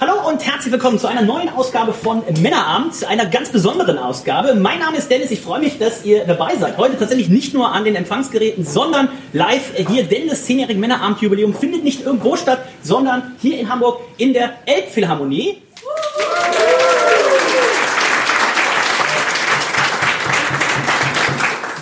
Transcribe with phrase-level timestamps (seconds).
[0.00, 4.54] Hallo und herzlich willkommen zu einer neuen Ausgabe von Männerabend, einer ganz besonderen Ausgabe.
[4.54, 6.78] Mein Name ist Dennis, ich freue mich, dass ihr dabei seid.
[6.78, 11.84] Heute tatsächlich nicht nur an den Empfangsgeräten, sondern live hier, denn das 10-jährige Männerabend-Jubiläum findet
[11.84, 15.60] nicht irgendwo statt, sondern hier in Hamburg in der Elbphilharmonie.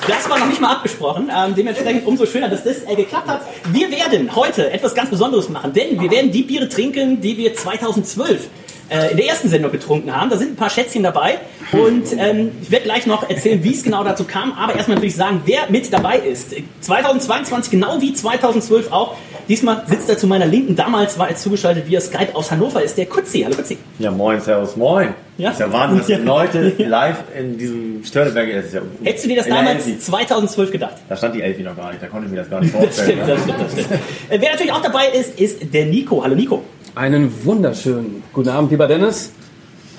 [0.08, 1.30] Das war noch nicht mal abgesprochen.
[1.30, 3.42] Ähm, dementsprechend umso schöner, dass das äh, geklappt hat.
[3.70, 7.54] Wir werden heute etwas ganz Besonderes machen, denn wir werden die Biere trinken, die wir
[7.54, 8.48] 2012
[8.90, 10.30] äh, in der ersten Sendung getrunken haben.
[10.30, 11.38] Da sind ein paar Schätzchen dabei
[11.72, 14.52] und ähm, ich werde gleich noch erzählen, wie es genau dazu kam.
[14.52, 16.54] Aber erstmal natürlich sagen, wer mit dabei ist.
[16.80, 19.14] 2022 genau wie 2012 auch.
[19.48, 20.76] Diesmal sitzt er zu meiner Linken.
[20.76, 22.82] Damals war er zugeschaltet via Skype aus Hannover.
[22.82, 23.40] Ist der Kutzi.
[23.40, 23.78] Hallo Kutzi.
[23.98, 25.14] Ja, moin, servus, moin.
[25.38, 25.52] Ja?
[25.52, 26.18] Ist ja Wahnsinn, dass Ja.
[26.18, 28.74] Leute live in diesem Störteberg ist.
[28.74, 29.98] Ja Hättest du dir das damals Elfi.
[30.00, 30.94] 2012 gedacht?
[31.08, 32.82] Da stand die Elfi noch gar nicht, da konnte ich mir das gar nicht Das
[32.82, 33.20] vorstellen.
[33.22, 33.90] stimmt, das stimmt, das stimmt.
[34.28, 36.22] Äh, Wer natürlich auch dabei ist, ist der Nico.
[36.22, 36.62] Hallo Nico.
[36.94, 39.32] Einen wunderschönen guten Abend, lieber Dennis.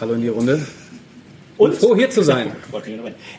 [0.02, 0.66] Hallo in die Runde.
[1.58, 2.52] Und Froh hier zu sein.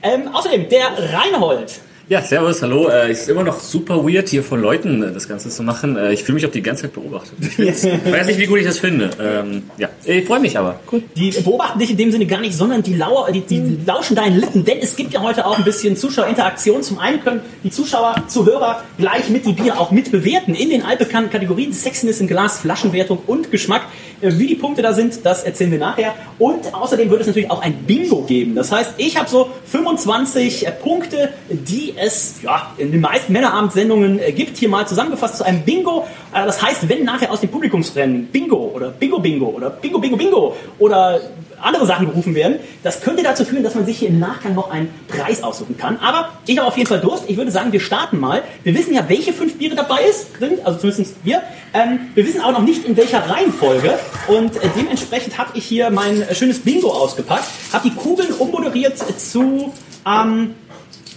[0.02, 1.80] ähm, außerdem der Reinhold.
[2.10, 2.88] Ja, servus, hallo.
[2.88, 5.94] Äh, es ist immer noch super weird, hier von Leuten äh, das Ganze zu machen.
[5.96, 7.38] Äh, ich fühle mich auch die ganze Zeit beobachtet.
[7.56, 9.10] Ich weiß nicht, wie gut ich das finde.
[9.22, 10.80] Ähm, ja, ich freue mich aber.
[11.14, 14.40] Die beobachten dich in dem Sinne gar nicht, sondern die, lau die, die lauschen deinen
[14.40, 16.82] Lippen, denn es gibt ja heute auch ein bisschen Zuschauerinteraktion.
[16.82, 20.82] Zum einen können die Zuschauer, Zuhörer gleich mit die Bier auch mit bewerten in den
[20.82, 23.82] altbekannten Kategorien Sexiness im Glas, Flaschenwertung und Geschmack.
[24.20, 26.14] Äh, Wie die Punkte da sind, das erzählen wir nachher.
[26.38, 28.54] Und außerdem wird es natürlich auch ein Bingo geben.
[28.54, 34.18] Das heißt, ich habe so 25 äh, Punkte, die es ja, in den meisten Männerabendsendungen
[34.18, 36.06] äh, gibt, hier mal zusammengefasst zu einem Bingo.
[36.32, 40.56] Das heißt, wenn nachher aus dem Publikumsrennen Bingo oder Bingo Bingo oder Bingo Bingo Bingo
[40.78, 41.20] oder
[41.62, 44.70] andere Sachen gerufen werden, das könnte dazu führen, dass man sich hier im Nachgang noch
[44.70, 45.98] einen Preis aussuchen kann.
[45.98, 47.24] Aber ich habe auf jeden Fall Durst.
[47.28, 48.42] Ich würde sagen, wir starten mal.
[48.64, 51.42] Wir wissen ja, welche fünf Biere dabei ist, sind, also zumindest wir.
[51.72, 53.98] Ähm, wir wissen auch noch nicht, in welcher Reihenfolge.
[54.28, 58.98] Und äh, dementsprechend habe ich hier mein äh, schönes Bingo ausgepackt, habe die Kugeln ummoderiert
[59.18, 59.72] zu,
[60.06, 60.54] ähm,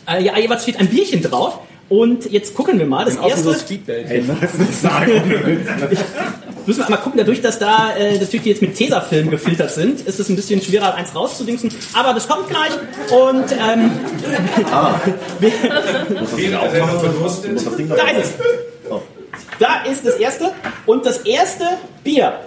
[0.07, 1.59] äh, ja, jeweils steht ein Bierchen drauf.
[1.89, 3.05] Und jetzt gucken wir mal.
[3.05, 3.55] Das erste.
[3.87, 5.11] Hey, was nicht sagen.
[6.65, 10.01] Müssen wir einmal gucken, dadurch, dass da äh, natürlich die jetzt mit Tesafilm gefiltert sind,
[10.01, 11.73] ist es ein bisschen schwerer, eins rauszudingsen.
[11.93, 12.71] Aber das kommt gleich.
[13.11, 13.91] Und ähm,
[14.69, 15.01] da
[18.11, 18.33] ist es.
[19.59, 20.51] Da ist das erste.
[20.85, 21.65] Und das erste
[22.03, 22.39] Bier.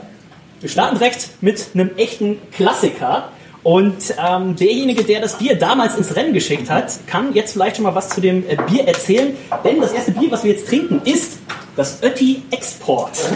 [0.60, 3.30] Wir starten direkt mit einem echten Klassiker.
[3.66, 7.82] Und ähm, derjenige, der das Bier damals ins Rennen geschickt hat, kann jetzt vielleicht schon
[7.82, 9.36] mal was zu dem äh, Bier erzählen.
[9.64, 11.38] Denn das erste Bier, was wir jetzt trinken, ist
[11.74, 13.16] das Ötti Export.
[13.16, 13.32] Sehr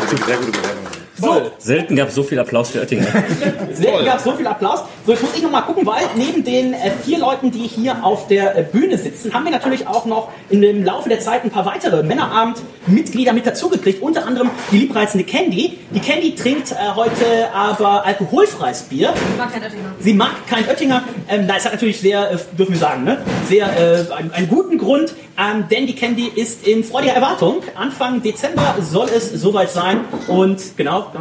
[0.00, 0.83] gute Bewertung.
[1.24, 3.06] So, Selten gab es so viel Applaus für Oettinger.
[3.72, 4.84] Selten gab es so viel Applaus.
[5.06, 8.04] So, jetzt muss ich noch mal gucken, weil neben den äh, vier Leuten, die hier
[8.04, 11.44] auf der äh, Bühne sitzen, haben wir natürlich auch noch in dem Laufe der Zeit
[11.44, 14.02] ein paar weitere Männerabend-Mitglieder mit dazugekriegt.
[14.02, 15.78] Unter anderem die liebreizende Candy.
[15.90, 19.14] Die Candy trinkt äh, heute aber alkoholfreies Bier.
[19.14, 19.94] Ich mag kein Oettinger.
[19.98, 21.02] Sie mag kein Oettinger.
[21.28, 23.18] Ähm, das hat natürlich sehr, äh, dürfen wir sagen, ne?
[23.48, 27.62] sehr äh, einen, einen guten Grund, ähm, denn die Candy ist in freudiger Erwartung.
[27.74, 31.12] Anfang Dezember soll es soweit sein und genau,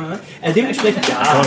[0.41, 1.21] äh, dementsprechend ja.
[1.21, 1.45] Auch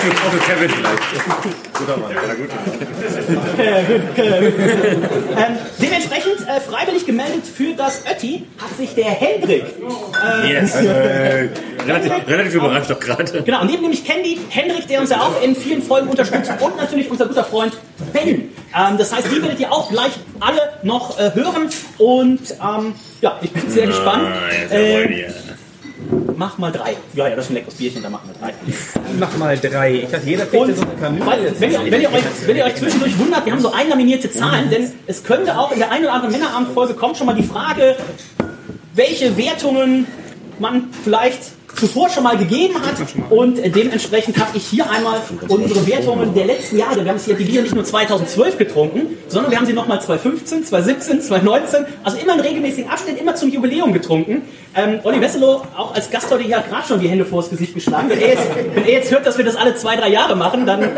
[0.00, 1.02] auch für Kevin vielleicht.
[1.74, 2.48] Guter Mann, ja gut.
[5.36, 9.64] Ähm, dementsprechend äh, freiwillig gemeldet für das Ötti hat sich der Hendrik.
[9.64, 10.74] Äh, Yes.
[10.74, 11.50] Hey.
[11.86, 13.42] relativ, relativ überrascht doch gerade.
[13.42, 16.76] Genau, und neben nämlich Candy, Hendrik, der uns ja auch in vielen Folgen unterstützt und
[16.76, 17.76] natürlich unser guter Freund
[18.12, 18.50] Ben.
[18.76, 21.68] Ähm, das heißt, die werdet ihr auch gleich alle noch äh, hören
[21.98, 24.28] und ähm, ja, ich bin sehr gespannt.
[24.70, 25.32] Äh,
[26.36, 26.96] mach mal drei.
[27.14, 28.54] Ja, ja, das ist ein leckeres Bierchen, da machen wir drei.
[29.18, 29.94] Mach mal drei.
[29.94, 31.54] Ich dachte, jeder kriegt so eine Kanüle.
[31.58, 34.70] wenn, ihr, wenn, ihr euch, wenn ihr euch zwischendurch wundert, wir haben so einlaminierte Zahlen,
[34.70, 37.96] denn es könnte auch in der einen oder anderen Männerabendfolge kommt schon mal die Frage,
[38.94, 40.06] welche Wertungen
[40.58, 42.96] man vielleicht zuvor schon mal gegeben hat
[43.30, 47.04] und dementsprechend habe ich hier einmal unsere Wertungen der letzten Jahre.
[47.04, 50.64] Wir haben hier die Bier nicht nur 2012 getrunken, sondern wir haben sie nochmal 2015,
[50.64, 54.42] 2017, 2019, also immer in regelmäßigen Abständen, immer zum Jubiläum getrunken.
[54.74, 57.74] Ähm, Olli Wesselow, auch als Gast heute hier, hat gerade schon die Hände vors Gesicht
[57.74, 58.08] geschlagen.
[58.08, 60.66] Wenn er, jetzt, wenn er jetzt hört, dass wir das alle zwei, drei Jahre machen,
[60.66, 60.88] dann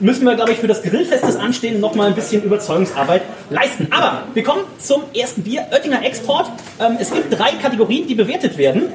[0.00, 3.88] müssen wir, glaube ich, für das Grillfest des Anstehen noch mal ein bisschen Überzeugungsarbeit leisten.
[3.90, 6.50] Aber wir kommen zum ersten Bier, Oettinger Export.
[6.80, 8.88] Ähm, es gibt drei Kategorien, die bewertet werden.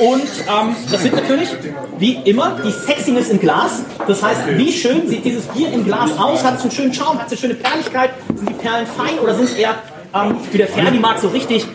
[0.00, 1.50] Und ähm, das sind natürlich,
[1.98, 3.82] wie immer, die Sexiness im Glas.
[4.06, 6.42] Das heißt, wie schön sieht dieses Bier im Glas aus?
[6.42, 7.18] Hat es einen schönen Schaum?
[7.18, 8.10] Hat es eine schöne Perligkeit?
[8.34, 9.74] Sind die Perlen fein oder sind es eher,
[10.14, 11.66] ähm, wie der Ferdi mag, so richtig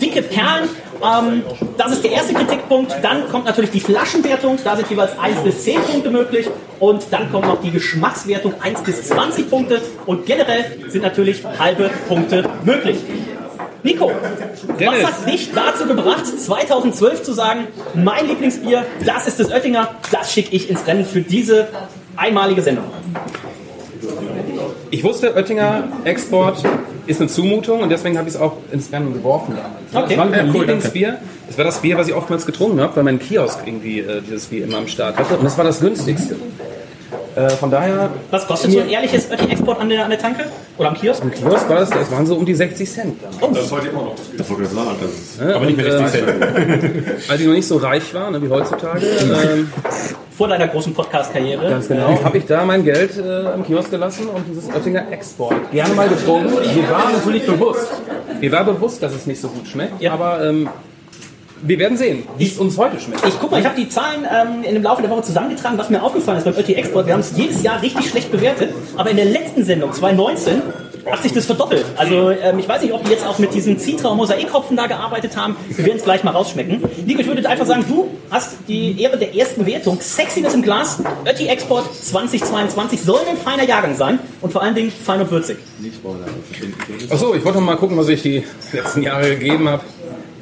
[0.00, 0.68] dicke Perlen?
[1.00, 1.42] Ähm,
[1.76, 2.92] das ist der erste Kritikpunkt.
[3.02, 4.58] Dann kommt natürlich die Flaschenwertung.
[4.64, 6.48] Da sind jeweils 1 bis 10 Punkte möglich.
[6.80, 9.80] Und dann kommt noch die Geschmackswertung 1 bis 20 Punkte.
[10.06, 12.96] Und generell sind natürlich halbe Punkte möglich.
[13.84, 14.10] Nico,
[14.80, 15.02] Dennis.
[15.02, 20.32] was hat dich dazu gebracht, 2012 zu sagen, mein Lieblingsbier, das ist das Oettinger, das
[20.32, 21.68] schicke ich ins Rennen für diese
[22.16, 22.84] einmalige Sendung?
[24.90, 26.62] Ich wusste, Oettinger Export
[27.06, 30.06] ist eine Zumutung und deswegen habe ich es auch ins Rennen geworfen damals.
[30.06, 30.16] Okay.
[30.16, 31.18] Das war mein Ja, cool, Lieblingsbier.
[31.46, 34.46] Das war das Bier, was ich oftmals getrunken habe, weil mein Kiosk irgendwie äh, dieses
[34.46, 35.36] Bier immer am Start hatte.
[35.36, 36.36] Und das war das günstigste.
[37.36, 40.44] Äh, von daher, Was kostet so ein ehrliches Oettinger Export an der, an der Tanke?
[40.78, 41.22] Oder am Kiosk?
[41.22, 43.16] am Kiosk war das, das waren so um die 60 Cent.
[43.40, 44.38] Das ist heute immer noch das Bier.
[44.38, 44.96] Das ich sagen.
[45.00, 45.54] Das ist Ne?
[45.54, 47.04] aber nicht mehr Und, 60 Cent.
[47.30, 49.72] Als ich noch nicht so reich war, ne, wie heutzutage, ähm,
[50.36, 51.68] Vor deiner großen Podcast-Karriere.
[51.70, 55.54] ganz genau, habe ich da mein Geld äh, im Kiosk gelassen und dieses Oettinger Export
[55.72, 56.52] gerne mal getrunken.
[56.54, 57.88] Mir war natürlich bewusst,
[58.40, 60.12] mir war bewusst, dass es nicht so gut schmeckt, Ja.
[60.12, 60.68] aber ähm,
[61.66, 63.26] wir werden sehen, wie es uns heute schmeckt.
[63.26, 65.88] Ich guck mal, ich habe die Zahlen ähm, in dem Laufe der Woche zusammengetragen, was
[65.88, 67.06] mir aufgefallen ist beim Ötti Export.
[67.06, 70.62] Wir haben es jedes Jahr richtig schlecht bewertet, aber in der letzten Sendung, 2019,
[71.10, 71.84] hat sich das verdoppelt.
[71.96, 74.86] Also ähm, ich weiß nicht, ob die jetzt auch mit diesen Citra- und Mosaikhopfen da
[74.86, 75.56] gearbeitet haben.
[75.68, 76.82] Wir werden es gleich mal rausschmecken.
[77.04, 80.00] Nico, ich würde einfach sagen, du hast die Ehre der ersten Wertung.
[80.00, 84.90] Sexiness im Glas, Ötti Export 2022 soll ein feiner Jahrgang sein und vor allen Dingen
[84.90, 85.58] fein und würzig.
[87.10, 89.82] Achso, ich wollte noch mal gucken, was ich die letzten Jahre gegeben habe.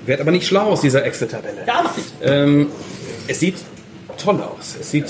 [0.06, 1.64] Werd aber nicht schlau aus dieser Excel-Tabelle.
[1.66, 2.12] Ja, macht nichts.
[2.22, 2.68] Ähm,
[3.28, 3.56] es sieht
[4.18, 4.76] toll aus.
[4.80, 5.06] Es sieht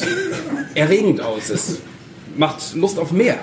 [0.74, 1.50] erregend aus.
[1.50, 1.78] Es
[2.36, 3.38] macht Lust auf mehr.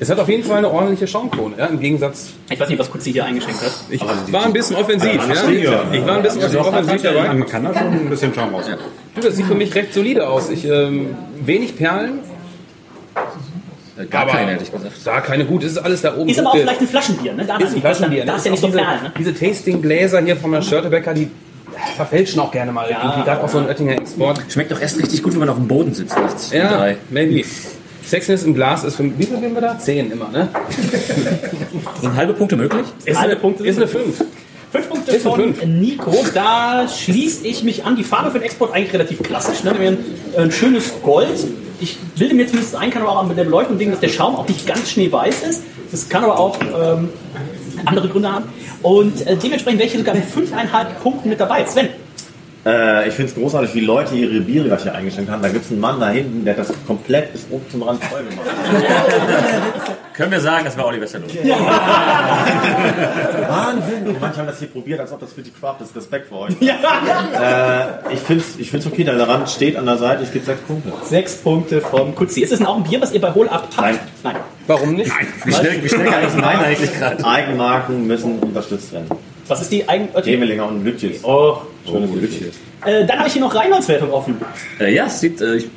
[0.00, 2.32] Es hat auf jeden Fall eine ordentliche Schaumkrone, ja, im Gegensatz.
[2.50, 3.72] Ich weiß nicht, was Kutzi hier eingeschenkt hat.
[3.90, 4.00] Ich
[4.32, 5.84] war ein bisschen offensiv, ja.
[5.92, 7.32] Ich war ein bisschen offensiv dabei.
[7.32, 8.66] Man kann da schon ein bisschen Schaum raus.
[9.14, 10.50] Du, das sieht für mich recht solide aus.
[10.50, 12.18] Ich, ähm, wenig Perlen,
[14.10, 14.92] Gar Aber- keine, hätte ich gesagt.
[15.04, 16.28] da keine gut, es ist alles da oben.
[16.28, 17.44] Ist aber auch vielleicht ein Flaschenbier, ne?
[17.44, 18.24] Da ist ein Flaschenbier.
[18.24, 19.12] Da ist ja nicht so diese, perlen, ne?
[19.18, 21.30] diese Tastinggläser hier von der Schörtebecker, die
[21.96, 22.88] verfälschen auch gerne mal.
[22.88, 24.40] Irgendwie gerade auch so ein Oettinger Export.
[24.48, 26.16] Schmeckt doch erst richtig gut, wenn man auf dem Boden sitzt.
[26.52, 26.96] Ja, Drei.
[27.10, 27.44] maybe.
[28.04, 29.78] Sexiness im Glas ist für, wie viel geben wir da?
[29.78, 30.48] Zehn immer, ne?
[32.00, 32.84] Sind halbe Punkte möglich?
[33.04, 34.24] Ist Halbe eine, Punkte ist eine 5.
[34.72, 35.64] Fünf Punkte Ist von fünf.
[35.64, 36.12] Nico.
[36.34, 37.94] Da schließe ich mich an.
[37.94, 39.62] Die Farbe für den Export eigentlich relativ klassisch.
[39.62, 39.72] Ne?
[39.78, 39.98] Wir haben
[40.36, 41.28] ein, ein schönes Gold.
[41.84, 44.36] Ich bilde mir zumindest ein, kann aber auch mit der Beleuchtung denken, dass der Schaum
[44.36, 45.64] auch nicht ganz schneeweiß ist.
[45.90, 47.10] Das kann aber auch ähm,
[47.84, 48.46] andere Gründe haben.
[48.80, 51.66] Und äh, dementsprechend wäre ich sogar mit 5,5 Punkten mit dabei.
[51.66, 51.90] Sven,
[52.66, 55.42] Äh, ich finde es großartig, wie Leute ihre Biere gerade hier eingeschenkt haben.
[55.42, 58.02] Da gibt es einen Mann da hinten, der hat das komplett bis oben zum Rand
[58.04, 58.46] voll gemacht.
[60.14, 61.32] Können wir sagen, das war Oliver Stallone.
[63.48, 64.16] Wahnsinn!
[64.20, 65.96] Manche haben das hier probiert, als ob das für die Craft ist.
[65.96, 66.54] Respekt für euch.
[66.62, 70.22] Äh, ich finde es ich find's okay, der Rand steht an der Seite.
[70.22, 70.92] Ich gebe sechs Punkte.
[71.02, 72.42] sechs Punkte vom Kutzi.
[72.42, 73.76] Ist es denn auch ein Bier, was ihr bei Hol ab habt?
[73.76, 73.98] Nein.
[74.22, 74.36] Nein.
[74.66, 75.10] Warum nicht?
[75.44, 77.24] Wie schnell, wie schnell kann das meinen eigentlich gerade?
[77.24, 79.08] Eigenmarken müssen unterstützt werden.
[79.48, 80.08] Was ist die eigen...
[80.22, 81.22] Gemelinger und Lütjes.
[81.24, 81.58] Oh.
[81.86, 82.54] Schönes Lütjes.
[82.84, 84.36] Äh, dann habe ich hier noch Reinholdswertung offen.
[84.80, 85.40] Äh, ja, es sieht.
[85.40, 85.68] Äh, ich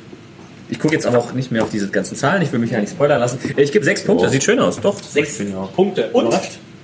[0.70, 2.42] ich gucke jetzt aber auch nicht mehr auf diese ganzen Zahlen.
[2.42, 3.38] Ich will mich ja nicht spoilern lassen.
[3.56, 4.24] Äh, Ich gebe sechs Punkte.
[4.24, 4.80] Das sieht schön aus.
[4.80, 4.96] Doch.
[5.02, 5.40] Sechs
[5.74, 6.10] Punkte.
[6.12, 6.34] Und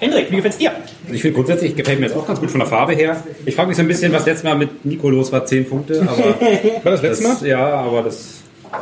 [0.00, 0.72] Hendrik, wie gefällt's dir?
[1.10, 3.22] Ich finde grundsätzlich gefällt mir das auch ganz gut von der Farbe her.
[3.46, 6.00] Ich frage mich so ein bisschen, was letztes Mal mit Nico los war, 10 Punkte,
[6.02, 6.40] aber
[6.84, 7.36] War das letzte Mal?
[7.46, 8.40] ja, aber das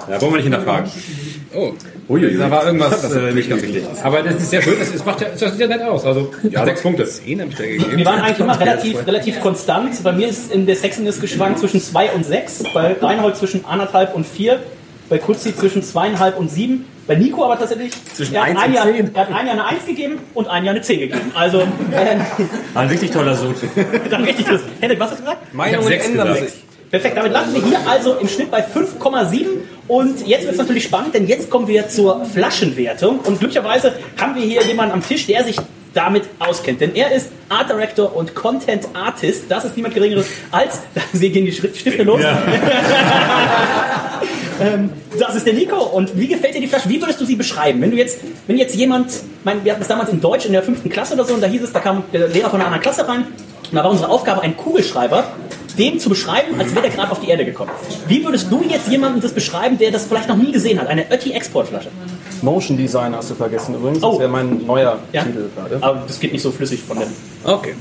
[0.08, 0.90] ja, wollen wir nicht hinterfragen.
[1.54, 1.72] Oh.
[2.08, 3.84] Uiui, da war irgendwas äh, nicht ganz richtig.
[4.02, 6.04] Aber das ist sehr schön, das, ist, macht ja, das sieht ja nett aus.
[6.04, 7.04] Also ja, sechs Punkte.
[7.06, 7.96] Zehn habe ich da gegeben.
[7.96, 10.02] Wir waren eigentlich immer relativ, relativ konstant.
[10.02, 14.12] Bei mir ist in der Sexiness geschwankt zwischen 2 und 6, bei Reinhold zwischen 1,5
[14.12, 14.60] und 4,
[15.08, 18.68] bei Kutzi zwischen 2,5 und 7, bei Nico aber tatsächlich, Zwischen er, hat 1 ein
[18.68, 19.14] und Jahr, 10.
[19.14, 21.32] er hat ein Jahr eine 1 gegeben und ein Jahr eine 10 gegeben.
[21.34, 22.16] Also, äh,
[22.74, 23.56] Ein richtig toller Sud.
[24.10, 24.60] dann richtig das.
[24.80, 25.54] Hendrik, was hast du gesagt?
[25.54, 26.52] Meinungen sechs ändern sich.
[26.92, 29.46] Perfekt, damit landen wir hier also im Schnitt bei 5,7
[29.88, 33.20] und jetzt wird es natürlich spannend, denn jetzt kommen wir zur Flaschenwertung.
[33.20, 35.56] Und glücklicherweise haben wir hier jemanden am Tisch, der sich
[35.94, 40.82] damit auskennt, denn er ist Art Director und Content Artist, das ist niemand geringeres als,
[40.94, 42.20] da gehen die Stifte los,
[44.60, 45.82] ähm, das ist der Nico.
[45.82, 48.58] Und wie gefällt dir die Flasche, wie würdest du sie beschreiben, wenn du jetzt, wenn
[48.58, 51.32] jetzt jemand, mein, wir hatten das damals in Deutsch in der fünften Klasse oder so
[51.32, 53.24] und da hieß es, da kam der Lehrer von einer anderen Klasse rein.
[53.70, 55.24] Und da war unsere Aufgabe, einen Kugelschreiber
[55.74, 57.70] dem zu beschreiben, als wäre der gerade auf die Erde gekommen.
[58.08, 60.88] Wie würdest du jetzt jemandem das beschreiben, der das vielleicht noch nie gesehen hat?
[60.88, 61.88] Eine Ötti-Exportflasche.
[62.42, 64.02] Motion Design hast du vergessen übrigens.
[64.02, 64.10] Oh.
[64.12, 65.22] Das wäre mein neuer Ja.
[65.22, 65.78] Titel gerade.
[65.80, 67.08] Aber das geht nicht so flüssig von dem
[67.44, 67.74] Okay.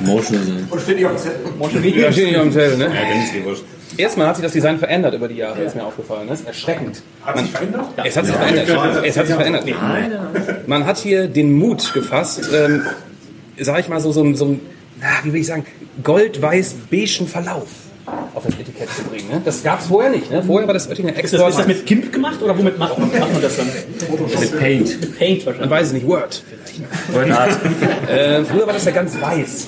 [0.00, 0.68] Motion.
[0.70, 2.02] Motion Video.
[2.02, 2.84] Ja, steht nicht auf dem Zettel, ne?
[2.84, 3.62] Ja, dann ist die wurscht.
[3.96, 6.28] Erstmal hat sich das Design verändert über die Jahre, ist mir aufgefallen.
[6.28, 7.02] Das ist erschreckend.
[7.24, 7.86] Hat sich verändert?
[7.96, 9.04] Ja, es hat sich verändert.
[9.04, 9.64] Es hat sich verändert.
[10.66, 12.82] Man hat hier den Mut gefasst, ähm,
[13.58, 14.60] sag ich mal, so, so, so ein,
[15.00, 15.64] na, wie will ich sagen,
[16.02, 17.68] gold-weiß-beigen Verlauf
[18.34, 19.28] auf das Etikett zu bringen.
[19.30, 19.42] Ne?
[19.44, 20.30] Das gab es vorher nicht.
[20.30, 20.42] Ne?
[20.42, 21.38] Vorher war das Oettinger Ist extra.
[21.38, 23.66] das, ist das mit GIMP gemacht oder womit macht man, macht man das dann?
[24.40, 25.00] Mit Paint.
[25.00, 25.70] Mit Paint Man wahrscheinlich.
[25.70, 26.42] weiß es nicht, Word
[27.12, 27.50] Word Art.
[27.52, 28.10] vielleicht.
[28.10, 29.66] Äh, früher war das ja ganz weiß.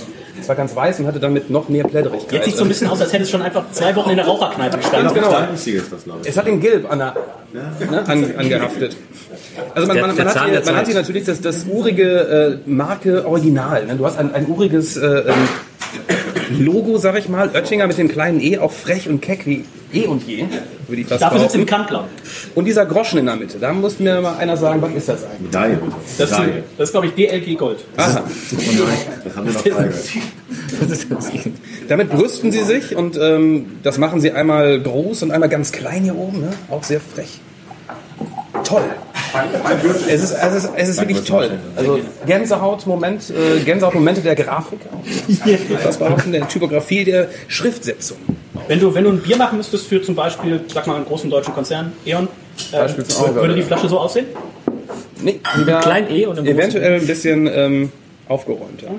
[0.50, 2.32] War ganz weiß und hatte damit noch mehr Plätterigkeit.
[2.32, 4.26] Jetzt sieht so ein bisschen aus, als hätte es schon einfach zwei Wochen in der
[4.26, 5.14] Raucherkneipe gestanden.
[5.14, 6.16] Ganz genau.
[6.24, 7.14] Es hat den Gilb an der,
[7.52, 8.96] ne, an, angehaftet.
[9.76, 13.28] Also man, man, man, hat, hier, man hat hier natürlich das, das urige äh, Marke
[13.28, 13.86] Original.
[13.86, 13.94] Ne?
[13.94, 15.48] Du hast ein, ein uriges äh, ähm,
[16.58, 17.48] Logo, sag ich mal.
[17.54, 20.44] Oettinger mit dem kleinen E, auch frech und keck wie eh und je,
[20.86, 22.08] würde ich fast Dafür sitzt im Kanzler.
[22.54, 25.24] Und dieser Groschen in der Mitte, da muss mir mal einer sagen, was ist das
[25.24, 25.40] eigentlich?
[25.40, 25.78] Medaille.
[26.18, 26.38] Das ist,
[26.78, 27.84] das ist glaube ich, DLG Gold.
[27.96, 28.22] Aha.
[29.24, 29.92] Das haben wir noch.
[31.88, 36.04] Damit brüsten sie sich und ähm, das machen sie einmal groß und einmal ganz klein
[36.04, 36.50] hier oben, ne?
[36.70, 37.40] auch sehr frech.
[38.64, 38.82] Toll.
[40.08, 41.58] Es ist, es ist, es ist wirklich toll.
[41.76, 45.04] Also Gänsehaut-Moment, äh, Gänsehaut-Momente der Grafik auch.
[45.84, 48.18] Das behaupten der Typografie der Schriftsetzung.
[48.70, 51.28] Wenn du, wenn du ein Bier machen müsstest für zum Beispiel, sag mal, einen großen
[51.28, 52.28] deutschen Konzern, E.ON,
[52.70, 54.26] äh, würde die Flasche so aussehen?
[55.20, 57.90] Nee, wieder Klein E und großen eventuell ein bisschen ähm,
[58.28, 58.80] aufgeräumt.
[58.82, 58.90] Ja.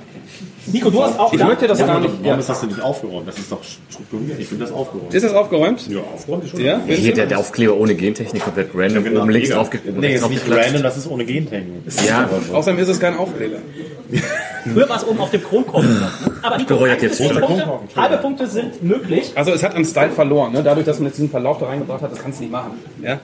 [0.65, 2.11] Nico, du hast auch Ich da- möchte das ja, gar nicht.
[2.15, 2.35] Warum Ja.
[2.37, 3.29] ist das denn nicht aufgeräumt?
[3.29, 4.39] Das ist doch strukturiert.
[4.41, 5.13] Ich finde das aufgeräumt.
[5.13, 5.87] Ist das aufgeräumt?
[5.89, 6.59] Ja, aufgeräumt ist schon.
[6.59, 6.81] Ja?
[6.85, 9.21] Hier der, der Aufkleber ohne Gentechnik komplett random Genau.
[9.21, 9.61] oben links Mega.
[9.61, 11.75] aufge oben Nee, ist nicht random, das ist ohne Gentechnik.
[12.05, 13.55] Ja, Außerdem ist es kein Aufkleber.
[14.63, 15.97] Früher war es oben auf dem Kronkorken.
[16.41, 17.31] Aber bereue eins jetzt nicht.
[17.31, 19.31] Punkte, Kronkorken, halbe Punkte sind möglich.
[19.35, 20.63] Also es hat an Style verloren, ne?
[20.63, 22.71] dadurch, dass man jetzt diesen Verlauf da reingebracht hat, das kannst du nicht machen.
[23.01, 23.19] Ja?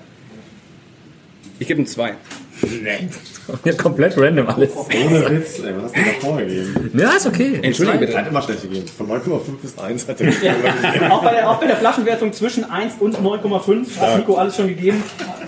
[1.60, 2.15] Ich gebe ihm zwei.
[3.66, 4.72] ja, komplett random alles.
[4.76, 6.92] Ohne Witz, ey, was hast du da vorgegeben?
[6.98, 7.60] Ja, ist okay.
[7.62, 8.18] Entschuldigung Er bitte.
[8.18, 8.86] hat immer schlecht gegeben.
[8.98, 11.12] Von 9,5 bis 1 hat er Ja.
[11.12, 14.68] auch, bei der, auch bei der Flaschenwertung zwischen 1 und 9,5 hat Nico alles schon
[14.68, 15.04] gegeben.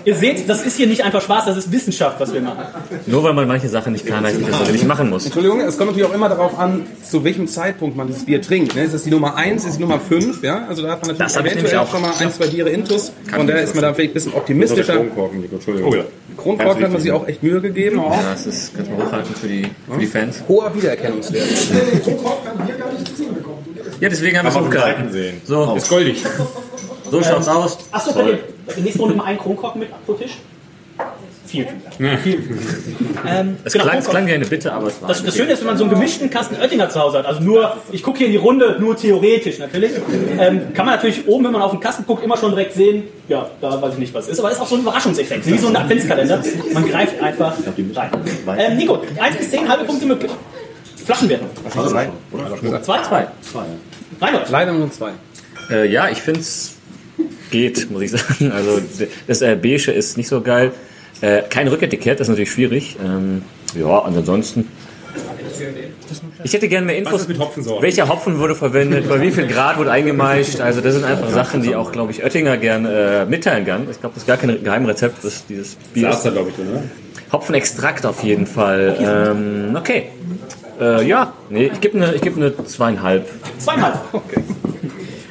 [0.06, 2.64] Ihr seht, das ist hier nicht einfach Spaß, das ist Wissenschaft, was wir machen.
[3.06, 5.26] Nur weil man manche Sachen nicht kann, heißt nicht, dass man sie nicht machen muss.
[5.26, 8.74] Entschuldigung, es kommt natürlich auch immer darauf an, zu welchem Zeitpunkt man dieses Bier trinkt.
[8.74, 8.84] Ne?
[8.84, 10.42] Ist es die Nummer 1, ist es die Nummer 5?
[10.42, 10.64] Ja?
[10.68, 11.90] Also da hat man Das natürlich eventuell auch.
[11.90, 13.12] schon mal ein, zwei Biere intus.
[13.30, 14.94] Von daher ist man da vielleicht ein bisschen optimistischer.
[14.96, 15.92] Kronkorken, Nico, Entschuldigung.
[15.92, 16.04] Oh ja.
[16.38, 17.96] Kronkorken hat man sich auch echt Mühe gegeben.
[18.00, 20.42] Ja, das ist, kannst du mal hochhalten für die, für die Fans.
[20.48, 21.46] Hoher Wiedererkennungswert.
[24.00, 25.10] Ja, deswegen haben wir es hochgehalten.
[25.10, 25.40] sehen.
[25.44, 26.24] So, Ist goldig.
[27.10, 27.78] so schaut's aus.
[27.90, 28.38] Achso, bei
[28.74, 30.38] der nächsten Runde mal einen Kronkorken mit pro Tisch.
[31.50, 32.20] Vielen, vielen Dank.
[32.22, 33.26] Vielen, vielen Dank.
[33.26, 35.08] Ähm, Es genau, klang, es klang wie eine Bitte, aber es war.
[35.08, 37.40] Das, das Schöne ist, wenn man so einen gemischten Kasten Oettinger zu Hause hat, also
[37.42, 39.92] nur, ich gucke hier in die Runde, nur theoretisch natürlich,
[40.38, 43.04] ähm, kann man natürlich oben, wenn man auf den Kasten guckt, immer schon direkt sehen,
[43.28, 45.68] ja, da weiß ich nicht, was ist, aber ist auch so ein Überraschungseffekt, wie so
[45.68, 46.42] ein Adventskalender.
[46.72, 47.56] Man greift einfach
[47.96, 48.10] rein.
[48.58, 50.30] Ähm, Nico, 1 bis 10, halbe Punkte möglich.
[51.04, 51.48] Flaschenwertung.
[51.70, 52.08] Zwei.
[52.82, 53.26] Zwei?
[53.42, 53.64] Zwei.
[54.20, 54.50] Reinhold.
[54.50, 55.10] Leider nur zwei.
[55.70, 56.76] Äh, ja, ich finde es
[57.50, 58.52] geht, muss ich sagen.
[58.52, 58.80] Also
[59.26, 60.72] das äh, Beige ist nicht so geil.
[61.20, 62.96] Äh, kein Rücketikett, das ist natürlich schwierig.
[63.04, 63.42] Ähm,
[63.78, 64.68] ja, und ansonsten.
[66.42, 67.28] Ich hätte gerne mehr Infos.
[67.28, 67.82] mit Hopfensorten?
[67.82, 69.08] Welcher Hopfen wurde verwendet?
[69.08, 70.60] Bei wie viel Grad wurde eingemeischt?
[70.60, 73.86] Also das sind einfach Sachen, die auch, glaube ich, Oettinger gerne äh, mitteilen kann.
[73.90, 76.24] Ich glaube, das ist gar kein Geheimrezept, das dieses Bier Saß ist.
[76.26, 76.84] da, glaube ich, ne?
[77.32, 78.96] Hopfenextrakt auf jeden Fall.
[78.98, 80.04] Ähm, okay.
[80.80, 83.28] Äh, ja, nee, ich gebe eine geb ne zweieinhalb.
[83.58, 83.96] Zweieinhalb.
[84.12, 84.42] Okay.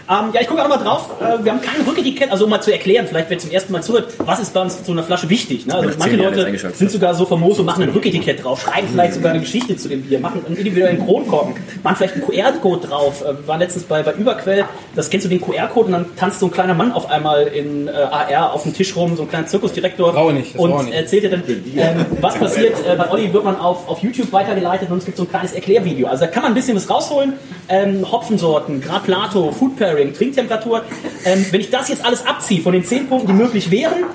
[0.10, 1.12] Ähm, ja, ich gucke auch mal drauf.
[1.22, 3.84] Äh, wir haben kein Rücketikett, also um mal zu erklären, vielleicht wer zum ersten Mal
[3.84, 5.68] zuhört, was ist bei uns zu einer Flasche wichtig.
[5.68, 5.76] Ne?
[5.76, 9.32] Also manche Leute sind sogar so famos und machen ein Rücketikett drauf, schreiben vielleicht sogar
[9.32, 13.22] eine Geschichte zu dem Bier, machen einen individuellen Kronkorken, machen vielleicht einen QR-Code drauf.
[13.22, 16.40] Äh, wir waren letztens bei, bei Überquell, das kennst du den QR-Code und dann tanzt
[16.40, 19.30] so ein kleiner Mann auf einmal in äh, AR auf dem Tisch rum, so ein
[19.30, 20.96] kleiner Zirkusdirektor Brauche nicht, das und nicht.
[20.96, 22.74] erzählt dir dann, ähm, was passiert.
[22.84, 25.54] Äh, bei Olli wird man auf, auf YouTube weitergeleitet und es gibt so ein kleines
[25.54, 26.08] Erklärvideo.
[26.08, 27.34] Also da kann man ein bisschen was rausholen.
[27.68, 30.84] Ähm, Hopfensorten, Grad Plato, Food Pairing, Trinktemperatur.
[31.26, 34.06] Ähm, wenn ich das jetzt alles abziehe von den 10 Punkten, die möglich wären,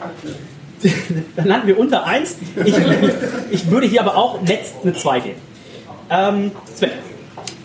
[1.37, 2.37] dann landen wir unter 1.
[2.65, 2.75] Ich,
[3.51, 5.41] ich würde hier aber auch nett eine 2 geben.
[6.11, 6.91] Ähm, Sven.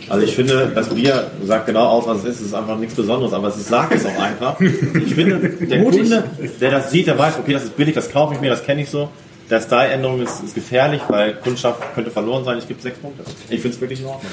[0.09, 2.39] Also ich finde, das Bier sagt genau aus, was es ist.
[2.41, 4.59] Es ist einfach nichts Besonderes, aber es sagt es auch einfach.
[4.59, 6.23] Ich finde, der Kunde,
[6.59, 8.81] der das sieht, der weiß, okay, das ist billig, das kaufe ich mir, das kenne
[8.81, 9.09] ich so.
[9.49, 12.57] Der Style-Änderung ist, ist gefährlich, weil Kundschaft könnte verloren sein.
[12.57, 13.23] Ich gebe sechs Punkte.
[13.49, 14.31] Ich finde es wirklich in Ordnung.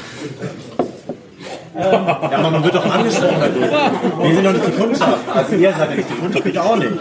[1.79, 3.71] Ja, aber man wird doch angesprochen dadurch.
[4.23, 5.19] Wir sind doch nicht die Kundschaft.
[5.35, 6.93] Also ihr seid ja nicht die Kundschaft, ich auch nicht.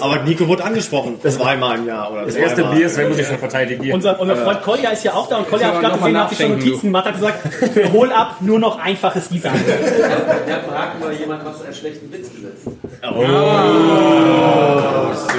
[0.00, 1.20] Aber Nico wurde angesprochen.
[1.22, 2.64] Zweimal im Jahr oder Das erste.
[2.64, 3.82] Bier ist, wenn muss ich schon verteidigen.
[3.82, 3.94] Hier.
[3.94, 6.38] Unser, unser Freund Kolja ist ja auch da und Kolja hat gerade gesehen, hat sich
[6.38, 7.38] schon Notizen gemacht, hat gesagt,
[7.74, 9.60] für Hol ab nur noch einfaches Design.
[10.46, 12.68] Der fragt mal jemand, was einen schlechten Witz gesetzt.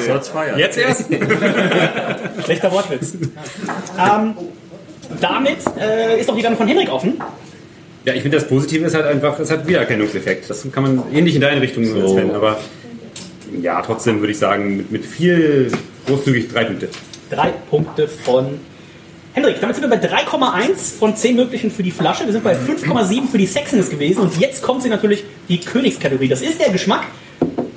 [0.06, 0.60] Shots feiern.
[0.60, 1.06] Jetzt erst?
[2.46, 3.14] Schlechter Wortwitz.
[3.14, 4.36] ähm,
[5.22, 7.22] damit äh, ist doch die Werbung von Henrik offen.
[8.06, 10.50] Ja, ich finde das Positive ist halt einfach, es hat Wiedererkennungseffekt.
[10.50, 12.08] Das kann man ähnlich in deine Richtung So.
[12.08, 12.60] Sven, aber
[13.62, 15.72] ja, trotzdem würde ich sagen, mit, mit viel
[16.08, 16.90] großzügig drei Punkte.
[17.30, 18.60] Drei Punkte von
[19.34, 19.62] Hendrik.
[19.62, 22.26] Damit sind wir bei 3,1 von 10 möglichen für die Flasche.
[22.26, 24.20] Wir sind bei 5,7 für die Sexiness gewesen.
[24.20, 26.28] Und jetzt kommt sie natürlich die Königskategorie.
[26.28, 27.06] Das ist der Geschmack.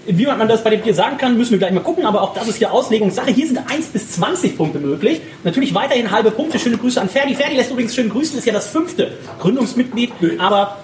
[0.06, 2.34] Wie man das bei dem Bier sagen kann, müssen wir gleich mal gucken, aber auch
[2.34, 3.30] das ist hier Auslegungssache.
[3.30, 5.20] Hier sind 1 bis 20 Punkte möglich.
[5.42, 6.58] Natürlich weiterhin halbe Punkte.
[6.58, 7.34] Schöne Grüße an Ferdi.
[7.34, 10.78] Ferdi lässt übrigens schön grüßen, ist ja das fünfte Gründungsmitglied, aber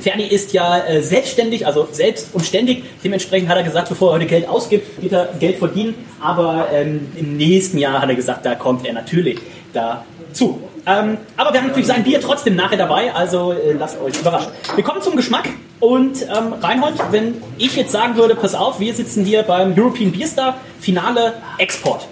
[0.00, 2.84] Ferdi ist ja äh, selbstständig, also selbst und ständig.
[3.04, 5.94] Dementsprechend hat er gesagt, bevor er heute Geld ausgibt, wird er Geld verdienen.
[6.20, 9.38] Aber ähm, im nächsten Jahr hat er gesagt, da kommt er natürlich
[9.72, 10.60] dazu.
[10.84, 14.50] Ähm, aber wir haben natürlich sein Bier trotzdem nachher dabei, also äh, lasst euch überraschen.
[14.74, 15.48] Wir kommen zum Geschmack
[15.78, 20.10] und ähm, Reinhold, wenn ich jetzt sagen würde, pass auf, wir sitzen hier beim European
[20.10, 22.08] Beer Star Finale Export.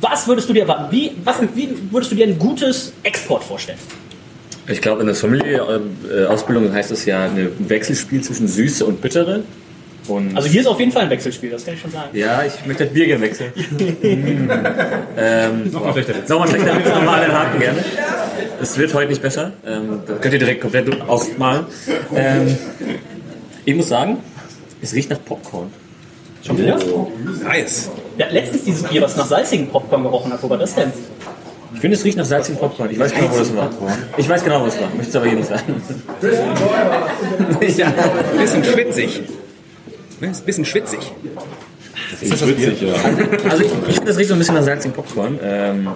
[0.00, 0.86] Was würdest du dir erwarten?
[0.90, 3.78] Wie, was, wie würdest du dir ein gutes Export vorstellen?
[4.66, 9.42] Ich glaube, in der Sommelier-Ausbildung heißt es ja ein Wechselspiel zwischen Süße und Bittere.
[10.08, 12.08] Und Also hier ist auf jeden Fall ein Wechselspiel, das kann ich schon sagen.
[12.16, 13.52] ja, ich möchte das Bier gerne wechseln.
[15.16, 16.28] ähm, Nochmal schlechter Witz.
[16.28, 17.84] Nochmal schlechter Witz, nochmal den Haken gerne.
[18.60, 19.52] Es wird heute nicht besser.
[19.66, 21.66] Ähm, das könnt ihr direkt komplett ausmalen.
[22.14, 22.56] Ähm,
[23.64, 24.18] ich muss sagen,
[24.82, 25.70] es riecht nach Popcorn.
[26.42, 26.78] Schon wieder?
[27.44, 27.90] Nice.
[28.16, 30.42] Ja, letztens dieses Bier, was nach salzigen Popcorn gerochen hat.
[30.42, 30.92] Wo war das denn?
[31.74, 32.90] Ich finde, es riecht nach salzigen Popcorn.
[32.90, 33.70] Ich weiß genau, wo das war.
[34.16, 34.88] Ich weiß genau, wo es war.
[34.88, 35.82] Möchte es aber hier nicht sagen.
[37.76, 39.22] ja, ein bisschen schwitzig.
[40.20, 41.00] Ne, ist ein bisschen schwitzig.
[42.20, 42.92] Ist das witzig, ja.
[43.48, 45.38] Also ich, finde, das riecht so ein bisschen nach salzigen Popcorn.
[45.42, 45.88] Ähm,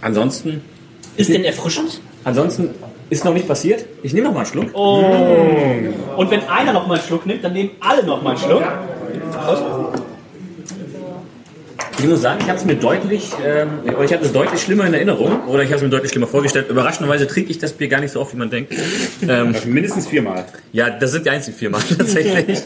[0.00, 0.62] ansonsten,
[1.16, 2.00] Ist denn erfrischend?
[2.22, 2.70] ansonsten
[3.10, 3.84] ist noch nicht passiert.
[4.02, 4.70] Ich nehme noch mal einen Schluck.
[4.74, 5.04] Oh.
[6.16, 8.62] Und wenn einer noch mal einen Schluck nimmt, dann nehmen alle noch mal einen Schluck.
[11.96, 13.68] Ich muss sagen, ich habe es mir deutlich, ähm,
[14.04, 16.68] ich hatte es deutlich schlimmer in Erinnerung, oder ich habe es mir deutlich schlimmer vorgestellt.
[16.68, 18.74] Überraschenderweise trinke ich das Bier gar nicht so oft, wie man denkt.
[19.26, 20.44] Ähm, Mindestens viermal.
[20.72, 22.60] ja, das sind die einzigen viermal tatsächlich.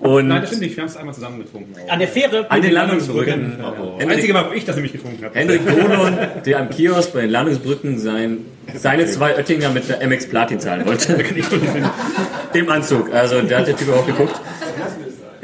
[0.00, 0.76] Und Nein, das stimmt nicht.
[0.76, 1.74] Wir haben es einmal zusammen getrunken.
[1.88, 2.50] An der Fähre.
[2.50, 3.58] an den Landungsbrücken.
[3.98, 5.38] Das einzige Mal, wo ich das nämlich getrunken habe.
[5.38, 8.38] Hendrik Bohlon, der am Kiosk bei den Landungsbrücken sein,
[8.74, 11.12] seine zwei Oettinger mit der MX Platin zahlen wollte.
[12.54, 13.12] Im Anzug.
[13.12, 14.34] Also da hat der Typ auch geguckt.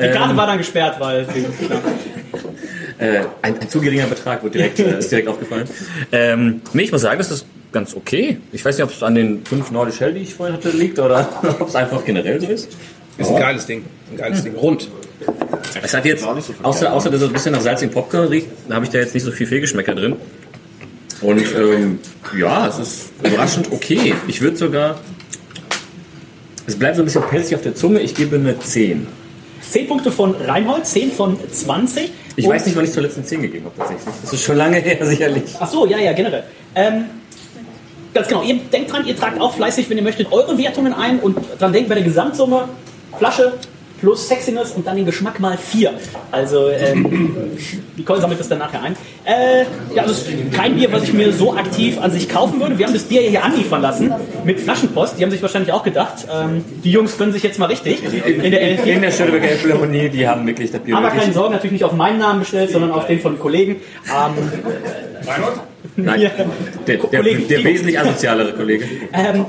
[0.03, 1.27] Die Karte war dann gesperrt, weil.
[3.01, 5.69] Äh, ein, ein zu geringer Betrag wird direkt, äh, ist direkt aufgefallen.
[6.13, 8.39] Ähm, nee, ich muss sagen, das ist ganz okay.
[8.53, 10.99] Ich weiß nicht, ob es an den fünf Nordisch Hell, die ich vorhin hatte, liegt
[10.99, 11.29] oder
[11.61, 12.77] ob es einfach generell so ist.
[13.17, 13.85] Ist ein geiles Ding.
[14.11, 14.55] Ein geiles Ding.
[14.55, 14.89] Rund.
[15.83, 16.25] Es hat jetzt,
[16.63, 19.15] außer, außer dass es ein bisschen nach salzigen Popcorn riecht, da habe ich da jetzt
[19.15, 20.17] nicht so viel Fehlgeschmäcker drin.
[21.21, 21.99] Und ähm,
[22.39, 24.15] ja, es ist überraschend okay.
[24.27, 24.99] Ich würde sogar.
[26.67, 28.01] Es bleibt so ein bisschen pelzig auf der Zunge.
[28.01, 29.07] Ich gebe eine 10.
[29.71, 32.11] 10 Punkte von Reinhold, 10 von 20.
[32.41, 34.15] Ich weiß nicht, wann ich zur letzten 10 gegeben habe, tatsächlich.
[34.23, 35.45] Das ist schon lange her, sicherlich.
[35.59, 36.45] Ach so, ja, ja, generell.
[36.75, 37.05] Ähm,
[38.15, 38.43] ganz genau.
[38.43, 41.73] Ihr denkt dran, ihr tragt auch fleißig, wenn ihr möchtet, eure Wertungen ein und dran
[41.73, 42.69] denkt bei der Gesamtsumme
[43.19, 43.53] Flasche
[44.01, 45.93] plus Sexiness und dann den Geschmack mal 4.
[46.31, 47.31] Also, ähm,
[47.97, 48.97] Nicole sammelt das dann nachher ein.
[49.25, 52.61] Äh, ja, also es ist kein Bier, was ich mir so aktiv an sich kaufen
[52.61, 52.79] würde.
[52.79, 54.13] Wir haben das Bier hier anliefern lassen
[54.45, 55.19] mit Flaschenpost.
[55.19, 58.51] Die haben sich wahrscheinlich auch gedacht, ähm, die Jungs können sich jetzt mal richtig in
[58.51, 58.85] der L4.
[58.87, 61.85] In der Schöneberger Philharmonie, die haben wirklich das Bier Aber wirklich- keine Sorge, natürlich nicht
[61.85, 63.77] auf meinen Namen bestellt, sondern auf den von Kollegen.
[64.07, 64.51] Ähm,
[65.97, 66.31] Nein, Ja.
[66.87, 67.65] der, der, der Figo.
[67.65, 68.85] wesentlich asozialere Kollege.
[69.13, 69.45] Ähm,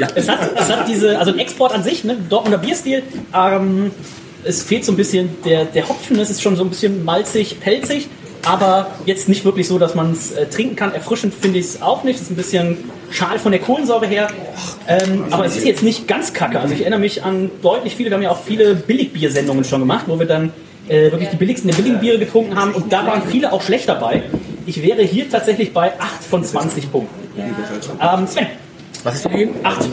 [0.00, 0.08] Ja.
[0.14, 3.02] es, hat, es hat diese, also ein Export an sich, ne, Dortmunder Bierstil,
[3.34, 3.90] ähm,
[4.44, 7.60] es fehlt so ein bisschen der, der Hopfen, es ist schon so ein bisschen malzig,
[7.60, 8.08] pelzig,
[8.46, 10.94] aber jetzt nicht wirklich so, dass man es äh, trinken kann.
[10.94, 12.78] Erfrischend finde ich es auch nicht, es ist ein bisschen
[13.10, 14.28] schal von der Kohlensäure her,
[14.88, 16.58] ähm, aber es ist jetzt nicht ganz kacke.
[16.58, 20.06] Also ich erinnere mich an deutlich viele, wir haben ja auch viele Billigbiersendungen schon gemacht,
[20.08, 20.50] wo wir dann
[20.88, 23.88] äh, wirklich die billigsten der billigen Biere getrunken haben und da waren viele auch schlecht
[23.88, 24.22] dabei.
[24.64, 27.20] Ich wäre hier tatsächlich bei 8 von 20 Punkten.
[28.00, 28.46] Ähm, Sven.
[29.02, 29.54] Was hast du gegeben?
[29.62, 29.88] 8.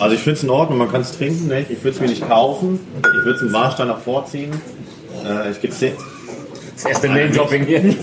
[0.00, 1.60] Also ich finde es in Ordnung, man kann es trinken, ne?
[1.68, 4.50] ich würde es mir nicht kaufen, ich würde es im Warstein nach vorziehen.
[5.24, 5.92] Äh, ich gebe 10.
[6.74, 7.94] Das erste Name-Dropping hier.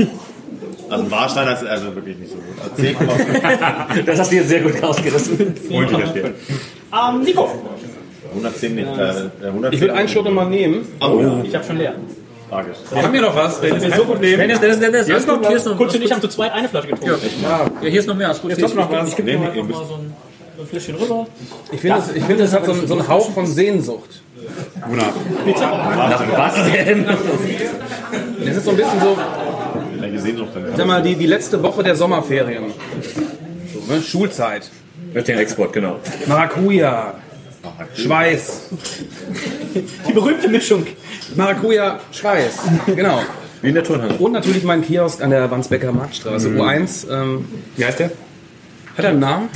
[0.90, 2.56] Also ein Warsteiner ist also wirklich nicht so gut.
[2.62, 4.04] Also 10,5.
[4.06, 5.56] Das hast du jetzt sehr gut rausgerissen.
[5.70, 7.50] Ähm, Nico.
[8.34, 8.88] 110 nicht.
[8.88, 9.74] Äh, 110.
[9.74, 10.86] Ich will einen Schluck mal nehmen.
[11.02, 11.96] Oh, Ich habe schon leer.
[12.52, 12.78] Tragisch.
[12.92, 13.62] Wir haben hier noch was.
[13.62, 14.38] Das ist so gut nehmen.
[14.40, 16.52] Dennis, Dennis, Dennis, Hier alles gut, hier ist noch Kurz und ich haben zu zweit
[16.52, 17.16] eine Flasche getrunken.
[17.42, 18.52] Ja, hier ist noch mehr, alles gut.
[18.58, 19.08] Jetzt noch was.
[19.10, 20.14] Ich gebe dir mal so ein,
[20.60, 21.28] ein Fläschchen rüber.
[21.72, 24.22] Ich finde, es, ich finde, es hat so, einen- so einen Hauch von Sehnsucht.
[24.90, 27.06] Nach was denn?
[28.46, 29.18] Es ist so ein bisschen so,
[30.02, 30.66] Ja, seht doch dann.
[30.76, 32.66] sag mal, die, die letzte Woche der Sommerferien.
[33.74, 34.02] So, ne?
[34.02, 34.70] Schulzeit.
[35.14, 35.98] Mit dem Export, genau.
[36.26, 37.14] Maracuja.
[37.96, 38.70] Schweiß.
[40.08, 40.86] Die berühmte Mischung.
[41.36, 42.60] Maracuja, Schweiß.
[42.96, 43.22] Genau.
[43.62, 44.16] Wie in der Turnhalle.
[44.16, 47.12] Und natürlich mein Kiosk an der Wandsbecker Marktstraße, U1.
[47.12, 47.46] Ähm,
[47.78, 48.12] Wie heißt der?
[48.98, 49.50] hat er einen Namen?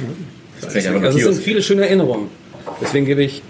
[0.62, 2.30] Also es sind viele schöne Erinnerungen.
[2.82, 3.42] Deswegen gebe ich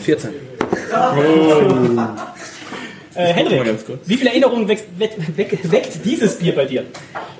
[0.00, 0.30] 14.
[3.16, 3.62] Äh, Henrik,
[4.06, 6.84] wie viele Erinnerungen weckt, weckt, weckt, weckt dieses Bier bei dir?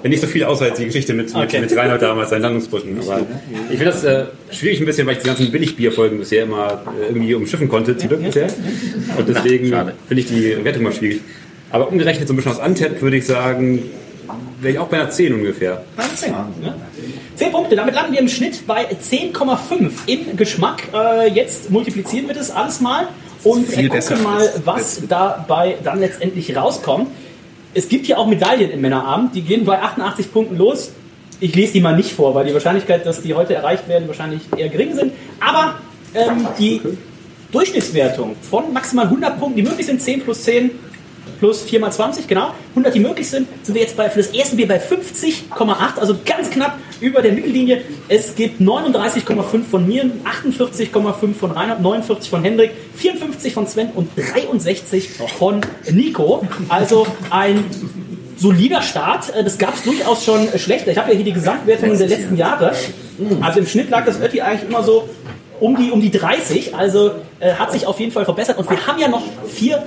[0.02, 1.60] Ja, nicht so viel außer als die Geschichte mit, Okay.
[1.60, 2.98] mit, mit Reinhold damals, seinen Landungsbrücken.
[3.00, 3.20] Aber
[3.70, 7.08] ich finde das äh, schwierig ein bisschen, weil ich die ganzen Billigbierfolgen bisher immer äh,
[7.08, 8.46] irgendwie umschiffen konnte, zum Glück bisher.
[9.18, 9.68] Und deswegen
[10.06, 11.20] finde ich die Wertung mal schwierig.
[11.70, 13.82] Aber umgerechnet so ein bisschen aus Antep würde ich sagen,
[14.60, 15.82] wäre ich auch bei einer 10 ungefähr.
[16.14, 16.30] 10.
[16.30, 16.48] Ja.
[17.34, 20.82] 10 Punkte, damit landen wir im Schnitt bei 10,5 im Geschmack.
[20.94, 23.08] Äh, jetzt multiplizieren wir das alles mal
[23.44, 27.08] und gucken mal, was dabei dann letztendlich rauskommt.
[27.74, 30.92] Es gibt hier auch Medaillen im Männerabend, die gehen bei 88 Punkten los.
[31.40, 34.42] Ich lese die mal nicht vor, weil die Wahrscheinlichkeit, dass die heute erreicht werden, wahrscheinlich
[34.56, 35.12] eher gering sind.
[35.40, 35.74] Aber
[36.14, 36.80] ähm, die
[37.50, 40.70] Durchschnittswertung von maximal 100 Punkten, die möglich sind, 10 plus 10
[41.44, 44.28] plus 4 mal 20, genau, 100 die möglich sind, sind wir jetzt bei, für das
[44.28, 47.82] erste Bier bei 50,8, also ganz knapp über der Mittellinie.
[48.08, 54.08] Es gibt 39,5 von mir, 48,5 von Reinhard, 49 von Hendrik, 54 von Sven und
[54.16, 56.48] 63 von Nico.
[56.70, 57.62] Also ein
[58.38, 59.34] solider Start.
[59.36, 60.92] Äh, Das gab es durchaus schon schlechter.
[60.92, 62.72] Ich habe ja hier die Gesamtwertungen der letzten Jahre.
[63.42, 65.10] Also im Schnitt lag das Ötti eigentlich immer so
[65.60, 66.74] um die, um die 30.
[66.74, 68.56] Also äh, hat sich auf jeden Fall verbessert.
[68.56, 69.84] Und wir haben ja noch vier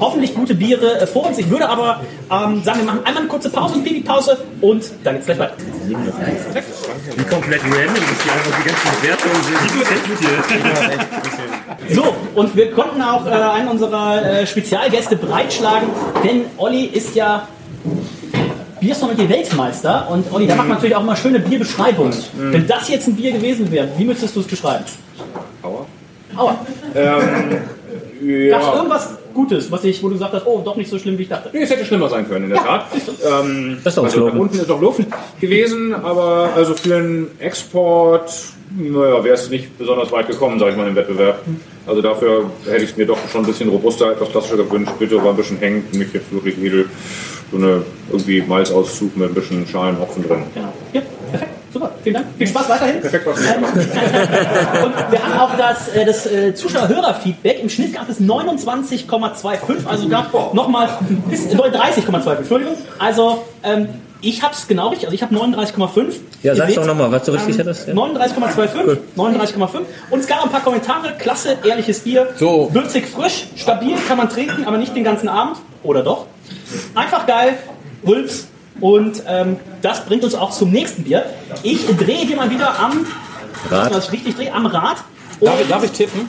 [0.00, 1.38] hoffentlich gute Biere äh, vor uns.
[1.38, 5.14] Ich würde aber ähm, sagen, wir machen einmal eine kurze Pause, eine Pipi-Pause und dann
[5.14, 5.54] geht's gleich weiter.
[5.86, 9.42] Wie komplett random ist hier einfach die ganzen Wertungen.
[9.44, 9.60] sind.
[11.88, 15.88] Die So, und wir konnten auch äh, einen unserer äh, Spezialgäste breitschlagen,
[16.24, 17.48] denn Olli ist ja
[18.80, 22.14] Biersommelier-Weltmeister und Olli, da macht man natürlich auch mal schöne Bierbeschreibungen.
[22.36, 22.52] Mhm.
[22.52, 24.84] Wenn das jetzt ein Bier gewesen wäre, wie müsstest du es beschreiben?
[25.62, 25.86] Aua.
[26.36, 26.56] Aua.
[26.94, 27.20] Ähm,
[28.50, 28.74] Gab es ja.
[28.74, 31.28] irgendwas Gutes, was ich, wo du gesagt hast, oh, doch nicht so schlimm, wie ich
[31.28, 31.50] dachte?
[31.52, 32.86] Nee, es hätte schlimmer sein können, in der Tat.
[32.94, 35.00] Ähm, Das ist doch also, unten ist auch Luft
[35.40, 38.32] gewesen, aber also für den Export,
[38.76, 41.40] naja, wäre es nicht besonders weit gekommen, sage ich mal, im Wettbewerb.
[41.86, 44.92] Also dafür hätte ich es mir doch schon ein bisschen robuster, etwas klassischer gewünscht.
[44.98, 46.88] Bitte war ein bisschen hängt, nicht jetzt wirklich edel.
[47.50, 50.42] So eine irgendwie Malzauszug mit ein bisschen Schalen Hopfen drin.
[50.54, 50.72] Genau.
[50.92, 51.02] Ja.
[51.80, 51.94] Super.
[52.02, 52.26] Vielen Dank.
[52.36, 53.00] Viel Spaß weiterhin.
[53.00, 53.64] Perfekt, was Ähm,
[54.84, 57.62] und wir haben auch das, äh, das äh, Zuschauer-Hörer-Feedback.
[57.62, 60.90] Im Schnitt gab es 29,25, also gab nochmal
[61.30, 62.74] bis 39,25, Entschuldigung.
[62.98, 63.88] Also ähm,
[64.20, 66.16] ich habe es genau richtig, also ich habe 39,5.
[66.42, 67.88] Ja, seht, doch nochmal, was du richtig ähm, hattest.
[67.88, 67.94] Ja.
[67.94, 69.78] 39,25, 39,5.
[70.10, 71.14] Und es gab ein paar Kommentare.
[71.18, 72.28] Klasse, ehrliches Bier.
[72.36, 72.68] So.
[72.74, 75.56] Würzig, frisch, stabil, kann man trinken, aber nicht den ganzen Abend.
[75.82, 76.26] Oder doch?
[76.94, 77.56] Einfach geil.
[78.02, 78.48] Wulps.
[78.80, 81.24] Und ähm, das bringt uns auch zum nächsten Bier.
[81.62, 83.06] Ich drehe hier mal wieder am
[83.70, 83.92] Rad.
[83.96, 84.98] Ich richtig drehe, am Rad.
[85.40, 86.28] Darf, ich- darf ich tippen?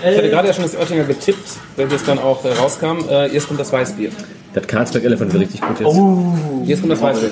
[0.00, 3.08] Ich Äh, hatte gerade ja schon das Oettinger getippt, wenn das dann auch äh, rauskam.
[3.10, 4.10] Äh, jetzt kommt das Weißbier.
[4.54, 5.88] Das Carlsberg Elephant wird richtig gut jetzt.
[5.88, 6.32] Oh.
[6.64, 7.30] Jetzt kommt das Weißbier.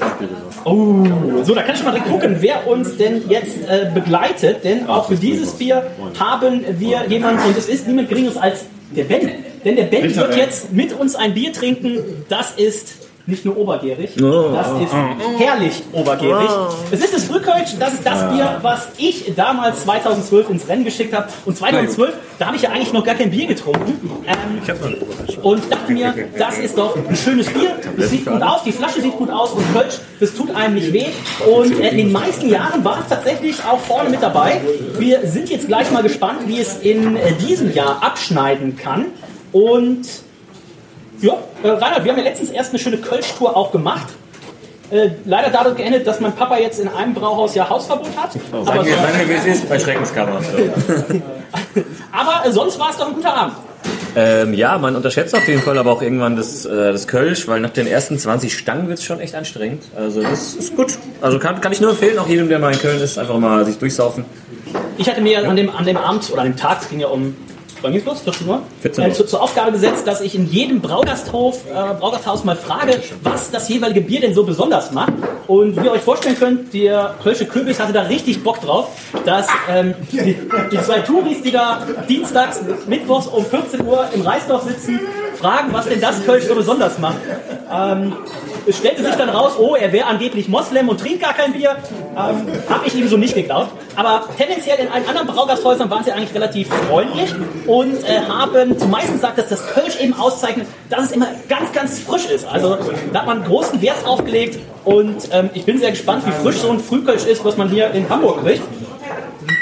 [0.65, 1.05] Oh,
[1.45, 4.65] so, da kann ich mal direkt gucken, wer uns denn jetzt äh, begleitet.
[4.65, 5.87] Denn auch für dieses Bier
[6.19, 8.65] haben wir jemanden, und es ist niemand Geringeres als
[8.97, 9.31] der Ben.
[9.65, 11.99] Denn der Ben wird jetzt mit uns ein Bier trinken.
[12.29, 12.95] Das ist
[13.27, 14.51] nicht nur obergärig, Oh.
[14.55, 15.39] das ist Oh.
[15.39, 16.49] herrlich obergärig.
[16.51, 16.67] Oh.
[16.91, 18.23] Es ist das Frühkölsch, das ist das.
[18.33, 21.29] Bier, was ich damals 2012 ins Rennen geschickt habe.
[21.45, 23.99] Und 2012, da habe ich ja eigentlich noch gar kein Bier getrunken.
[24.27, 27.73] Ähm, und dachte mir, das ist doch ein schönes Bier.
[27.97, 30.93] Das sieht gut aus, die Flasche sieht gut aus und Kölsch, das tut einem nicht
[30.93, 31.07] weh.
[31.53, 34.61] Und äh, in den meisten Jahren war es tatsächlich auch vorne mit dabei.
[34.99, 39.07] Wir sind jetzt gleich mal gespannt, wie es in äh, diesem Jahr abschneiden kann.
[39.53, 40.07] Und
[41.23, 44.09] ja, äh, Reinhard, wir haben ja letztens erst eine schöne Kölsch-Tour auch gemacht.
[44.91, 48.33] Äh, leider dadurch geendet, dass mein Papa jetzt in einem Brauhaus ja Hausverbot hat.
[48.33, 50.39] Sag aber, sonst, sag mir, wie es ist bei Schreckenskammer.
[52.13, 53.55] aber äh, sonst war es doch ein guter Abend.
[54.15, 57.61] Ähm, ja, man unterschätzt auf jeden Fall aber auch irgendwann das, äh, das Kölsch, weil
[57.61, 59.85] nach den ersten 20 Stangen wird es schon echt anstrengend.
[59.97, 60.99] Also das ist gut.
[61.23, 63.65] Also kann, kann ich nur empfehlen, auch jedem, der mal in Köln ist, einfach mal
[63.65, 64.27] sich durchsaufen.
[64.99, 67.07] Ich hatte mir an dem, an dem Abend oder an dem Tag, es ging ja
[67.07, 67.35] um,
[67.83, 68.21] wann ging's los?
[68.21, 68.63] 14 Uhr?
[68.81, 69.11] 14 Uhr.
[69.11, 73.51] Äh, zu, zur Aufgabe gesetzt, dass ich in jedem Braugasthof, äh, Braugasthaus mal frage, was
[73.51, 75.13] das jeweilige Bier denn so besonders macht.
[75.47, 78.89] Und wie ihr euch vorstellen könnt, der Kölsche Kürbis hatte da richtig Bock drauf,
[79.25, 80.37] dass ähm, die,
[80.71, 85.01] die zwei Touris, die da dienstags, mittwochs um 14 Uhr im Reisdorf sitzen,
[85.37, 87.19] fragen, was denn das Kölsch so besonders macht.
[87.73, 88.15] Ähm,
[88.67, 91.77] es stellte sich dann raus, oh, er wäre angeblich Moslem und trinkt gar kein Bier.
[92.17, 93.71] Ähm, Habe ich ihm so nicht geglaubt.
[93.97, 97.33] Aber tendenziell in allen anderen Braugasthäusern waren sie eigentlich relativ freundlich
[97.67, 101.99] und äh, haben zumeist gesagt, dass das Kölsch eben auszeichnet, dass es immer ganz, ganz
[101.99, 102.47] frisch ist.
[102.47, 102.79] Also
[103.13, 106.57] da hat man großen Wert drauf gelegt und ähm, ich bin sehr gespannt, wie frisch
[106.57, 108.63] so ein Frühkölsch ist, was man hier in Hamburg kriegt.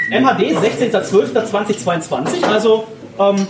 [0.09, 2.85] MHD 16.12.2022, also
[3.17, 3.47] ähm,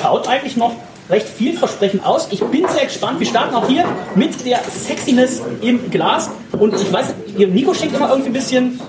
[0.00, 0.72] schaut eigentlich noch
[1.12, 2.26] recht vielversprechend aus.
[2.30, 3.20] Ich bin sehr gespannt.
[3.20, 3.84] Wir starten auch hier
[4.16, 6.30] mit der Sexiness im Glas.
[6.58, 7.06] Und ich weiß,
[7.38, 8.80] ihr- Nico schenkt immer irgendwie ein bisschen,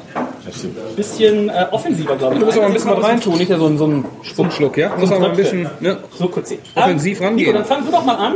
[0.95, 2.39] bisschen äh, offensiver, glaube ich.
[2.39, 4.89] Du musst aber ein bisschen was reintun, nicht so ein, so ein Spuckschluck, ja?
[4.89, 6.59] Du musst aber ein bisschen ne, So kurz sehen.
[6.75, 7.47] offensiv Ähm, rangehen.
[7.47, 8.33] Nico, dann fang du doch mal an.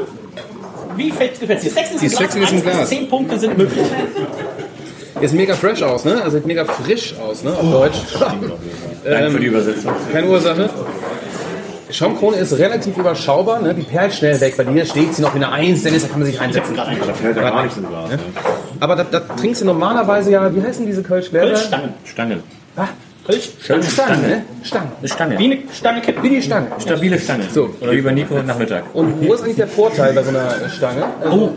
[0.95, 1.47] Wie gefällt es dir?
[1.47, 2.17] Sexiness Die im Glas.
[2.19, 2.89] Sexiness im Glas.
[2.89, 3.86] Zehn Punkte sind möglich.
[5.21, 6.21] Der sieht mega fresh aus, ne?
[6.23, 7.52] Also sieht mega frisch aus, ne?
[7.52, 7.97] Auf Deutsch.
[9.04, 9.91] Danke für die Übersetzung.
[10.12, 10.69] Keine Ursache.
[11.89, 13.73] Schaumkrone ist relativ überschaubar, ne?
[13.73, 14.58] die perlt schnell weg.
[14.58, 16.76] Bei dir steht sie noch in der 1, Dennis, da kann man sich einsetzen.
[16.76, 18.10] Da fällt ja gar nichts im Glas.
[18.10, 18.19] Ne?
[18.80, 21.47] Aber da, da trinkst du normalerweise ja, wie heißen diese Kölschgläser?
[21.47, 21.93] Kölschstangen.
[22.04, 22.43] Stange.
[22.76, 22.88] Ah,
[23.62, 23.84] Stange.
[23.84, 24.45] Stange, ne?
[24.63, 24.91] Stange.
[25.00, 25.39] Eine Stange.
[25.39, 26.23] Wie eine Stange kippen.
[26.23, 26.67] Wie die Stange.
[26.80, 27.43] Stabile Stange.
[27.52, 27.73] So.
[27.82, 28.84] Oder wie bei Nico Nachmittag.
[28.93, 31.04] Und wo ist eigentlich der Vorteil bei so einer Stange?
[31.21, 31.54] Also,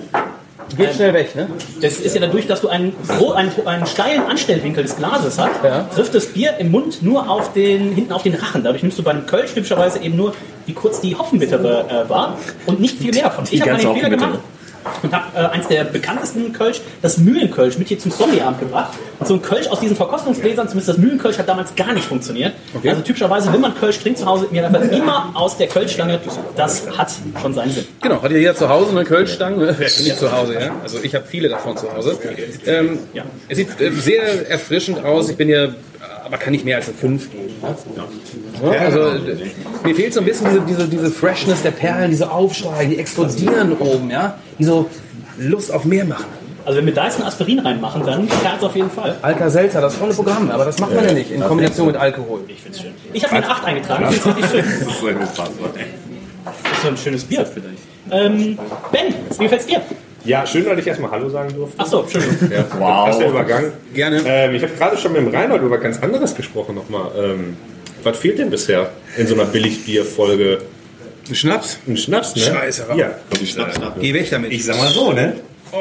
[0.76, 1.48] Geht schnell weg, ne?
[1.80, 2.92] Das ist ja dadurch, dass du einen,
[3.35, 5.85] einen, einen steilen Anstellwinkel des Glases hast, Ja.
[5.94, 8.62] trifft das Bier im Mund nur auf den, hinten auf den Rachen.
[8.62, 10.35] Dadurch nimmst du bei einem Kölsch typischerweise eben nur,
[10.66, 13.44] wie kurz die Hopfenbittere äh, war und nicht viel mehr davon.
[13.50, 14.38] Ich habe den Fehler gemacht
[15.03, 18.97] und habe äh, eins der bekanntesten Kölsch, das Mühlenkölsch, mit hier zum Zombieabend gebracht.
[19.19, 22.55] Und so ein Kölsch aus diesen Verkostungsgläsern, zumindest das Mühlenkölsch, hat damals gar nicht funktioniert.
[22.75, 22.90] Okay.
[22.90, 26.21] Also typischerweise, wenn man Kölsch trinkt zu Hause, mir einfach immer aus der Kölschstange.
[26.57, 27.87] Das hat schon seinen Sinn.
[28.01, 29.57] Genau, hat ja jeder zu Hause eine Kölschstange?
[29.57, 29.77] Ne?
[29.79, 30.73] Nicht zu Hause, ja.
[30.83, 32.19] Also ich habe viele davon zu Hause.
[32.66, 33.25] Ähm, Ja.
[33.49, 35.29] Es sieht äh, sehr erfrischend aus.
[35.29, 35.75] Ich bin hier,
[36.31, 37.55] aber kann nicht mehr als eine 5 geben.
[38.62, 39.01] Ja, also
[39.85, 43.77] mir fehlt so ein bisschen diese, diese, diese Freshness der Perlen, diese Aufschreien, die explodieren
[43.79, 44.38] oben, ja.
[44.59, 44.88] Die so
[45.38, 46.27] Lust auf mehr machen.
[46.64, 49.16] Also wenn wir da jetzt ein Aspirin reinmachen, dann es auf jeden Fall.
[49.23, 52.43] Alka-Seltzer, das tolle Programm, aber das macht man ja nicht in Kombination mit Alkohol.
[52.47, 52.93] Ich finde es schön.
[53.12, 54.07] Ich habe mir eine 8 eingetragen.
[54.11, 55.19] Ich finde es wirklich schön.
[56.45, 57.45] Das ist so ein schönes Bier.
[58.12, 58.57] Ähm,
[58.93, 59.81] ben, wie gefällt's dir?
[60.24, 61.78] Ja, schön, dass ich erstmal Hallo sagen durfte.
[61.80, 62.50] Achso, Entschuldigung.
[62.50, 63.06] Ja, wow.
[63.06, 63.72] Passt der Übergang.
[63.94, 64.22] Gerne.
[64.26, 67.11] Ähm, ich habe gerade schon mit dem Reinhold über ganz anderes gesprochen nochmal.
[67.16, 67.56] Ähm,
[68.02, 70.59] was fehlt denn bisher in so einer Billigbierfolge?
[71.28, 71.78] Ein Schnaps?
[71.87, 72.42] Ein Schnaps, ne?
[72.42, 73.09] Scheiße, Ja.
[73.28, 74.00] Kommt die Schnappschnappe.
[74.00, 74.52] Geh weg damit.
[74.52, 75.35] Ich sag mal so, ne?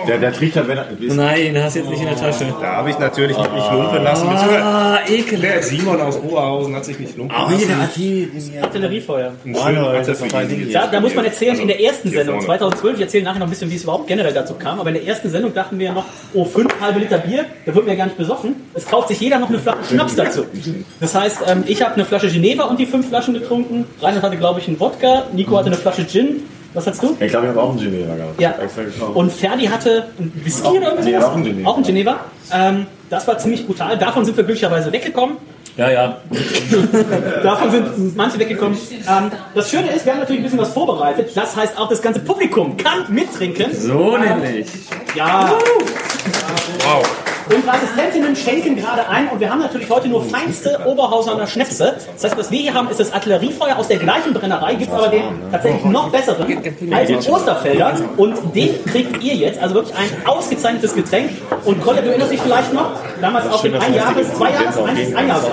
[0.08, 0.88] Der, der riecht halt, wenn er.
[1.00, 2.46] Nein, hast du jetzt nicht in der Tasche.
[2.62, 4.28] Da habe ich natürlich mich nicht lumpen lassen.
[4.30, 5.44] Ah, ekelhaft.
[5.44, 7.58] Der Simon aus Oberhausen hat sich nicht lumpen Ah, lassen.
[7.58, 8.32] hier, der hat die.
[8.62, 9.32] Artilleriefeuer.
[9.54, 10.62] Artillerie.
[10.64, 12.46] ist Da, muss man erzählen, in der ersten Sendung, vorne.
[12.60, 14.96] 2012, ich erzähle nachher noch ein bisschen, wie es überhaupt generell dazu kam, aber in
[14.96, 18.06] der ersten Sendung dachten wir noch, oh, fünf halbe Liter Bier, da wird mir gar
[18.06, 18.56] nicht besoffen.
[18.74, 20.46] Es kauft sich jeder noch eine Flasche Schnaps dazu.
[21.00, 23.86] Das heißt, ähm, ich habe eine Flasche Geneva und die fünf Flaschen getrunken.
[24.02, 26.42] Reinhard hatte, glaube ich, einen Wodka, Nico hatte eine Flasche Gin.
[26.74, 27.18] Was hast du?
[27.20, 28.40] Ich glaube, ich habe auch einen Geneva gehabt.
[28.40, 28.52] Ja.
[28.52, 29.16] Gekauft.
[29.16, 31.06] Und Ferdi hatte ein Whisky oder irgendwas?
[31.06, 31.70] Nee, auch ein Geneva.
[31.70, 32.20] Auch ein Geneva.
[32.52, 33.98] Ähm, das war ziemlich brutal.
[33.98, 35.38] Davon sind wir glücklicherweise weggekommen.
[35.78, 36.18] Ja, ja.
[37.44, 38.78] Davon sind manche weggekommen.
[38.92, 41.32] Ähm, das Schöne ist, wir haben natürlich ein bisschen was vorbereitet.
[41.36, 43.74] Das heißt, auch das ganze Publikum kann mittrinken.
[43.74, 44.68] So nämlich.
[45.16, 45.58] Ja.
[46.84, 47.29] Wow.
[47.54, 51.96] Unsere Assistentinnen schenken gerade ein und wir haben natürlich heute nur feinste Oberhausener Schnäpse.
[52.14, 55.08] Das heißt, was wir hier haben, ist das Artilleriefeuer aus der gleichen Brennerei, gibt aber
[55.08, 56.46] den tatsächlich noch besseren,
[56.92, 57.94] alten Osterfelder.
[58.18, 61.32] Und den kriegt ihr jetzt, also wirklich ein ausgezeichnetes Getränk.
[61.66, 65.16] Und Kolja, du erinnerst dich vielleicht noch, damals auf dem ein Jahres, zwei Jahres, ein,
[65.16, 65.50] ein Jahres.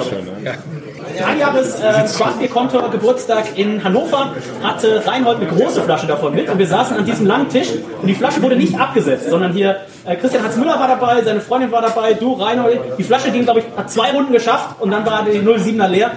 [1.24, 6.59] Ein Jahres äh, Craftbeer-Kontor Geburtstag in Hannover hatte Reinhold eine große Flasche davon mit und
[6.59, 7.68] wir saßen an diesem langen Tisch
[8.00, 11.40] und die Flasche wurde nicht abgesetzt, sondern hier äh, Christian Hans Müller war dabei, seine
[11.40, 12.81] Freundin war dabei, du Reinhold.
[12.98, 16.12] Die Flasche ging, glaube ich, hat zwei Runden geschafft und dann war die 07er leer.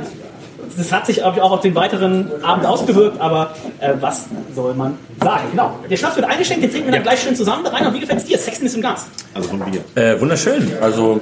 [0.78, 4.74] Das hat sich glaub ich, auch auf den weiteren Abend ausgewirkt, aber äh, was soll
[4.76, 5.44] man sagen?
[5.52, 5.76] Genau.
[5.90, 7.66] Der Schnaps wird eingeschenkt, den trinken wir dann gleich schön zusammen.
[7.66, 8.38] Reinhold, wie gefällt es dir?
[8.38, 9.08] Sexen ist im Gas.
[9.34, 9.84] Also vom Bier.
[9.96, 10.72] Äh, wunderschön.
[10.82, 11.20] Also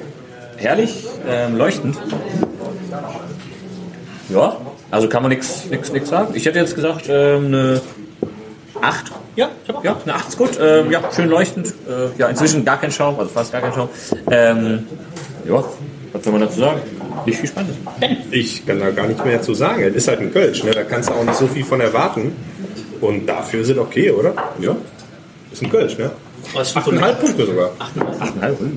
[0.57, 1.97] herrlich, ähm, leuchtend.
[4.29, 4.57] Ja,
[4.91, 6.33] also kann man nichts nix, nix sagen.
[6.33, 7.81] Ich hätte jetzt gesagt, ähm, eine
[8.81, 9.11] 8.
[9.35, 10.51] Ja, ich habe auch Ja, eine 8 ist gut.
[10.59, 11.73] Ähm, ja, schön leuchtend.
[11.87, 13.89] Äh, ja, inzwischen gar kein Schaum, also fast gar kein Schaum.
[14.29, 14.87] Ähm,
[15.47, 15.63] ja,
[16.13, 16.81] was soll man dazu sagen?
[17.25, 17.77] Nicht viel Spannendes.
[18.31, 19.83] Ich kann da gar nicht mehr zu sagen.
[19.83, 20.71] Es ist halt ein Kölsch, ne?
[20.71, 22.35] da kannst du auch nicht so viel von erwarten.
[23.01, 24.33] Und dafür sind okay, oder?
[24.59, 24.75] Ja.
[25.51, 26.11] Ist ein Kölsch, ne?
[26.53, 27.13] Oh, das ist so 8,5 lecker.
[27.13, 27.71] Punkte sogar.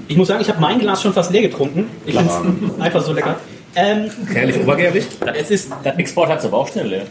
[0.08, 1.86] Ich muss sagen, ich habe mein Glas schon fast leer getrunken.
[2.04, 3.36] Ich finde es einfach so lecker.
[3.76, 5.06] Ähm, Herrlich obergärig.
[5.34, 7.02] es ist, Das Export hat es aber auch schnell leer.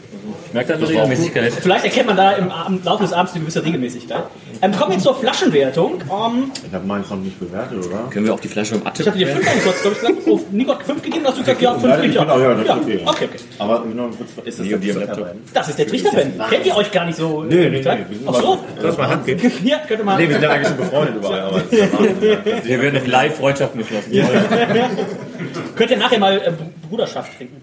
[0.47, 1.53] Ich merke da eine Regelmäßigkeit.
[1.53, 4.23] vielleicht erkennt man da im Abend, Laufe des Abends eine gewisse Regelmäßigkeit.
[4.61, 6.01] Ähm, kommen wir zur Flaschenwertung.
[6.01, 8.09] Ähm, Ich habe meins noch nicht bewertet, oder?
[8.09, 10.27] Können wir auch die Flasche im Atte ich habe dir 5 eingesetzt, glaube ich, gesagt.
[10.27, 12.29] Oh, Nico hat 5 gegeben, hast du gesagt, ja, 5 Nein, krieg ich ich bin
[12.29, 13.01] auch, ja, das ja, okay.
[13.05, 13.39] okay, okay.
[13.59, 15.17] Aber nur kurz, ist das Nee, der am Laptop.
[15.17, 16.33] Trichter Das ist der Trichter-Ben.
[16.49, 17.43] Kennt ihr euch gar nicht so?
[17.43, 17.97] Nee, nee, nee.
[18.27, 18.59] Ach so.
[18.81, 19.51] Lass mal Hand geben.
[19.63, 20.17] Ja, könnte man.
[20.17, 21.39] Nee, wir sind ja eigentlich schon befreundet überall.
[21.41, 21.61] Aber
[22.65, 24.11] Hier werden live Freundschaften geschlossen.
[25.75, 27.61] Könnt ihr nachher mal äh, Bruderschaft trinken.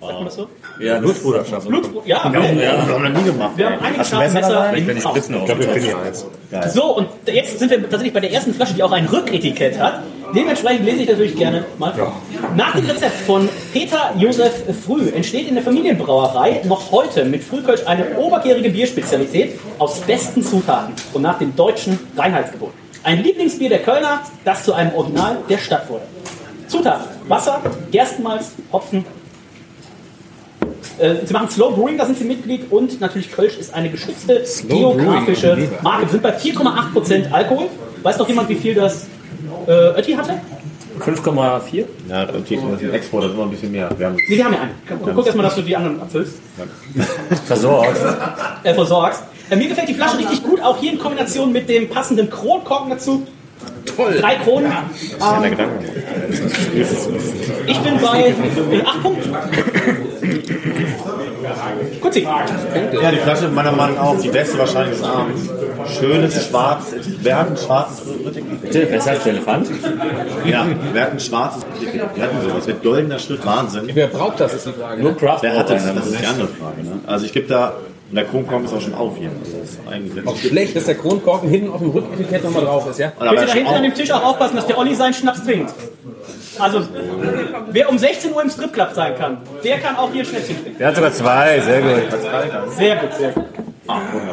[0.00, 0.48] Sagt man das so?
[0.78, 1.66] Ja, Blutbruderschaft.
[1.66, 2.30] Blutbruder, ja.
[2.32, 2.62] Ja, okay.
[2.62, 3.50] ja, haben wir noch nie gemacht.
[3.56, 4.54] Wir haben einige Hast du scharfe Messer Messer.
[4.62, 4.78] dabei?
[4.78, 5.04] in Wenn ich.
[5.04, 6.26] Ich glaub, wir finden hier eins.
[6.52, 6.70] Geil.
[6.70, 10.02] So, und jetzt sind wir tatsächlich bei der ersten Flasche, die auch ein Rücketikett hat.
[10.36, 12.12] Dementsprechend lese ich natürlich gerne mal vor.
[12.54, 17.84] Nach dem Rezept von Peter Josef Früh entsteht in der Familienbrauerei noch heute mit Frühkölsch
[17.86, 22.72] eine obergärige Bierspezialität aus besten Zutaten und nach dem deutschen Reinheitsgebot.
[23.02, 26.02] Ein Lieblingsbier der Kölner, das zu einem Original der Stadt wurde.
[26.68, 29.04] Zutaten: Wasser, Gerstenmalz, Hopfen.
[30.98, 34.44] Äh, sie machen Slow Brewing, da sind sie Mitglied und natürlich Kölsch ist eine geschützte
[34.66, 35.70] geografische Brewing.
[35.82, 36.06] Marke.
[36.06, 37.66] Wir sind bei 4,8% Alkohol.
[38.02, 39.06] Weiß noch jemand, wie viel das
[39.66, 40.40] äh, Ötti hatte?
[40.98, 41.84] 5,4?
[42.08, 43.88] Ja, okay, das ist Export, das ist immer ein bisschen mehr.
[43.96, 44.70] Wir haben Nee, wir haben ja einen.
[44.88, 46.34] Guck, guck erst mal, dass du die anderen abfüllst.
[47.46, 47.96] Versorgt.
[48.64, 49.22] Äh, versorgst.
[49.50, 52.90] Äh, mir gefällt die Flasche richtig gut, auch hier in Kombination mit dem passenden Kronkorken
[52.90, 53.26] dazu.
[53.96, 54.18] Toll.
[54.20, 54.72] Drei Kronen.
[54.72, 55.56] Ähm,
[57.66, 59.34] ich bin bei äh, 8 Punkten.
[62.00, 62.22] Kutzi.
[62.22, 65.48] Ja, die Flasche meiner Meinung nach auch die beste wahrscheinlich des Abends.
[65.98, 68.02] Schönes, schwarz, wir hatten schwarzes
[68.62, 69.68] Bitte, besser als der Elefant?
[70.44, 73.88] Ja, wir hatten schwarzes Wir hatten sowas mit goldener Schrift, Wahnsinn.
[73.92, 75.02] Wer braucht das, ist die Frage.
[75.02, 75.16] Nur ne?
[75.16, 75.84] Craft Wer hat das?
[75.84, 76.82] Das ist die andere Frage.
[76.82, 77.00] Ne?
[77.06, 77.74] Also ich gebe da,
[78.10, 79.28] und der Kronkorken ist auch schon auf hier.
[79.28, 82.88] Also das ist eigentlich Auch schlecht, dass der Kronkorken hinten auf dem Rücketikett nochmal drauf
[82.88, 83.12] ist, ja?
[83.18, 85.74] Bitte da hinten an dem Tisch auch aufpassen, dass der Olli seinen Schnaps trinkt.
[86.58, 86.82] Also,
[87.70, 90.78] wer um 16 Uhr im Stripclub sein kann, der kann auch hier Schnäppchen trinken.
[90.78, 91.90] Der hat sogar zwei, sehr gut.
[92.76, 93.44] Sehr gut, sehr gut.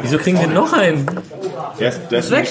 [0.01, 1.05] Wieso kriegen wir noch einen?
[1.79, 2.49] Der ist, der ist Weg.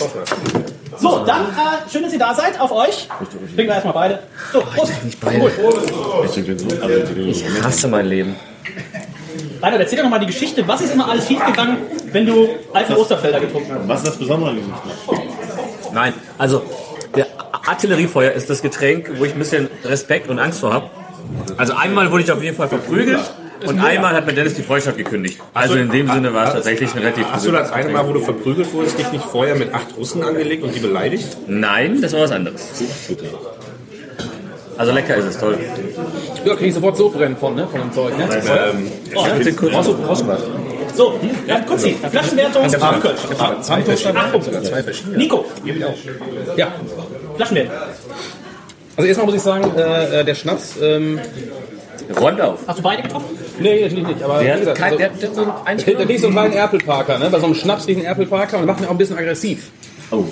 [0.96, 3.08] So, dann äh, schön, dass ihr da seid, auf euch.
[3.08, 4.20] Trinken wir erstmal beide.
[4.52, 5.04] So, Prost.
[5.04, 5.50] Nicht beide.
[7.26, 8.36] Ich hasse mein Leben.
[9.64, 10.66] Reinhard, erzähl doch nochmal die Geschichte.
[10.68, 11.78] Was ist immer alles schiefgegangen,
[12.12, 13.88] wenn du alte Osterfelder getrunken hast?
[13.88, 14.58] Was ist das Besondere an?
[15.92, 16.62] Nein, also
[17.16, 17.26] der
[17.66, 20.90] Artilleriefeuer ist das Getränk, wo ich ein bisschen Respekt und Angst vor habe.
[21.56, 23.20] Also einmal wurde ich auf jeden Fall verprügelt
[23.64, 25.40] und einmal hat mir Dennis die Freundschaft gekündigt.
[25.54, 28.12] Also in dem Sinne war es tatsächlich ein relativ Hast du das eine Mal, wo
[28.12, 31.38] du verprügelt wurdest, dich nicht vorher mit acht Russen angelegt und die beleidigt?
[31.46, 32.68] Nein, das war was anderes.
[34.76, 35.56] Also lecker ist es, toll.
[36.44, 37.66] Ja, krieg ich sofort Sodbrennen von, ne?
[37.70, 38.24] Von dem Zeug, ne?
[38.32, 39.22] Ähm, Oh,
[39.70, 40.40] Brauchst du, brauchst du was?
[40.96, 42.66] So, dann Kutzi, Flaschenwertung.
[42.66, 44.06] Ich hab Frühkölsch.
[44.06, 44.62] Acht Punkte.
[45.16, 45.44] Nico,
[46.56, 46.68] Ja.
[47.36, 47.72] Flaschenwertung.
[48.96, 51.18] Also erstmal muss ich sagen, äh, äh, der Schnaps, ähm,
[52.20, 52.58] Räumt auf.
[52.66, 53.38] Hast du beide getrunken?
[53.60, 56.06] nee, natürlich nicht, aber Der gesagt, kein- also, der- der hat so einen der, der
[56.06, 57.30] kriegt so einen kleinen Erpelparker, ne?
[57.30, 59.70] Bei so einem Schnaps kriegt einen Erpelparker und macht ihn auch ein bisschen aggressiv.
[60.14, 60.24] Oh.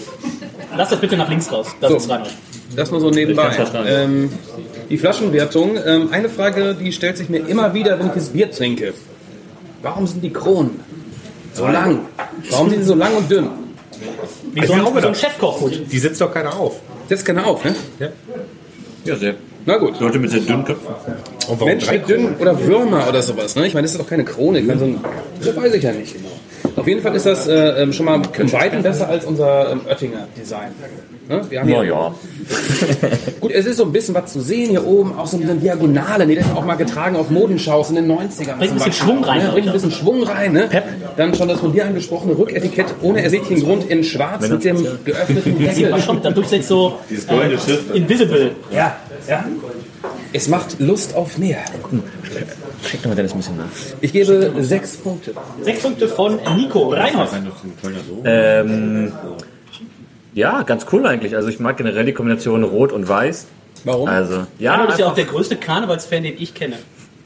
[0.77, 1.69] Lass das bitte nach links raus.
[1.81, 1.97] Das So.
[1.97, 2.31] ist Reinhard.
[2.77, 3.51] Das nur so nebenbei.
[3.87, 4.31] Ähm,
[4.89, 8.51] die Flaschenwertung, ähm, eine Frage, die stellt sich mir immer wieder, wenn ich das Bier
[8.51, 8.95] trinke.
[9.83, 10.81] Warum sind die Kronen
[11.53, 12.01] so lang?
[12.51, 13.49] Warum sind sie so lang und dünn?
[14.53, 15.83] Wie so ein, so ein Chefkochhut.
[15.93, 16.81] Die sitzt doch keiner auf.
[17.09, 17.75] Setzt keiner auf, ne?
[19.05, 19.35] Ja, sehr.
[19.67, 20.01] Na gut.
[20.01, 20.87] Leute mit sehr dünnen Köpfen.
[21.65, 23.55] Mensch drei mit dünn oder Würmer oder sowas.
[23.55, 23.67] Ne?
[23.67, 24.61] Ich meine, das ist doch keine Krone.
[24.61, 25.01] Ich meine, so ein,
[25.45, 26.17] das weiß ich ja nicht.
[26.83, 29.83] Auf jeden Fall ist das äh, ähm, schon mal um Weiten besser als unser ähm,
[29.89, 30.71] Oettinger Design.
[31.29, 31.41] Ne?
[31.49, 32.13] Wir haben hier, ja.
[33.41, 36.27] Gut, es ist so ein bisschen was zu sehen hier oben, auch so eine Diagonale.
[36.27, 38.57] Die hat auch mal getragen auf Modenschaus in den 90ern.
[38.59, 38.93] Bringt ein bisschen.
[38.93, 39.51] Schwung rein, Ne?
[39.53, 40.53] Bringt ein bisschen Schwung rein.
[40.55, 40.69] Ne?
[41.17, 45.57] Dann schon das von dir angesprochene Rücketikett ohne ersichtlichen Grund in schwarz mit dem geöffneten
[45.65, 45.91] Das sieht Deckel.
[45.93, 47.95] man schon, dadurch sind so Dieses goldene Schiff.
[47.95, 48.57] invisible.
[48.73, 48.97] Ja,
[49.29, 49.45] ja.
[50.33, 51.59] Es macht Lust auf mehr.
[52.85, 53.65] Schick doch mal Dennis ein bisschen nach.
[54.01, 55.35] Ich gebe sechs Punkte.
[55.61, 56.89] Sechs Punkte von Nico.
[56.89, 57.31] Reinhold.
[58.25, 59.13] Ähm,
[60.35, 61.37] ja, ganz cool eigentlich.
[61.37, 63.47] Also ich mag generell die Kombination Rot und Weiß.
[63.85, 64.09] Warum?
[64.09, 66.77] Also, ja, Reinhold ist ja auch der größte Karnevalsfan, den ich kenne.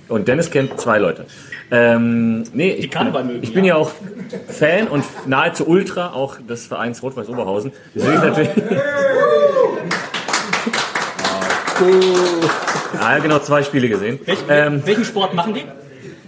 [0.09, 1.27] und Dennis kennt zwei Leute.
[1.71, 3.75] Ähm, nee, ich, Karneval bin, mögen, ich bin ja.
[3.75, 3.91] ja auch
[4.49, 7.73] Fan und nahezu Ultra auch des Vereins Rot-Weiß Oberhausen.
[7.95, 8.51] Deswegen natürlich.
[13.01, 14.19] Ja, genau, zwei Spiele gesehen.
[14.25, 15.65] Welch, Ähm, welchen Sport machen die?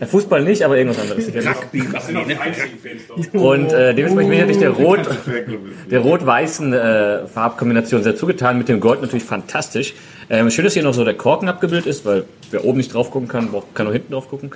[0.00, 1.26] Ja, Fußball nicht, aber irgendwas anderes.
[1.26, 3.40] Rugby machen die, ne?
[3.40, 5.00] Und äh, dementsprechend bin ich der Rot,
[5.90, 9.94] der rot-weißen äh, Farbkombination sehr zugetan, mit dem Gold natürlich fantastisch.
[10.30, 13.10] Ähm, schön, dass hier noch so der Korken abgebildet ist, weil wer oben nicht drauf
[13.10, 14.52] gucken kann, kann nur hinten drauf gucken.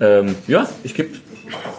[0.00, 1.10] Ähm, ja, ich gebe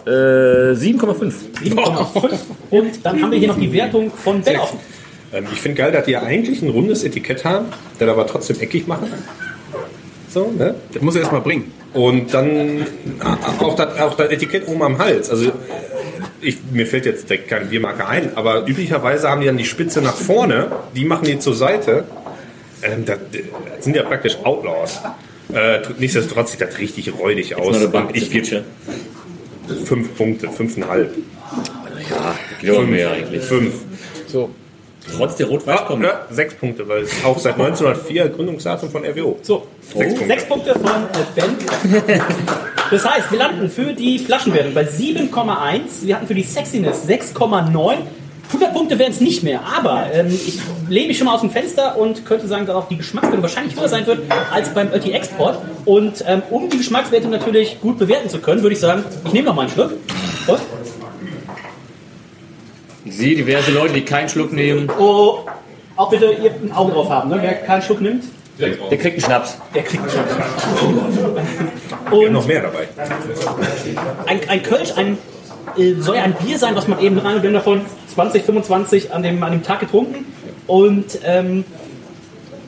[0.06, 1.32] äh, 7,5.
[1.62, 2.38] 7,5.
[2.70, 4.78] Und dann haben wir hier noch die Wertung von Ben offen.
[5.32, 7.66] Ähm, ich finde geil, dass die ja eigentlich ein rundes Etikett haben,
[7.98, 9.12] das aber trotzdem eckig machen.
[10.34, 10.74] So, ne?
[10.92, 11.72] Das muss er erst mal bringen.
[11.92, 12.84] Und dann
[13.60, 15.30] auch das, auch das Etikett oben am Hals.
[15.30, 15.52] Also
[16.40, 20.02] ich, mir fällt jetzt direkt keine Biermarke ein, aber üblicherweise haben die dann die Spitze
[20.02, 22.02] nach vorne, die machen die zur Seite.
[22.82, 25.02] Ähm, das, das sind ja praktisch Outlaws.
[25.52, 27.76] Äh, nichtsdestotrotz sieht das richtig räudig aus.
[28.12, 28.64] ich gebe
[29.84, 31.14] fünf Punkte, fünfeinhalb.
[32.60, 33.44] Ja, aber mehr eigentlich.
[33.44, 33.74] Fünf.
[34.26, 34.50] So.
[35.16, 36.06] Trotz der Rot-Weiß-Kombi.
[36.06, 39.38] Ja, sechs Punkte, weil es auch seit 1904 Gründungsdatum von RWO.
[39.42, 40.26] So, Sechs Punkte.
[40.26, 41.40] Sechs Punkte von äh,
[42.04, 42.20] Ben.
[42.90, 46.02] Das heißt, wir landen für die Flaschenwertung bei 7,1.
[46.02, 47.96] Wir hatten für die Sexiness 6,9.
[48.48, 51.50] 100 Punkte wären es nicht mehr, aber ähm, ich lehne mich schon mal aus dem
[51.50, 54.20] Fenster und könnte sagen, dass auch die Geschmackswertung wahrscheinlich höher sein wird
[54.52, 55.58] als beim Ötti Export.
[55.86, 59.46] Und ähm, um die Geschmackswertung natürlich gut bewerten zu können, würde ich sagen, ich nehme
[59.48, 59.92] noch mal einen Schluck.
[60.46, 60.62] Prost.
[63.16, 64.90] Sehe diverse Leute, die keinen Schluck nehmen.
[64.98, 65.40] Oh,
[65.96, 67.38] auch bitte ihr ein Auge drauf haben, ne?
[67.40, 68.24] wer keinen Schluck nimmt.
[68.58, 69.58] Der kriegt einen Schnaps.
[69.74, 70.32] Der kriegt einen Schnaps.
[72.10, 72.88] Und noch mehr dabei.
[74.26, 75.18] ein, ein Kölsch, ein,
[75.76, 77.82] äh, soll ja ein Bier sein, was man eben rein, wir haben davon
[78.14, 80.26] 20, 25 an dem, an dem Tag getrunken.
[80.66, 81.64] Und ähm,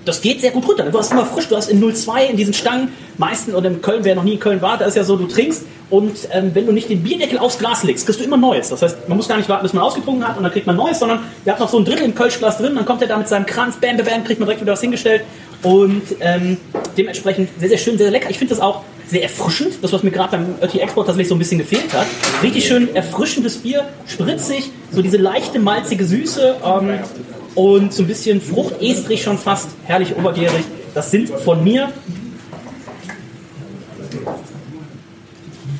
[0.07, 0.85] das geht sehr gut runter.
[0.85, 4.05] Du hast immer frisch, du hast in 02 in diesen Stangen, meisten oder in Köln,
[4.05, 6.67] wer noch nie in Köln war, da ist ja so, du trinkst und ähm, wenn
[6.67, 8.69] du nicht den Bierdeckel aufs Glas legst, kriegst du immer Neues.
[8.69, 10.77] Das heißt, man muss gar nicht warten, bis man ausgetrunken hat und dann kriegt man
[10.77, 13.17] Neues, sondern der hat noch so ein Drittel im Kölschglas drin, dann kommt er da
[13.17, 15.23] mit seinem Kranz, bam, bam, bam, kriegt man direkt wieder was hingestellt
[15.63, 16.59] und ähm,
[16.97, 18.31] dementsprechend sehr, sehr schön, sehr, sehr lecker.
[18.31, 21.35] Ich finde das auch sehr erfrischend, das was mir gerade beim Ötti Export tatsächlich so
[21.35, 22.07] ein bisschen gefehlt hat.
[22.43, 26.99] Richtig schön erfrischendes Bier, spritzig, so diese leichte malzige Süße ähm,
[27.57, 30.65] und so ein bisschen Frucht, estrig schon fast, herrlich obergärig.
[30.95, 31.89] Das sind von mir.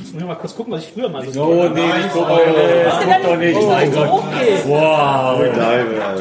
[0.05, 1.43] Ich muss mal kurz gucken, was ich früher mal so.
[1.45, 3.57] Oh, nee, ich guck doch Was denn nicht.
[3.57, 3.63] Doch.
[3.63, 4.09] Oh, Mein Gott.
[4.11, 4.59] okay.
[4.67, 5.43] Wow.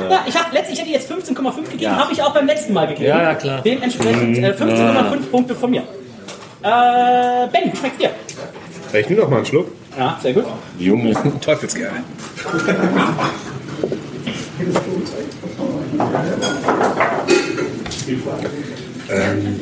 [0.09, 1.95] Ja, ich habe letztlich hätte ich jetzt 15,5 gegeben, Ja.
[1.97, 3.05] habe ich auch beim letzten Mal gegeben.
[3.07, 3.61] Ja, ja, klar.
[3.63, 5.03] Dementsprechend äh, 15,5 Ja.
[5.31, 5.81] Punkte von mir.
[5.81, 8.09] Äh, ben, wie schmeckt's dir?
[8.93, 9.67] Ich nehme noch mal einen Schluck.
[9.97, 10.45] Ja, sehr gut.
[10.77, 11.13] Junge.
[11.41, 11.91] Teufelsgeil.
[19.09, 19.59] Ähm,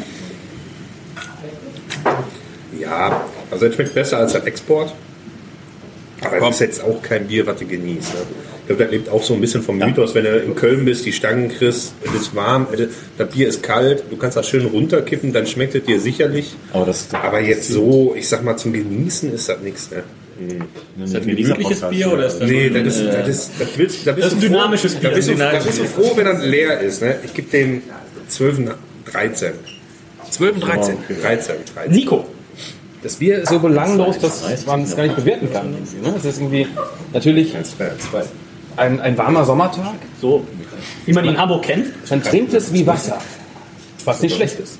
[2.79, 4.93] ja, also es schmeckt besser als der Export.
[6.21, 8.13] Aber das ist jetzt auch kein Bier, was du genießt.
[8.13, 8.19] Ne?
[8.61, 11.05] Ich glaube, das lebt auch so ein bisschen vom Mythos, wenn du in Köln bist,
[11.05, 12.87] die Stangen kriegst, es ist warm, es-
[13.17, 16.55] das Bier ist kalt, du kannst das schön runterkippen, dann schmeckt es dir sicherlich.
[16.71, 19.91] Aber, das, Aber jetzt so, ich sag mal, zum Genießen ist das nichts.
[19.91, 20.03] Ne?
[20.39, 23.67] Ist das ein gemütliches Bier oder ist das Nee, ein, das ist, das ist, das
[23.77, 25.09] willst, da bist Das ist ein froh- dynamisches Bier.
[25.09, 27.01] Da bist, du, da Dynamisches bist du froh, wenn das leer ist.
[27.01, 27.15] Ne?
[27.23, 27.81] Ich gebe dem
[28.27, 28.59] 12,
[29.11, 29.51] 13.
[30.29, 30.97] 12, 13.
[31.21, 31.91] 13, 13.
[31.91, 32.25] Nico.
[33.03, 35.71] Das Bier ist so belanglos, dass man es gar nicht bewerten kann.
[35.71, 35.77] Ne?
[36.17, 36.67] Es ist irgendwie
[37.11, 37.53] natürlich
[38.77, 39.95] ein, ein warmer Sommertag.
[40.21, 40.47] So,
[41.05, 41.87] wie man ihn in Hamburg kennt.
[42.09, 43.19] Man trinkt es wie Wasser,
[44.05, 44.79] was nicht schlecht ist.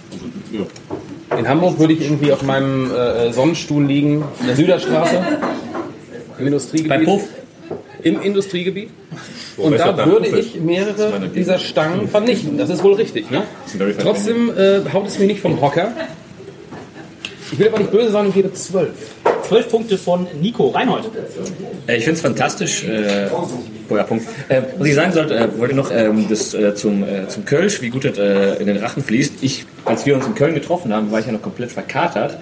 [1.37, 5.21] In Hamburg würde ich irgendwie auf meinem äh, Sonnenstuhl liegen, in der Süderstraße,
[6.39, 6.89] im Industriegebiet.
[6.89, 7.27] Beim Puff?
[8.03, 8.89] Im Industriegebiet.
[9.55, 12.57] Wo Und da würde ich mehrere dieser Stangen vernichten.
[12.57, 13.31] Das ist wohl richtig.
[13.31, 13.43] Ne?
[13.99, 15.91] Trotzdem äh, haut es mich nicht vom Hocker.
[17.51, 18.89] Ich will aber nicht böse sein und gebe 12.
[19.47, 21.05] 12 Punkte von Nico Reinhold.
[21.87, 22.83] Äh, Ich finde es fantastisch.
[22.83, 23.27] Äh,
[23.89, 24.25] oh ja, Punkt.
[24.49, 27.81] Äh, was ich sagen sollte, äh, wollte noch ähm, das, äh, zum, äh, zum Kölsch,
[27.81, 29.35] wie gut das äh, in den Rachen fließt.
[29.41, 32.37] Ich, als wir uns in Köln getroffen haben, war ich ja noch komplett verkatert.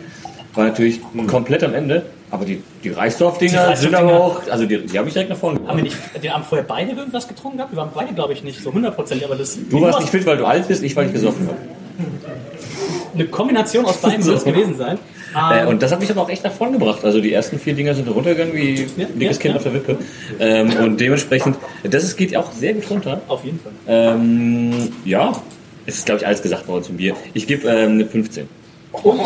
[0.53, 2.03] War natürlich komplett am Ende.
[2.29, 5.59] Aber die, die Reisdorf-Dinger sind aber auch, also die, die habe ich direkt nach vorne
[5.67, 6.13] Haben wir gebracht.
[6.13, 7.73] nicht den Abend vorher beide irgendwas getrunken gehabt?
[7.73, 10.37] Wir waren beide, glaube ich, nicht so hundertprozentig, aber das Du warst nicht fit, weil
[10.37, 11.57] du alt bist, ich, weil ich gesoffen habe.
[13.13, 14.97] eine Kombination aus beiden wird es gewesen sein.
[15.35, 17.03] Äh, Ähm, und das hat mich aber auch echt nach vorne gebracht.
[17.03, 19.55] Also die ersten vier Dinger sind runtergegangen wie ein dickes ja, Kind ja.
[19.57, 19.97] auf der Wippe.
[20.39, 23.21] Ähm, und dementsprechend, das ist, geht auch sehr gut runter.
[23.27, 23.71] auf jeden Fall.
[23.87, 25.31] Ähm, ja,
[25.85, 27.15] es ist, glaube ich, alles gesagt worden zum Bier.
[27.33, 28.47] Ich gebe ähm, eine 15.
[28.91, 29.21] Und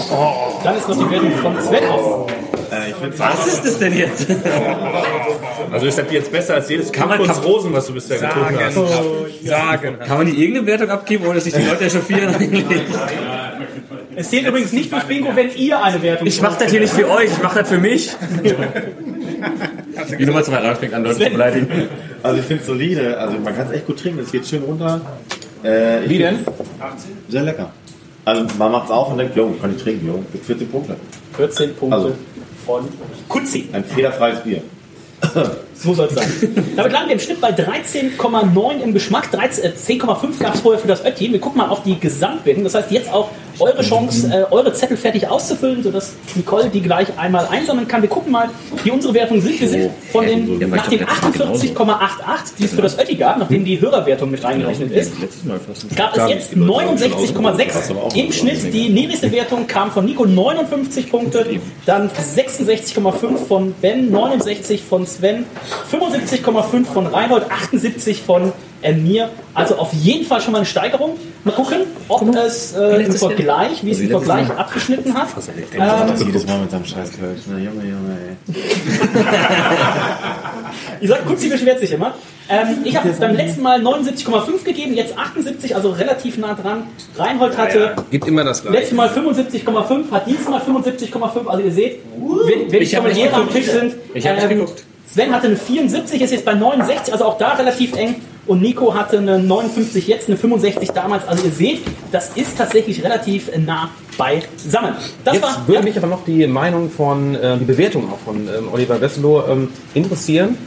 [0.63, 2.29] dann ist noch die Wertung von Sven auf.
[2.71, 4.27] Äh, Was ist das denn jetzt?
[5.71, 8.19] Also ist das Bier jetzt besser als jedes Kann man- Kunst Rosen, was du bisher
[8.19, 8.75] getrunken hast?
[9.47, 9.97] Sagen.
[10.05, 12.63] Kann man die irgendeine Wertung abgeben, ohne dass sich die Leute echauffieren eigentlich?
[14.15, 16.93] Es zählt übrigens nicht fürs Bingo, wenn ihr eine Wertung Ich mache das hier nicht
[16.93, 18.11] für euch, ich mache das für mich.
[20.19, 21.67] Die Nummer zwei Rad fängt an, Leute zu beleidigen.
[22.23, 24.63] Also ich finde es solide, also man kann es echt gut trinken, es geht schön
[24.63, 25.01] runter.
[25.63, 26.39] Äh, Wie denn?
[27.29, 27.71] Sehr lecker.
[28.23, 30.95] Also man macht es auf und denkt, jo, kann ich trinken, jo, gibt 14 Punkte.
[31.37, 32.15] 14 Punkte Also.
[32.65, 32.87] von
[33.27, 33.69] Kutzi.
[33.71, 34.61] Ein fehlerfreies Bier.
[35.77, 36.27] So soll es sein.
[36.75, 39.31] Damit landen wir im Schnitt bei 13,9 im Geschmack.
[39.31, 41.31] 13, äh, 10,5 gab es vorher für das Ötti.
[41.31, 42.63] Wir gucken mal auf die Gesamtwertung.
[42.63, 47.07] Das heißt, jetzt auch eure Chance, äh, eure Zettel fertig auszufüllen, sodass Nicole die gleich
[47.17, 48.01] einmal einsammeln kann.
[48.01, 48.49] Wir gucken mal,
[48.83, 49.59] wie unsere Wertungen sind.
[49.59, 52.81] Wir sind von den, Ja, nach den ich glaub, letztes Mal 48,88, die es für
[52.81, 55.13] das Ötti gab, nachdem die Hörerwertung mit reingerechnet ist,
[55.95, 58.73] gab es jetzt 69,6 im Schnitt.
[58.73, 61.45] Die niedrigste Wertung kam von Nico 59 Punkte,
[61.85, 65.45] dann 66,5 von Ben, 69 von Sven,
[65.91, 69.29] 75,5 von Reinhold, 78 von äh, mir.
[69.53, 71.17] Also auf jeden Fall schon mal eine Steigerung.
[71.43, 75.29] Mal gucken, ob es äh, im Vergleich, wie es im Vergleich abgeschnitten hat.
[75.73, 77.11] Ähm, Jedes Mal mit seinem scheiß.
[77.47, 78.17] Na, Junge, Junge,
[81.01, 81.07] ey.
[81.07, 82.13] sag, Kutzi beschwert sich immer.
[82.47, 86.83] Ähm, ich habe beim letzten Mal 79,5 gegeben, jetzt 78, also relativ nah dran.
[87.17, 88.95] Reinhold hatte Gibt immer das letztes gleiche.
[88.95, 91.47] Mal 75,5, hat diesmal 75,5.
[91.47, 93.49] Also ihr seht, wer, wer die Sommeliere am.
[93.49, 93.95] Tisch sind.
[94.13, 94.83] Ich hab nicht ähm, geguckt.
[95.15, 98.15] Sven hatte eine 74, ist jetzt bei 69, also auch da relativ eng.
[98.47, 101.25] Und Nico hatte eine 59, jetzt eine 65 damals.
[101.25, 104.95] Also ihr seht, das ist tatsächlich relativ nah beisammen.
[105.23, 108.49] Das Jetzt war würde mich aber noch die Meinung von, äh, die Bewertung auch von
[108.49, 110.57] ähm, Oliver Wesselow ähm, interessieren.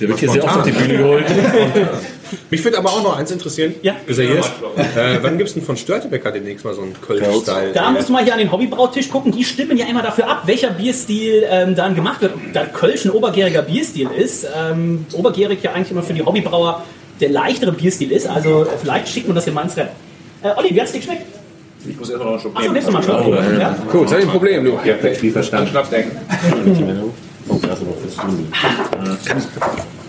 [0.00, 1.24] Der wird hier sehr oft auf die Bühne geholt.
[2.50, 3.74] Mich würde aber auch noch eins interessieren.
[3.82, 3.94] Ja.
[4.06, 4.50] Bis er hier ist.
[4.96, 7.72] Äh, wann gibt es denn von Störtebecker demnächst mal so einen Kölsch-Style?
[7.72, 9.32] Da musst du mal hier an den Hobbybrautisch gucken.
[9.32, 12.34] Die stimmen ja immer dafür ab, welcher Bierstil ähm, dann gemacht wird.
[12.52, 16.84] Da Kölsch ein obergäriger Bierstil ist, ähm, obergärig ja eigentlich immer für die Hobbybrauer
[17.20, 18.26] der leichtere Bierstil ist.
[18.26, 19.90] Also äh, vielleicht schickt man das hier mal ins Rennen.
[20.42, 21.22] Äh, Olli, wie hat's dir geschmeckt?
[21.88, 23.26] Ich muss erstmal noch einen Schluck Achso, nimmst du mal einen Schluck?
[23.26, 23.76] Oh, Ja.
[23.90, 24.78] Gut, das ist ein Problem, du.
[24.84, 25.68] Ja, wie verstanden.
[25.70, 26.16] Schnaps denken.
[27.48, 28.16] Oh, ist aber fürs.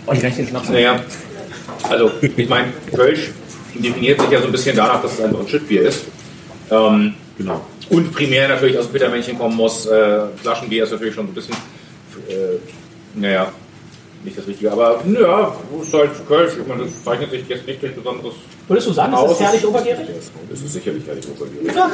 [0.08, 1.00] Olli, kann ich den Schnaps Naja,
[1.90, 3.32] also ich meine, Kölsch
[3.74, 6.06] definiert sich ja so ein bisschen danach, dass es einfach ein Schüttbier ist.
[6.72, 7.62] Ähm, Genau.
[7.92, 9.86] und primär natürlich aus dem Bittermännchen kommen muss.
[9.86, 11.54] Äh, Flaschenbier ist natürlich schon so ein bisschen,
[12.28, 12.58] äh,
[13.14, 13.52] naja,
[14.24, 14.72] nicht das Richtige.
[14.72, 16.54] Aber ja, ist halt Kölsch.
[16.60, 18.34] Ich meine, das zeichnet sich jetzt nicht durch besonderes
[18.68, 19.32] Würdest du sagen, das aus.
[19.34, 20.08] ist herrlich obergärig?
[20.50, 21.76] Das ist sicherlich herrlich obergärig.
[21.76, 21.92] Ja.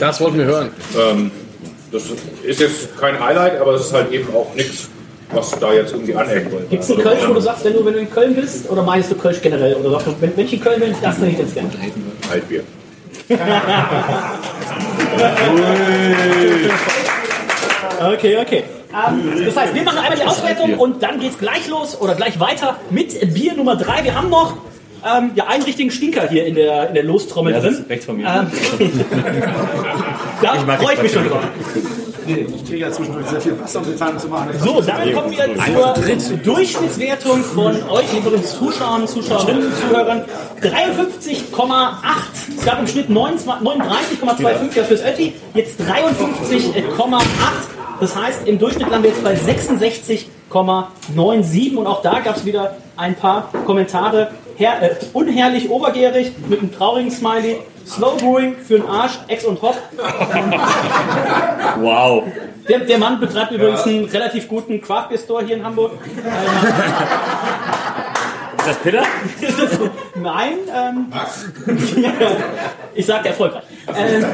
[0.00, 0.70] Das wollten wir hören.
[0.98, 1.30] Ähm,
[1.92, 2.02] das
[2.44, 4.88] ist jetzt kein Highlight, aber es ist halt eben auch nichts,
[5.32, 6.70] was da jetzt irgendwie aneckt.
[6.70, 8.82] Gibt es einen Kölsch, wo du sagst, wenn du, wenn du in Köln bist, oder
[8.82, 9.74] meinst du Kölsch generell?
[9.74, 11.70] Oder sagst du, wenn, wenn ich in Köln bin, das trinke ich jetzt gerne.
[12.30, 12.62] Altbier.
[18.00, 18.64] Okay, okay.
[18.92, 22.40] Ähm, das heißt, wir machen einmal die Auswertung und dann geht's gleich los oder gleich
[22.40, 24.04] weiter mit Bier Nummer 3.
[24.04, 24.56] Wir haben noch
[25.04, 27.84] ähm, ja, einen richtigen Stinker hier in der, in der Lostrommel Ja, drin.
[27.88, 28.26] rechts von mir.
[28.26, 28.50] Ähm,
[30.42, 31.44] da freue ich mich schon Quatsch.
[32.30, 34.50] Ich kriege ja zwischendurch sehr viel Wasser, um den Zahn zu machen.
[34.58, 40.22] So, damit kommen wir zur Durchschnittswertung von euch, lieben Zuschauern, Zuschauerinnen, Zuhörern.
[40.62, 41.42] 53,8.
[42.56, 46.84] Es gab im Schnitt 39,25 ja fürs Ötti, jetzt 53,8.
[48.00, 52.76] Das heißt, im Durchschnitt landen wir jetzt bei 66,97 und auch da gab es wieder
[52.96, 54.30] ein paar Kommentare.
[54.60, 57.60] Her, äh, unherrlich obergärig mit einem traurigen Smiley.
[57.86, 59.74] Slow Brewing für den Arsch, Ex und Hop.
[61.78, 62.24] Wow.
[62.68, 65.92] Der, der Mann betreibt übrigens einen relativ guten Craft Beer Store hier in Hamburg.
[68.58, 69.02] Ist das Piller?
[70.16, 71.10] Nein, ähm,
[72.94, 73.64] ich sag erfolgreich.
[73.96, 74.26] Ähm,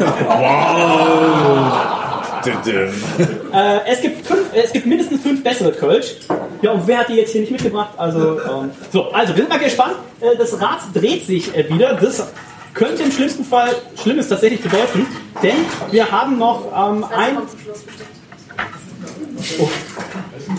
[2.47, 6.17] äh, es, gibt fünf, es gibt mindestens fünf bessere Kölsch.
[6.63, 7.91] Ja, und wer hat die jetzt hier nicht mitgebracht?
[7.97, 9.97] Also, ähm, so, also wir sind mal gespannt.
[10.21, 11.95] Äh, das Rad dreht sich äh, wieder.
[11.95, 12.27] Das
[12.75, 15.07] könnte im schlimmsten Fall Schlimmes tatsächlich bedeuten,
[15.43, 15.57] denn
[15.91, 17.39] wir haben noch ähm, ein.
[19.59, 19.69] Oh.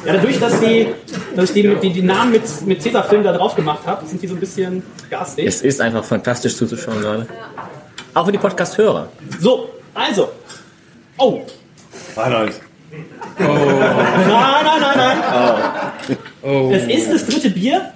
[0.05, 0.87] Ja, dadurch, dass, die,
[1.35, 4.27] dass ich die, die, die Namen mit, mit Tesafilm da drauf gemacht habe, sind die
[4.27, 5.45] so ein bisschen garstig.
[5.45, 7.27] Es ist einfach fantastisch zuzuschauen gerade.
[8.13, 9.09] Auch für die Podcast-Hörer.
[9.39, 10.31] So, also.
[11.17, 11.41] Oh.
[12.17, 12.59] Reinhold.
[13.39, 13.49] Nein,
[14.63, 15.19] nein, nein,
[16.43, 16.71] nein.
[16.71, 17.91] Es ist das dritte Bier,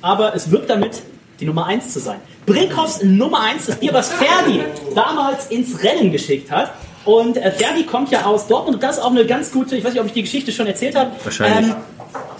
[0.00, 1.02] aber es wird damit
[1.40, 2.20] die Nummer 1 zu sein.
[2.46, 4.62] Brinkhoffs Nummer 1, das Bier, was Ferdi
[4.94, 6.72] damals ins Rennen geschickt hat.
[7.04, 9.84] Und äh, Ferdi kommt ja aus Dortmund und das ist auch eine ganz gute, ich
[9.84, 11.12] weiß nicht, ob ich die Geschichte schon erzählt habe.
[11.24, 11.74] Wahrscheinlich.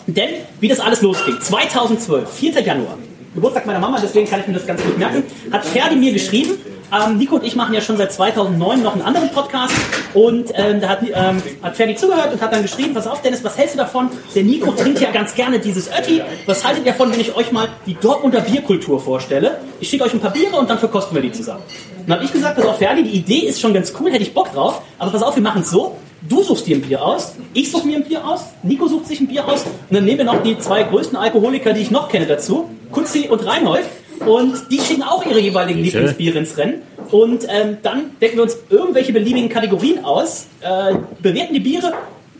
[0.06, 0.28] denn,
[0.60, 2.60] wie das alles losging, 2012, 4.
[2.60, 2.98] Januar,
[3.34, 5.22] Geburtstag meiner Mama, deswegen kann ich mir das ganz gut merken,
[5.52, 6.58] hat Ferdi mir geschrieben,
[6.92, 9.72] ähm, Nico und ich machen ja schon seit 2009 noch einen anderen Podcast
[10.14, 13.44] und ähm, da hat, ähm, hat Ferdi zugehört und hat dann geschrieben, pass auf Dennis,
[13.44, 14.10] was hältst du davon?
[14.34, 16.20] Der Nico trinkt ja ganz gerne dieses Ötti.
[16.46, 19.60] Was haltet ihr davon, wenn ich euch mal die Dortmunder Bierkultur vorstelle?
[19.78, 21.62] Ich schicke euch ein paar Biere und dann verkosten wir die zusammen.
[22.06, 24.34] Dann habe ich gesagt, pass auf Ferdi, die Idee ist schon ganz cool, hätte ich
[24.34, 27.34] Bock drauf, aber pass auf, wir machen es so, Du suchst dir ein Bier aus,
[27.54, 30.18] ich suche mir ein Bier aus, Nico sucht sich ein Bier aus und dann nehmen
[30.18, 33.84] wir noch die zwei größten Alkoholiker, die ich noch kenne, dazu, Kutzi und Reinhold.
[34.26, 35.96] Und die schicken auch ihre jeweiligen Bitte?
[35.96, 36.82] Lieblingsbiere ins Rennen.
[37.10, 41.94] Und ähm, dann decken wir uns irgendwelche beliebigen Kategorien aus, äh, bewerten die Biere,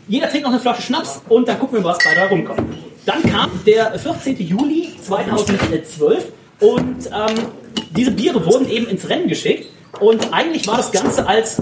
[0.07, 2.61] jeder trinkt noch eine Flasche Schnaps und dann gucken wir, was bei da rumkommt.
[3.05, 4.37] Dann kam der 14.
[4.45, 7.45] Juli 2012 und ähm,
[7.95, 9.67] diese Biere wurden eben ins Rennen geschickt.
[9.99, 11.61] Und eigentlich war das Ganze als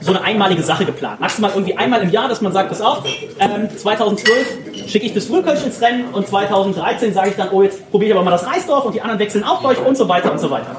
[0.00, 1.20] so eine einmalige Sache geplant.
[1.20, 3.02] Maximal irgendwie einmal im Jahr, dass man sagt, pass auf,
[3.40, 7.90] ähm, 2012 schicke ich das Frühkölsch ins Rennen und 2013 sage ich dann, oh, jetzt
[7.90, 10.32] probiere ich aber mal das Reisdorf und die anderen wechseln auch durch und so weiter
[10.32, 10.76] und so weiter.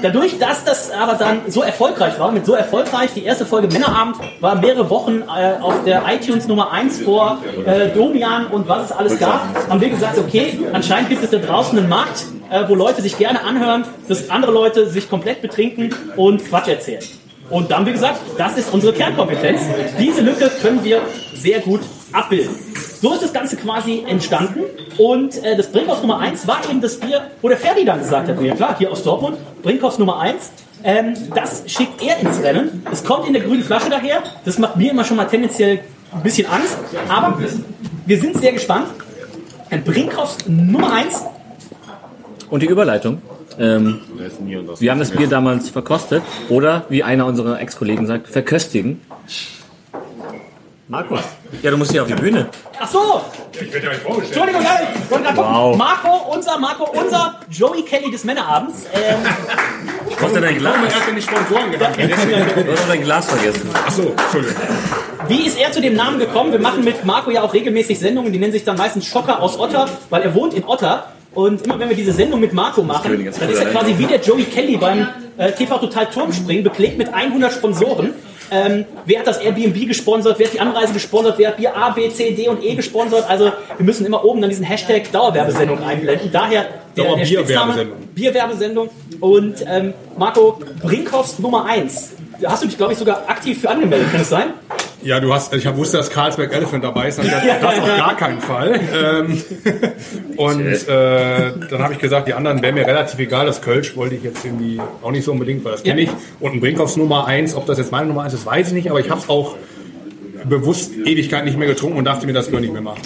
[0.00, 4.16] Dadurch, dass das aber dann so erfolgreich war, mit so erfolgreich, die erste Folge Männerabend
[4.40, 8.92] war mehrere Wochen äh, auf der iTunes Nummer 1 vor äh, Domian und was es
[8.92, 12.76] alles gab, haben wir gesagt, okay, anscheinend gibt es da draußen einen Markt, äh, wo
[12.76, 17.02] Leute sich gerne anhören, dass andere Leute sich komplett betrinken und Quatsch erzählen.
[17.50, 19.62] Und dann wir gesagt, das ist unsere Kernkompetenz.
[19.98, 21.00] Diese Lücke können wir
[21.34, 21.80] sehr gut
[22.12, 22.54] abbilden.
[23.00, 24.60] so ist das Ganze quasi entstanden.
[24.98, 28.28] Und äh, das Brinkhoffs Nummer 1 war eben das Bier, wo der Ferdi dann gesagt
[28.28, 30.50] hat, ja klar, hier aus Dortmund, Brinkhoffs Nummer 1.
[30.84, 32.84] Ähm, das schickt er ins Rennen.
[32.90, 34.22] Es kommt in der grünen Flasche daher.
[34.44, 35.80] Das macht mir immer schon mal tendenziell
[36.12, 36.78] ein bisschen Angst.
[37.08, 37.38] Aber
[38.06, 38.86] wir sind sehr gespannt.
[39.70, 41.24] Ein Brinkhoffs Nummer 1
[42.50, 43.20] Und die Überleitung.
[43.58, 44.00] Ähm,
[44.78, 49.00] wir haben das Bier damals verkostet oder, wie einer unserer Ex-Kollegen sagt, verköstigen.
[50.90, 51.20] Markus.
[51.62, 52.48] Ja, du musst hier auf die Bühne.
[52.80, 53.20] Ach so!
[53.52, 54.48] Ich werde nicht vorgestellt.
[54.48, 55.36] Entschuldigung, ich gucken.
[55.36, 55.76] Wow.
[55.76, 58.86] Marco, unser Marco, unser Joey Kelly des Männerabends.
[58.94, 59.18] Ähm,
[60.08, 60.76] ist denn dein Glas?
[60.84, 61.92] erst in die Sponsoren gedacht.
[61.98, 63.68] Du hast dein Glas vergessen.
[63.86, 64.56] Achso, Entschuldigung.
[65.28, 66.52] Wie ist er zu dem Namen gekommen?
[66.52, 69.58] Wir machen mit Marco ja auch regelmäßig Sendungen, die nennen sich dann meistens Schocker aus
[69.58, 71.12] Otter, weil er wohnt in Otter.
[71.34, 74.06] Und immer wenn wir diese Sendung mit Marco machen, das dann ist er quasi wie
[74.06, 75.06] der Joey Kelly beim
[75.36, 78.14] äh, TV Total Turmspringen, beklebt mit 100 Sponsoren.
[78.50, 80.38] Ähm, wer hat das Airbnb gesponsert?
[80.38, 81.38] Wer hat die Anreise gesponsert?
[81.38, 83.28] Wer hat Bier A, B, C, D und E gesponsert?
[83.28, 86.30] Also wir müssen immer oben dann diesen Hashtag Dauerwerbesendung einblenden.
[86.32, 86.66] Daher
[86.96, 87.98] der, der Spitzname Dauerbierwerbesendung.
[88.14, 88.90] Bierwerbesendung.
[89.20, 92.12] Und ähm, Marco, Brinkhoffs Nummer 1.
[92.40, 94.50] Da hast du dich, glaube ich, sogar aktiv für angemeldet, kann es sein?
[95.02, 97.18] Ja, du hast, ich wusste, dass Carlsberg Elephant dabei ist.
[97.18, 98.80] Dann gedacht, das auf gar keinen Fall.
[98.92, 99.42] Ähm,
[100.36, 103.46] und äh, dann habe ich gesagt, die anderen wären mir relativ egal.
[103.46, 106.10] Das Kölsch wollte ich jetzt irgendwie auch nicht so unbedingt, weil das kenne ich.
[106.40, 108.90] Und ein Brinkhoffs Nummer 1, ob das jetzt meine Nummer 1 ist, weiß ich nicht.
[108.90, 109.56] Aber ich habe es auch
[110.44, 113.02] bewusst Ewigkeit nicht mehr getrunken und dachte mir, das wir nicht mehr machen.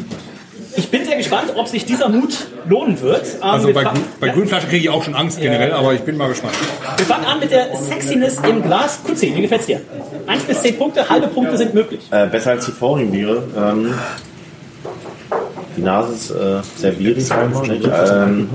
[1.23, 3.25] Ich bin sehr gespannt, ob sich dieser Mut lohnen wird.
[3.37, 6.01] Ähm, Also wir, bei, Grün- bei Grünflasche kriege ich auch schon Angst generell, aber ich
[6.01, 6.55] bin mal gespannt.
[6.97, 9.01] wir fangen an mit der Sexiness im Glas.
[9.05, 9.81] Kutzi, wie gefällt's dir?
[10.27, 12.01] 1 bis 10 Punkte, halbe Punkte sind möglich.
[12.11, 13.43] Äh, besser als die vorigen Biere.
[13.57, 13.95] Ähm,
[15.77, 17.29] die Nase ist äh, sehr bierig?
[17.31, 18.49] Ähm,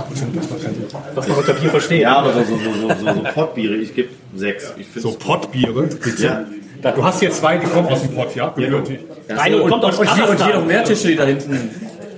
[1.15, 2.01] Was man unter Bier versteht.
[2.01, 4.73] ja, aber so, so, so, so, so, Pottbiere, ich gebe sechs.
[4.77, 5.89] Ich find's- So Pottbiere.
[6.19, 6.45] Ja.
[6.91, 8.49] Du hast hier zwei, die kommen aus dem Pott, ja?
[8.55, 8.99] Gebürtig.
[9.35, 11.69] Eine kommt aus Und hier, und hier noch mehr Tische, die da hinten.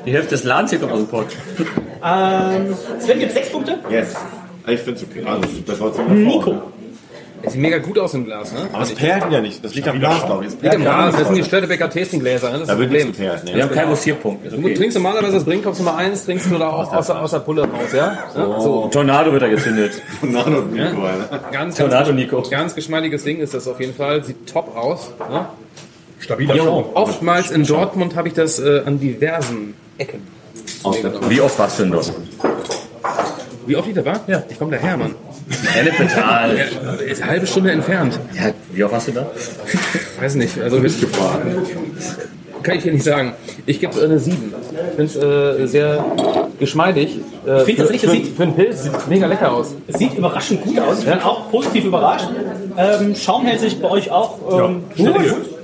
[0.06, 1.28] Die Hälfte des Ladens hier kommt aus dem Pott.
[2.04, 3.78] Ähm, Sven gibt 6 Punkte.
[3.90, 4.16] Yes.
[4.68, 5.24] Ich finde es okay.
[5.26, 6.62] Also, das war zum Nico.
[7.42, 8.68] Es sieht mega gut aus im Glas, ne?
[8.74, 9.64] Aber es perlt wieder nicht.
[9.64, 10.50] Das liegt am Glas, glaube ich.
[10.54, 11.44] Es Liegt gar Glas, das sind die.
[11.46, 12.60] Störtebecker Tastinggläser, ne?
[12.60, 13.32] Das ist Da das wird nichts Problem.
[13.32, 13.56] geperlt.
[13.56, 13.76] Wir haben Ne?
[13.76, 14.46] keinen Mussierpunkt.
[14.46, 14.74] Ist Du okay.
[14.74, 17.62] trinkst normalerweise das Brinkhoffs Nummer 1, trinkst du da auch aus, der- aus der Pulle
[17.62, 18.18] raus, ja?
[18.36, 18.60] ja?
[18.60, 18.90] So.
[18.92, 20.02] Tornado wird da gezündet.
[20.22, 21.30] Tornado Nico, Alter.
[21.30, 22.44] Ganz, ganz, Tornado Nico.
[22.50, 24.22] ganz geschmeidiges Ding ist das auf jeden Fall.
[24.26, 25.10] Sieht top aus.
[25.32, 25.46] Ne?
[26.20, 26.86] Stabiler Schaum.
[26.94, 30.22] Oftmals in Dortmund habe ich das äh, an diversen Ecken.
[31.28, 32.12] Wie oft warst du denn dort?
[33.66, 34.20] Wie oft ich da war?
[34.28, 34.42] Ja.
[34.50, 35.14] Ich komme daher, Mann.
[35.78, 36.56] Elemental.
[37.06, 38.20] Ist eine halbe Stunde entfernt.
[38.36, 39.28] Ja, wie oft warst du da?
[40.20, 40.60] Weiß nicht.
[40.60, 41.66] Also bist gefahren.
[42.64, 43.34] Kann ich hier nicht sagen.
[43.66, 44.54] Ich gebe eine 7.
[44.72, 46.04] Ich finde es äh, sehr
[46.60, 47.20] geschmeidig.
[47.48, 49.76] Äh, Ich finde tatsächlich, für, das für, sieht- für einen Pilz sieht mega lecker aus.
[49.88, 51.00] Es sieht überraschend gut aus.
[51.00, 52.28] Ich bin auch positiv überrascht.
[52.78, 54.40] Ähm, Schaum hält sich bei euch auch
[54.70, 55.16] ähm, gut.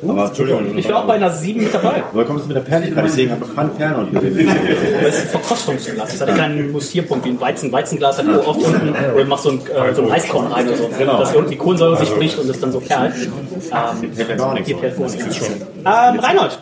[0.08, 0.78] Aber Entschuldigung.
[0.78, 2.04] Ich wäre auch bei einer 7 mit dabei.
[2.12, 3.06] Woher kommt es mit der Perligkeit?
[3.06, 3.46] Ich sehe, ich habe
[3.78, 4.56] keine nicht gesehen.
[5.04, 6.12] Das ist ein Verkostungsglas.
[6.12, 7.72] Das hat ja keinen Mussierpunkt wie ein Weizen.
[7.72, 10.90] Weizenglas hat oft unten, oder machst so ein, äh, so ein Reiskorn rein oder so.
[10.98, 11.20] Genau.
[11.20, 13.14] Dass die Kohlensäure sich bricht und es dann so perlt.
[13.16, 14.68] Ähm, ja nichts.
[14.68, 15.50] hier perlt gar nichts.
[15.50, 16.60] Ähm, Reinhold,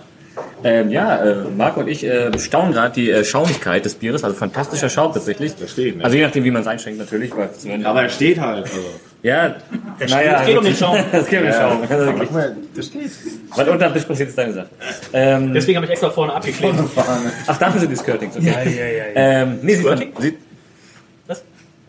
[0.64, 4.24] Ähm, ja, äh, Marco und ich äh, staunen gerade die äh, Schaumigkeit des Bieres.
[4.24, 5.56] Also fantastischer Schaum tatsächlich.
[5.56, 6.04] Das steht, ne?
[6.04, 7.32] Also je nachdem, wie man es einschenkt natürlich.
[7.36, 7.50] Weil
[7.86, 8.64] Aber er steht halt.
[8.66, 8.80] Also.
[9.24, 9.56] ja,
[10.10, 10.40] naja.
[10.42, 10.98] es geht um den Schaum.
[11.12, 11.88] Es geht um den Schaum.
[11.88, 13.12] Kann das steht.
[13.56, 14.70] Was unter dem Tisch passiert, ist deine Sache.
[15.12, 16.76] Ähm, deswegen habe ich extra vorne abgeklebt.
[17.48, 18.38] ach, dafür sind die Skirtings.
[18.38, 19.12] Okay.
[19.16, 20.14] Ähm, nee, sieht, Skirting?
[20.20, 20.38] sieht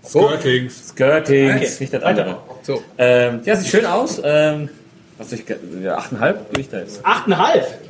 [0.07, 0.89] Skirtings.
[0.89, 1.71] Skirtings, Okay.
[1.81, 2.39] nicht das andere.
[2.63, 2.83] So.
[2.99, 4.21] Ähm, ja, sieht schön aus.
[4.23, 4.69] Ähm,
[5.17, 5.45] was ich,
[5.83, 7.05] ja, 8,5 gebe ich da jetzt.
[7.07, 7.37] 8,5.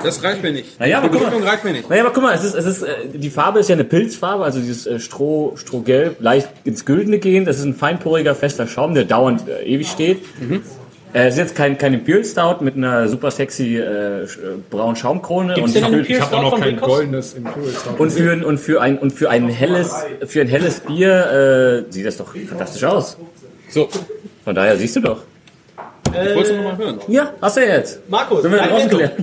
[0.02, 0.78] Das reicht mir nicht.
[0.78, 1.42] Naja, aber Die guck mal.
[1.48, 1.88] Reicht mir nicht.
[1.88, 4.44] Naja, aber guck mal, es ist, es ist, äh, die Farbe ist ja eine Pilzfarbe,
[4.44, 7.44] also dieses äh, Stroh, Strohgelb, leicht ins Güldene gehen.
[7.46, 10.22] Das ist ein feinporiger, fester Schaum, der dauernd äh, ewig steht.
[11.14, 14.26] Äh, es ist jetzt kein, kein Imperial Stout mit einer super sexy äh, äh,
[14.68, 15.54] braunen Schaumkrone.
[15.54, 18.02] Gibt's und, denn Ich Imperial habe auch noch kein goldenes Imperial Stout.
[18.02, 19.94] und für, ein- und für ein, und für ein helles,
[20.26, 23.16] für ein helles Bier, äh, sieht das doch fantastisch aus.
[23.70, 23.88] So,
[24.44, 25.22] Von daher siehst du doch.
[26.08, 26.98] Ich wollte es nochmal hören.
[27.08, 28.08] Ja, hast du jetzt.
[28.08, 29.14] Marco, Sind wir deine draußen gelernt?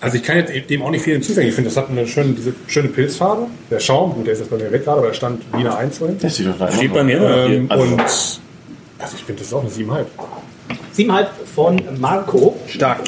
[0.00, 1.48] Also ich kann jetzt dem auch nicht viel hinzufügen.
[1.48, 3.48] Ich finde, das hat eine schöne, diese schöne Pilzfarbe.
[3.70, 5.98] Der Schaum, gut, der ist jetzt bei mir weg gerade, aber da stand Wiener 1
[5.98, 6.18] vorhin.
[6.20, 7.78] Das steht doch da Steht bei mir Ähm, hier.
[7.80, 10.04] und also ich finde, das ist auch eine 7,5.
[10.96, 12.56] 7,5 von Marco.
[12.68, 13.00] Stark.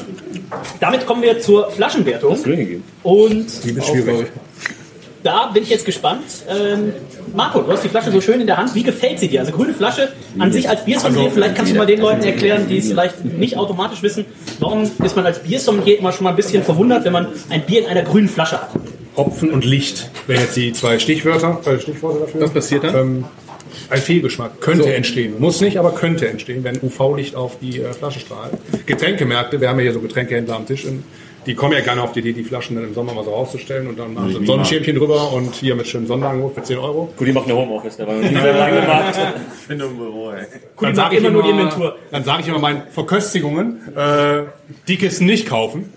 [0.80, 2.42] Damit kommen wir zur Flaschenwertung.
[2.42, 2.84] Grün gegeben.
[3.04, 4.26] Und Die wird schwierig.
[5.22, 6.22] Da bin ich jetzt gespannt.
[6.48, 6.92] Ähm,
[7.34, 8.74] Marco, du hast die Flasche so schön in der Hand.
[8.74, 9.40] Wie gefällt sie dir?
[9.40, 10.08] Also grüne Flasche
[10.38, 11.30] an sich als Biersommelier.
[11.30, 14.24] Vielleicht kannst du mal den Leuten erklären, die es vielleicht nicht automatisch wissen.
[14.58, 17.80] Warum ist man als Biersommelier immer schon mal ein bisschen verwundert, wenn man ein Bier
[17.82, 18.70] in einer grünen Flasche hat?
[19.16, 22.40] Hopfen und Licht wären jetzt die zwei Stichwörter, äh, Stichworte dafür.
[22.42, 22.94] Was passiert dann?
[22.96, 23.24] Ähm,
[23.90, 24.88] ein Fehlgeschmack könnte So.
[24.88, 25.34] entstehen.
[25.38, 28.52] Muss nicht, aber könnte entstehen, wenn UV-Licht auf die äh, Flasche strahlt.
[28.86, 31.02] Getränkemärkte, wir haben ja hier so Getränkehändler am Tisch in
[31.46, 33.88] Die kommen ja gerne auf die Idee, die Flaschen dann im Sommer mal so rauszustellen
[33.88, 37.12] und dann machen sie ein Sonnenschirmchen drüber und hier mit schönem Sonderangebot für 10 Euro.
[37.16, 39.14] Gut, die machen eine Homeoffice, da war noch nie selber angemacht.
[39.62, 40.46] Ich bin im Büro, ey.
[40.80, 44.42] Dann sage ich, immer, dann sag ich immer meinen Verköstigungen, äh,
[44.88, 45.92] die Kisten nicht kaufen.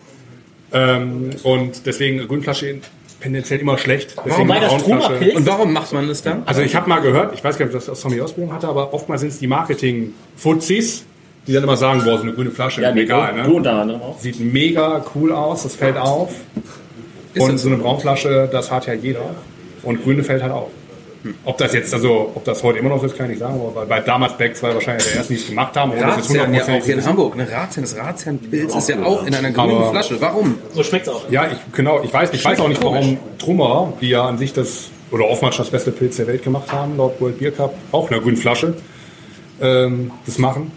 [0.71, 2.77] Ähm, und deswegen Grünflasche
[3.21, 4.15] tendenziell immer schlecht.
[4.25, 4.49] Deswegen.
[4.49, 6.43] Truma-Pilz- Und warum macht man das dann?
[6.45, 8.67] Also ich habe mal gehört, ich weiß gar nicht, ob das aus Tommy Ausbildung hatte,
[8.67, 11.05] aber oftmals sind es die Marketing-Fuzis,
[11.47, 13.33] die dann immer sagen, boah, so eine grüne Flasche Ja, im Nico, Regal.
[13.35, 13.43] Ne?
[13.43, 14.19] du unter anderem auch.
[14.19, 16.33] Sieht mega cool aus, das fällt auf.
[17.37, 19.21] und so eine Braunflasche, das hat ja jeder.
[19.83, 20.69] Und grüne fällt halt auf.
[21.45, 23.55] Ob das jetzt, also, ob das heute immer noch so ist, kann ich nicht sagen,
[23.59, 25.91] aber bei damals Black 2 wahrscheinlich der ersten, die es gemacht haben.
[25.91, 27.05] oder das ist Ratsherrn ja 100% auch hier in.
[27.05, 27.35] Hamburg.
[27.37, 27.47] Ne?
[27.49, 30.19] Ratsherrn, das Ratsherrn-Pilz ist ja auch in einer grünen Aber- Flasche.
[30.19, 30.55] Warum?
[30.73, 31.29] So schmeckt's auch.
[31.31, 32.01] Ja, ich, genau.
[32.03, 35.55] Ich weiß, ich weiß auch nicht, warum Trummer, die ja an sich das, oder oftmals
[35.55, 38.37] das beste Pilz der Welt gemacht haben, laut World Beer Cup, auch in einer grünen
[38.37, 38.73] Flasche,
[39.61, 40.71] ähm, das machen.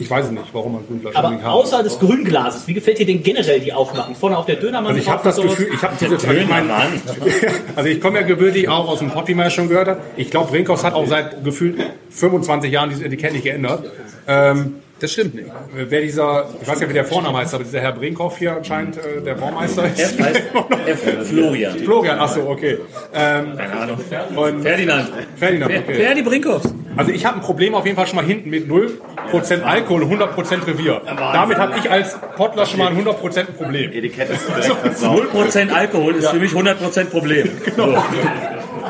[0.00, 1.44] Ich weiß es nicht, warum man grüne Flasche Aber haben.
[1.44, 4.14] außer des Grünglases, wie gefällt dir denn generell die Aufmachung?
[4.14, 5.50] Vorne auf der Dönermann Also ich habe das sowas?
[5.56, 6.70] Gefühl, ich habe diese ich mein,
[7.76, 10.00] Also ich komme ja gebürtig auch aus dem Pott, wie man ja schon gehört hat.
[10.16, 11.78] Ich glaube, Brinkhaus hat auch seit gefühlt
[12.10, 13.90] 25 Jahren dieses Etikett nicht geändert.
[14.28, 15.46] Ähm, das stimmt nicht.
[15.74, 18.96] Wer dieser, ich weiß nicht, wie der Vorname heißt, aber dieser Herr Brinkhoff hier anscheinend
[18.98, 20.00] äh, der Baumeister ist.
[20.18, 20.42] F heißt
[20.86, 21.78] F, Florian.
[21.78, 22.78] Florian, ach so, okay.
[23.14, 23.98] Ähm, Keine Ahnung.
[24.34, 25.08] und Ferdinand.
[25.36, 25.94] Ferdinand, Fer- okay.
[25.94, 26.62] Ferdi Brinkhoff.
[26.98, 30.20] Also ich habe ein Problem auf jeden Fall schon mal hinten mit 0% Alkohol und
[30.20, 31.00] 100% Revier.
[31.06, 33.92] Damit habe ich als Pottler schon mal ein 100% Problem.
[33.92, 35.32] Etikett ist direkt versaut.
[35.32, 37.48] 0% Alkohol ist für mich 100% Problem.
[37.76, 37.96] So.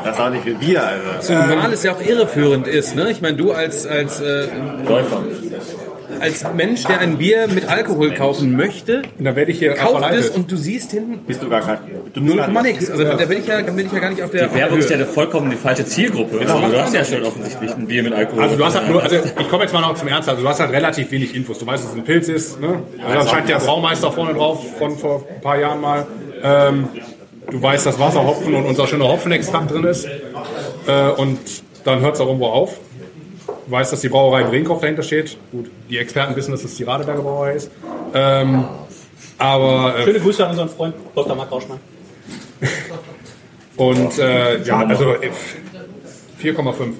[0.03, 1.19] Das ist auch nicht wie Bier, Alter.
[1.19, 2.95] Zumal es ja auch irreführend ist.
[2.95, 3.11] Ne?
[3.11, 4.47] Ich meine, du als, als, äh,
[4.87, 5.21] Läufer.
[6.19, 10.13] Als Mensch, der ein Bier mit Alkohol kaufen möchte, Und dann werde ich hier kauft
[10.13, 11.77] es und du siehst hinten Bist du gar kein.
[12.13, 12.89] Du bist 0, nix.
[12.89, 14.79] Also da bin ich ja, da bin ich ja gar nicht auf der Die Werbung
[14.79, 16.39] ist ja vollkommen die falsche Zielgruppe.
[16.39, 18.43] Also, du hast ja schon offensichtlich ein Bier mit Alkohol.
[18.43, 20.47] Also du hast halt nur, also ich komme jetzt mal noch zum Ernst, also du
[20.47, 21.59] hast halt relativ wenig Infos.
[21.59, 22.81] Du weißt, dass es ein Pilz ist, ne?
[23.05, 26.07] Also da scheint der Braumeister vorne drauf von vor ein paar Jahren mal.
[26.41, 26.87] Ähm,
[27.49, 30.07] du weißt, dass Wasserhopfen und unser schöner Hopfenextrakt drin ist.
[30.87, 31.39] Äh, und
[31.83, 32.79] dann hört es auch irgendwo auf.
[33.69, 35.37] Du weißt, dass die Brauerei Brinkhoff dahinter steht.
[35.51, 37.69] Gut, die Experten wissen, dass es die Radeberger Brauerei ist.
[38.15, 38.65] Ähm,
[39.37, 41.35] aber äh, Schöne Grüße an unseren Freund Dr.
[41.35, 41.79] Mark Rauschmann.
[43.77, 45.29] und äh, ja, also äh,
[46.41, 46.93] 4,5.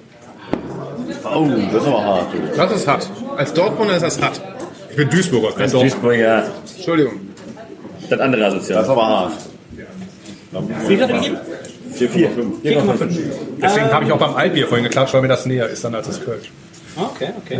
[1.23, 2.27] Oh, das ist aber hart.
[2.55, 3.09] Das ist hart.
[3.35, 4.39] Als Dortmunder ist das hart.
[4.91, 5.83] Ich bin Duisburger, kein das Dorf.
[5.85, 6.43] Duisburg, ja.
[6.75, 7.13] Entschuldigung.
[8.11, 8.83] Das andere Das asozial.
[8.83, 9.33] ist aber hart.
[10.51, 11.37] Wie viel hat er gegeben?
[11.93, 12.63] 4, 4, 5.
[12.63, 13.19] 4,5.
[13.61, 16.07] Deswegen habe ich auch beim Altbier vorhin geklatscht, weil mir das näher ist dann als
[16.07, 16.51] das Kölsch.
[16.95, 17.59] Okay, okay.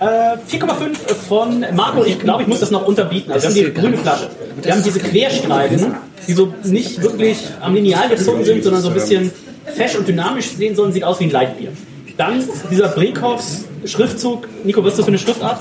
[0.00, 2.04] Äh, 4,5 von Marco.
[2.04, 3.30] Ich glaube, ich muss das noch unterbieten.
[3.32, 4.30] Also wir haben die grüne Flasche.
[4.60, 5.94] Wir haben diese Querstreifen,
[6.26, 9.30] die so nicht wirklich am Lineal gezogen sind, sondern so ein bisschen
[9.74, 10.92] fesch und dynamisch sehen sollen.
[10.92, 11.72] Sieht aus wie ein Leitbier.
[12.16, 14.48] Dann dieser Brinkhoffs Schriftzug.
[14.64, 15.60] Nico, was ist das für eine Schriftart?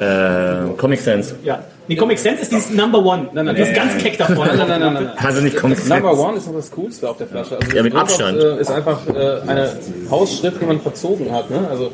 [0.00, 1.34] Äh, Comic Sans.
[1.42, 1.60] Ja.
[1.88, 3.28] Die Comic Sans ist dieses Number One.
[3.32, 4.46] Nein, nein, das ist ganz keck davon.
[4.46, 5.12] Nein, nein, nein, nein, nein.
[5.16, 6.02] Also nicht Comic Sans.
[6.02, 7.56] Number One ist noch das Coolste auf der Flasche.
[7.60, 8.38] Also Ja, mit Abstand.
[8.38, 9.72] Äh, ist einfach äh, eine
[10.10, 11.50] Hausschrift, die man verzogen hat.
[11.50, 11.66] Ne?
[11.70, 11.90] Also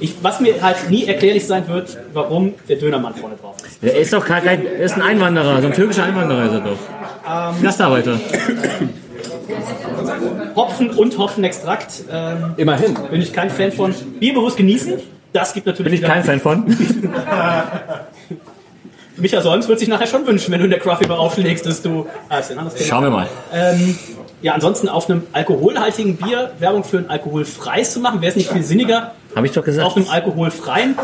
[0.00, 3.82] Ich, was mir halt nie erklärlich sein wird, warum der Dönermann vorne drauf ist.
[3.82, 6.60] Er ist doch kein, kein- er ist ein Einwanderer, so ein türkischer Einwanderer ist er
[6.60, 7.56] doch.
[7.56, 8.18] Ähm, Gastarbeiter.
[10.54, 12.04] Hopfen und Hopfenextrakt.
[12.10, 12.94] Ähm, immerhin.
[13.10, 13.94] bin ich kein Fan von.
[14.20, 14.94] Bierbewusst genießen.
[15.36, 15.92] Das gibt natürlich.
[15.92, 16.64] Bin ich kein Fan von.
[19.18, 21.82] Micha Solms wird sich nachher schon wünschen, wenn du in der Craft Bar aufschlägst, dass
[21.82, 22.06] du.
[22.30, 22.88] Ah, ist ein anderes Thema.
[22.88, 23.26] Schauen wir mal.
[23.52, 23.98] Ähm,
[24.40, 28.50] ja, ansonsten auf einem alkoholhaltigen Bier Werbung für ein alkoholfreies zu machen, wäre es nicht
[28.50, 29.86] viel sinniger, Habe ich doch gesagt.
[29.86, 30.96] auf einem alkoholfreien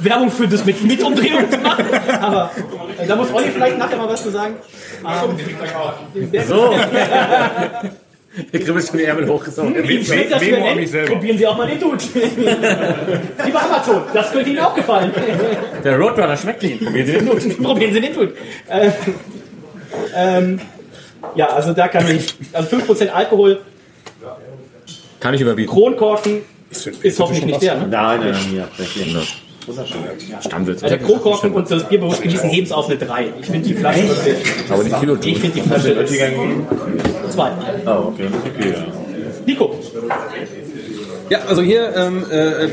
[0.00, 1.84] Werbung für das mit, mit Umdrehung zu machen.
[2.20, 2.50] Aber
[2.96, 4.54] äh, da muss Olli vielleicht nachher mal was zu sagen.
[6.14, 6.74] Ähm, So.
[8.52, 9.74] Der kribbelt schon die Ärmel hochgezogen.
[9.88, 11.14] Wie schmeckt das für Memo an ein mich selber.
[11.14, 12.04] Probieren Sie auch mal den Dude.
[13.44, 15.12] Lieber Amazon, das könnte Ihnen auch gefallen.
[15.84, 16.78] Der Roadrunner schmeckt ihn.
[16.78, 17.40] Probieren Sie den Dude.
[17.62, 18.34] Probieren Sie den Dude.
[18.70, 18.92] Ähm,
[20.14, 20.60] ähm,
[21.34, 23.60] ja, also da kann ich, also 5% Alkohol,
[25.18, 25.72] Kann ich überbieten.
[25.72, 27.88] Kronkorken ist hoffentlich nicht der, ne?
[27.88, 29.26] Nein, nein, nein,
[29.76, 30.36] ja, tatsächlich.
[30.44, 30.82] Stammwitz.
[30.82, 33.32] Also der Kronkorken und das Bierbewusst genießen heben es auf eine 3.
[33.40, 34.36] Ich finde die Flasche wirklich,
[34.70, 37.50] Aber die Kilo ich finde die Flasche ist 2.
[37.86, 38.86] Oh, okay, okay, ja.
[39.46, 39.74] Nico,
[41.30, 42.68] ja, also hier, ähm, äh,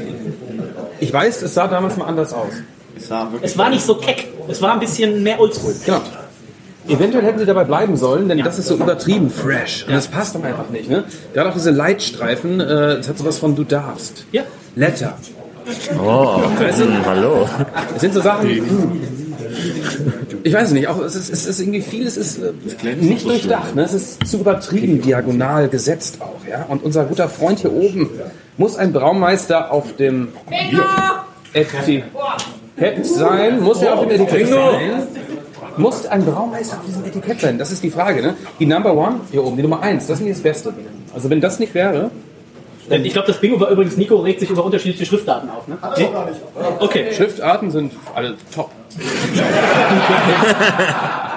[1.00, 2.54] ich weiß, es sah damals mal anders aus.
[2.98, 5.76] Es sah wirklich es war nicht so keck, es war ein bisschen mehr oldschool.
[5.86, 6.02] Genau.
[6.88, 9.86] Eventuell hätten sie dabei bleiben sollen, denn das ist so übertrieben fresh.
[9.88, 10.89] Und das passt doch einfach nicht.
[10.89, 11.04] Ne?
[11.34, 14.26] Gerade auch diese Leitstreifen, äh, das hat sowas von du darfst.
[14.32, 14.43] Ja.
[14.76, 15.18] Letter.
[15.99, 16.86] Oh, Weißt du?
[16.86, 17.47] hm, hallo.
[17.95, 18.49] Es sind so Sachen.
[20.43, 23.76] Ich weiß nicht, auch es ist, es ist irgendwie vieles ist äh, nicht durchdacht.
[23.76, 23.84] Ne?
[23.84, 26.45] Es ist zu übertrieben diagonal gesetzt auch.
[26.49, 26.65] Ja?
[26.68, 28.09] Und unser guter Freund hier oben
[28.57, 30.30] muss ein Braumeister auf dem
[31.53, 33.61] Etikett sein.
[33.61, 35.03] Muss er auf dem Etikett sein.
[35.78, 37.57] Muss ein Braumeister auf diesem Etikett sein?
[37.57, 38.22] Das ist die Frage.
[38.22, 38.36] Ne?
[38.59, 40.74] Die Number One, hier oben, die Nummer eins, das ist nicht das Beste.
[41.13, 42.09] Also wenn das nicht wäre...
[42.90, 45.68] Denn ich glaube, das Bingo war übrigens, Nico regt sich über unterschiedliche Schriftarten auf.
[45.68, 45.78] Ne?
[45.82, 46.40] Hat er gar nicht.
[46.80, 47.14] Okay.
[47.14, 48.72] Schriftarten sind alle top.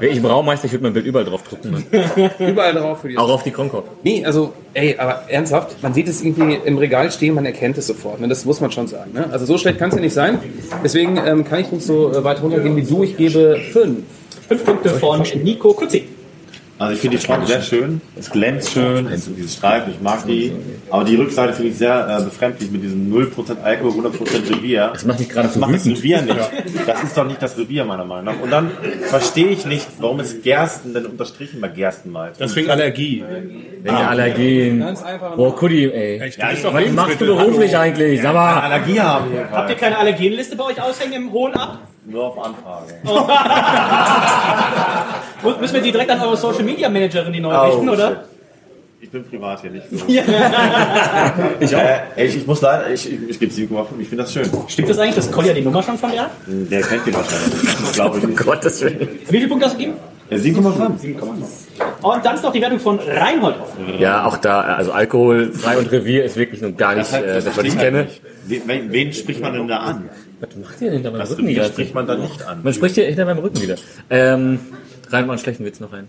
[0.00, 1.84] Ich Braumeister, ich würde mein Bild überall drauf drucken.
[1.90, 2.30] Dann.
[2.48, 3.88] Überall drauf für die Auch auf die Concorde.
[4.02, 7.86] Nee, also, ey, aber ernsthaft, man sieht es irgendwie im Regal stehen, man erkennt es
[7.86, 8.20] sofort.
[8.20, 8.28] Ne?
[8.28, 9.12] Das muss man schon sagen.
[9.12, 9.28] Ne?
[9.32, 10.38] Also so schlecht kann es ja nicht sein.
[10.84, 13.02] Deswegen ähm, kann ich nicht so äh, weit runtergehen wie du.
[13.02, 14.00] Ich gebe fünf.
[14.46, 16.06] Fünf Punkte von Nico Kutzi.
[16.78, 18.00] Also ich finde die Front sehr schön.
[18.16, 20.52] Es glänzt schön, es sind diese Streifen, ich mag die.
[20.90, 24.90] Aber die Rückseite finde ich sehr äh, befremdlich mit diesem 0% Alkohol, 100% Revier.
[24.92, 25.86] Das macht mich gerade Das so macht das.
[25.86, 26.38] Revier nicht.
[26.86, 28.40] Das ist doch nicht das Revier meiner Meinung nach.
[28.40, 28.70] Und dann
[29.08, 32.38] verstehe ich nicht, warum ist Gersten denn unterstrichen bei Gerstenmalz?
[32.38, 33.24] Deswegen Allergie.
[33.28, 34.78] Wegen der Allergien.
[34.78, 35.34] Ganz einfach.
[35.34, 36.18] Boah, Kudi, ey.
[36.18, 38.22] Ja, ich Was machst du beruflich eigentlich?
[38.22, 38.60] Sag mal.
[38.60, 41.87] Allergie haben Habt ihr keine Allergenliste bei euch aushängen im hohen Ab?
[42.06, 42.94] Nur auf Anfrage.
[45.42, 48.08] Muss- Müssen wir die direkt an eure Social Media Managerin die neu Oh, richten, oder?
[48.08, 48.16] shit.
[49.00, 50.04] Ich bin privat hier nicht so.
[50.08, 50.22] Ja.
[51.60, 51.80] Ich auch.
[51.80, 54.50] Äh, ich, ich muss leider, ich, ich, ich gebe 7,5, ich finde das schön.
[54.66, 56.30] Stimmt das eigentlich, dass Kolja die Nummer schon von dir hat?
[56.46, 57.62] Der kennt die wahrscheinlich.
[57.80, 58.44] Das glaube ich nicht.
[58.44, 59.08] Gottes Willen.
[59.28, 59.98] Wie viele Punkte hast du gegeben?
[60.30, 61.22] Ja, 7,5.
[62.02, 63.98] Und dann ist noch die Wertung von Reinhold offen.
[63.98, 67.34] Ja, auch da, also Alkohol, frei und Revier ist wirklich nun gar nicht hat- äh,
[67.34, 68.02] das, was ich halt kenne.
[68.04, 68.20] nicht.
[68.46, 70.08] Wen, wen, wen spricht man denn da an?
[70.40, 71.64] Was macht ihr denn da beim Das Rücken wieder?
[71.64, 72.60] spricht man dann nicht an.
[72.62, 73.76] Man spricht ja hinter meinem Rücken wieder.
[74.10, 74.60] Ähm,
[75.10, 76.08] rein mal einen schlechten Witz noch rein.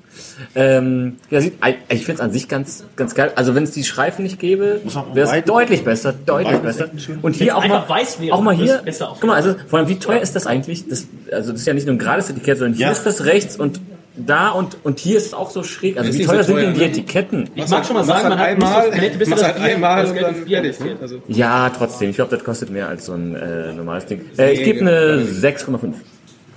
[0.55, 1.53] Ähm, ja, sieht,
[1.89, 3.31] ich finde es an sich ganz, ganz geil.
[3.35, 4.81] Also wenn es die Streifen nicht gäbe,
[5.13, 6.89] wäre es deutlich besser, deutlich besser.
[7.21, 9.97] Und hier auch mal, weiß wäre, auch mal hier, guck mal, also vor allem wie
[9.99, 10.87] teuer ist das eigentlich?
[10.87, 12.91] Das, also das ist ja nicht nur ein gerades Etikett, sondern hier Ja.
[12.91, 13.79] ist das rechts und
[14.15, 15.97] da und, und hier ist es auch so schräg.
[15.97, 16.85] Also wie nicht teuer so sind teuer, denn die ne?
[16.87, 17.49] Etiketten?
[17.55, 20.13] Ich mag schon mal sagen, man hat einmal, bis, bis, bis das Bier, einmal das
[20.13, 21.01] Geld ins Bier investiert.
[21.01, 22.09] Also, Ja, trotzdem.
[22.09, 24.25] Ich glaube, das kostet mehr als so ein äh, normales Ding.
[24.37, 25.93] Äh, ich gebe eine 6,5.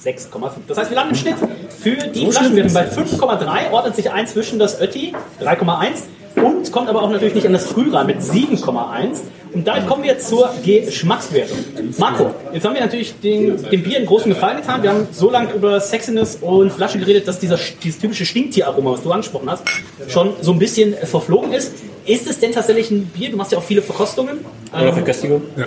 [0.05, 0.50] 6,5.
[0.66, 1.36] Das heißt, wir landen im Schnitt
[1.78, 7.03] für die Flaschenwertung bei 5,3, ordnet sich ein zwischen das Ötti, 3,1 und kommt aber
[7.03, 9.20] auch natürlich nicht an das Früh ran mit 7,1.
[9.55, 11.59] Und damit kommen wir zur Geschmackswertung.
[11.98, 14.82] Marco, jetzt haben wir natürlich den, dem Bier einen großen Gefallen getan.
[14.82, 19.03] Wir haben so lange über Sexiness und Flasche geredet, dass dieser, dieses typische Stinktieraroma, was
[19.03, 19.64] du angesprochen hast,
[20.09, 21.72] schon so ein bisschen verflogen ist.
[22.05, 23.30] Ist es denn tatsächlich ein Bier?
[23.30, 24.38] Du machst ja auch viele Verkostungen.
[24.72, 25.42] Oder Ähm, Verköstigung?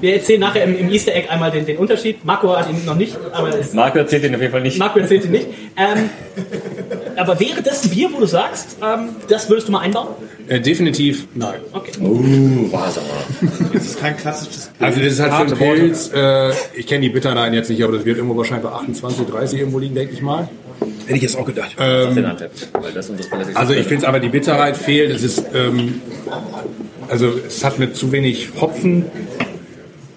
[0.00, 2.24] wir erzählen nachher im, im Easter Egg einmal den, den Unterschied.
[2.24, 4.78] Marco hat ihn noch nicht, aber es Marco erzählt den auf jeden Fall nicht.
[4.78, 5.46] Marco erzählt ihn nicht.
[5.76, 6.10] Ähm,
[7.16, 10.08] aber wäre das ein Bier, wo du sagst, ähm, das würdest du mal einbauen?
[10.48, 11.60] Äh, definitiv nein.
[11.72, 11.92] Okay.
[12.00, 13.70] Uh, war's aber.
[13.72, 14.80] Das ist kein klassisches Pilz.
[14.80, 17.94] Also das ist halt für einen Pilz, äh, ich kenne die Bitterlein jetzt nicht, aber
[17.94, 20.48] das wird irgendwo wahrscheinlich bei 28, 30 irgendwo liegen, denke ich mal.
[21.06, 21.76] Hätte ich jetzt auch gedacht.
[21.78, 22.24] Ähm,
[23.54, 25.10] also ich finde es aber, die Bitterheit fehlt.
[25.10, 26.00] Es ist, ähm,
[27.08, 29.04] also es hat mir zu wenig Hopfen.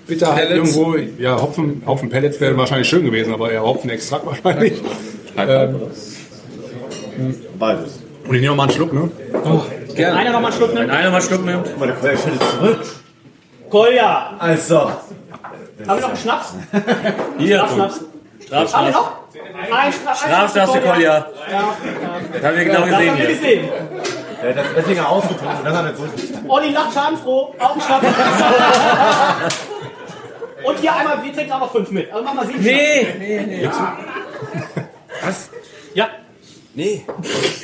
[0.08, 0.76] Bitterheit Pellets.
[0.76, 4.74] irgendwo, ja, Hopfen, Hopfen Pellets wäre wahrscheinlich schön gewesen, aber eher Hopfenextrakt wahrscheinlich.
[5.38, 5.76] Ähm,
[7.60, 8.00] Beides.
[8.28, 9.10] und ich nehme noch mal einen Schluck, ne?
[9.96, 10.18] gerne.
[10.20, 10.92] Einer noch mal einen Schluck Wenn nimmt.
[10.92, 11.68] einer mal Schluck nimmt.
[11.68, 12.80] Der Kolja schüttelt zurück.
[13.70, 14.34] Kolja!
[14.40, 14.80] Also.
[14.80, 15.00] Haben
[15.88, 16.54] wir noch einen Schnaps?
[17.38, 17.96] Hier, Strafschnaps.
[18.00, 18.06] Haben
[18.40, 18.94] wir Strafschnaps.
[18.94, 19.12] noch?
[19.72, 21.14] Ein Straf Strafschnaps für Kolja.
[21.14, 21.26] Ja,
[22.34, 23.70] Das haben wir genau das gesehen haben wir gesehen.
[24.44, 26.04] Der hat das Dinger ausgetrunken, dann hat er so.
[26.48, 27.56] Olli lacht schadenfroh.
[27.60, 28.06] Auch ein Schnaps.
[30.64, 32.12] Und hier einmal, wir trinken noch fünf mit.
[32.12, 33.70] Also mach mal sieben Nee, nee, nee.
[35.24, 35.50] Was?
[35.94, 36.08] Ja.
[36.76, 37.02] Nee.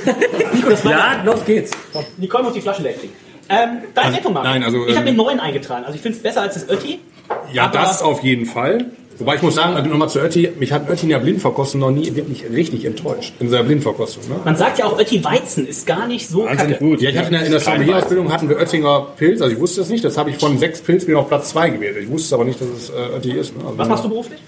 [0.54, 1.72] Nico, das war Ja, los geht's.
[2.18, 3.14] Nicole muss die Flasche leer kriegen.
[3.50, 4.44] Ähm, deine Also, Wertung mal.
[4.44, 5.84] nein, also, ich habe ähm, den neuen eingetragen.
[5.84, 7.00] Also ich finde es besser als das Ötti.
[7.52, 8.86] Ja, das auf jeden Fall.
[9.18, 11.92] Wobei ich muss sagen, also nochmal zu Ötti, mich hat Ötti in der Blindverkostung noch
[11.92, 13.34] nie wirklich richtig enttäuscht.
[13.40, 14.24] In seiner Blindverkostung.
[14.30, 14.36] Ne?
[14.44, 16.78] Man sagt ja auch, Ötti Weizen ist gar nicht so kacke.
[17.00, 19.82] Ja, ich hatte in der, in der Sommelier-Ausbildung hatten wir Oettinger Pilz, also ich wusste
[19.82, 21.98] das nicht, das habe ich von sechs Pilz mir auf Platz zwei gewählt.
[22.02, 23.56] Ich wusste aber nicht, dass es äh, Ötti ist.
[23.56, 23.64] Ne?
[23.64, 24.40] Also, Was machst du beruflich?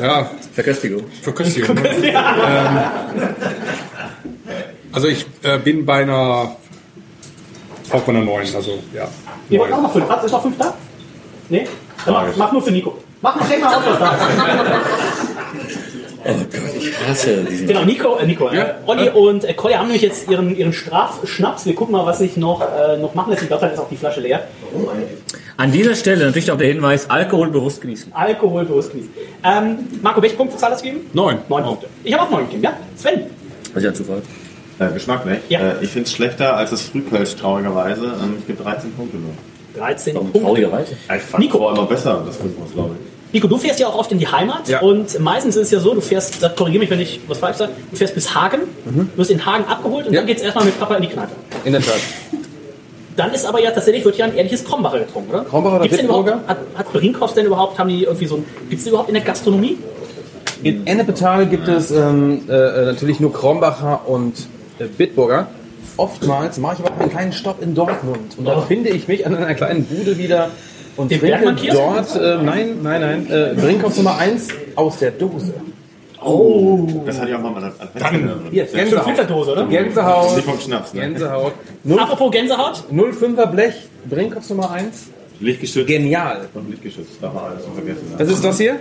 [0.00, 1.02] Ja, Verköstigung.
[1.22, 1.74] Verköstigung.
[1.74, 1.82] ne?
[2.04, 2.78] ähm,
[4.96, 6.56] also ich äh, bin bei einer,
[7.92, 9.06] auch bei einer neuen, also ja.
[9.50, 10.08] Wir wollten auch noch fünf.
[10.08, 10.74] Was, ist noch fünf da?
[11.50, 11.68] Nee?
[12.06, 12.96] Dann mach, mach nur für Nico.
[13.20, 14.22] Mach mal, check mal aus, was da ist.
[16.28, 17.68] Oh Gott, ich hasse diesen.
[17.68, 21.66] Genau, Nico, äh, Nico, äh, Olli und äh, Kolja haben nämlich jetzt ihren, ihren Strafschnaps.
[21.66, 23.42] Wir gucken mal, was sich noch, äh, noch machen lässt.
[23.42, 24.48] Ich glaube, dann ist auch die Flasche leer.
[25.56, 28.12] An dieser Stelle natürlich auch der Hinweis, Alkohol bewusst genießen.
[28.12, 29.12] Alkohol bewusst genießen.
[29.44, 31.08] Ähm, Marco, welche Punkte zahl das geben?
[31.12, 31.38] Neun.
[31.48, 31.86] Neun Punkte.
[32.02, 32.72] Ich habe auch neun gegeben, ja?
[32.96, 33.26] Sven?
[33.72, 34.22] Was ist ja Zufall.
[34.78, 35.38] Äh, Geschmack, ne?
[35.48, 35.60] Ja.
[35.60, 38.04] Äh, ich finde es schlechter als das Frühkölsch, traurigerweise.
[38.22, 39.30] Ähm, ich gebe 13 Punkte nur.
[39.78, 40.46] 13 Warum Punkte.
[40.46, 40.92] traurigerweise?
[41.16, 41.70] Ich fand Nico.
[41.70, 43.32] Immer besser, das Fünfmaß, glaube ich.
[43.34, 44.80] Nico, du fährst ja auch oft in die Heimat Ja.
[44.80, 47.72] und meistens ist es ja so, du fährst, korrigiere mich, wenn ich was falsch sage,
[47.90, 50.20] du fährst bis Hagen, du wirst in Hagen abgeholt und Ja.
[50.20, 51.32] dann geht's erstmal mit Papa in die Kneipe.
[51.64, 51.94] In der Tat.
[53.16, 55.44] Dann ist aber ja tatsächlich, wird ja ein ehrliches Krombacher getrunken, oder?
[55.44, 56.40] Krombacher oder Bitburger?
[56.46, 59.24] hat, hat Brinkhoff denn überhaupt, haben die irgendwie so ein, gibt es überhaupt in der
[59.24, 59.78] Gastronomie?
[60.62, 64.34] In Ennepetal gibt es ähm, äh, äh, natürlich nur Krombacher und
[64.84, 65.48] Bitburger.
[65.96, 68.36] Oftmals mache ich aber einen kleinen Stopp in Dortmund.
[68.38, 68.60] Und da Oh.
[68.62, 70.50] finde ich mich an einer kleinen Bude wieder
[70.96, 75.54] und Den trinke dort, äh, nein, nein, nein, äh, Brinkhoff Nummer 1 aus der Dose.
[76.22, 76.86] Oh.
[77.04, 79.66] Das hatte ich auch mal mit Dann, hier, Schon Filterdose, oder?
[79.66, 80.36] Gänsehaut.
[80.36, 81.00] Nicht vom Schnaps, ne?
[81.02, 81.52] Gänsehaut.
[81.98, 82.84] Apropos Gänsehaut?
[82.90, 83.74] 05er Blech,
[84.08, 85.08] Brinkhoff Nummer 1.
[85.40, 85.86] Lichtgeschützt.
[85.86, 86.48] Genial.
[86.54, 88.14] Und Lichtgeschützt, darf man alles vergessen.
[88.16, 88.76] Was ist das hier?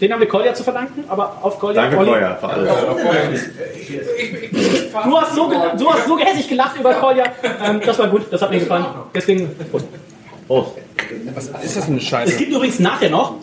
[0.00, 1.82] Den haben wir Kolja zu verdanken, aber auf Kolja.
[1.82, 2.70] Danke, Olli- Kolja, für alles.
[5.04, 7.24] Du hast so, ge- du hast so gehässig gelacht über Kolja.
[7.64, 8.84] Ähm, das war gut, das hat mir gefallen.
[9.14, 9.50] Deswegen.
[10.46, 10.68] Prost.
[11.34, 12.32] Was ist das für eine Scheiße?
[12.32, 13.34] Es gibt übrigens nachher noch,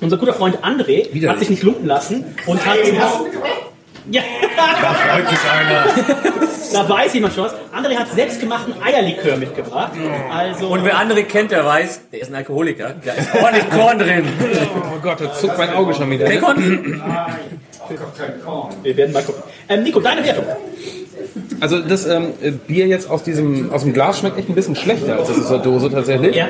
[0.00, 1.28] unser guter Freund André Widerlich.
[1.28, 2.78] hat sich nicht lumpen lassen und hat.
[4.10, 4.22] Ja,
[4.82, 5.86] Da freut sich einer.
[6.72, 7.54] da weiß jemand schon was.
[7.74, 9.92] André hat selbstgemachten Eierlikör mitgebracht.
[10.30, 12.94] Also, Und wer andere kennt, der weiß, der ist ein Alkoholiker.
[13.04, 14.28] Da ist ordentlich Korn drin.
[14.94, 16.26] Oh Gott, da zuckt mein Auge schon wieder.
[16.26, 17.02] Bacon?
[18.82, 19.42] wir werden mal gucken.
[19.68, 20.44] Ähm, Nico, deine Wertung.
[21.60, 24.76] Also das ähm, äh, Bier jetzt aus diesem aus dem Glas schmeckt echt ein bisschen
[24.76, 26.36] schlechter als das aus der Dose tatsächlich.
[26.36, 26.46] Ja.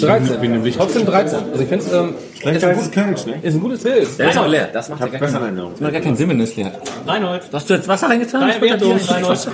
[0.00, 0.72] 13.
[0.76, 1.38] Trotzdem 13.
[1.52, 2.14] Also ich finde es ähm,
[2.56, 3.34] ist, ein gut- Kölsch, ne?
[3.42, 4.18] ist ein gutes Bild.
[4.18, 4.68] Der ist auch leer.
[4.72, 6.72] Das Ich macht, ja gar, keinen, das macht gar keinen Sinn, wenn das leer.
[7.06, 7.42] Reinhold.
[7.52, 8.40] Hast du jetzt Wasser reingetan?
[8.40, 9.48] Deine Wertung, Reinhold.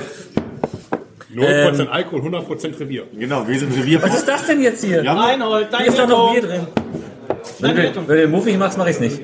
[1.35, 3.03] 0% Alkohol, 100% Revier.
[3.19, 4.03] Genau, wir sind Revier.
[4.03, 5.05] Was ist das denn jetzt hier?
[5.07, 6.61] Reinhold, Hier deine ist doch noch Bier drin.
[7.61, 9.21] Wenn du, wenn du den muffig machst, mach ich's nicht.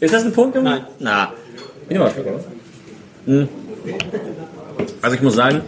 [0.00, 0.70] Ist das ein Punkt, Junge?
[0.70, 0.84] Nein.
[0.98, 1.32] Na.
[1.84, 2.44] Ich nehme mal einen Schluck, oder?
[3.26, 3.48] Hm.
[5.00, 5.62] Also ich muss sagen,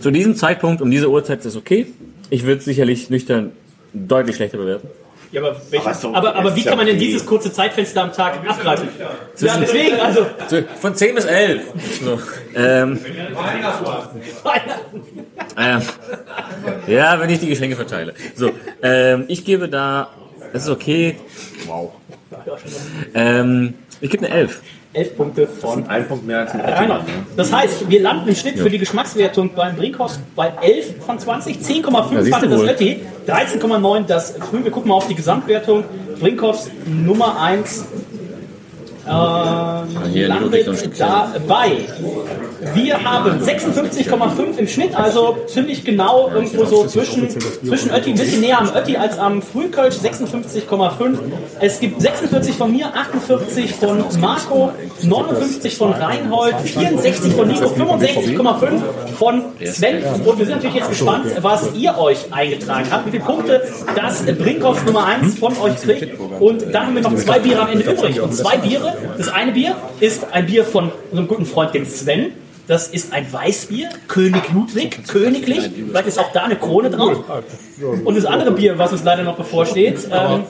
[0.00, 1.86] zu diesem Zeitpunkt, um diese Uhrzeit ist es okay.
[2.30, 3.52] Ich würde es sicherlich nüchtern
[3.92, 4.88] deutlich schlechter bewerten.
[5.34, 8.38] Ja, aber, welches, Aber aber, aber wie kann man denn dieses kurze Zeitfenster am Tag
[8.48, 8.88] abgreifen?
[9.40, 10.26] Ja, deswegen, also.
[10.80, 11.62] Von 10 bis 11.
[12.04, 12.20] So.
[12.54, 13.00] Ähm,
[15.56, 15.82] ähm,
[16.86, 18.14] ja, wenn ich die Geschenke verteile.
[18.36, 18.50] So,
[18.80, 20.10] ähm, ich gebe da,
[20.52, 21.16] das ist okay.
[21.66, 21.92] Wow.
[23.14, 24.62] Ähm, ich gebe eine 11.
[24.94, 27.06] 11 Punkte von Ein Punkt mehr als ein Reinhold.
[27.06, 27.12] Ne?
[27.36, 31.58] Das heißt, wir landen im Schnitt für die Geschmackswertung beim Brinkhoff bei 11 von 20,
[31.58, 32.60] 10,5 Ja, das.
[32.62, 34.62] Ötti, 13,9 das Früh.
[34.62, 35.84] Wir gucken mal auf die Gesamtwertung.
[36.20, 37.86] Brinkhoffs Nummer 1
[39.06, 41.86] ähm, landet dabei.
[42.72, 48.40] Wir haben 56,5 im Schnitt, also ziemlich genau irgendwo so zwischen, zwischen Ötti, ein bisschen
[48.40, 51.18] näher am Ötti als am Frühkölsch, 56,5.
[51.60, 58.80] Es gibt 46 von mir, 48 von Marco, 59 von Reinhold, 64 von Nico, 65,5
[59.18, 60.02] von Sven.
[60.24, 63.62] Und wir sind natürlich jetzt gespannt, was ihr euch eingetragen habt, wie viele Punkte
[63.94, 66.18] das Brinkhoff Nummer 1 von euch kriegt.
[66.40, 68.20] Und dann haben wir noch zwei Biere am Ende übrig.
[68.20, 68.93] Und zwei Biere.
[69.18, 72.32] Das eine Bier ist ein Bier von unserem guten Freund, dem Sven.
[72.66, 75.70] Das ist ein Weißbier, König Ludwig, königlich.
[75.88, 77.22] Vielleicht ist auch da eine Krone drauf.
[78.04, 80.44] Und das andere Bier, was uns leider noch bevorsteht, ähm,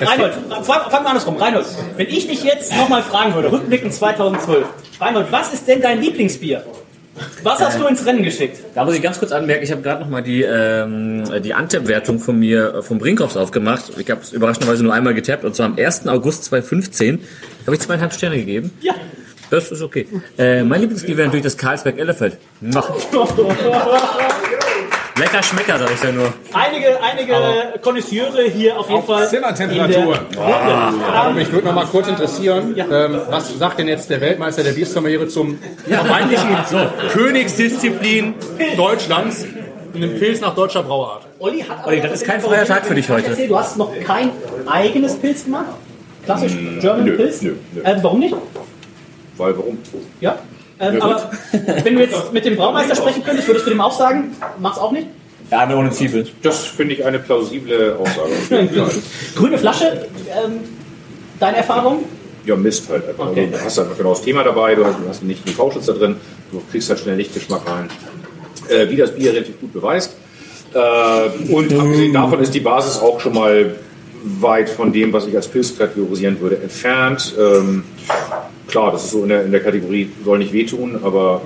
[0.00, 1.36] Reinhold, fang, fang mal andersrum.
[1.36, 4.66] Reinhold, wenn ich dich jetzt nochmal fragen würde, rückblickend 2012.
[5.00, 6.64] Reinhold, was ist denn dein Lieblingsbier?
[7.42, 8.58] Was hast du ins Rennen geschickt?
[8.74, 12.18] Da muss ich ganz kurz anmerken, ich habe gerade noch mal die, ähm, die Antep-Wertung
[12.18, 13.92] von mir, äh, vom Brinkhoffs aufgemacht.
[13.98, 16.08] Ich habe es überraschenderweise nur einmal getappt und zwar am 1.
[16.08, 17.20] August 2015.
[17.66, 18.72] Habe ich zweieinhalb Sterne gegeben.
[18.80, 18.94] Ja.
[19.50, 20.08] Das ist okay.
[20.38, 22.36] Äh, mein Lieblingsbier wäre natürlich das Carlsberg Elephant.
[25.16, 26.32] Lecker Schmecker, sag ich ja nur.
[26.52, 29.28] Einige, einige Konnoisseure hier auf jeden Fall.
[29.28, 29.94] Zimmertemperatur.
[29.94, 31.06] in der Runde.
[31.12, 34.72] Aber mich würde noch mal kurz interessieren, ähm, was sagt denn jetzt der Weltmeister der
[34.72, 36.56] Biersommeliere zum vermeintlichen
[37.12, 38.34] Königsdisziplin
[38.76, 39.46] Deutschlands,
[39.94, 41.26] einem Pilz nach deutscher Brauart?
[41.38, 43.28] Olli hat Olli, das ist kein freier Tag für dich heute.
[43.28, 44.30] Erzähl, du hast noch kein
[44.66, 45.66] eigenes Pilz gemacht?
[46.24, 47.40] Klassisch German Nö, Pilz?
[47.42, 47.82] nö, nö.
[47.82, 48.34] Äh, warum nicht?
[49.36, 49.78] Weil warum?
[50.20, 50.38] Ja.
[50.80, 51.30] Ähm, aber
[51.84, 54.92] wenn du jetzt mit dem Braumeister sprechen könntest, würdest du dem auch sagen, mach's auch
[54.92, 55.06] nicht?
[55.50, 56.26] Ja, aber ohne Zwiebeln.
[56.42, 58.32] Das finde ich eine plausible Aussage.
[59.36, 60.60] Grüne Flasche, ähm,
[61.38, 62.04] deine Erfahrung?
[62.46, 63.28] Ja, Mist halt einfach.
[63.28, 63.48] Okay.
[63.50, 65.92] Du hast halt genau das Thema dabei, du hast, du hast nicht den V-Schutz da
[65.92, 66.16] drin,
[66.50, 67.88] du kriegst halt schnell Lichtgeschmack rein.
[68.68, 70.16] Äh, wie das Bier relativ gut beweist.
[70.72, 73.74] Äh, und abgesehen davon ist die Basis auch schon mal
[74.40, 77.34] weit von dem, was ich als Pilz kategorisieren würde, entfernt.
[77.38, 77.84] Ähm,
[78.68, 81.42] klar, das ist so in der, in der Kategorie, soll nicht wehtun, aber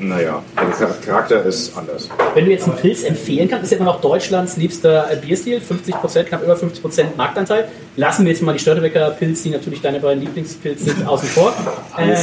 [0.00, 2.08] naja, der Char- Charakter ist anders.
[2.34, 5.60] Wenn du jetzt einen Pilz empfehlen kannst, ist ja immer noch Deutschlands liebster äh, Bierstil,
[5.60, 7.68] 50%, knapp über 50% Marktanteil.
[7.96, 11.54] Lassen wir jetzt mal die Störtebecker Pilz, die natürlich deine beiden Lieblingspilze sind, außen vor.
[11.98, 12.16] Ähm.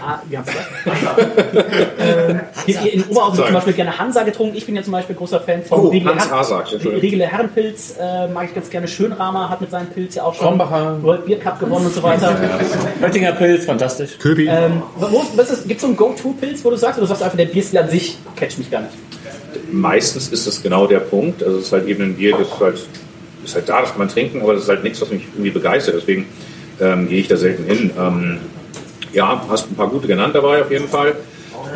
[0.00, 0.44] Ah, haben
[1.98, 4.56] ähm, in Oberhausen zum Beispiel gerne Hansa getrunken.
[4.56, 7.00] Ich bin ja zum Beispiel großer Fan von Oh, Riegele Entschuldigung.
[7.00, 8.88] Riegele Herrenpilz äh, mag ich ganz gerne.
[8.88, 11.02] Schönramer hat mit seinem Pilz ja auch schon Krombacher.
[11.02, 12.36] World Beer Cup gewonnen und so weiter.
[13.02, 14.18] Oettinger Pilz, fantastisch.
[14.18, 14.46] Köbi.
[14.46, 14.82] Ähm,
[15.66, 17.88] gibt es so einen Go-To-Pilz, wo du sagst, oder du sagst einfach, der Bierstil an
[17.88, 18.94] sich catcht mich gar nicht?
[19.70, 21.42] Meistens ist das genau der Punkt.
[21.42, 22.86] Also es ist halt eben ein Bier, das ist halt,
[23.44, 25.50] ist halt da, das kann man trinken, aber das ist halt nichts, was mich irgendwie
[25.50, 25.96] begeistert.
[25.96, 26.26] Deswegen
[26.80, 27.90] ähm, gehe ich da selten hin.
[27.98, 28.38] Ähm,
[29.12, 31.14] ja, hast ein paar gute genannt dabei auf jeden Fall.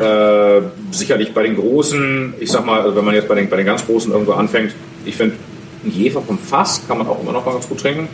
[0.01, 3.57] Äh, sicherlich bei den großen, ich sag mal, also wenn man jetzt bei den, bei
[3.57, 4.72] den ganz großen irgendwo anfängt,
[5.05, 5.37] ich finde,
[5.85, 8.09] ein Jefer vom Fass kann man auch immer noch mal ganz gut trinken.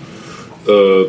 [0.66, 1.04] Äh,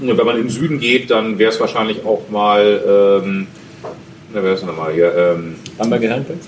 [0.00, 3.46] wenn man im Süden geht, dann wäre es wahrscheinlich auch mal, ähm,
[4.32, 5.14] na, wer ist denn nochmal hier?
[5.14, 6.46] Ähm, Hamburger Herrenpilz?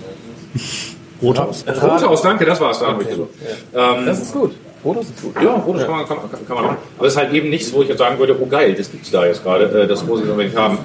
[1.21, 1.65] Rothaus.
[1.69, 2.81] Rothaus, danke, das war's.
[2.81, 3.29] Da hab ich so.
[3.75, 4.53] Ähm, Das ist gut.
[4.85, 5.35] Rothaus ist gut.
[5.37, 6.17] ja, kann man, kann,
[6.47, 6.77] kann man machen.
[6.99, 9.11] Aber es ist halt eben nichts, wo ich jetzt sagen würde, oh geil, das gibt's
[9.11, 10.79] da jetzt gerade, äh, das muss ich unbedingt haben.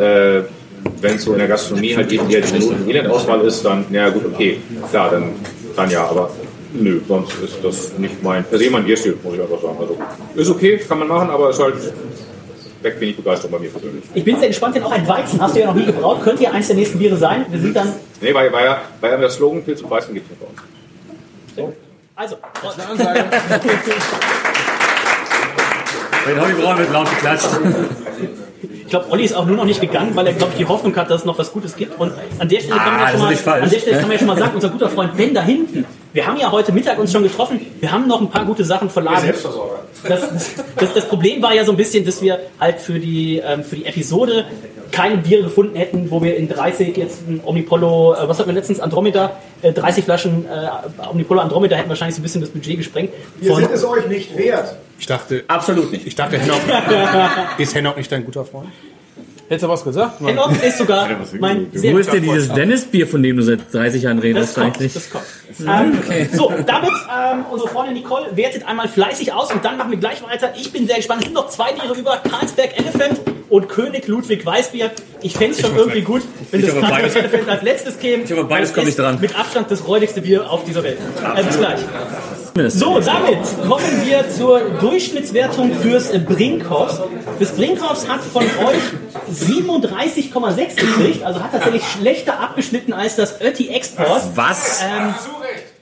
[0.00, 0.42] Äh,
[1.00, 2.34] Wenn es so in der Gastronomie halt eben die
[2.90, 4.58] Elend-Auswahl ist, dann, ja gut, okay,
[4.90, 5.30] klar, dann,
[5.76, 6.30] dann ja, aber
[6.72, 9.76] nö, sonst ist das nicht mein, per se mein Bierstil, muss ich einfach sagen.
[9.80, 9.96] Also,
[10.34, 11.74] ist okay, kann man machen, aber ist halt
[12.82, 14.02] weg wenig Begeisterung bei mir persönlich.
[14.14, 16.20] Ich bin sehr gespannt, denn auch ein Weizen hast du ja noch nie gebraut.
[16.24, 17.46] Könnte ja eins der nächsten Biere sein.
[17.48, 17.92] Wir sind dann.
[18.20, 21.74] Nee, weil, weil, ja- weil ja der Slogan Pilz und Weißen gibt es bei uns.
[22.14, 22.36] Also,
[26.24, 27.48] Wenn Hobbybraun mit laut geklatscht.
[28.60, 30.94] Ich glaube, Olli ist auch nur noch nicht gegangen, weil er, glaube ich, die Hoffnung
[30.94, 31.98] hat, dass es noch was Gutes gibt.
[31.98, 33.98] Und an der Stelle kann man, Ah, ja, schon das ist mal, an der Stelle
[33.98, 36.50] kann man ja schon mal sagen, unser guter Freund Ben da hinten, wir haben ja
[36.52, 39.22] heute Mittag uns schon getroffen, wir haben noch ein paar gute Sachen verladen.
[39.22, 39.80] Selbstversorger.
[40.06, 40.20] Das,
[40.76, 43.76] das, das Problem war ja so ein bisschen, dass wir halt für die, ähm, für
[43.76, 44.46] die Episode
[44.90, 48.54] keine Biere gefunden hätten, wo wir in 30 jetzt ein Omnipollo, äh, was hatten wir
[48.54, 52.76] letztens, Andromeda, äh, 30 Flaschen äh, Omnipollo Andromeda hätten wahrscheinlich so ein bisschen das Budget
[52.76, 53.12] gesprengt.
[53.40, 54.76] Wir sind es euch nicht wert.
[54.98, 55.44] Ich dachte.
[55.48, 56.06] Absolut nicht.
[56.06, 56.60] Ich dachte, Hennock.
[57.58, 58.68] ist Hennock nicht dein guter Freund?
[59.52, 60.20] Hättest du was gesagt?
[60.22, 60.30] Mann?
[60.30, 62.48] Hennock ist sogar mein sehr Wo ist denn dieses.
[62.54, 64.94] Dennis-Bier, von dem du seit 30 Jahren Das redest kommt, eigentlich?
[64.94, 65.24] das kommt.
[65.60, 65.98] Ähm,
[66.32, 70.22] So, damit ähm, unsere Freundin Nicole wertet einmal fleißig aus und dann machen wir gleich
[70.22, 70.54] weiter.
[70.56, 71.20] Ich bin sehr gespannt.
[71.20, 74.90] Es sind noch zwei Biere über Karlsberg Elephant und König Ludwig Weißbier.
[75.20, 78.22] Ich fände es schon irgendwie gut, wenn Ich das Karlsberg beides- Elephant als letztes käme.
[78.22, 79.20] Ich hoffe, beides Das kommt ist nicht dran.
[79.20, 80.96] Mit Abstand das räudigste Bier auf dieser Welt.
[81.36, 81.80] Äh, bis gleich.
[82.68, 87.00] So, damit kommen wir zur Durchschnittswertung fürs Brinkhoffs.
[87.40, 93.68] Das Brinkhoffs hat von euch 37,6 gekriegt, also hat tatsächlich schlechter abgeschnitten als das Ötti
[93.68, 94.22] Export.
[94.34, 94.82] Was?
[94.82, 95.14] Ähm,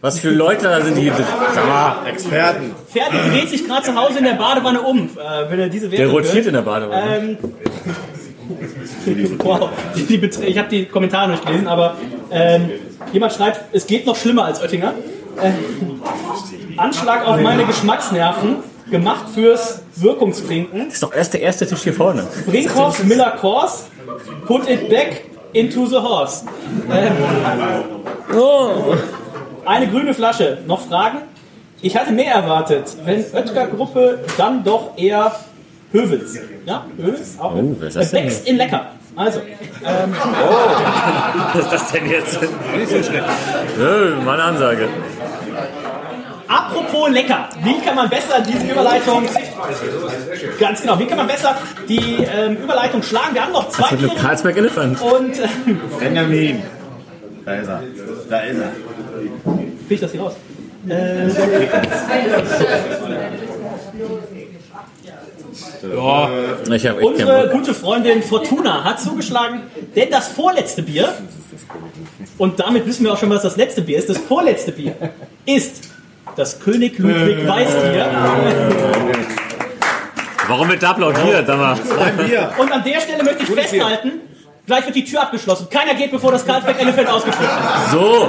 [0.01, 1.11] Was für Leute da sind die?
[1.11, 2.73] Sag mal, Experten.
[2.89, 5.99] Ferdi dreht sich gerade zu Hause in der Badewanne um, äh, wenn er diese Der
[5.99, 6.47] Wertung rotiert hört.
[6.47, 7.17] in der Badewanne.
[7.17, 7.39] Ähm,
[9.39, 11.97] wow, die, die, ich habe die Kommentare nicht gelesen, aber
[12.31, 12.71] ähm,
[13.13, 14.95] jemand schreibt, es geht noch schlimmer als Oettinger.
[15.37, 15.53] Äh,
[16.79, 18.57] Anschlag auf meine Geschmacksnerven,
[18.91, 20.87] gemacht fürs Wirkungstrinken.
[20.87, 22.27] Das ist doch erst der erste Tisch hier vorne.
[22.47, 23.87] Brinkhoff Miller Kors,
[24.47, 26.45] put it back into the horse.
[26.91, 27.13] Ähm,
[28.37, 28.95] oh.
[29.65, 30.59] Eine grüne Flasche.
[30.67, 31.19] Noch Fragen?
[31.83, 32.97] Ich hatte mehr erwartet.
[33.05, 35.33] Wenn Oetker Gruppe, dann doch eher
[35.93, 36.39] Höwels.
[36.67, 37.55] Ja, Höwels auch.
[37.55, 38.25] Oh, was ist das Äh, denn?
[38.27, 38.87] Becks in lecker.
[39.17, 40.15] Also, ähm,
[41.53, 42.39] Was ist das denn jetzt?
[42.41, 43.25] Nicht so schlecht.
[43.79, 44.89] Ja, meine Ansage.
[46.51, 47.49] Apropos lecker.
[47.63, 49.25] Wie kann man besser diese Überleitung,
[50.59, 51.57] ganz genau, wie kann man besser
[51.89, 53.35] die ähm, Überleitung schlagen?
[53.35, 55.01] Wir haben noch zwei Das Biere Karlsberg Elephant.
[55.01, 55.47] und äh,
[55.99, 56.63] Benjamin.
[57.45, 57.83] Da ist er.
[58.29, 58.73] Da ist er.
[59.89, 60.35] Krieg ich das hier raus?
[60.89, 61.29] Äh,
[65.83, 66.29] Ja.
[66.71, 69.63] Ich habe echt keinen Unsere gute Freundin Fortuna hat zugeschlagen,
[69.97, 71.13] denn das vorletzte Bier,
[72.39, 74.95] und damit wissen wir auch schon, was das letzte Bier ist, das vorletzte Bier
[75.47, 75.89] ist
[76.37, 78.07] das König Ludwig Weißbier.
[80.49, 81.47] Warum wird da applaudiert?
[81.47, 81.79] Sag mal.
[82.59, 84.13] Und an der Stelle möchte ich festhalten,
[84.67, 85.69] gleich wird die Tür abgeschlossen.
[85.71, 87.91] Keiner geht, bevor das Karlsberg Elephant ausgeführt ist.
[87.93, 88.29] So.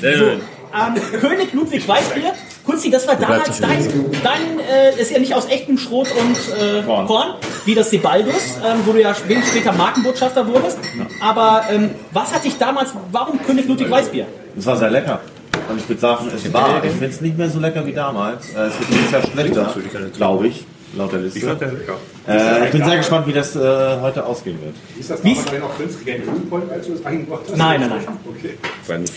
[0.00, 0.40] Sehr So, schön.
[0.74, 2.32] ähm, König Ludwig Weißbier.
[2.66, 3.78] Kurzi, das war damals dein,
[4.24, 7.34] dein äh, ist ja nicht aus echtem Schrot und äh, Korn.
[7.64, 10.78] wie das Sebaldus, ähm, wo du ja wenig später Markenbotschafter wurdest.
[11.20, 14.26] Aber ähm, was hat dich damals, warum König Ludwig Weißbier?
[14.56, 15.20] Das war sehr lecker.
[15.68, 16.84] Und ich würde sagen, es war.
[16.84, 18.50] Ich finde es nicht mehr so lecker wie damals.
[18.50, 19.74] Äh, Es wird dieses Jahr schlechter,
[20.16, 20.64] glaube ich,
[20.96, 21.38] laut der Liste.
[21.38, 21.94] Ich fand der lecker.
[22.28, 24.74] Äh, ich bin sehr gespannt, wie das äh, heute ausgehen wird.
[24.98, 27.56] Ist das damals noch künstlich in Ölpollen, als du es eingebracht hast?
[27.56, 28.18] Nein, nein, nein.
[28.28, 28.58] Okay.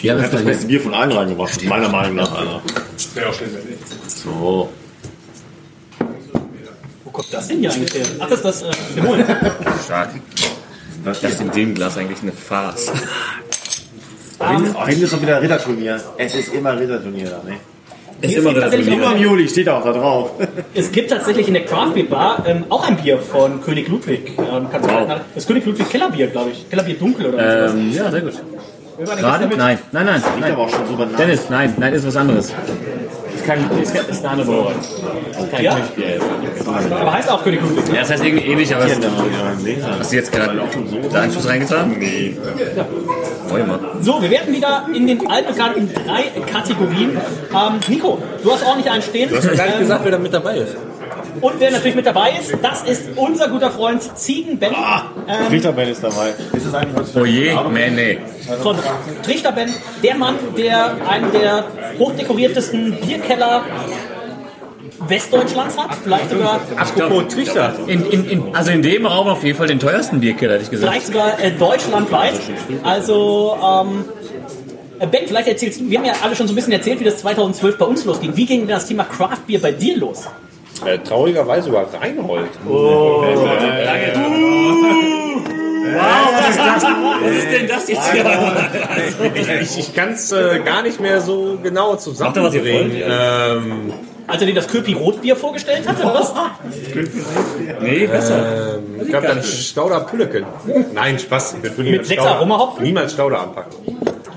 [0.02, 2.32] Ja, das, das beste Bier von allen reingebracht, meiner Meinung nach.
[2.32, 2.61] Alter.
[3.14, 4.10] Wäre auch schön, wenn nicht.
[4.10, 4.69] So.
[7.03, 8.06] Wo kommt das denn hier eigentlich her?
[8.19, 9.24] Ach, das ist das äh.
[9.86, 10.10] Stark.
[11.06, 12.91] Das ist in dem Glas eigentlich eine Farce.
[14.40, 15.99] Oh, hinten ist doch wieder Ritterturnier.
[16.18, 17.57] Es ist immer Ritterturnier da, ne?
[18.22, 20.32] Es gibt tatsächlich Immer auch- im Juli steht auch da drauf.
[20.74, 24.34] Es gibt tatsächlich in der Craft Beer Bar ähm, auch ein Bier von König Ludwig.
[24.38, 25.07] Ähm, kannst du Wow.
[25.07, 26.70] nach- das König Ludwig Kellerbier, glaube ich.
[26.70, 27.74] Kellerbier dunkel oder was?
[27.74, 28.34] Ähm, ja, sehr gut.
[28.98, 29.48] Gerade?
[29.56, 30.22] Nein, nein, nein.
[30.41, 30.52] nein.
[30.52, 31.18] aber auch schon super nah.
[31.18, 32.53] Dennis, nein, nein, ist was anderes.
[33.50, 34.72] Ist, kein, ist, kein- ist eine andere.
[35.32, 35.76] Ist kein Ja?
[35.76, 36.20] Kirchbier.
[37.02, 37.88] Aber heißt auch König Ludwig.
[37.88, 37.96] Ne?
[37.96, 39.00] Ja, das heißt irgendwie ähnlich, aber es,
[40.00, 40.62] hast du jetzt gerade
[41.12, 41.96] da Anschluss reingetan?
[41.98, 42.38] Nee.
[43.50, 43.80] Immer.
[44.02, 47.12] So, wir werden wieder in den altbekannten drei Kategorien.
[47.52, 49.30] Ähm, Nico, du hast ordentlich einen stehen.
[49.30, 50.76] Du hast mir gar nicht Ähm, gesagt, wer da mit dabei ist.
[51.41, 54.74] Und wer natürlich mit dabei ist, das ist unser guter Freund Ziegen-Ben.
[55.28, 56.34] Ähm, Trichterben ist dabei.
[56.53, 58.20] Ist das eigentlich Oh je, man, nee.
[58.61, 58.76] von
[59.24, 61.66] Trichter-Ben, der Mann, der einen der
[61.98, 63.64] hochdekoriertesten Bierkeller
[65.07, 65.95] Westdeutschlands hat.
[66.03, 67.74] Vielleicht sogar, Apropos Trichter.
[67.88, 70.72] In, in, in, also in dem Raum auf jeden Fall den teuersten Bierkeller, hätte ich
[70.72, 70.91] gesagt.
[70.91, 72.40] vielleicht sogar äh, deutschlandweit.
[72.84, 74.06] Also, ähm,
[74.99, 77.06] äh, Ben, vielleicht erzählst du, wir haben ja alle schon so ein bisschen erzählt, wie
[77.06, 78.36] das 2012 bei uns losging.
[78.36, 80.28] Wie ging denn das Thema Craft Beer bei dir los?
[80.86, 82.50] Äh, traurigerweise über Reinhold.
[85.91, 86.84] Wow, was ist das?
[86.84, 88.26] Was ist denn das jetzt hier?
[89.36, 92.91] Ich, ich, ich kann es äh, gar nicht mehr so genau zusammenbringen.
[92.96, 93.94] Ähm,
[94.28, 96.34] Als er dir das Köpi Rotbier vorgestellt hat, oder was?
[97.82, 98.76] Nee, besser.
[98.78, 100.46] ähm, ich glaube dann Stauder Pulleken.
[100.94, 101.56] Nein, Spaß.
[101.64, 102.84] Ich würde Mit sechs Aromahopfen?
[102.84, 103.74] Niemals Stauder anpacken.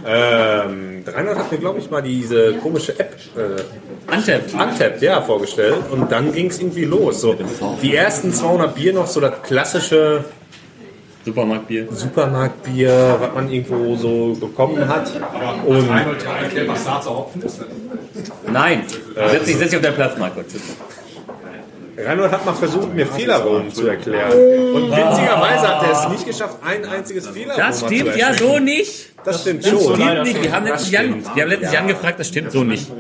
[0.05, 4.55] Ähm, der Reinhold hat mir, glaube ich, mal diese komische App äh, Untapped.
[4.55, 5.77] Untapped, ja, vorgestellt.
[5.91, 7.21] Und dann ging es irgendwie los.
[7.21, 7.37] So,
[7.81, 10.25] die ersten 200 Bier noch so das klassische
[11.25, 11.87] Supermarktbier.
[11.91, 15.11] Supermarktbier, was man irgendwo so bekommen hat.
[15.67, 15.89] Und
[17.45, 17.61] ist.
[18.53, 18.85] Nein.
[19.31, 20.41] Setz dich, setz dich auf deinen Platz, Marco.
[21.97, 24.31] Reinhold hat mal versucht, mir Fehlerraum zu erklären.
[24.33, 28.51] Und witzigerweise hat er es nicht geschafft, ein einziges Das zu stimmt ja erklären.
[28.53, 29.09] so nicht.
[29.25, 29.95] Das stimmt Das schon.
[29.95, 30.43] stimmt nicht.
[30.43, 32.91] Wir haben Das letztens Jan, wir haben letztens Jan gefragt, das stimmt so nicht.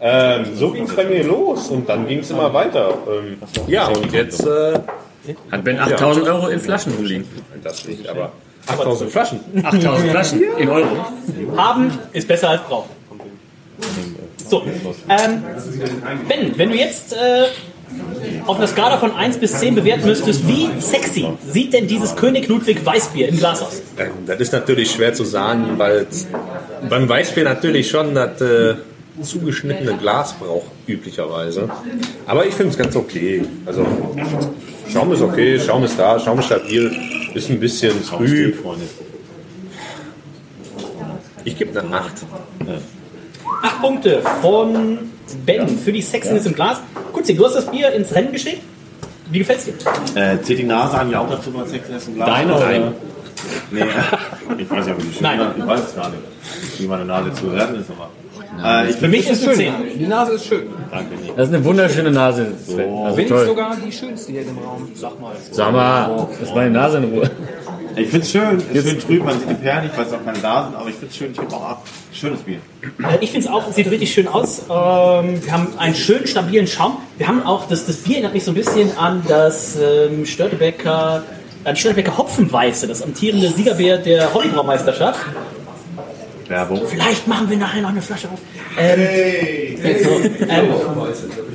[0.00, 2.98] Ähm, so ging es bei mir los und dann ging es immer weiter.
[3.08, 3.38] Ähm,
[3.68, 4.44] ja, und jetzt.
[4.46, 4.74] Äh,
[5.50, 7.24] Hat Ben 8000 Euro in Flaschen rumliegen.
[7.62, 8.32] das nicht, aber
[8.66, 9.40] 8000 Flaschen.
[9.62, 10.88] 8000 Flaschen in Euro.
[11.56, 12.90] Haben ist besser als brauchen.
[14.48, 14.62] So,
[15.08, 15.42] ähm,
[16.28, 17.46] Ben, wenn du jetzt äh,
[18.46, 22.48] auf einer Skala von 1 bis 10 bewerten müsstest, wie sexy sieht denn dieses König
[22.48, 23.82] Ludwig Weißbier im Glas aus?
[24.26, 26.06] Das ist natürlich schwer zu sagen, weil
[26.88, 28.74] beim Weißbier natürlich schon das äh,
[29.22, 31.70] zugeschnittene Glas braucht, üblicherweise.
[32.26, 33.44] Aber ich finde es ganz okay.
[33.64, 33.86] Also,
[34.92, 36.90] Schaum ist okay, Schaum ist da, Schaum ist stabil,
[37.34, 38.58] ist ein bisschen trüb.
[41.44, 42.12] Ich gebe eine 8.
[43.62, 44.98] Acht Punkte von
[45.44, 46.80] Ben für die Sexiness im Glas.
[47.12, 48.62] Kutzi, du hast das Bier ins Rennen geschickt.
[49.30, 49.74] Wie gefällt's dir?
[50.14, 52.28] Äh, zählt die Nase an, ja auch dazu mal Sex essen Glas?
[52.28, 52.66] Deine oder?
[52.66, 52.92] oder?
[53.70, 53.80] Nee,
[54.58, 55.40] ich weiß ja, wie die schön Nein.
[55.56, 56.22] Ich weiß es gar nicht,
[56.78, 58.10] wie meine Nase zu werden ist, aber.
[58.62, 59.74] Äh, ich Für mich ist es 10.
[59.98, 60.68] Die Nase ist schön.
[60.90, 61.36] Danke, nicht.
[61.36, 62.52] Das ist eine wunderschöne Nase.
[62.64, 62.88] Sven.
[63.04, 64.88] Also Bin ich sogar die schönste hier im Raum.
[64.94, 65.32] Sag mal.
[65.50, 67.30] Sag mal, das meine Nase in Ruhe.
[67.96, 70.24] Ich finde es schön, ist schön trüb, man sieht die Perlen nicht, weil es auch
[70.24, 71.86] keine da sind, aber ich finde es schön, ich habe auch ab.
[72.12, 72.58] Schönes Bier.
[73.02, 74.60] Äh, Ich finde es auch, es sieht richtig schön aus.
[74.62, 76.98] Ähm, wir haben einen schönen, stabilen Schaum.
[77.18, 81.22] Wir haben auch, das, das Bier erinnert mich so ein bisschen an das ähm, Störtebecker,
[81.64, 85.20] an die Störtebecker Hopfenweiße, das amtierende Siegerbier der Hobbybraumeisterschaft.
[86.48, 86.82] Werbung.
[86.86, 88.38] Vielleicht machen wir nachher noch eine Flasche auf.
[88.78, 90.10] Ähm, so,
[90.48, 90.68] ähm,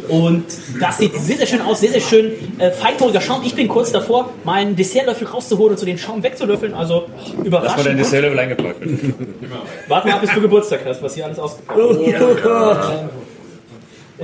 [0.10, 0.45] und
[0.80, 3.41] das sieht sehr, sehr schön aus, sehr, sehr schön äh, feinporiger Schaum.
[3.44, 6.74] Ich bin kurz davor, meinen Dessertlöffel rauszuholen und so den Schaum wegzulöffeln.
[6.74, 7.86] Also Lass mal überraschend.
[7.86, 8.06] dein gut.
[8.06, 8.80] Dessertlevel eingepackt.
[9.88, 12.78] Warte mal, bis du Geburtstag hast, was hier alles ausgepackt wird.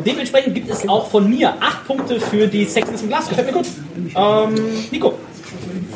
[0.05, 3.29] Dementsprechend gibt es auch von mir acht Punkte für die Sexiness im Glas.
[3.29, 3.67] Gefällt mir gut.
[4.15, 4.55] Ähm,
[4.91, 5.13] Nico.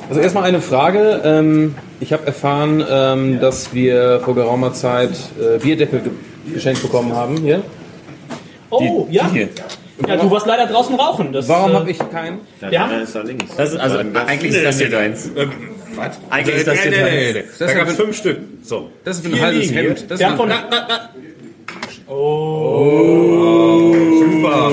[0.09, 1.21] Also erstmal eine Frage.
[1.23, 6.11] Ähm, ich habe erfahren, ähm, dass wir vor geraumer Zeit äh, Bierdeckel ge
[6.53, 7.61] geschenkt bekommen haben hier.
[8.71, 9.29] Oh, ja.
[10.07, 11.33] Ja, du warst leider draußen rauchen.
[11.33, 12.39] Das, Warum äh, habe ich keinen?
[12.61, 12.87] Ja.
[12.87, 13.55] Der ist da links.
[13.55, 15.29] Das ist, also, eigentlich ist das hier deins.
[15.95, 16.17] Was?
[16.29, 17.11] Eigentlich ist das hier nee, deins.
[17.11, 17.67] nee, nee.
[17.67, 18.39] Da gab es fünf Stück.
[18.63, 18.89] So.
[19.03, 20.05] Das ist ein Vier halbes Hemd.
[20.07, 20.49] Das ist Wir haben ein, von,
[24.19, 24.71] Super.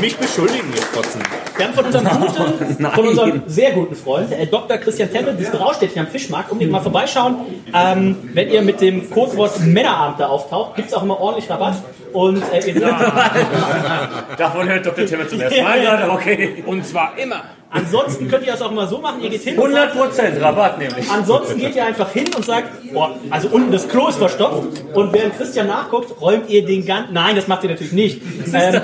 [0.00, 1.22] Mich beschuldigen, ihr Fotzen.
[1.56, 4.76] Wir haben von unserem guten, von unserem sehr guten Freund, äh, Dr.
[4.78, 7.36] Christian Temme, das Braustädtchen am Fischmarkt, unbedingt mal vorbeischauen.
[7.74, 11.74] Ähm, wenn ihr mit dem Codewort Männerabend da auftaucht, gibt es auch immer ordentlich Rabatt.
[12.12, 12.80] Und äh, ihr
[14.38, 15.06] Davon hört Dr.
[15.06, 16.62] Timmer zum ersten Mal gerade, okay.
[16.64, 17.42] und zwar immer.
[17.70, 20.78] Ansonsten könnt ihr das auch mal so machen, ihr geht hin und sagt, 100% Rabatt
[20.78, 21.10] nämlich.
[21.10, 25.12] Ansonsten geht ihr einfach hin und sagt, boah, also unten das Klo ist verstopft und
[25.12, 27.12] während Christian nachguckt, räumt ihr den ganzen.
[27.12, 28.22] Nein, das macht ihr natürlich nicht.
[28.56, 28.80] Ähm,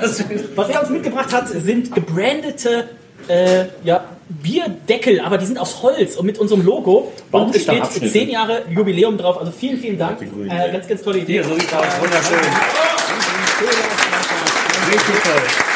[0.55, 2.89] was er uns mitgebracht hat, sind gebrandete
[3.27, 7.11] äh, ja, Bierdeckel, aber die sind aus Holz und mit unserem Logo.
[7.31, 7.85] Und es steht.
[8.11, 9.39] 10 Jahre Jubiläum drauf.
[9.39, 10.21] Also vielen, vielen Dank.
[10.21, 11.33] Äh, ganz, ganz tolle Idee.
[11.33, 11.85] Hier, so sieht's aus.
[12.01, 12.39] Wunderschön.
[14.91, 15.72] richtig toll.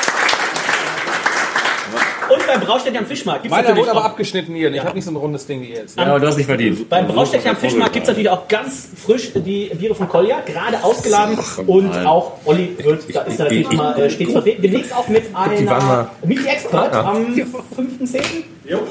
[2.47, 4.73] Beim Braustädtchen am Fischmarkt gibt es Meiner natürlich wurde aber auch, abgeschnitten hier.
[4.73, 5.97] Ich habe nicht so ein rundes Ding wie ihr jetzt.
[5.97, 6.89] Ja, aber du hast nicht verdient.
[6.89, 10.83] beim Braustädtchen am Fischmarkt gibt es natürlich auch ganz frisch die Biere von Kolja, gerade
[10.83, 11.37] ausgeladen.
[11.67, 14.61] Und auch Olli wird, da ist er natürlich mal äh, stets vertreten.
[14.61, 17.01] Demnächst auch mit einer Meet Expert Ja.
[17.03, 18.21] am 5.10.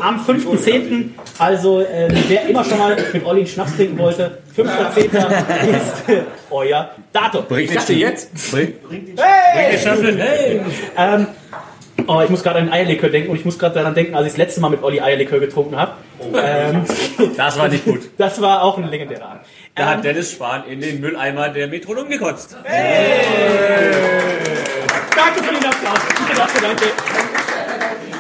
[0.01, 1.11] Am 5.10.
[1.39, 5.05] Also, äh, wer immer schon mal mit Olli einen Schnaps trinken wollte, 5.10.
[5.05, 7.45] ist äh, euer Datum.
[7.49, 8.31] Bringt Ich dachte jetzt.
[8.53, 8.75] Hey!
[9.17, 10.61] Hey!
[10.97, 11.27] Ähm,
[12.07, 14.33] oh, ich muss gerade an Eierlikör denken und ich muss gerade daran denken, als ich
[14.33, 15.93] das letzte Mal mit Olli Eierlikör getrunken habe.
[16.35, 16.85] Ähm,
[17.37, 18.11] Das war nicht gut.
[18.19, 19.41] das war auch ein legendärer Abend.
[19.75, 22.57] Da hat Dennis Spahn in den Mülleimer der Metronom gekotzt.
[25.15, 26.01] Danke für den Applaus.
[26.37, 26.85] Danke, danke.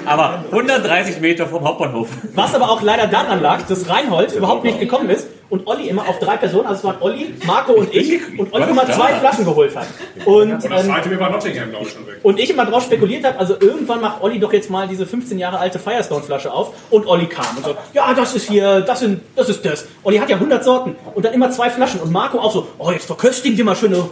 [0.05, 2.09] Aber 130 Meter vom Hauptbahnhof.
[2.35, 6.09] Was aber auch leider daran lag, dass Reinhold überhaupt nicht gekommen ist und Olli immer
[6.09, 9.45] auf drei Personen, also es waren Olli, Marco und ich, und Olli immer zwei Flaschen
[9.45, 9.87] geholt hat.
[10.25, 12.21] Und, Und das ähm, zweite Bier war Nottingham, glaube ich, schon weg.
[12.23, 15.39] und ich immer drauf spekuliert habe, also irgendwann macht Olli doch jetzt mal diese 15
[15.39, 19.21] Jahre alte Firestone-Flasche auf und Olli kam und so, ja, das ist hier, das, sind,
[19.37, 19.87] das ist das.
[20.03, 22.91] Olli hat ja 100 Sorten und dann immer zwei Flaschen und Marco auch so, oh,
[22.91, 24.09] jetzt verköstigen wir mal schön, oh,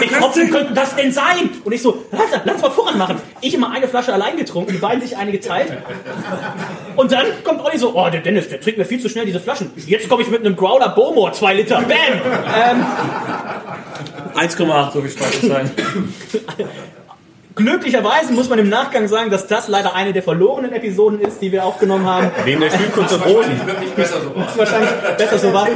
[0.00, 1.50] wie Tropfen könnten das denn sein?
[1.64, 3.16] Und ich so, lass, lass mal voran machen.
[3.40, 5.72] Ich immer eine Flasche allein getrunken, die beiden sich eine geteilt.
[6.96, 9.40] Und dann kommt Olli so, oh, der Dennis, der trinkt mir viel zu schnell diese
[9.40, 9.70] Flaschen.
[9.88, 12.20] Jetzt komme ich mit einem Growler Bowmore, zwei Liter, bam!
[12.54, 12.84] Ähm,
[14.36, 15.70] 1,8, so Spaß sein.
[17.54, 21.50] Glücklicherweise muss man im Nachgang sagen, dass das leider eine der verlorenen Episoden ist, die
[21.52, 22.30] wir aufgenommen haben.
[22.44, 23.60] Wegen der Spielkunst Rosen.
[24.36, 25.66] Was wahrscheinlich besser so war.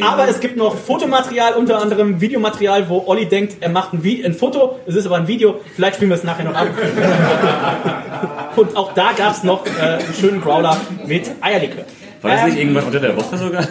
[0.00, 4.24] Aber es gibt noch Fotomaterial, unter anderem Videomaterial, wo Olli denkt, er macht ein, Vi
[4.24, 6.66] ein Foto, es ist aber ein Video, vielleicht spielen wir es nachher noch ab.
[8.56, 11.84] Und auch da gab es noch äh, einen schönen Growler mit Eierlikör.
[12.22, 13.62] War das nicht Ähm, irgendwann unter der Woche sogar?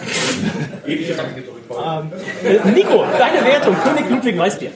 [0.88, 0.98] ähm,
[2.44, 4.72] äh, Nico, deine Wertung, König Ludwig Weißbier.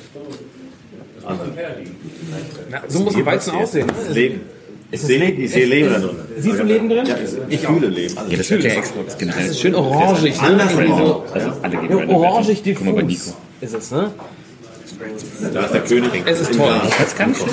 [2.70, 3.92] Na, so muss ein Weizen aussehen.
[4.12, 4.42] Leben.
[4.92, 6.16] Ich sehe, ich sehe Leben da drin.
[6.38, 7.06] Siehst du Leben drin?
[7.06, 7.16] Ja,
[7.50, 8.16] ich fühle Leben.
[8.16, 9.42] Also Ja, das wird Xbox generell.
[9.42, 10.40] Das ist schön orangig.
[10.40, 10.48] Ne?
[10.48, 12.76] Anders so, Also alle geben ja, eine orangig Wertung.
[12.76, 13.24] Guck mal bei Nico.
[13.24, 14.12] diffus ist es, ne?
[15.52, 16.12] Da ist der König.
[16.26, 16.82] Es ist toll.
[17.00, 17.50] Das kann schon.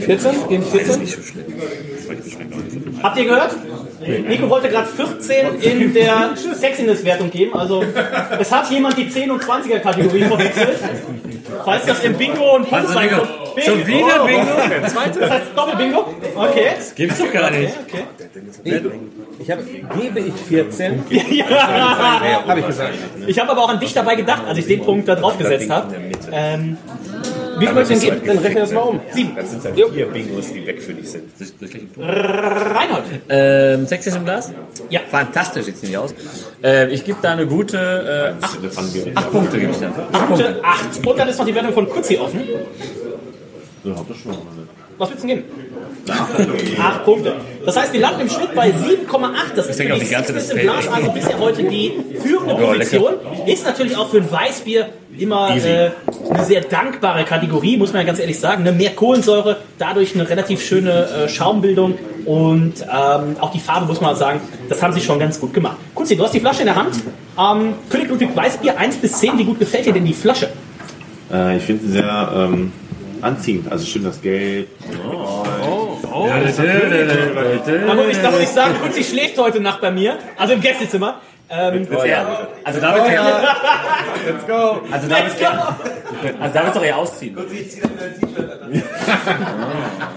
[0.00, 0.48] 14?
[0.48, 1.00] Gegen 14?
[1.00, 1.44] Nicht so schlimm.
[2.06, 3.02] Das schmeckt auch nicht so viel.
[3.02, 3.56] Habt ihr gehört?
[4.06, 7.54] Nico wollte gerade 14 in der Sexiness-Wertung geben.
[7.54, 7.84] Also
[8.38, 10.78] es hat jemand die 10 und 20er Kategorie verwechselt.
[11.64, 13.22] Falls das im Bingo und Punkt sein Bingo?
[13.22, 13.62] könnte.
[13.70, 14.46] Schon wieder Bingo?
[14.68, 15.20] Der zweite.
[15.20, 16.14] Das heißt Doppel-Bingo?
[16.34, 16.70] Okay.
[16.76, 17.72] Das gibt's doch gar nicht.
[17.86, 18.80] Okay.
[19.38, 21.04] Ich habe, gebe ich 14?
[21.34, 22.44] Ja.
[22.46, 22.94] Habe ich gesagt.
[23.26, 25.70] Ich habe aber auch an dich dabei gedacht, als ich den Punkt da drauf gesetzt
[25.70, 25.94] habe.
[26.32, 26.76] Ähm,
[27.58, 28.26] wie viel möchtest du denn geben?
[28.26, 29.00] Dann rechne das mal um.
[29.12, 29.36] Sieben.
[29.36, 31.24] Das sind dann vier Bingos, die weg für dich sind.
[31.98, 33.04] Reinhold.
[33.28, 34.52] Ähm, 60 im Glas?
[34.90, 35.00] Ja.
[35.10, 36.14] Fantastisch sieht es nicht aus.
[36.62, 38.58] Äh, ich gebe da eine gute äh, 8,
[39.14, 39.58] acht Punkte.
[39.58, 39.92] Gebe ich da.
[40.12, 40.60] Acht Punkte.
[40.62, 41.06] 8.
[41.06, 42.42] Und dann ist noch die Wertung von Kutzi offen.
[43.84, 44.36] So, hab das schon.
[44.96, 45.48] Was willst du denn geben?
[46.08, 47.34] 8 Punkte.
[47.64, 49.54] Das heißt, wir landen im Schnitt bei 7,8.
[49.56, 50.58] Das ist für die die im.
[50.58, 53.14] Glas also bisher heute die führende Ja, Position.
[53.46, 55.90] Ist natürlich auch für ein Weißbier immer äh,
[56.30, 58.64] eine sehr dankbare Kategorie, muss man ja ganz ehrlich sagen.
[58.64, 58.72] Ne?
[58.72, 64.16] Mehr Kohlensäure, dadurch eine relativ schöne äh, Schaumbildung und ähm, auch die Farbe, muss man
[64.16, 65.76] sagen, das haben sie schon ganz gut gemacht.
[65.94, 66.96] Kutzi, du hast die Flasche in der Hand.
[67.38, 70.48] Ähm, König Ludwig Weißbier 1 bis 10, wie gut gefällt dir denn die Flasche?
[71.32, 72.72] Äh, ich finde sie sehr ähm,
[73.20, 73.70] anziehend.
[73.70, 74.68] Also schön das Gelb.
[75.10, 75.44] Oh,
[76.14, 80.60] Da muss ich, da muss ich sagen, Kutzi schläft heute Nacht bei mir, also im
[80.60, 81.20] Gästezimmer.
[81.50, 81.86] Ähm,
[82.64, 83.38] Also da wird's ja,
[84.26, 84.80] Let's go.
[84.90, 85.76] also da wird's ja,
[86.40, 87.36] also da wird's doch eher ausziehen.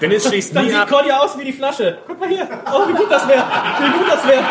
[0.02, 0.90] Dennis schließt Dann nie sieht ab.
[0.90, 1.98] Conny aus wie die Flasche.
[2.08, 2.48] Guck mal hier.
[2.74, 3.44] Oh, wie gut das wäre.
[3.44, 4.44] Wie gut das wäre.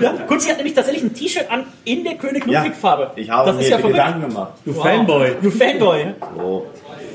[0.00, 3.10] Ja, Kunzi hat nämlich tatsächlich ein T-Shirt an in der König Ludwig Farbe.
[3.16, 3.96] Ich habe das mir ist ja verrückt.
[3.96, 4.52] Gedanken gemacht.
[4.64, 5.36] Du Fanboy.
[5.42, 6.14] Du Fanboy.
[6.36, 6.66] So.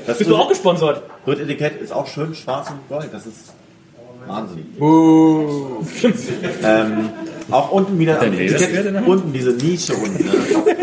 [0.06, 1.02] Das Bist du auch gesponsert?
[1.26, 3.08] Rüttetikett ist auch schön schwarz und gold.
[3.12, 3.52] Das ist
[4.26, 4.66] Wahnsinn.
[6.64, 7.10] ähm,
[7.50, 10.24] auch unten wieder am Etikett, unten diese Nische unten.
[10.24, 10.32] Ne?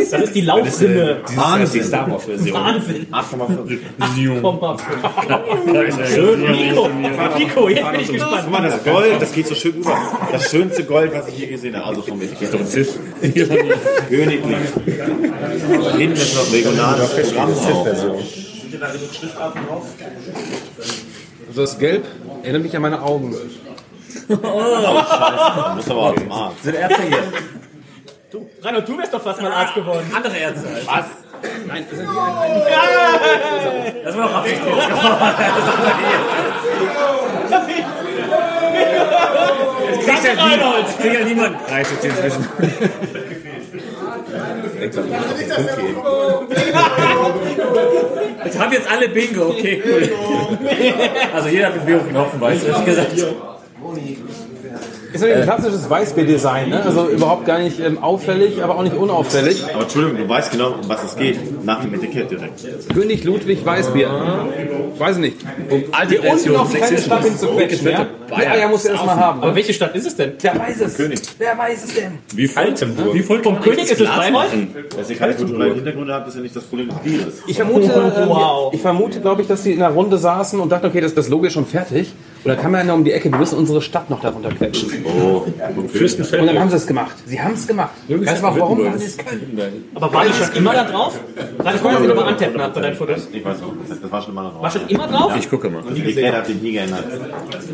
[0.09, 1.17] Das ist die Laufrinne.
[1.35, 1.83] Wahnsinn.
[1.83, 2.53] Star Wars Version.
[2.53, 3.07] Wahnsinn.
[3.11, 4.41] 8,5.
[4.41, 4.77] Komm mal.
[6.07, 6.41] Schön.
[6.51, 6.89] Nico,
[7.37, 8.41] Nico, jetzt bin ich gespannt.
[8.43, 9.97] Guck mal, das Gold, das geht so schön über.
[10.31, 11.85] Das schönste Gold, was ich je gesehen habe.
[11.87, 12.51] Also vom Etikett.
[14.09, 14.57] Königlich.
[15.97, 17.53] Hinten ist noch regionales Programm
[18.79, 19.85] drauf.
[21.47, 22.05] Also das Gelb
[22.43, 23.35] erinnert mich an meine Augen.
[24.29, 25.75] Oh, Scheiße.
[25.75, 26.63] Muss aber auch zum Arzt.
[26.63, 27.23] Sind Ärzte hier?
[28.31, 30.11] Du, Reinhold, du wärst doch fast mal Arzt geworden.
[30.15, 30.67] Andere Ärzte.
[30.85, 31.05] Was?
[31.67, 34.73] Nein, das sind die ein, Das war doch absichtlich.
[39.91, 42.47] Jetzt kriegt ja niemand, kriegt ja niemand Preis jetzt inzwischen.
[48.45, 50.09] Jetzt haben jetzt alle Bingo, okay, cool.
[51.33, 53.11] Also jeder hat mit Bingo Knopfen, weißt du, ehrlich gesagt.
[55.13, 56.83] Ist natürlich ein klassisches Weißbier-Design, ne?
[56.83, 59.63] Also überhaupt gar nicht ähm, auffällig, aber auch nicht unauffällig.
[59.73, 61.63] Aber Entschuldigung, du weißt genau, um was es geht.
[61.63, 62.65] Nach dem Etikett direkt.
[62.93, 64.09] König Ludwig Weißbier.
[64.97, 65.37] Weiß nicht.
[65.69, 67.05] Um alte Hier unten noch die kleine Sexismus.
[67.05, 68.07] Stadt hinzuquetschen, ja?
[68.29, 69.43] Die Eier muss er erstmal haben.
[69.43, 70.33] Aber welche Stadt ist es denn?
[70.41, 70.97] Wer weiß es?
[70.97, 71.19] König.
[71.37, 72.17] Wer weiß es denn?
[72.35, 73.13] Wie Altenburg.
[73.13, 74.49] Wie voll Vom König ist es Bayreuth?
[74.97, 77.33] Dass ihr keine kulturellen Hintergründe habt, ist ja nicht das Problem des Bieres.
[77.45, 78.73] Ich vermute, ähm, Wow.
[78.73, 81.29] ich vermute, glaube ich, dass die in einer Runde saßen und dachten, okay, das, das
[81.29, 82.13] Logo ist schon fertig.
[82.43, 85.05] Und dann kam einer um die Ecke, wir müssen unsere Stadt noch darunter quetschen.
[85.05, 85.45] Oh,
[85.87, 86.41] Fürstenfeld.
[86.41, 87.15] Und dann haben sie es gemacht.
[87.25, 87.91] Sie haben es gemacht.
[88.09, 88.83] Weißt du auch warum?
[88.83, 89.85] Weil sie es können.
[89.95, 91.17] Aber war die schon immer da drauf?
[91.57, 93.29] Warte, ich wollte nochmal antappen nach bei deinen Fotos.
[93.31, 95.33] ich weiß auch, das war schon immer noch War schon immer drauf?
[95.37, 95.83] Ich gucke mal.
[95.95, 97.05] Die Kette hat sich nie geändert.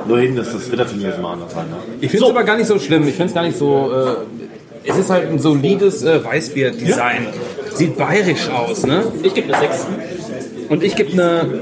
[0.07, 1.55] Nur hinten ist das Ritterturnier mal anders.
[1.55, 1.63] Ne?
[2.01, 3.07] Ich finde es aber gar nicht so schlimm.
[3.07, 3.91] Ich finde es gar nicht so.
[3.91, 4.15] Äh,
[4.83, 7.27] es ist halt ein solides äh, Weißbier-Design.
[7.73, 9.11] Sieht bayerisch aus, ne?
[9.23, 9.87] Ich gebe eine 6.
[10.69, 11.59] Und ich gebe eine.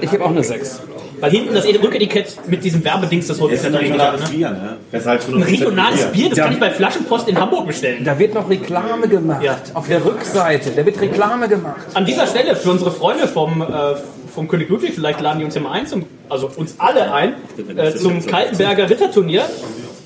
[0.00, 0.80] Ich gebe auch eine 6.
[1.24, 4.28] Weil hinten das Rücketikett mit diesem Werbedings, das Das ist ja ein regionales ne?
[4.28, 4.76] Bier, ne?
[4.92, 6.44] Das schon Ein regionales Bier, das Ja.
[6.44, 8.04] kann ich bei Flaschenpost in Hamburg bestellen.
[8.04, 9.42] Da wird noch Reklame gemacht.
[9.42, 9.56] Ja.
[9.72, 10.72] Auf der Rückseite.
[10.72, 11.80] Da wird Reklame gemacht.
[11.94, 13.66] An dieser Stelle für unsere Freunde vom, äh,
[14.34, 17.36] vom König Ludwig, vielleicht laden die uns ja mal ein, zum, also uns alle ein,
[17.74, 19.44] äh, zum Kaltenberger Ritterturnier.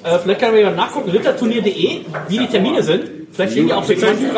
[0.04, 3.10] Äh, vielleicht kann man ja nachgucken, ritterturnier.de, wie die Termine sind.
[3.32, 4.28] Vielleicht stehen die auch für 20,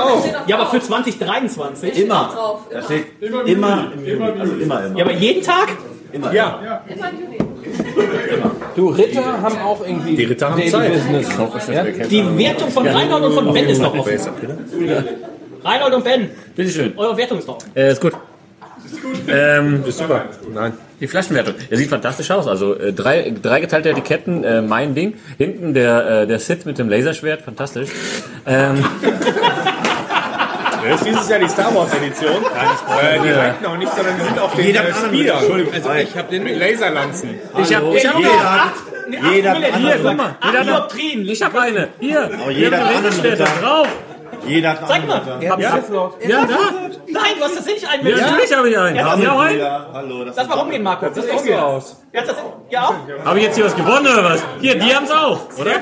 [0.46, 2.04] ja, aber für 2023.
[2.04, 2.58] Immer.
[2.70, 3.88] Da steht immer, immer,
[4.40, 4.98] also immer, immer.
[4.98, 5.68] Ja, aber jeden Tag?
[6.12, 6.32] Immer.
[6.32, 6.82] Ja.
[8.74, 10.92] Du, Ritter haben auch irgendwie Die Ritter haben Daily Zeit.
[10.92, 11.28] Business.
[11.72, 11.84] Ja?
[11.84, 14.18] Die Wertung von Reinhold und von Ben ist noch offen.
[15.62, 16.92] Reinhold und Ben, Bitteschön.
[16.96, 17.70] eure Wertung ist noch offen.
[17.74, 18.12] Äh, ist gut.
[19.28, 20.24] Ähm, Ist super.
[20.52, 20.72] Nein.
[21.00, 21.54] die Flaschenwertung.
[21.70, 22.46] Er sieht fantastisch aus.
[22.48, 25.14] Also äh, drei, drei geteilte Etiketten, äh, mein Ding.
[25.38, 27.90] Hinten der, äh, der Sith mit dem Laserschwert, fantastisch.
[28.46, 28.84] Ähm,
[30.94, 32.30] ist dieses Jahr die Star Wars Edition.
[32.36, 35.34] Äh, die reichen noch nicht, sondern die sind auf den Jeder äh, Speeder.
[35.38, 37.40] Entschuldigung, Also ich habe den mit Laserlanzen.
[37.58, 38.30] ich hab, ich hab Jeder
[38.64, 38.72] hat,
[39.32, 40.36] jeder hat Hier, guck mal.
[40.40, 41.28] Acht Jeder hat, Dioptrien.
[41.28, 41.88] ich hab eine.
[41.98, 42.30] Hier.
[42.40, 43.44] Aber jeder haben hat einen Ritter.
[43.60, 43.88] drauf.
[44.46, 45.20] Jeder hat Zeig mal.
[45.40, 45.78] Ja, ja.
[46.26, 46.56] Ja, da.
[47.12, 48.24] Nein, du hast tatsächlich einen Ja, mit.
[48.26, 48.96] natürlich habe ich einen.
[48.96, 49.52] Ja, Haben Sie auch einen?
[49.54, 51.06] Jeder, Hallo, das Lass mal rumgehen, Marco.
[51.06, 52.02] Das ist so aus.
[52.12, 52.36] Ja, das,
[52.70, 52.94] ja auch.
[53.24, 54.42] Habe ich jetzt hier was gewonnen oder was?
[54.60, 55.72] Hier, die haben's auch, oder?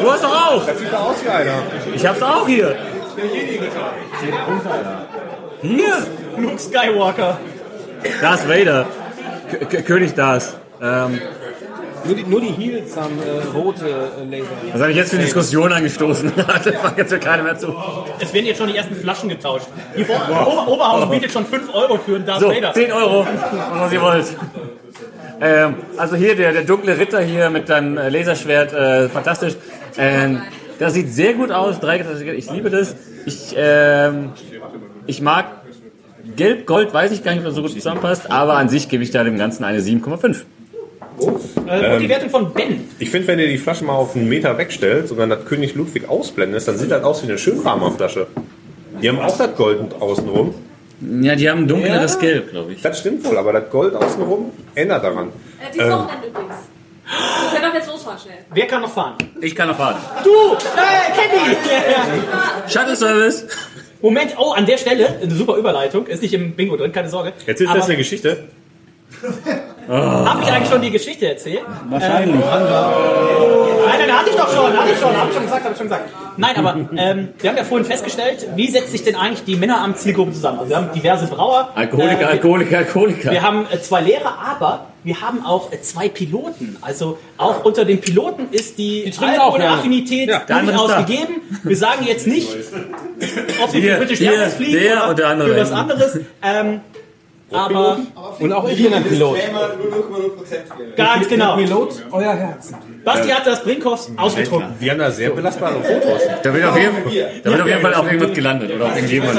[0.00, 0.64] Du hast doch auch.
[0.66, 1.52] Das sieht doch aus wie einer.
[1.94, 2.76] Ich hab's auch hier.
[5.62, 6.06] Hier.
[6.38, 7.38] Luke Skywalker.
[8.20, 8.86] Darth Vader.
[9.70, 10.56] K König Darth.
[10.80, 11.20] Ähm,
[12.04, 14.46] Nur die, nur die Heels haben äh, rote äh, Laser.
[14.72, 16.32] was habe ich jetzt für eine Diskussion angestoßen?
[16.64, 17.74] das macht jetzt für keiner mehr zu.
[18.20, 19.66] Es werden jetzt schon die ersten Flaschen getauscht.
[19.96, 22.72] Die Ober Ober Oberhaus bietet schon 5 Euro für einen Darth So, Vader.
[22.72, 23.26] 10 Euro,
[23.72, 24.26] was ihr wollt.
[25.40, 29.54] Ähm, also hier der, der dunkle Ritter hier mit deinem äh, Laserschwert, äh, fantastisch.
[29.96, 30.42] Ähm,
[30.78, 31.76] das sieht sehr gut aus.
[32.36, 32.94] Ich liebe das.
[33.26, 34.30] Ich, ähm,
[35.06, 35.46] ich mag
[36.36, 39.02] Gelb, Gold, weiß ich gar nicht, ob das so gut zusammenpasst, aber an sich gebe
[39.02, 40.44] ich da dem Ganzen eine 7,5.
[41.66, 42.88] Äh, und die Wertung von Ben.
[42.98, 45.74] Ich finde, wenn ihr die Flasche mal auf einen Meter wegstellt und dann das König
[45.74, 48.28] Ludwig ausblendest, dann sieht das aus wie eine Schönfarmer-Flasche.
[49.02, 50.54] Die haben auch das Gold außenrum.
[51.22, 52.82] Ja, die haben ein dunkleres Gelb, glaube ich.
[52.82, 55.28] Das stimmt wohl, aber das Gold außenrum ändert daran.
[55.28, 56.54] Äh, dieses Wochenende übrigens.
[57.08, 58.38] Wir können doch jetzt losfahren schnell.
[58.52, 59.16] Wer kann noch fahren?
[59.40, 59.96] Ich kann noch fahren.
[60.24, 60.56] Du!
[60.76, 61.56] Hey, Kenny!
[62.68, 63.46] Shuttle Service.
[64.02, 67.32] Moment, oh, an der Stelle, eine super Überleitung, ist nicht im Bingo drin, keine Sorge.
[67.46, 68.48] Jetzt ist Aber das eine Geschichte.
[69.88, 71.62] Hab ich eigentlich schon die Geschichte erzählt?
[71.88, 72.34] Wahrscheinlich.
[72.34, 75.72] Ähm, nein, nein, hatte ich doch schon, hatte ich schon, habe ich schon gesagt, habe
[75.72, 76.10] ich schon gesagt.
[76.36, 80.32] Nein, aber ähm, wir haben ja vorhin festgestellt, wie setzt sich denn eigentlich die Männeramtszielgruppe
[80.32, 80.58] zusammen?
[80.60, 81.70] Also wir haben diverse Brauer.
[81.74, 83.30] Alkoholiker, äh, wir- Alkoholiker, Alkoholiker.
[83.32, 86.76] Wir haben äh, zwei Lehrer, aber wir haben auch äh, zwei Piloten.
[86.82, 89.40] Also auch unter den Piloten ist die, gerne.
[89.40, 91.40] Alkoholaffinität Ja, durchaus gegeben.
[91.62, 92.48] Wir sagen jetzt nicht,
[93.62, 95.48] ob sie für British hier, Airways fliegen der oder und der andere.
[95.54, 96.18] für was anderes.
[96.42, 96.80] Ähm,
[97.50, 97.98] aber
[98.38, 99.38] Und auch ich bin ein Pilot.
[100.96, 101.56] ganz genau.
[101.56, 102.72] Pilot, euer Herz.
[103.04, 104.74] Basti hat das Brinkhoffs ausgetrunken.
[104.78, 106.22] Wir haben da sehr belastbare Fotos.
[106.42, 106.94] Da wird auf jeden,
[107.42, 108.70] da wird auf jeden Fall auch irgendwas gelandet.
[108.74, 109.34] Oder auf irgendjemand.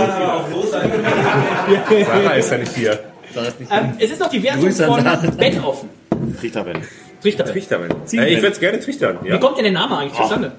[2.05, 2.99] Sarah ist ja nicht hier.
[3.69, 5.03] Ähm, es ist noch die Wertung von.
[5.37, 5.89] Bett offen.
[6.39, 6.81] Trichterben.
[7.21, 7.45] Trichter.
[7.45, 7.81] Trichtern.
[8.13, 9.19] Äh, ich würde es gerne trichtern.
[9.21, 9.37] Wie Ja?
[9.37, 10.51] kommt denn der Name eigentlich zustande?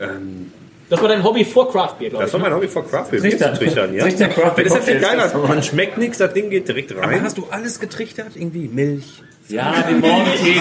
[0.00, 0.47] Ähm,
[0.90, 2.32] Das war dein Hobby vor Craft Beer, glaube das ich.
[2.34, 2.46] war ne?
[2.48, 3.20] mein Hobby vor Craft Beer.
[3.20, 3.46] Trichter.
[3.48, 4.02] Bier zu trichtern, ja?
[4.04, 5.32] Trichter Craft Beer Das ist viel Cocktails.
[5.32, 5.46] geiler.
[5.48, 7.22] Man schmeckt nichts, das Ding geht direkt Aber rein.
[7.22, 8.28] hast du alles getrichtert?
[8.34, 9.22] Irgendwie Milch?
[9.48, 10.54] Ja, den Morgentee,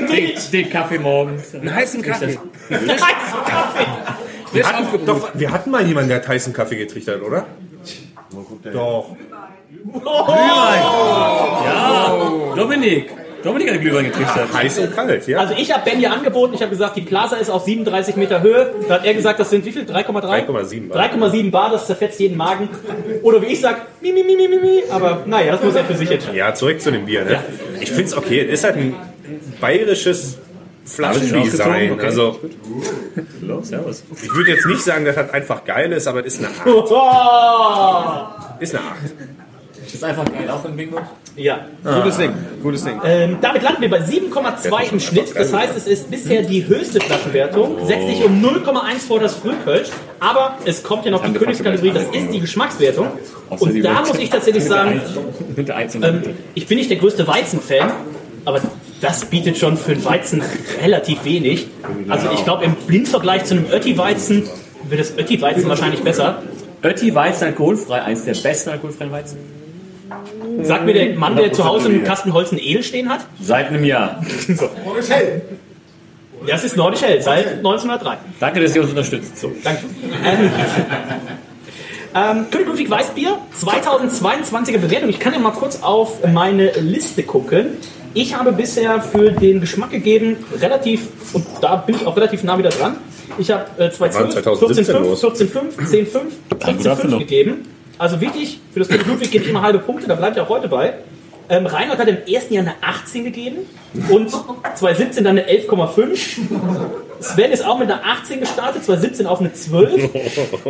[0.00, 1.54] den, den, den Kaffee morgens.
[1.54, 2.38] Einen heißen Kaffee?
[2.70, 2.88] Heißen
[3.46, 3.86] Kaffee.
[4.52, 7.46] Wir hatten, doch, wir hatten mal jemanden, der hat heißen Kaffee getrichtert, oder?
[8.72, 9.16] Doch.
[11.64, 12.22] Ja,
[12.56, 13.10] Dominik.
[13.44, 14.52] Dominik hat Glühwein getrichtert.
[14.54, 15.38] Heiß und kalt, ja.
[15.38, 18.42] Also ich habe Ben hier angeboten, ich habe gesagt, die Plaza ist auf 37 Meter
[18.42, 18.74] Höhe.
[18.88, 19.82] Da hat er gesagt, das sind wie viel?
[19.82, 20.46] 3,3?
[20.46, 21.10] 3,7 Bar.
[21.10, 22.70] 3,7 Bar, das zerfetzt jeden Magen.
[23.22, 24.82] Oder wie ich sag, mi, mi, mi, mi, mi, mi.
[24.90, 26.36] Aber naja, das muss er für sich entscheiden.
[26.36, 27.24] Ja, zurück zu dem Bier.
[27.24, 27.32] Ne?
[27.32, 27.44] Ja.
[27.80, 28.40] Ich finde es okay.
[28.40, 28.94] Es ist halt ein
[29.60, 30.38] bayerisches
[30.86, 31.92] Flaschendesign.
[31.92, 32.06] Okay.
[32.06, 32.40] Also,
[33.62, 34.04] servus.
[34.22, 36.66] ich würde jetzt nicht sagen, dass das einfach geil ist, aber es ist eine 8.
[36.66, 38.60] Oh!
[38.60, 39.43] Ist eine 8.
[39.94, 40.98] Das ist einfach geil, auch im Bingo.
[41.36, 41.66] Ja.
[41.84, 42.32] Gutes Ding.
[42.60, 43.00] Gutes Ding.
[43.04, 45.36] Ähm, damit landen wir bei 7,2 im Schnitt.
[45.36, 47.86] Das heißt, es ist bisher die höchste Flaschenwertung.
[47.86, 49.90] Setzt sich um 0,1 vor das Frühkölsch.
[50.18, 53.06] Aber es kommt ja noch die Königskategorie, das ist die Geschmackswertung.
[53.50, 55.00] Und da muss ich tatsächlich sagen,
[56.02, 56.22] ähm,
[56.54, 57.92] ich bin nicht der größte Weizen-Fan,
[58.44, 58.60] aber
[59.00, 60.42] das bietet schon für einen Weizen
[60.82, 61.68] relativ wenig.
[62.08, 64.48] Also ich glaube, im Blindvergleich zu einem Ötti-Weizen
[64.88, 66.42] wird das Ötti-Weizen wahrscheinlich besser.
[66.82, 69.63] Ötti Weizen alkoholfrei, eins der besten alkoholfreien Weizen.
[70.62, 73.20] Sagt mir der Mann, der zu Hause einen Kasten Holz und Edel stehen hat.
[73.40, 74.22] Seit einem Jahr.
[74.48, 74.68] so.
[76.46, 78.18] Das ist Nordisch Hell, seit 1903.
[78.40, 79.38] Danke, dass ihr uns unterstützt.
[79.38, 79.52] So.
[79.62, 79.84] Danke.
[80.24, 80.50] Ähm,
[82.14, 85.08] ähm, König Ludwig Weißbier, 2022er Bewertung.
[85.08, 87.78] Ich kann ja mal kurz auf meine Liste gucken.
[88.12, 92.56] Ich habe bisher für den Geschmack gegeben, relativ, und da bin ich auch relativ nah
[92.56, 92.96] wieder dran.
[93.38, 95.24] Ich habe äh, 2012, 2017 14,5, los.
[95.24, 97.18] 14,5, 10,5, gute 15,5 Erfindung.
[97.18, 97.73] gegeben.
[97.98, 100.48] Also wirklich, für das König Ludwig gebe ich immer halbe Punkte, da bleibt ja auch
[100.48, 100.94] heute bei.
[101.48, 103.58] Ähm, Reinhard hat im ersten Jahr eine 18 gegeben
[104.08, 106.38] und 2017 dann eine 11,5.
[107.20, 110.10] Sven ist auch mit einer 18 gestartet, 2017 auf eine 12.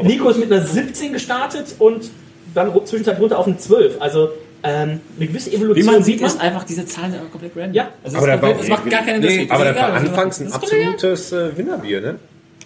[0.02, 2.10] Nico ist mit einer 17 gestartet und
[2.54, 4.00] dann zwischenzeitlich runter auf eine 12.
[4.00, 4.30] Also
[4.64, 6.30] ähm, eine gewisse Evolution Wie man sieht, man.
[6.30, 7.74] ist einfach, diese Zahlen sind einfach komplett random.
[7.74, 7.88] Ja.
[8.02, 9.48] Also Aber es, ist war, komplett, es macht gar keinen Unterschied.
[9.48, 12.14] nee, aber ist war anfangs ein absolutes äh, Winnerbier, ne?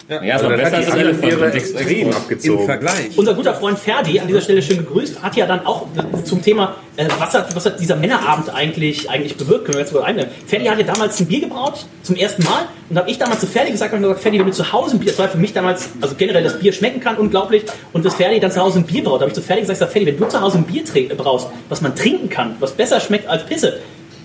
[0.08, 1.54] Ja, so dann besser hat als Elefant.
[1.54, 2.60] Extrem abgezogen.
[2.60, 3.18] Im Vergleich.
[3.18, 6.40] Unser guter Freund Ferdi, an dieser Stelle schön gegrüßt, hat ja dann auch äh, zum
[6.40, 10.04] Thema, äh, was, hat, was hat dieser Männerabend eigentlich, eigentlich bewirkt, können wir jetzt mal
[10.04, 10.30] einnehmen.
[10.46, 13.46] Ferdi hat ja damals ein Bier gebraut, zum ersten Mal, und habe ich damals zu
[13.46, 15.36] Ferdi gesagt, hab ich gesagt, Ferdi, wenn du zu Hause ein Bier, das war für
[15.36, 18.78] mich damals, also generell das Bier schmecken kann, unglaublich, und das Ferdi dann zu Hause
[18.78, 20.56] ein Bier braut, da habe ich zu Ferdi gesagt, sag, Ferdi, wenn du zu Hause
[20.56, 20.84] ein Bier
[21.18, 23.78] brauchst, was man trinken kann, was besser schmeckt als Pisse,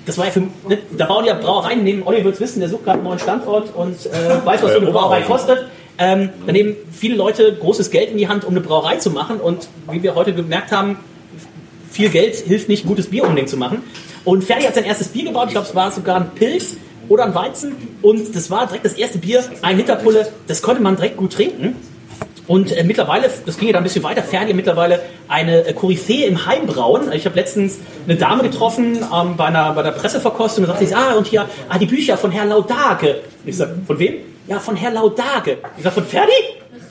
[0.06, 2.84] das war ja für, ne, da bauen ja Brauereien, neben Olli wird's wissen, der sucht
[2.84, 5.66] gerade einen neuen Standort und äh, weiß, was so eine Brauerei kostet.
[5.98, 9.40] Ähm, da nehmen viele Leute großes Geld in die Hand, um eine Brauerei zu machen.
[9.40, 10.98] Und wie wir heute gemerkt haben,
[11.92, 13.84] viel Geld hilft nicht, gutes Bier unbedingt zu machen.
[14.26, 15.46] Und Ferdi hat sein erstes Bier gebaut.
[15.48, 16.78] Ich glaube, es war sogar ein Pilz
[17.10, 17.76] oder ein Weizen.
[18.02, 20.32] Und das war direkt das erste Bier, ein Liter Pulle.
[20.48, 21.76] Das konnte man direkt gut trinken.
[22.48, 25.74] Und äh, mittlerweile, das ging ja dann ein bisschen weiter, Ferdi hat mittlerweile eine äh,
[25.74, 27.12] Koryphäe im Heimbrauen.
[27.14, 30.96] Ich habe letztens eine Dame getroffen ähm, bei, einer, bei der Presseverkostung und sagte sie,
[30.96, 33.22] ah, und hier, ah, die Bücher von Herrn Laudage.
[33.46, 34.16] Ich sag, von wem?
[34.48, 35.58] Ja, von Herrn Laudage.
[35.78, 36.32] Ich sag, von Ferdi?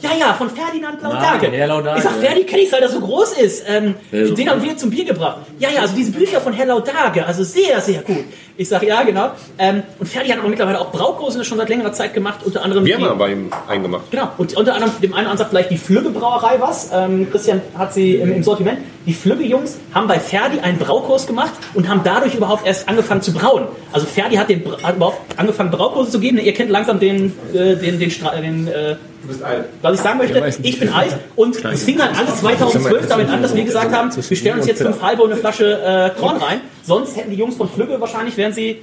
[0.01, 1.43] Ja, ja, von Ferdinand Laudage.
[1.47, 1.99] Nein, Herr Laudage.
[1.99, 3.65] Ich sag, Ferdi kenne ich, weil er so groß ist.
[3.69, 4.35] Ähm, Ja, so.
[4.35, 5.39] den haben wir zum Bier gebracht.
[5.59, 8.25] Ja, ja, also diese Bücher von Herrn Laudage, also sehr, sehr gut.
[8.57, 9.31] Ich sag, ja, genau.
[9.59, 12.85] Ähm, und Ferdi hat aber mittlerweile auch Braukurse schon seit längerer Zeit gemacht, unter anderem
[12.85, 14.11] Wir die- haben aber ihm eingemacht.
[14.11, 16.91] Genau, und unter anderem dem einen Ansatz vielleicht die Flügge Brauerei was.
[16.93, 18.81] Ähm, Christian hat sie im, im Sortiment.
[19.07, 23.23] Die Flügge Jungs haben bei Ferdi einen Braukurs gemacht und haben dadurch überhaupt erst angefangen
[23.23, 23.65] zu brauen.
[23.93, 26.39] Also Ferdi hat, den, hat überhaupt angefangen Braukurse zu geben.
[26.39, 29.67] Ihr kennt langsam den, äh, den, den, Stra den äh, Du bist alt.
[29.81, 33.41] was ich sagen möchte, ich bin alt und es fing halt alles 2012 damit an,
[33.41, 36.37] dass wir gesagt haben, wir stellen uns jetzt fünf halbe und eine Flasche äh, Korn
[36.39, 36.61] rein.
[36.83, 38.81] Sonst hätten die Jungs von Flügge wahrscheinlich, wären sie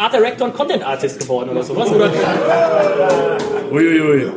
[0.00, 1.90] Art Director und Content Artist geworden oder sowas.
[1.90, 2.10] Oder
[3.70, 4.30] Uiuiui.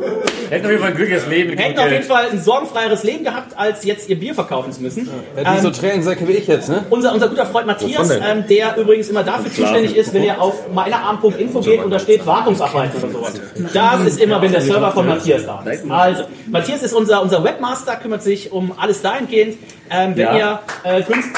[0.50, 1.56] Hätten auf jeden Fall ein glückliches Leben.
[1.56, 5.08] hätten auf jeden Fall ein sorgenfreieres Leben gehabt, als jetzt ihr Bier verkaufen zu müssen.
[5.42, 6.84] Ja, die so Tränensäcke wie ich jetzt, ne?
[6.90, 10.68] Unser, unser guter Freund Matthias, ähm, der übrigens immer dafür zuständig ist, wenn ihr auf
[10.72, 13.40] meinerarm.info geht und da steht Wartungsarbeiten oder sowas.
[13.72, 15.90] Das ist immer, wenn der Server von Matthias da ist.
[15.90, 19.56] Also, Matthias ist unser, unser Webmaster, kümmert sich um alles dahingehend.
[19.90, 20.36] Ähm, wenn Ja.
[20.36, 20.60] ihr
[20.98, 21.30] äh, günst-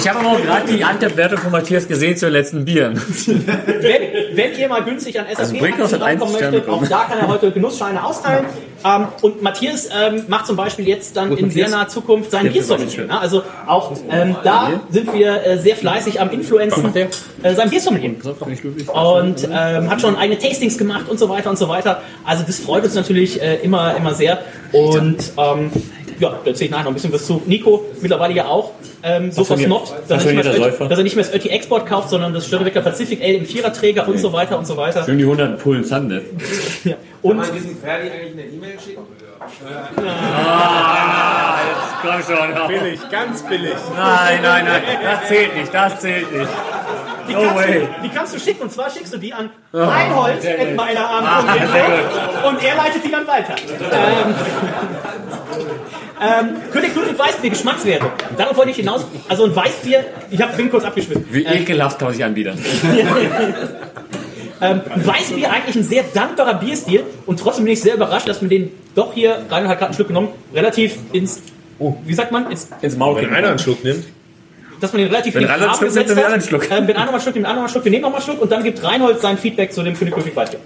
[0.00, 2.94] Ich habe aber auch gerade die Antep-Wertung von Matthias gesehen zu den letzten Bieren.
[3.26, 7.28] wenn, wenn ihr mal günstig an Also SAP hat rankommen möchtet, auch da kann er
[7.28, 8.46] heute Genussscheine austeilen.
[8.82, 11.70] Ähm, und Matthias ähm, macht zum Beispiel jetzt dann ist in sehr Matthias?
[11.70, 13.06] naher Zukunft sein Der Biersommelier.
[13.06, 13.20] Ne?
[13.20, 16.94] Also auch ähm, da sind wir äh, sehr fleißig am Influenzen
[17.42, 18.14] äh, sein Biersommelier.
[18.92, 22.02] Und ähm, hat schon eigene Tastings gemacht und so weiter und so weiter.
[22.24, 24.38] Also das freut uns natürlich äh, immer, immer sehr.
[24.72, 25.70] Und ähm,
[26.20, 27.42] ja, da erzähle ich nachher noch ein bisschen was zu.
[27.46, 28.72] Nico, mittlerweile ja auch
[29.02, 30.88] ähm, so versnobbt, dass, er nicht mehr passionierter das Ötti- Säufer.
[30.88, 34.06] dass er nicht mehr das Ötti Export kauft, sondern das Störtebecker Pacific Ale im Viererträger
[34.06, 35.04] und so weiter und so weiter.
[35.04, 36.22] Schön die 100 Pullen Sundev.
[36.84, 36.92] Ja.
[36.92, 39.02] Kann Und man diesem Ferdi eigentlich eine E-Mail schicken?
[40.02, 42.68] Ah, jetzt komm schon.
[42.68, 43.74] Billig, ganz billig.
[43.96, 44.82] Nein, nein, nein.
[45.02, 46.48] Das zählt nicht, das zählt nicht.
[47.28, 47.80] die, No kannst way.
[47.80, 50.76] du, die kannst du schicken und zwar schickst du die an Oh, Reinhold at gut.
[50.76, 53.54] meinerarm Ah, und er leitet die dann weiter.
[53.92, 54.34] Ähm,
[56.20, 58.06] Ähm, König Ludwig Weißbier, Geschmackswerte.
[58.36, 59.06] Darauf wollte ich hinaus.
[59.28, 61.24] Also ein Weißbier, ich hab, bin kurz abgeschmissen.
[61.30, 62.58] Wie ekelhaft kann man sich anbieten.
[64.62, 68.42] Ähm, ein Weißbier eigentlich ein sehr dankbarer Bierstil und trotzdem bin ich sehr überrascht, dass
[68.42, 71.40] man den doch hier, Rainer hat gerade einen Schluck genommen, relativ ins,
[71.78, 72.50] oh, wie sagt man?
[72.50, 74.04] Ins, ins Maul Wenn einer einen Schluck nimmt.
[74.78, 76.32] dass man den relativ Wenn in Farbe Schluck nimmt, gesetzt hat.
[76.32, 76.70] einen Schluck.
[76.70, 78.16] Ähm, wenn einer mal einen Schluck, nimmt, einer mal einen Schluck, wir nehmen auch mal
[78.16, 80.60] einen Schluck und dann gibt Reinhold sein Feedback zu dem König Ludwig Weißbier.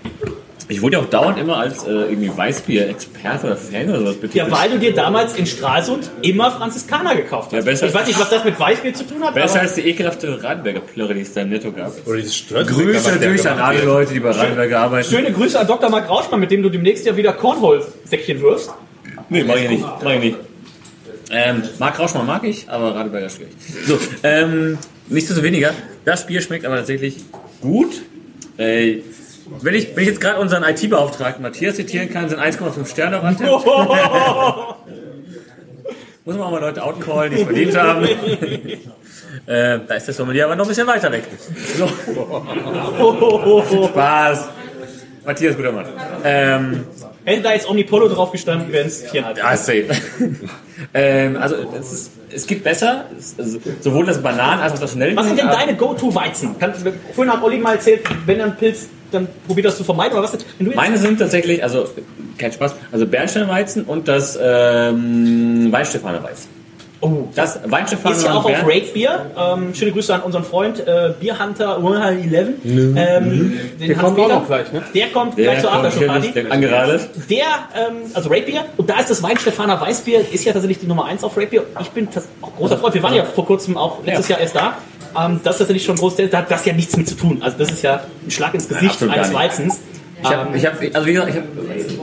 [0.66, 4.48] Ich wurde ja auch dauernd immer als äh, irgendwie Weißbier-Experte oder Fan oder sowas betitelt.
[4.48, 7.66] Ja, weil du dir damals in Stralsund immer Franziskaner gekauft hast.
[7.66, 9.82] Ja, ich weiß nicht, was das mit Weißbier zu tun hat, Besser aber als die
[9.82, 11.92] ekelhafte Radenberger Plörre, die es da im Netto gab.
[12.06, 15.10] Oder dieses Stört Grüße natürlich an alle Leute, die bei Radenberger arbeiten.
[15.10, 15.90] schöne Grüße an Dr.
[15.90, 18.70] Marc Rauschmann, mit dem du demnächst ja wieder Cornhole-Säckchen wirfst.
[19.28, 19.84] Nee, mach ich nicht.
[20.02, 20.36] Mach ich nicht.
[21.30, 23.52] Ähm, Marc Rauschmann mag ich, aber Radeberger schwierig.
[23.86, 24.78] So, ähm,
[25.08, 25.72] nichtsdestoweniger,
[26.06, 27.16] das Bier schmeckt aber tatsächlich
[27.60, 28.02] gut.
[28.56, 28.98] Äh,
[29.60, 33.24] wenn ich, wenn ich jetzt gerade unseren IT-Beauftragten Matthias zitieren kann, sind 1,5 Sterne auf
[33.24, 33.50] Antenne.
[36.24, 38.04] Muss man auch mal Leute outcallen, die es verdient haben.
[39.46, 41.24] äh, da ist das Sommelier aber noch ein bisschen weiter weg.
[41.76, 41.86] So.
[43.88, 44.48] Spaß.
[45.26, 45.86] Matthias, guter Mann.
[46.24, 46.84] Ähm,
[47.24, 49.38] Hätte da jetzt Omnipolo drauf gestanden, wären es viereinhalb.
[49.38, 49.86] ja, safe.
[50.94, 54.92] ähm, also es, ist, es gibt besser, es, also, sowohl das Bananen als auch das
[54.92, 55.16] Schnell.
[55.16, 56.56] Was sind denn deine Go-To-Weizen?
[57.14, 60.18] Vorhin hat Olli mal erzählt, wenn er einen Pilz, dann probiert das zu vermeiden.
[60.18, 60.38] Oder was?
[60.58, 61.88] Meine sind tatsächlich, also
[62.38, 66.63] kein Spaß, also Bernsteinweizen und das ähm, Weinstefaner Weizen.
[67.04, 69.26] Oh, das Weinstefaner ist ja auch auf Rate Bier.
[69.36, 72.48] Ähm, schöne Grüße an unseren Freund äh, Bierhunter 111.
[72.64, 74.34] Ähm, Der den kommt auch Hans-Peter.
[74.40, 74.82] noch gleich, ne?
[74.94, 76.46] Der kommt Der gleich zur Aftershow-Party.
[76.48, 77.10] angeradet.
[77.28, 77.44] Der,
[77.74, 81.04] ähm, also Rate Bier, und da ist das Weinstefaner Weißbier, ist ja tatsächlich die Nummer
[81.04, 81.64] 1 auf Rate Bier.
[81.80, 82.94] Ich bin das auch großer Freund.
[82.94, 84.78] Wir waren ja vor kurzem auch letztes Jahr erst da.
[85.16, 87.38] Ähm, das ist tatsächlich schon groß, da hat das ja nichts mit zu tun.
[87.42, 89.76] Also das ist ja ein Schlag ins Gesicht absolut eines nicht.
[90.24, 91.46] Ich habe, ich hab, also wie gesagt, ich habe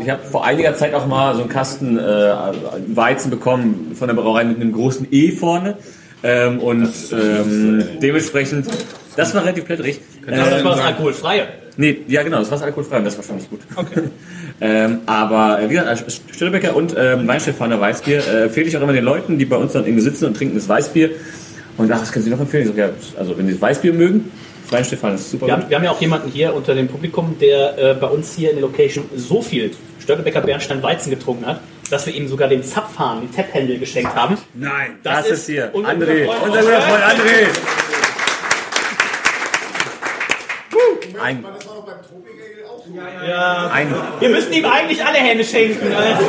[0.03, 2.01] ich hab vor einiger Zeit auch mal so einen Kasten äh,
[2.93, 5.77] Weizen bekommen von der Brauerei mit einem großen E vorne.
[6.23, 8.67] Ähm, und ähm, dementsprechend,
[9.15, 10.01] das war relativ plätterig.
[10.27, 11.47] Also das war das alkoholfreie.
[11.77, 13.61] Nee, ja genau, das war das alkoholfrei und das war schon nicht gut.
[14.61, 18.81] ähm, aber äh, wie gesagt, als Stillebecker und ähm, Weinstefaner Weißbier äh, empfehle ich auch
[18.81, 21.09] immer den Leuten, die bei uns dann irgendwie sitzen und trinken das Weißbier.
[21.77, 22.63] Und ach, das können sie noch empfehlen.
[22.63, 24.31] Ich sag, ja, also wenn sie das Weißbier mögen,
[24.71, 25.63] das Weinstefan ist super Wir gut.
[25.63, 28.51] haben, wir haben ja auch jemanden hier unter dem Publikum, der äh, bei uns hier
[28.51, 32.63] in der Location so viel Störtebecker Bernstein Weizen getrunken hat, dass wir ihm sogar den
[32.63, 34.37] Zapfhahn, den Tap-Handle geschenkt haben.
[34.53, 35.69] Nein, das, das ist hier.
[35.73, 37.47] unser André, guter Freund unser guter Freund André.
[41.21, 41.43] Ein,
[43.27, 45.87] Ja, ein, wir müssen ihm eigentlich alle Hände schenken.
[45.93, 46.23] Also,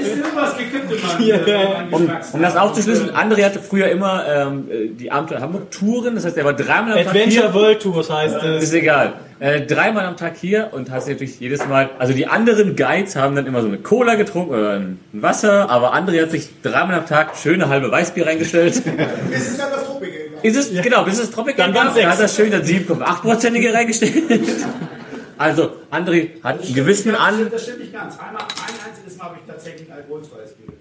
[0.00, 1.88] Ist irgendwas gekippt, Mann.
[1.90, 6.24] um, um das aufzuschlüsseln, André hatte früher immer ähm, äh, die Abenteuer Hamburg Touren, das
[6.24, 7.54] heißt, er war dreimal am Tag Adventure hier.
[7.54, 8.64] World Tours heißt es.
[8.64, 9.14] Ist egal.
[9.38, 13.36] Äh, dreimal am Tag hier und hast natürlich jedes Mal, also die anderen Guides haben
[13.36, 17.06] dann immer so eine Cola getrunken oder ein Wasser, aber André hat sich dreimal am
[17.06, 18.82] Tag schöne halbe Weißbier reingestellt.
[19.30, 20.16] Es ist dann das Tropikale.
[20.42, 24.14] Ist es, genau, bis es Tropical Dann gab, er hat das schön das 7,8%ige reingestellt.
[25.38, 28.18] Also, André hat einen gewissen an, Das stimmt nicht ganz.
[28.18, 30.75] Einmal, ein einziges Mal habe ich tatsächlich alkoholfreies Bier.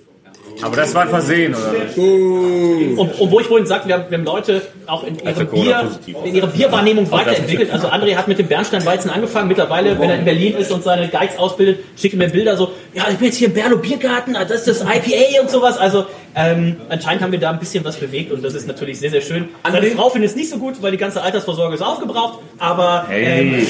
[0.61, 1.73] Aber das war ein Versehen, oder?
[1.97, 5.89] Und, und wo ich vorhin sagte, wir haben, wir haben Leute auch in ihrem Corona
[6.05, 7.71] Bier, in ihrer Bierwahrnehmung weiterentwickelt.
[7.71, 9.47] Also André hat mit dem Bernsteinweizen angefangen.
[9.47, 12.71] Mittlerweile, wenn er in Berlin ist und seine Guides ausbildet, schickt er mir Bilder so,
[12.93, 15.77] ja, ich bin jetzt hier im Berlo Biergarten, ah, das ist das IPA und sowas.
[15.77, 16.05] Also
[16.35, 19.21] ähm, anscheinend haben wir da ein bisschen was bewegt und das ist natürlich sehr, sehr
[19.21, 19.49] schön.
[19.69, 23.67] Seine Frau findet es nicht so gut, weil die ganze Altersvorsorge ist aufgebraucht, aber Hey,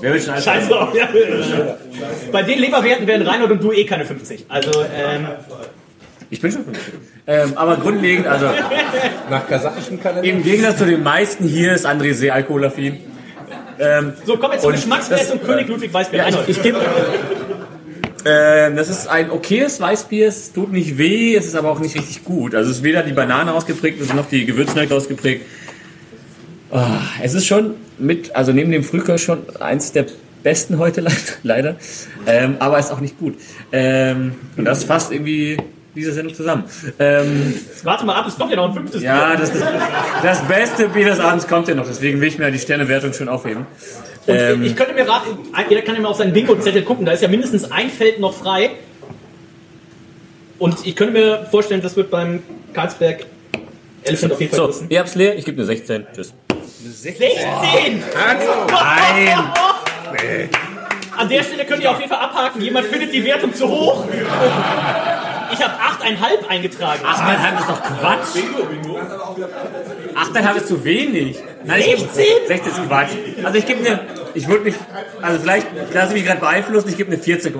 [0.00, 1.08] wer will schon alles Scheiß drauf, ja.
[2.32, 4.46] Bei den Leberwerten werden Reinhold und du eh keine 50.
[4.48, 5.28] Also, ähm,
[6.34, 6.84] Ich bin schon 50.
[7.28, 8.46] Ähm, aber grundlegend, also
[9.30, 10.28] Nach kasachischen Kalender.
[10.28, 12.96] im Gegensatz zu den meisten hier ist André sehr alkoholaffin.
[13.78, 16.18] Ähm, so, kommen wir zum Und Geschmacksfest und König Ludwig Weißbier.
[16.18, 16.78] Ja, ich, ich gebe.
[18.26, 21.94] Ähm, das ist ein okayes Weißbier, es tut nicht weh, es ist aber auch nicht
[21.94, 22.54] richtig gut.
[22.56, 25.46] Also es ist weder die Banane ausgeprägt, noch die Gewürznelke ausgeprägt.
[26.72, 30.06] Ah, es ist schon mit, also neben dem Frühkör schon eins der
[30.42, 31.10] besten heute le-
[31.44, 31.76] leider,
[32.26, 33.36] ähm, aber ist auch nicht gut.
[33.70, 35.58] Ähm, und das fasst irgendwie
[35.94, 36.64] diese Sendung zusammen.
[36.98, 39.38] Ähm, Warte mal ab, es kommt ja noch ein fünftes ja, Bier.
[39.38, 39.52] das,
[40.22, 43.28] das beste Bier des Abends kommt ja noch, deswegen will ich mir die Sternewertung schon
[43.28, 43.66] aufheben.
[44.26, 45.38] Und Ähm, ich könnte mir raten,
[45.68, 48.34] jeder kann ja mal auf seinen Bingo-Zettel gucken, da ist ja mindestens ein Feld noch
[48.34, 48.70] frei.
[50.58, 52.42] Und ich könnte mir vorstellen, das wird beim
[52.72, 53.26] Karlsberg
[54.04, 56.06] Elephant auf jeden Fall so, ihr habt's leer, ich gebe eine 16.
[56.14, 56.34] Tschüss.
[56.84, 58.02] 16!
[58.14, 59.38] Nein!
[61.16, 64.04] An der Stelle könnt ihr auf jeden Fall abhaken, jemand findet die Wertung zu hoch.
[65.54, 67.00] Ich habe 8,5 eingetragen.
[67.04, 68.36] 8,5 ist doch Quatsch.
[70.34, 71.38] 8,5 ist zu wenig.
[71.64, 72.24] Nein, ich geb- 16?
[72.48, 73.10] 16 ist Quatsch.
[73.44, 74.00] Also ich gebe eine
[74.34, 74.74] Ich würde mich,
[75.22, 77.52] also vielleicht lasse ich mich gerade beeinflussen, ich gebe eine 14,5.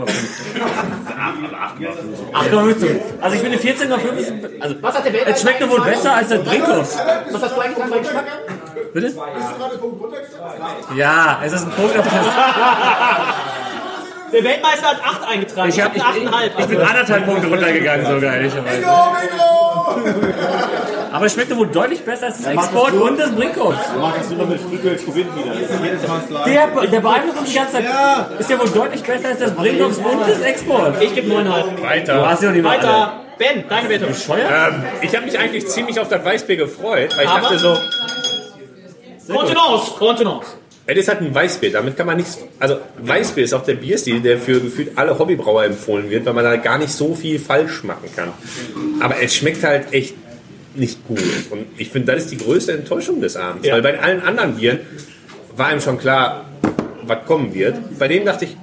[2.32, 3.00] 8,5.
[3.20, 6.38] Also ich finde 14,5 also Was hat der es schmeckt doch wohl besser als der
[6.38, 6.98] Brinkhoff.
[7.30, 8.24] Was hast du eingetragen bei Geschmack?
[8.92, 9.12] Bitte?
[10.96, 12.14] Ja, es ist ein Punkt auf das.
[14.34, 15.68] Der Weltmeister hat 8 eingetragen.
[15.68, 16.50] Ich, hab, ich, ich, 8,5.
[16.58, 18.84] ich bin anderthalb Punkte runtergegangen sogar, ehrlicherweise.
[21.12, 23.76] Aber es schmeckt doch wohl deutlich besser als das Export und das Brinkhoff.
[23.76, 25.54] Mit gewinnt wieder.
[25.54, 26.50] Das ist jedes Mal das Gleiche.
[26.50, 27.84] Der, der beeinflusst uns die ganze Zeit.
[28.40, 31.00] Ist ja wohl deutlich besser als das Brinkhoff und das Export.
[31.00, 31.82] Ich gebe 9,5.
[31.82, 32.14] Weiter.
[32.18, 32.82] Du hast ja nicht mal alle.
[32.82, 33.20] Weiter.
[33.38, 34.08] Ben, deine Wertung.
[34.08, 37.76] Ähm, ich habe mich eigentlich ziemlich auf das Weißbier gefreut, weil ich Aber- dachte so,
[39.32, 40.46] Kontenance, Kontenance.
[40.86, 42.38] Es ist halt ein Weißbier, damit kann man nichts.
[42.58, 46.44] Also Weißbier ist auch der Bierstil, der für gefühlt alle Hobbybrauer empfohlen wird, weil man
[46.44, 48.32] da gar nicht so viel falsch machen kann.
[49.00, 50.14] Aber es schmeckt halt echt
[50.74, 51.20] nicht gut.
[51.50, 53.66] Und ich finde, das ist die größte Enttäuschung des Abends.
[53.66, 53.74] Ja.
[53.74, 54.80] Weil bei allen anderen Bieren
[55.56, 56.46] war ihm schon klar,
[57.06, 57.76] was kommen wird.
[57.98, 58.56] Bei denen dachte ich,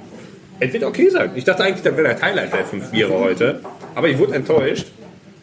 [0.59, 1.31] es wird okay sein.
[1.35, 3.61] Ich dachte eigentlich, das wäre der Highlight der fünf Biere heute.
[3.95, 4.87] Aber ich wurde enttäuscht.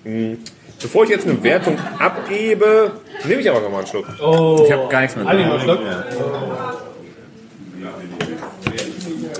[0.04, 0.38] Hm.
[0.80, 2.92] Bevor ich jetzt eine Wertung abgebe,
[3.24, 4.06] nehme ich aber noch mal einen Schluck.
[4.22, 4.62] Oh.
[4.64, 5.26] Ich habe gar nichts mehr.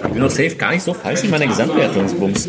[0.03, 0.09] Mal.
[0.09, 2.49] Ich bin doch safe gar nicht so falsch in meiner Gesamtwertungsbums.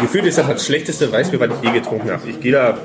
[0.00, 2.28] Gefühlt ist das das schlechteste Weißbier, was ich je getrunken habe.
[2.28, 2.76] Ich gehe da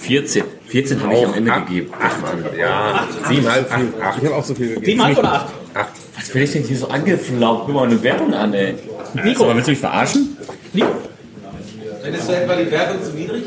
[0.00, 0.44] 14.
[0.66, 1.92] 14 habe ich am Ende acht, gegeben.
[2.00, 2.16] Acht,
[2.58, 4.18] ja, siebeneinhalb, acht, acht.
[4.18, 5.00] Ich habe auch so viel gegeben.
[5.00, 5.46] 7,5 oder 8?
[5.74, 5.88] acht.
[6.16, 7.62] Was will ich denn hier so angeflaucht?
[7.66, 8.74] Guck mal eine Wertung an, ey.
[9.14, 9.44] Nico.
[9.44, 10.36] Aber willst du mich verarschen?
[10.72, 10.88] Nico.
[12.02, 13.44] Findest du etwa die Wertung zu niedrig?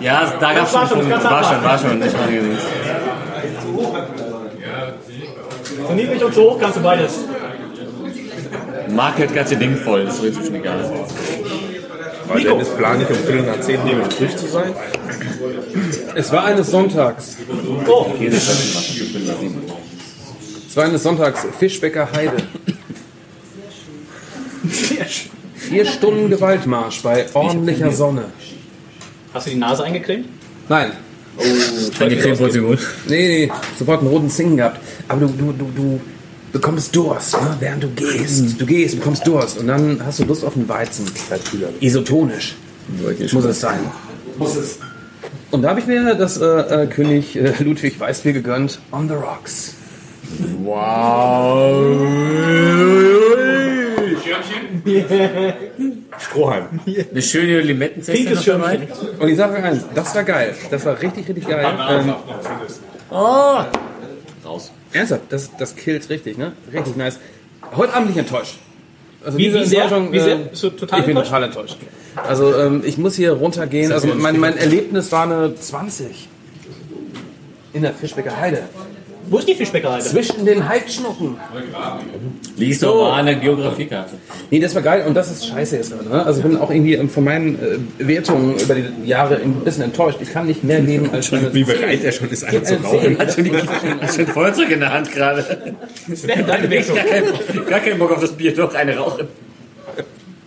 [0.00, 2.02] Ja, da gab's war schon schon, War war schon, war schon.
[2.02, 2.40] Ich meine,
[5.86, 7.18] Zu niedrig und zu hoch kannst du beides.
[8.90, 10.90] Mark hält ganze Ding voll, ist doch inzwischen egal.
[12.28, 14.72] Weil Dennis plant nicht um Viertel nach zehn neben dem Tisch zu sein.
[16.14, 17.36] Es war eines Sonntags.
[17.86, 18.06] Oh,
[20.68, 22.36] Es war eines Sonntags Fischbecker Heide.
[25.54, 28.24] Vier Stunden Gewaltmarsch bei ordentlicher Sonne.
[29.32, 30.26] hast du die Nase eingecremt?
[30.68, 30.92] Nein.
[31.40, 32.78] Wurde sie gut.
[33.08, 34.80] Nee, nee, sofort einen roten Zingen gehabt.
[35.08, 36.00] Aber du, du, du, du
[36.52, 37.56] bekommst Durst, ne?
[37.60, 38.60] während du gehst.
[38.60, 41.06] Du gehst, bekommst Durst und dann hast du Lust auf einen Weizen.
[41.80, 42.56] Isotonisch.
[43.32, 43.80] Muss es sein.
[44.36, 44.78] Muss es.
[45.50, 48.80] Und da habe ich mir das äh, äh, König äh, Ludwig Weißbier gegönnt.
[48.92, 49.74] On the Rocks.
[56.20, 56.66] Strohhalm.
[57.10, 58.76] Eine schöne Limettenzeste Pinkes noch dabei.
[58.78, 59.18] Schirmchen.
[59.18, 60.54] Und ich sage euch eins, das war geil.
[60.70, 61.66] Das war richtig, richtig geil.
[61.88, 62.14] Ähm,
[63.10, 63.60] Oh!
[64.44, 64.70] Raus.
[64.92, 66.52] ernsthaft, das, das killt richtig, ne?
[66.72, 67.18] Richtig nice.
[67.76, 68.56] Heute Abend bin ich enttäuscht.
[69.24, 69.82] Also Wie- diese wie sehr?
[69.84, 70.36] Enttäuschung, Wie sehr?
[70.36, 71.28] Bist du total ich bin enttäuscht?
[71.30, 71.76] total enttäuscht.
[72.16, 73.92] Also ähm, ich muss hier runtergehen.
[73.92, 76.28] Also mein, mein Erlebnis war eine 20.
[77.72, 78.62] In der Fischbecker Heide.
[79.30, 80.00] Wo ist die Fischbäckerei?
[80.00, 81.36] Zwischen den Heidschnucken.
[82.56, 84.16] Lies doch mal eine Geografiekarte.
[84.50, 86.08] Nee, das war geil und das ist scheiße jetzt gerade.
[86.08, 86.26] Ne?
[86.26, 89.84] Also ich bin auch irgendwie ähm, von meinen äh, Wertungen über die Jahre ein bisschen
[89.84, 90.18] enttäuscht.
[90.20, 93.18] Ich kann nicht mehr leben als eine Wie bereit er schon ist, eine zu rauchen.
[93.20, 95.74] Hat schon, die, hat schon Feuerzeug in der Hand gerade.
[96.08, 96.96] Das wäre deine Ich Wertung.
[96.96, 99.28] gar, keinen, gar keinen Bock auf das Bier, doch eine rauchen.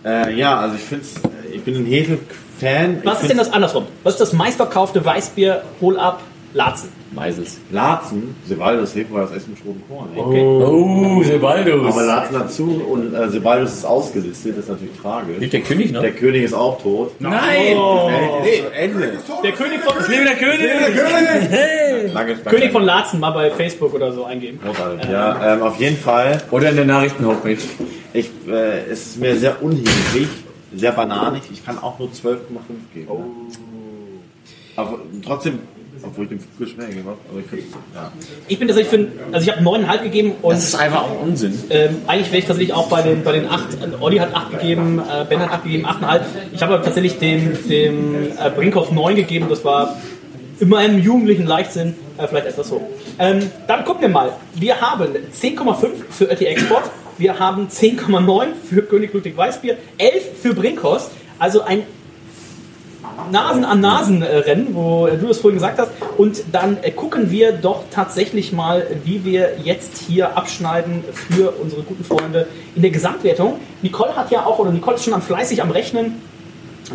[0.04, 1.06] Äh, ja, also ich finde
[1.54, 3.00] ich bin ein Hefe-Fan.
[3.04, 3.86] Was ist denn das andersrum?
[4.02, 6.20] Was ist das meistverkaufte Weißbier, Hol ab,
[6.54, 6.88] Latzen?
[7.10, 7.58] Meisels.
[7.72, 10.08] Latzen, Sebaldus Hefe war das Essen mit rotem Korn.
[10.14, 10.44] ey.
[10.44, 11.92] Oh, Sebaldus.
[11.92, 15.36] Aber Latzen dazu und äh, Sebaldus ist ausgelistet, das ist natürlich tragisch.
[15.40, 16.00] Lebt der König noch?
[16.00, 17.12] Der König ist auch tot.
[17.18, 17.76] Nein!
[17.76, 19.18] Äh, nee, Ende.
[19.42, 22.12] Der König von, Lebe der König!
[22.14, 22.50] Danke, danke.
[22.50, 24.60] König von Latzen mal bei Facebook oder so eingeben.
[24.64, 25.10] Großartig.
[25.10, 26.40] Ja, ähm, auf jeden Fall.
[26.52, 27.58] Oder in der Nachrichten-Homepage.
[28.12, 30.28] Ich, äh, es ist mir sehr unheblich,
[30.72, 31.42] sehr bananig.
[31.52, 32.38] Ich kann auch nur 12,5
[32.94, 33.08] geben.
[33.08, 33.18] Oh.
[33.18, 33.24] Ne?
[34.76, 35.60] Aber trotzdem,
[36.06, 37.64] obwohl ich dem Fisch mehr gegeben habe, aber ich
[37.94, 38.12] ja.
[38.48, 41.54] Ich bin tatsächlich für, also ich habe 9,5 gegeben und Das ist einfach auch Unsinn.
[41.70, 44.98] ähm, eigentlich wäre ich tatsächlich auch bei den, bei den 8, Olli hat 8 gegeben,
[45.00, 46.20] äh, Ben hat 8 gegeben, 8,5.
[46.52, 49.96] Ich habe aber tatsächlich dem, dem äh, Brinkhoff 9 gegeben, das war
[50.60, 52.82] in meinem jugendlichen Leichtsinn äh, vielleicht etwas hoch.
[53.18, 54.32] Ähm, dann gucken wir mal.
[54.54, 60.54] Wir haben 10,5 für Ötti Export, wir haben 10,9 für König Ludwig Weißbier, 11 für
[60.54, 61.82] Brinkhoff, also ein
[63.30, 65.90] Nasen an Nasen äh, rennen, wo äh, du das vorhin gesagt hast.
[66.16, 71.82] Und dann äh, gucken wir doch tatsächlich mal, wie wir jetzt hier abschneiden für unsere
[71.82, 73.60] guten Freunde in der Gesamtwertung.
[73.82, 76.20] Nicole hat ja auch, oder Nicole ist schon am fleißig am Rechnen,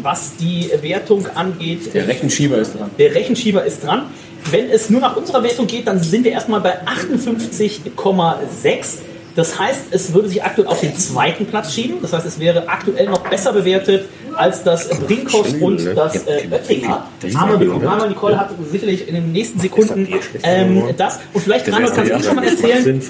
[0.01, 1.93] was die Wertung angeht.
[1.93, 2.89] Der Rechenschieber ist dran.
[2.97, 4.03] Der Rechenschieber ist dran.
[4.51, 8.99] Wenn es nur nach unserer Wertung geht, dann sind wir erstmal bei 58,6.
[9.35, 11.97] Das heißt, es würde sich aktuell auf den zweiten Platz schieben.
[12.01, 17.07] Das heißt, es wäre aktuell noch besser bewertet als das Brinkhoff und das äh, Oettinger.
[17.35, 17.53] Aber,
[17.91, 20.07] aber Nicole hat sicherlich in den nächsten Sekunden
[20.43, 21.19] ähm, das.
[21.33, 23.01] Und vielleicht, Randall, kannst du schon mal erzählen,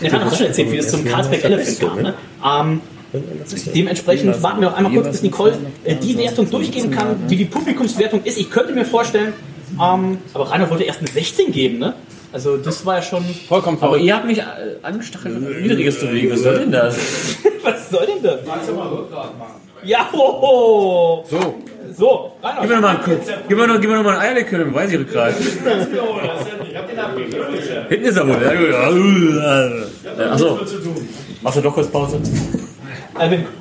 [0.00, 2.02] ja, Randall hat schon erzählt, wie es zum Carlsberg Elephant kam.
[2.02, 2.14] Ne?
[2.44, 2.80] Ähm,
[3.74, 7.44] dementsprechend warten wir auch einmal kurz, bis Nicole äh, die Wertung durchgehen kann, wie die
[7.44, 8.38] Publikumswertung ist.
[8.38, 9.32] Ich könnte mir vorstellen,
[9.80, 11.94] ähm, aber Rainer wollte erst eine 16 geben, ne?
[12.32, 14.44] Also das war ja schon vollkommen Aber ihr habt mich äh,
[14.82, 16.30] angestachelt, niedriges zu legen.
[16.32, 16.96] Was soll denn das?
[17.64, 18.38] Was soll denn das?
[18.46, 19.60] Kannst du mal Rückgrat machen.
[19.82, 21.24] Ja, hoho.
[21.28, 21.54] So.
[21.92, 22.60] So, Rainer.
[22.60, 23.16] Gib mir noch mal einen, Kuss.
[23.48, 25.34] gib mir noch, gib mir noch mal ein Eierlikör, dann weiß ich Rückgrat.
[25.40, 27.44] Ich hab den abgegeben.
[27.88, 28.36] Hinten ist er wohl.
[28.40, 30.20] Ja, gut.
[30.20, 30.60] Äh, Achso.
[31.42, 32.20] Machst du doch kurz Pause?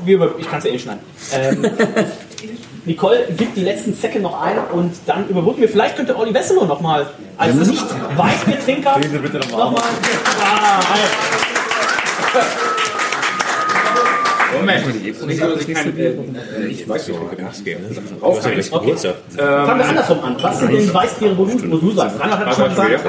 [0.05, 1.01] Wir, über- ich kann es ja eh schneiden.
[1.33, 1.65] Ähm,
[2.89, 5.69] Nicole gibt die letzten Säcke noch ein und dann überbrücken wir.
[5.69, 7.05] Vielleicht könnte Olli Wesselow noch mal
[7.37, 7.85] als Ja, nicht
[8.17, 9.81] Weißbiertrinker noch mal noch mal.
[10.43, 10.79] Ah,
[14.57, 14.83] Moment.
[14.95, 17.83] Ich, ich, äh, ich weiß nicht, ob wir Gas geben.
[18.19, 18.73] Rauch kann ich.
[18.73, 18.95] Okay.
[19.37, 20.35] Fangen wir andersrum an.
[20.41, 22.19] Was sind denn Weißbiere, wo du, wo du sagst?
[22.19, 23.05] Rainer hat schon gesagt.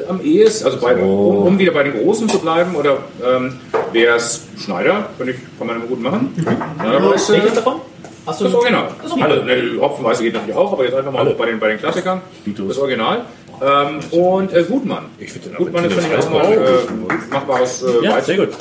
[0.00, 3.58] Äh, am ehesten, also bei, um, um wieder bei den Großen zu bleiben, oder ähm,
[3.92, 6.34] wäre es Schneider, finde ich, kann man immer gut machen.
[6.80, 7.32] Schneiderweiße.
[7.34, 7.80] Welches davon?
[8.26, 8.88] Hast du Das Original.
[9.02, 9.40] Das Original.
[9.40, 12.20] Alle, ne, Hopfenweiße geht natürlich auch, aber jetzt einfach mal bei den, bei den Klassikern.
[12.44, 13.24] Das Original.
[13.62, 15.06] Ähm, und äh, Gutmann.
[15.18, 18.26] Ich finde Gutmann ist, finde ich, auch mal ein äh, machbares äh, Ja, Weizen.
[18.26, 18.56] sehr gut.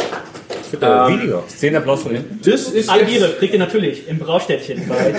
[0.70, 1.44] Finde, äh, weniger.
[1.48, 2.40] Zehn Applaus von hinten.
[2.44, 4.86] Das ist Biere kriegt ihr natürlich im Braustädtchen.
[4.90, 5.14] Bei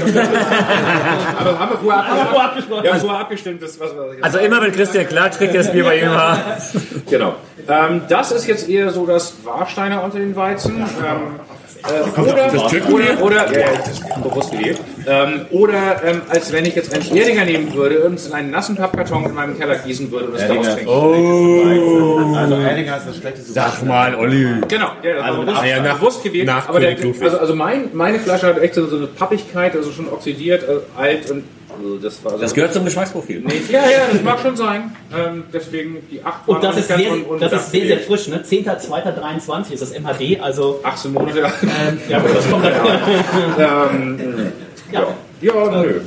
[1.39, 2.89] Aber haben wir vorher wir vorher abgesprochen.
[2.89, 6.01] Haben vorher abgestimmt, das, was wir Also immer wenn Christian klar trinkt, das Bier bei
[6.01, 6.59] ihm war.
[7.09, 7.35] Genau.
[7.68, 10.78] Ähm, das ist jetzt eher so das Warsteiner unter den Weizen.
[10.78, 11.40] Ähm,
[11.85, 13.19] äh, oder, das- das Türkenbier?
[13.20, 14.78] oder, oder, ja, ja, das ist bewusst gewählt.
[15.07, 18.51] Ähm, oder ähm, als wenn ich jetzt einen Erdinger nehmen würde und es in einen
[18.51, 20.89] nassen Pappkarton in meinem Keller gießen würde und es daraus trinken.
[20.89, 22.35] Oh.
[22.36, 23.52] Also Erdinger ist das schlechteste.
[23.52, 24.47] Sag mal, Olli.
[24.69, 26.47] Genau, ja, das Also war bewusst, ja, nach- bewusst gewählt.
[26.47, 29.90] nach aber der, also, also mein, meine Flasche hat echt so, so eine Pappigkeit, also
[29.90, 31.44] schon oxidiert, äh, alt und
[31.82, 33.40] also das war so Das gehört zum Geschmacksprofil.
[33.40, 34.93] Nee, ja, ja, das mag schon sein.
[35.16, 38.43] Ähm, deswegen die 8 Und das ist sehr, das ist sehr, sehr frisch, ne?
[38.47, 41.40] 10.02.23 ist das MHD, also 18 Monate.
[41.40, 42.74] Ähm, ja, aber das kommt dann.
[43.59, 44.52] ähm,
[44.93, 45.07] ja.
[45.40, 46.01] Ja, nö.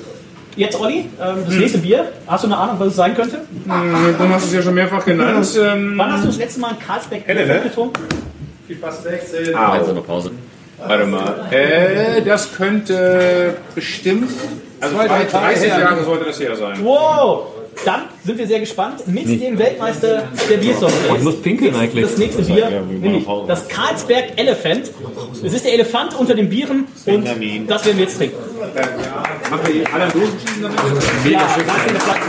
[0.56, 2.12] Jetzt Olli, ähm, das nächste Bier.
[2.28, 3.38] Hast du eine Ahnung, was es sein könnte?
[3.38, 5.48] Hm, Du hast es ja schon mehrfach genannt.
[5.60, 7.62] Ähm, Wann hast du das letzte Mal ein Carlsberg Helle, ne?
[7.64, 8.04] getrunken?
[8.68, 9.56] Viel Spaß 16.
[9.56, 9.60] Au.
[9.60, 10.32] Also noch Pause.
[10.78, 11.48] Warte mal.
[11.52, 14.30] Äh, das könnte bestimmt.
[14.84, 15.80] Also Zwei, drei 30 Tage her.
[15.80, 16.78] Jahre sollte das her sein.
[16.84, 17.46] Wow!
[17.86, 20.94] Dann sind wir sehr gespannt mit dem Weltmeister der Biersorte.
[21.10, 22.06] Oh, ich muss pinkeln eigentlich.
[22.06, 24.92] Das nächste Bier, nämlich das Carlsberg Elephant.
[25.44, 27.26] Es ist der Elefant unter den Bieren und
[27.68, 28.36] das werden wir jetzt trinken.
[29.50, 30.80] Machen wir die alle Dosen schieben damit?
[31.32, 32.20] Ja, da ist in der Flasche.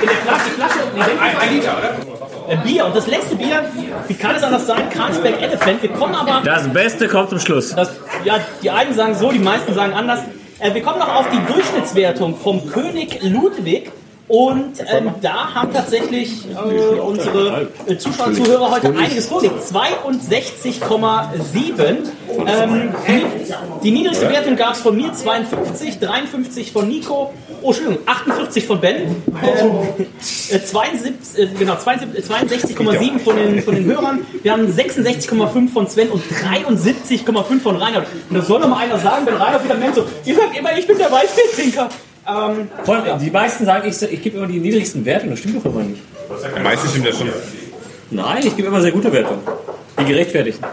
[0.00, 1.20] In der Flasche, die Flasche.
[1.20, 2.56] Ein, ein Liter, oder?
[2.64, 2.86] Bier.
[2.86, 3.64] Und das letzte Bier,
[4.08, 4.88] wie kann es anders sein?
[4.90, 5.82] Carlsberg Elephant.
[5.82, 6.42] Wir kommen aber.
[6.44, 7.74] Das Beste kommt zum Schluss.
[7.74, 7.90] Das,
[8.24, 10.20] ja, die einen sagen so, die meisten sagen anders.
[10.60, 13.90] Äh, wir kommen noch auf die Durchschnittswertung vom König Ludwig.
[14.26, 16.54] Und ähm, da haben tatsächlich äh,
[16.98, 17.68] unsere
[17.98, 19.60] Zuschauer und Zuhörer heute einiges vorgelegt.
[19.62, 21.96] 62,7.
[22.46, 23.22] Ähm, die,
[23.82, 28.80] die niedrigste Wertung gab es von mir, 52, 53 von Nico, oh Entschuldigung, 48 von
[28.80, 29.14] Ben, ähm,
[30.50, 35.86] äh, 72, äh, genau, 72 62,7 von den, von den Hörern, wir haben 66,5 von
[35.86, 38.06] Sven und 73,5 von Reinhard.
[38.30, 40.74] Und das soll doch mal einer sagen, wenn Reinhard wieder meint, so, ihr sagt immer,
[40.78, 41.90] ich bin der Weißbiertrinker.
[42.26, 45.28] Ähm, Voll, die meisten sagen, ich, ich gebe immer die niedrigsten Werte.
[45.28, 46.02] Das stimmt doch immer nicht.
[46.62, 47.28] Meistens stimmt das schon.
[48.10, 49.40] Nein, ich gebe immer sehr gute Wertungen.
[49.98, 50.64] Die gerechtfertigten.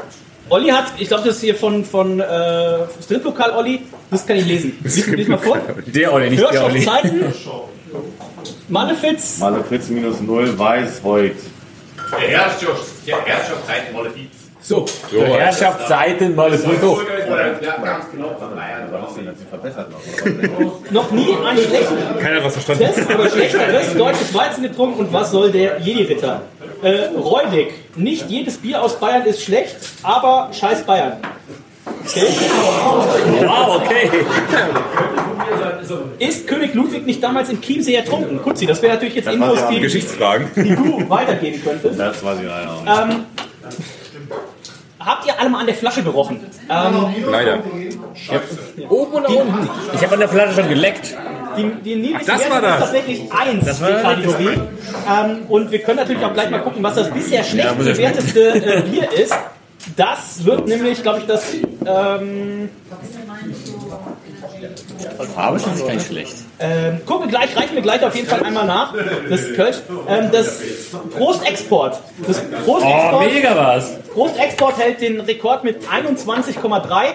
[0.50, 4.46] Olli hat, ich glaube, das ist hier von, von äh, Striplokal Olli, das kann ich
[4.46, 4.78] lesen.
[4.84, 5.58] Lies, lies mal vor.
[5.86, 6.84] Der Olli, nicht der Olli.
[6.84, 7.34] Hörschaftszeiten,
[8.68, 11.36] Malefiz, Malefiz minus 0, weiß, heut.
[12.12, 14.41] Der Herrschaft, der Herrschaftszeit Malefiz.
[14.64, 17.02] So, so Herrschaftszeiten mal das Foto.
[17.62, 18.32] Ja, ganz genau.
[20.92, 21.12] noch.
[21.12, 22.84] nie einen schlechten Keiner was verstanden.
[22.84, 26.44] Test oder schlechteres deutsches Weizen getrunken und was soll der Jedi-Ritter?
[26.84, 31.18] Äh, Räudig, nicht jedes Bier aus Bayern ist schlecht, aber scheiß Bayern.
[32.06, 32.28] Okay.
[33.46, 34.10] Wow, okay.
[36.20, 38.42] Ist König Ludwig nicht damals in Chiemsee ertrunken?
[38.42, 40.48] Kutzi, das wäre natürlich jetzt Infos, die, Geschichtsfragen.
[40.56, 42.00] die du weitergeben könntest.
[42.00, 43.16] Das weiß ich leider auch nicht.
[43.16, 43.26] Ähm,
[45.06, 46.40] habt ihr alle mal an der Flasche gerochen?
[46.70, 47.60] Ähm, Leider.
[48.90, 49.70] Oben oder unten?
[49.94, 51.16] Ich habe an der Flasche schon geleckt.
[51.58, 52.80] Die, die niedrigste Ach, das war ist das.
[52.80, 54.04] tatsächlich 1 Das war die das.
[54.04, 54.60] Kategorie.
[55.10, 57.78] Ähm, und wir können natürlich auch gleich mal gucken, was das bisher schlecht Ja, ja
[57.78, 59.34] bewerteste äh, Bier ist.
[59.96, 61.54] Das wird nämlich, glaube ich, das.
[61.86, 62.70] Ähm,
[65.34, 66.36] Farbe ist natürlich gar nicht schlecht.
[66.60, 68.94] Ähm, gucken wir gleich, reichen wir gleich auf jeden Fall einmal nach.
[69.30, 69.78] Das Kölsch.
[70.08, 70.60] Ähm, das
[71.18, 72.00] Prostexport.
[72.28, 73.14] Das Prostexport.
[73.14, 74.00] Oh, mega was.
[74.14, 77.14] Prostexport hält den Rekord mit 21,3.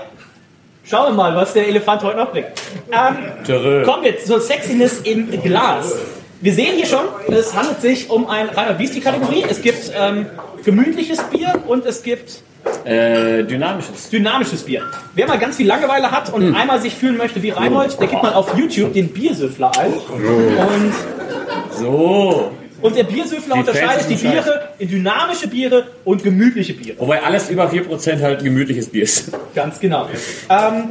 [0.85, 2.49] Schauen wir mal, was der Elefant heute noch bringt.
[2.93, 5.95] Ähm, kommen wir zur Sexiness im Glas.
[6.41, 9.45] Wir sehen hier schon, es handelt sich um ein reiner Beastie-Kategorie.
[9.49, 10.27] Es gibt ähm,
[10.65, 12.43] gemütliches Bier und es gibt
[12.85, 14.09] Äh, dynamisches.
[14.11, 14.83] dynamisches Bier.
[15.15, 18.23] Wer mal ganz viel Langeweile hat und einmal sich fühlen möchte wie Reinhold, der gibt
[18.23, 19.93] mal auf YouTube den Biersüffler ein.
[19.93, 20.95] Und,
[21.73, 22.53] So.
[22.81, 26.99] und der Biersüffler Die unterscheidet die Biere in dynamische Biere und gemütliche Biere.
[26.99, 29.33] Wobei alles über 4% halt gemütliches Bier ist.
[29.55, 30.09] Ganz genau.
[30.49, 30.91] Ähm,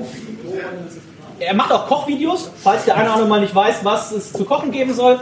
[1.39, 4.45] er macht auch Kochvideos, falls der eine oder andere mal nicht weiß, was es zu
[4.45, 5.19] kochen geben soll.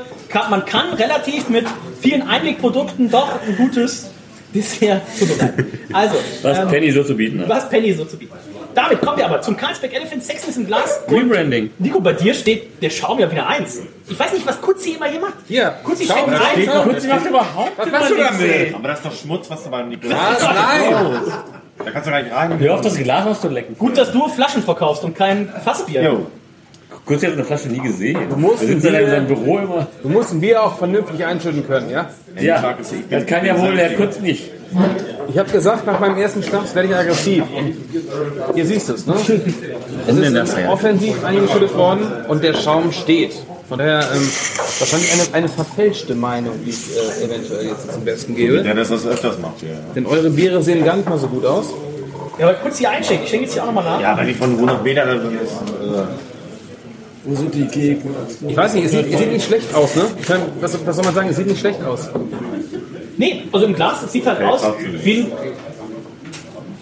[0.49, 1.65] Man kann relativ mit
[2.01, 4.09] vielen Einwegprodukten doch ein gutes
[4.53, 5.65] Dessert zubereiten.
[5.91, 7.49] Also, Was ähm, Penny so zu bieten hat.
[7.49, 8.33] was Penny so zu bieten.
[8.33, 8.41] hat.
[8.75, 10.99] Damit kommen wir aber zum Carlsberg Elephant Sexiness im Glas.
[11.07, 11.69] Rebranding.
[11.77, 13.81] Nico, bei dir steht der Schaum ja wieder eins.
[14.09, 15.35] Ich weiß nicht, was Kutzi immer hier macht.
[15.47, 16.53] Hier, Kutzi schau, steckt da rein.
[16.53, 18.73] steht Kutzi macht überhaupt Was machst du damit?
[18.75, 20.41] Aber das ist doch Schmutz, was du beim Nikolaus Was?
[20.43, 20.95] Nein!
[21.85, 22.59] Da kannst du gar nicht rein.
[22.59, 23.77] Hör auf, das Glas auszulecken.
[23.77, 26.01] Gut, dass du Flaschen verkaufst und kein Fassbier.
[26.03, 26.27] Jo.
[27.05, 28.17] Kutzi hat eine Flasche nie gesehen.
[28.29, 29.87] Du musst in Bier- seinem Büro immer.
[30.01, 32.09] Du musst ein Bier auch vernünftig einschütten können, ja?
[32.39, 32.77] Ja,
[33.09, 34.49] das kann ja wohl der Kutz nicht.
[35.29, 37.43] Ich habe gesagt, nach meinem ersten Schnaps werde ich aggressiv.
[37.55, 37.75] Und
[38.57, 39.15] ihr siehst es, ne?
[40.07, 40.69] Es ist das, ja?
[40.69, 43.33] offensiv eingeschüttet worden und der Schaum steht.
[43.69, 44.29] Von daher ähm,
[44.79, 46.77] wahrscheinlich eine, eine verfälschte Meinung, die ich
[47.21, 48.61] äh, eventuell jetzt zum Besten gebe.
[48.63, 49.75] Der das was öfters macht hier.
[49.95, 51.67] Denn eure Biere sehen gar nicht mal so gut aus.
[52.39, 53.23] Ja, aber kurz hier einschenken.
[53.25, 54.01] Ich schenke jetzt hier auch nochmal nach.
[54.01, 55.51] Ja, wenn ich von 100 Meter dann ist.
[55.53, 56.32] Äh,
[57.25, 58.11] Wo sind die Gegner?
[58.47, 60.03] Ich weiß nicht, es sieht, es sieht nicht schlecht aus, ne?
[60.19, 62.09] Ich kann, was, was soll man sagen, es sieht nicht schlecht aus.
[63.17, 64.61] Nee, also im Glas, es sieht halt aus
[65.03, 65.31] wie ein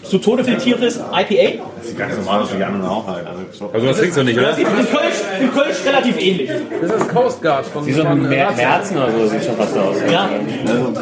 [0.04, 1.64] zu Tode filtriertes IPA.
[1.78, 3.26] das sieht ganz normal aus wie die anderen auch halt.
[3.26, 4.56] Also, Also das trinkst du nicht, Das oder?
[4.56, 6.50] sieht in Kölsch, in Kölsch relativ ähnlich.
[6.82, 8.28] Das ist Coast Guard von Wie so ein.
[8.28, 9.96] Merzen oder so sieht schon fast aus.
[10.12, 10.30] Ja.
[10.68, 10.94] also,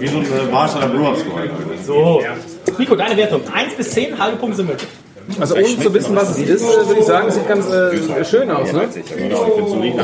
[0.00, 1.42] wie so ein Warsteiner Brewers Score.
[1.84, 2.22] So.
[2.78, 3.42] Nico, deine Wertung.
[3.52, 4.88] 1 bis 10, halbe Punkte sind möglich.
[5.40, 8.24] Also ohne zu wissen, was es ist, äh, würde ich sagen, es sieht ganz äh,
[8.24, 8.88] schön aus, ne?
[8.94, 9.36] Ich finde
[9.68, 9.98] so liegen.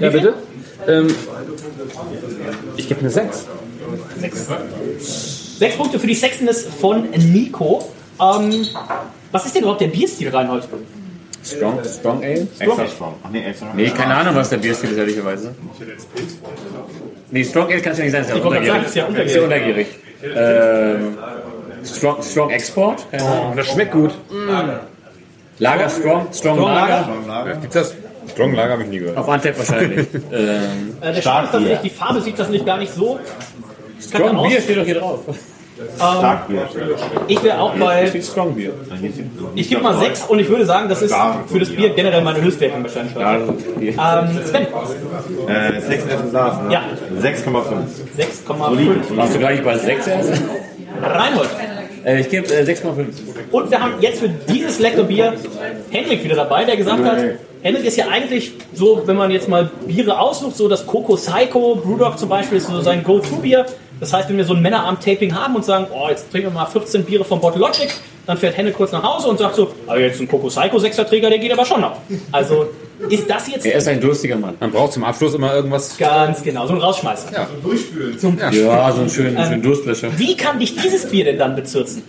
[0.00, 0.34] Ja, bitte?
[0.86, 1.06] Ähm,
[2.76, 3.46] ich gebe eine 6.
[5.58, 7.88] Sechs Punkte für die Sexiness von Nico.
[8.20, 8.66] Ähm,
[9.32, 10.68] was ist denn überhaupt der Bierstil, Reinhold?
[11.44, 12.46] Strong, Strong Ale?
[12.58, 13.14] Extra strong.
[13.22, 15.54] Ach nee, extra Nee, keine Ahnung, was der Bierstil ist, ehrlicherweise.
[17.30, 18.86] Nee, Strong Ale kann es ja nicht sein, ist ja Ich gerade sagen, untergierig.
[18.86, 19.26] ist ja untergierig.
[19.30, 19.86] Ist ja untergierig.
[20.22, 21.18] Ähm,
[21.86, 23.06] Strong, Strong Export?
[23.12, 23.56] Ahnung.
[23.56, 24.12] Das schmeckt gut.
[25.58, 26.26] Lager Strong?
[26.32, 27.08] Strong, Strong Lager?
[27.26, 27.54] Lager?
[27.56, 27.94] Gibt's das?
[28.30, 29.16] Strong Lager habe ich nie gehört.
[29.16, 30.06] Auf Antep wahrscheinlich.
[30.32, 33.18] ähm, Äh, der das nicht, die Farbe sieht das nicht gar nicht so.
[34.00, 34.48] Strong aus.
[34.48, 35.20] Bier steht doch hier drauf.
[35.78, 36.58] Ähm,
[37.28, 38.10] ich wäre auch bei.
[38.22, 38.72] Strong Bier.
[39.54, 41.14] Ich gebe mal 6 und ich würde sagen, das ist
[41.48, 43.14] für das Bier generell meine Höchstwertung wahrscheinlich.
[43.16, 44.66] Ähm, Sven,
[45.48, 46.72] Äh, 6 im Glas, ne?
[46.72, 46.82] Ja.
[47.20, 47.46] 6,5.
[48.18, 49.16] 6,5.
[49.16, 50.32] Warst du gleich bei 6 erst?
[51.02, 51.48] Reinhold.
[52.06, 53.06] Äh, ich gebe äh, 6,5.
[53.50, 55.34] Und wir haben jetzt für dieses leckere Bier
[55.90, 57.18] Hendrik wieder dabei, der gesagt hat,
[57.62, 61.74] Hendrik ist ja eigentlich so, wenn man jetzt mal Biere aussucht, so das Coco Psycho,
[61.74, 63.66] Brewdog zum Beispiel ist so sein Go-To-Bier.
[64.00, 66.66] Das heißt, wenn wir so ein Männerabend-Taping haben und sagen, oh, jetzt trinken wir mal
[66.66, 67.88] 15 Biere vom Bottle Logic,
[68.26, 71.04] dann fährt Henne kurz nach Hause und sagt so, aber jetzt ein Coco Psycho 6er
[71.04, 71.98] Träger, der geht aber schon noch.
[72.32, 72.68] Also
[73.08, 74.54] ist das jetzt Er ist ein durstiger Mann.
[74.60, 75.96] Man braucht zum Abschluss immer irgendwas.
[75.96, 77.32] ganz genau, so ein Rausschmeißer.
[77.32, 77.48] Ja.
[77.62, 78.18] Durchspülen.
[78.18, 80.08] Zum Ja, so einen schönen, Ähm, schönen Durstlöscher.
[80.18, 82.02] Wie kann dich dieses Bier denn dann bezirzen?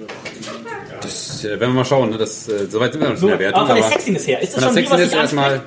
[1.01, 2.09] Das äh, werden wir mal schauen.
[2.09, 2.17] Ne?
[2.17, 3.61] Das, äh, soweit sind wir noch nicht So, in der Wertung.
[3.61, 5.61] aber von der Sexiness her, ist das von schon ein Bier, was dich erstmal.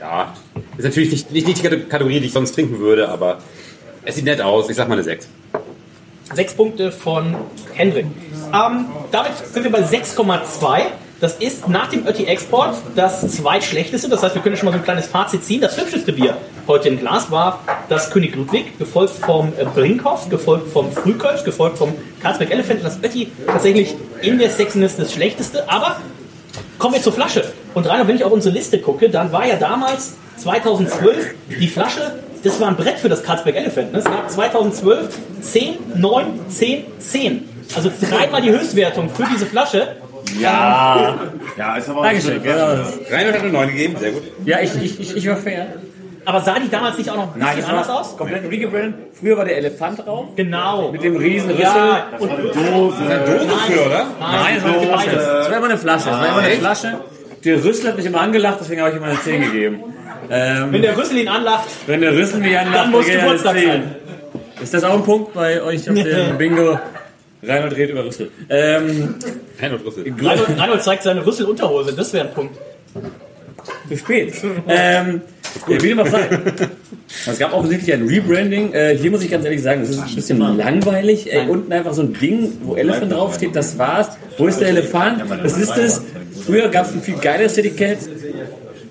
[0.00, 0.34] Ja,
[0.76, 3.38] ist natürlich nicht, nicht, nicht die Kategorie, die ich sonst trinken würde, aber
[4.04, 4.68] es sieht nett aus.
[4.68, 5.28] Ich sag mal eine 6.
[6.34, 7.36] Sechs Punkte von
[7.74, 8.06] Hendrik.
[8.52, 10.82] Ähm, damit sind wir bei 6,2.
[11.20, 14.08] Das ist nach dem Ötti Export das zweitschlechteste.
[14.08, 15.60] Das heißt, wir können schon mal so ein kleines Fazit ziehen.
[15.60, 20.72] Das hübscheste Bier heute im Glas war das König Ludwig, gefolgt vom äh, Brinkhoff, gefolgt
[20.72, 22.84] vom Frühkölsch, gefolgt vom Karlsberg Elephant.
[22.84, 25.68] Das Ötti tatsächlich in der Sexiness das schlechteste.
[25.70, 26.00] Aber
[26.78, 27.52] kommen wir zur Flasche.
[27.74, 32.18] Und Rainer, wenn ich auf unsere Liste gucke, dann war ja damals 2012 die Flasche,
[32.42, 33.92] das war ein Brett für das Karlsberg Elephant.
[33.92, 33.98] Ne?
[33.98, 37.48] Es gab 2012 10, 9, 10, 10.
[37.74, 39.96] Also dreimal die Höchstwertung für diese Flasche.
[40.38, 41.18] Ja.
[41.56, 42.42] Ja, ist aber Dankeschön.
[42.42, 42.66] Genau.
[43.10, 44.22] Reinhold hat eine 9 gegeben, sehr gut.
[44.44, 45.66] Ja, ich, ich, ich, ich war fair.
[46.24, 48.16] Aber sah die damals nicht auch noch ein Nein, bisschen das anders war aus?
[48.16, 48.94] komplett regebrandet.
[49.18, 50.26] Früher war der Elefant drauf.
[50.36, 50.92] Genau.
[50.92, 51.64] Mit dem riesen Rüssel.
[51.64, 52.54] Ja, und Dose.
[52.54, 52.96] Dose
[53.66, 54.06] für, oder?
[54.20, 54.86] Nein, das war Dose.
[54.86, 55.14] beides.
[55.14, 56.04] Das war immer eine Flasche.
[56.10, 57.00] Das war immer eine Flasche.
[57.44, 59.82] Der Rüssel hat mich immer angelacht, deswegen habe ich ihm eine 10 gegeben.
[60.30, 63.66] Ähm, Wenn der Rüssel ihn anlacht, wenn der Rüssel mich anlacht, dann muss Geburtstag 10.
[63.66, 63.82] sein.
[64.62, 66.78] Ist das auch ein Punkt bei euch auf dem Bingo?
[67.42, 68.30] Reinhold redet über Rüssel.
[68.48, 69.16] Ähm,
[69.60, 70.04] Reinhold Rüssel.
[70.22, 72.56] Reinhold, Reinhold zeigt seine Rüsselunterhose, das wäre ein Punkt.
[73.88, 74.34] Zu spät.
[74.68, 75.22] ähm,
[75.68, 76.28] ja, wie dem auch sei.
[77.26, 78.72] Es gab offensichtlich ein Rebranding.
[78.72, 81.32] Äh, hier muss ich ganz ehrlich sagen, das ist ein bisschen langweilig.
[81.32, 84.16] Ey, unten einfach so ein Ding, wo Elephant draufsteht, das war's.
[84.38, 85.22] Wo ist der Elefant?
[85.42, 86.02] Was ist das?
[86.46, 87.98] Früher gab es ein viel geileres Etikett.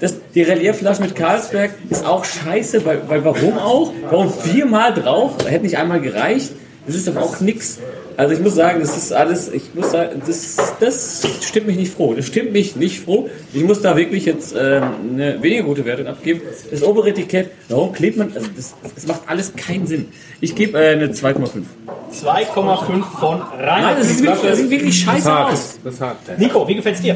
[0.01, 3.93] Das, die Reliefflasche mit Carlsberg ist auch scheiße, weil, weil warum auch?
[4.09, 5.35] Warum viermal drauf?
[5.47, 6.51] Hätte nicht einmal gereicht.
[6.87, 7.77] Das ist aber auch nix.
[8.17, 11.93] Also ich muss sagen, das ist alles, ich muss sagen, das, das stimmt mich nicht
[11.93, 12.15] froh.
[12.15, 13.29] Das stimmt mich nicht froh.
[13.53, 14.83] Ich muss da wirklich jetzt ähm,
[15.13, 16.41] eine weniger gute Wertung abgeben.
[16.71, 20.07] Das obere Etikett, warum klebt man, also das, das macht alles keinen Sinn.
[20.41, 21.61] Ich gebe äh, eine 2,5.
[22.23, 23.81] 2,5 von Rainer.
[23.81, 25.79] Nein, das, ist wirklich, das sieht wirklich scheiße aus.
[26.37, 27.15] Nico, wie gefällt's dir?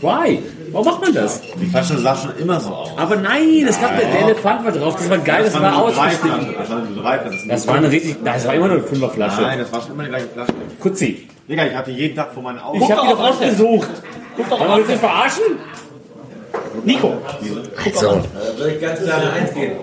[0.00, 0.38] Why?
[0.72, 1.40] Warum macht man das?
[1.60, 2.90] Die Flasche sah schon immer so aus.
[2.96, 6.54] Aber nein, das gab der Elefant war drauf, das war geil, das, war ausgeschnitten.
[6.58, 7.48] Das war eine Dreiflasche.
[7.48, 9.42] Das war eine richtig, das war immer nur eine Fünferflasche.
[9.42, 10.52] Nein, das war schon immer die gleiche Flasche.
[10.80, 11.28] Kutzi.
[11.48, 12.80] Digga, ich hatte jeden Tag vor meinen Augen.
[12.82, 13.90] Ich hab die doch ausgesucht.
[14.36, 15.44] Guck doch Wollen wir uns nicht verarschen?
[16.84, 17.14] Nico.
[17.94, 18.22] So.
[18.56, 19.76] Soll ich ganz klar eine Eins geben?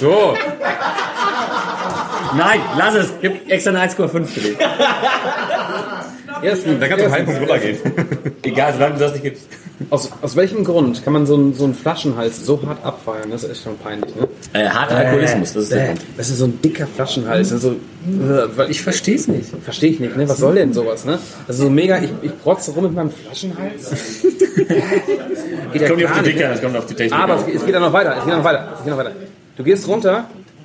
[0.00, 0.34] So.
[2.36, 3.12] Nein, lass es.
[3.20, 4.56] Gib extra eine 1,5 für dich.
[6.42, 7.78] Erstens, da kannst du einen Punkt runtergehen.
[8.42, 9.48] Egal, solange du das nicht gibst.
[9.90, 13.30] Aus, aus welchem Grund kann man so einen, so einen Flaschenhals so hart abfeiern?
[13.30, 14.26] Das ist echt schon peinlich, ne?
[14.52, 16.00] Äh, harter Alkoholismus, das ist der äh, Grund.
[16.16, 17.52] Das ist so ein dicker Flaschenhals.
[17.52, 17.76] Also, äh,
[18.56, 19.50] weil Ich versteh's nicht.
[19.62, 20.28] Verstehe ich nicht, ne?
[20.28, 21.18] Was soll denn sowas, ne?
[21.46, 23.90] Also so mega, ich, ich protze rum mit meinem Flaschenhals.
[25.72, 26.52] geht kommt nicht auf die Dicke ne?
[26.54, 28.34] es kommt auf die Technik Aber es, geht- es geht ja noch weiter, es geht
[28.34, 29.12] noch weiter, es geht noch weiter.
[29.56, 30.24] Du gehst runter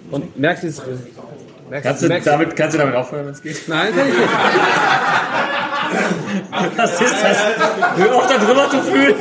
[0.10, 0.82] und merkst dieses...
[1.70, 3.68] Merkst, Kannst du, merkst, damit, kannst du damit aufhören, wenn es geht?
[3.68, 4.30] Nein, kann ich nicht.
[6.78, 7.38] Was ist das?
[7.98, 9.16] Hör auf, da drüber zu fühlen.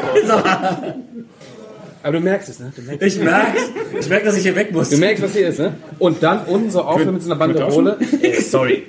[2.04, 2.72] Aber du merkst es, ne?
[2.74, 3.62] Du merkst Ich merk's.
[4.00, 4.90] Ich merke, dass ich hier weg muss.
[4.90, 5.74] Du merkst, was hier ist, ne?
[5.98, 7.96] Und dann unten so aufhören mit so einer Banderole.
[8.20, 8.84] Ey, sorry.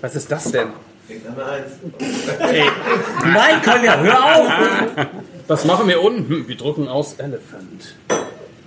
[0.00, 0.68] Was ist das denn?
[1.08, 2.62] Ey.
[3.24, 5.06] Nein, Kolja, hör auf!
[5.46, 6.28] Was machen wir unten?
[6.28, 7.94] Hm, Wir drucken aus Elephant.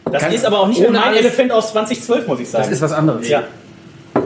[0.06, 2.64] Das Kann- ist aber auch nicht mein alles- Elefant aus 2012, muss ich sagen.
[2.66, 3.28] Das ist was anderes.
[3.28, 3.44] Ja.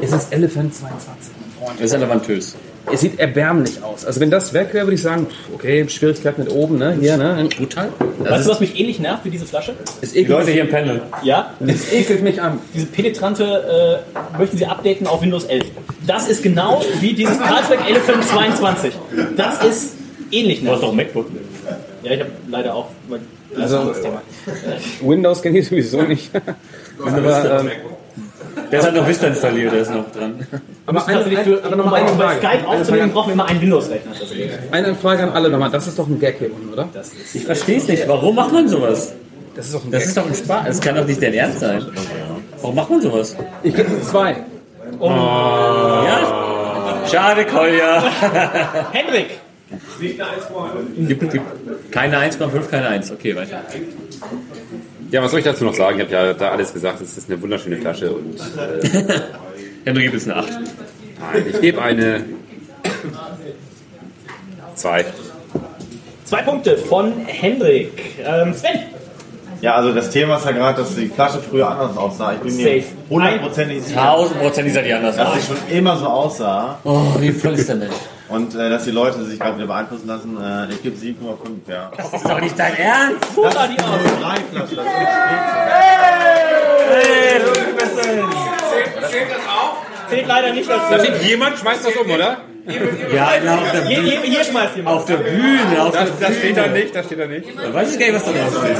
[0.02, 1.32] Es ist Elephant 22.
[1.78, 2.56] Das ist elefantös.
[2.92, 4.06] Es sieht erbärmlich aus.
[4.06, 6.98] Also wenn das weg wäre, würde ich sagen, okay, Schwierigkeit mit oben, ne?
[7.00, 7.48] Hier, ne?
[7.58, 7.90] Brutal.
[8.20, 9.74] Weißt du, was mich ähnlich nervt wie diese Flasche?
[10.02, 11.02] Es Die ekelt, Leute hier im Panel.
[11.24, 12.60] Ja, es ekelt mich an.
[12.74, 14.02] diese penetrante
[14.34, 15.66] äh, möchten sie updaten auf Windows 11.
[16.08, 18.94] Das ist genau wie dieses Carlsberg Elephant 22.
[19.38, 19.96] Das ist
[20.32, 21.28] ähnlich Du hast doch ein MacBook.
[22.04, 22.88] Ja, ich habe leider auch.
[23.56, 23.94] Das ist Also-.
[25.02, 26.32] Windows kenne ich sowieso nicht.
[27.06, 27.72] aber, ähm,
[28.72, 30.48] Der ist halt noch Vista installiert, der ist noch dran.
[30.86, 32.38] aber, eine, eine, für, aber um noch mal bei eine Frage.
[32.38, 34.12] Skype Eine aufzunehmen, brauchen wir immer einen Windows-Rechner.
[34.72, 35.72] Eine Frage an alle nochmal.
[35.72, 36.88] Das ist doch ein Gag hier unten, oder?
[37.34, 38.08] Ich versteh's nicht.
[38.08, 39.14] Warum macht man sowas?
[39.56, 40.68] Das ist doch ein Das ist doch ein Spaß.
[40.68, 41.86] Das kann doch nicht dein Ernst sein.
[42.62, 43.36] Warum macht man sowas?
[43.64, 44.38] Ich gebe zwei.
[45.02, 47.04] Ja?
[47.10, 48.04] Schade, Kolja.
[48.92, 49.40] Hendrik!
[50.98, 51.42] Gib, gib.
[51.92, 53.12] Keine 1,5, keine 1.
[53.12, 53.62] Okay, weiter.
[55.12, 55.98] Ja, was soll ich dazu noch sagen?
[56.00, 57.02] Ich habe ja da alles gesagt.
[57.02, 59.20] Es ist eine wunderschöne Flasche und äh,
[59.84, 60.50] Hendrik gibt jetzt eine 8.
[60.50, 62.24] nein, ich gebe eine
[64.76, 65.06] zwei.
[66.24, 67.92] Zwei Punkte von Hendrik.
[68.26, 68.80] Ähm, Sven!
[69.60, 72.34] Ja, also das Thema ist ja gerade, dass die Flasche früher anders aussah.
[72.34, 72.84] Ich bin mir Safe.
[73.10, 75.36] hundertprozentig sicher, 1000% sah die anders dass aus.
[75.36, 76.80] sie schon immer so aussah.
[76.84, 77.94] Oh, wie voll ist der Mensch?
[78.32, 80.38] Und äh, dass die Leute sich gerade wieder beeinflussen lassen.
[80.42, 81.16] Äh, ich gebe 7,5,
[81.72, 81.92] ja.
[81.98, 83.26] Das ist doch nicht dein Ernst.
[83.36, 84.00] Wo sah die aus?
[84.22, 84.78] Drei Flaschen.
[84.78, 84.86] Das
[86.90, 88.06] Hey, du bist es.
[90.10, 91.06] Zählt leider nicht Da dazu.
[91.06, 92.38] steht jemand, schmeißt das um, oder?
[93.16, 94.10] Ja, na, auf der Hier, Bühne.
[94.12, 94.98] hier, hier schmeißt jemand.
[94.98, 96.76] Auf der Bühne, auf der Das, das steht da Bühne.
[96.80, 97.46] nicht, das steht da nicht.
[97.58, 98.78] Da weiß ich gar nicht, was da drauf steht.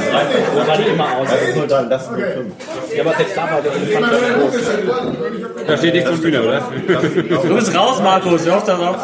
[0.54, 1.28] So sah die immer aus.
[1.32, 2.54] ist nur dann, das nur 5.
[2.94, 4.54] Ja, aber selbst da war der groß.
[5.66, 6.62] Da steht nichts zum Bühne, oder?
[7.26, 8.46] Du bist raus, Markus.
[8.46, 8.96] Hör auf da drauf.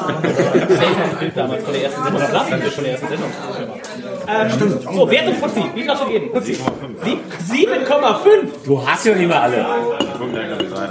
[1.18, 2.20] Bild damals von der ersten Sendung.
[2.22, 3.30] Das lassen wir von der ersten Sendung.
[4.30, 4.82] Ähm, stimmt.
[4.82, 5.64] So, Wertung von Sie.
[5.74, 6.30] Wie viel hast du gegeben?
[6.38, 8.26] 7,5.
[8.66, 9.64] Du hast ja nicht mehr alle.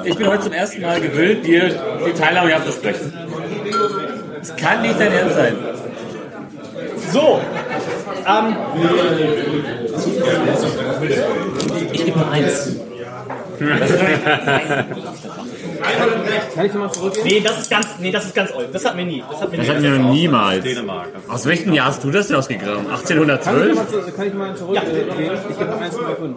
[0.04, 1.70] Ich bin heute zum ersten Mal gewillt, dir
[2.06, 3.14] die Teilnahme abzusprechen.
[4.40, 5.56] Das kann nicht dein Ernst sein.
[7.12, 7.40] So.
[8.28, 8.56] Ähm,
[11.92, 12.76] ich gebe nur eins.
[16.56, 17.14] Kann ich nochmal zurück?
[17.24, 18.74] Nee, das ist ganz, nee, das ist ganz old.
[18.74, 19.24] Das hat mir nie.
[19.30, 19.74] Das hat mir das nie.
[19.74, 20.64] hatten wir noch niemals.
[20.64, 21.08] Dänemark.
[21.28, 22.86] Aus welchem Jahr hast du das denn ausgegraben?
[22.88, 23.76] Kann ich 1812?
[23.76, 24.76] mal, zu- kann ich mal zurück?
[24.76, 24.82] Ja.
[24.82, 24.86] äh?
[25.50, 26.36] Ich gebe 1,5.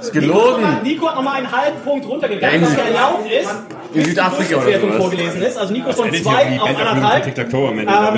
[0.00, 0.64] Ist gelogen.
[0.82, 3.50] Nico hat nochmal einen halben Punkt runtergegangen, was erlaubt ist.
[3.94, 5.02] In Südafrika oder Wertung sowas.
[5.02, 5.58] vorgelesen ist.
[5.58, 7.26] Also Nico von 2 auf anderthalb.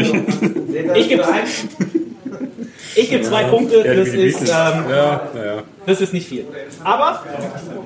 [0.00, 0.12] ich.
[0.94, 1.24] Ich gebe
[2.94, 3.84] ich gebe zwei Punkte.
[3.84, 5.62] Das ist, ähm, Ja, ja.
[5.86, 6.46] das ist nicht viel.
[6.82, 7.22] Aber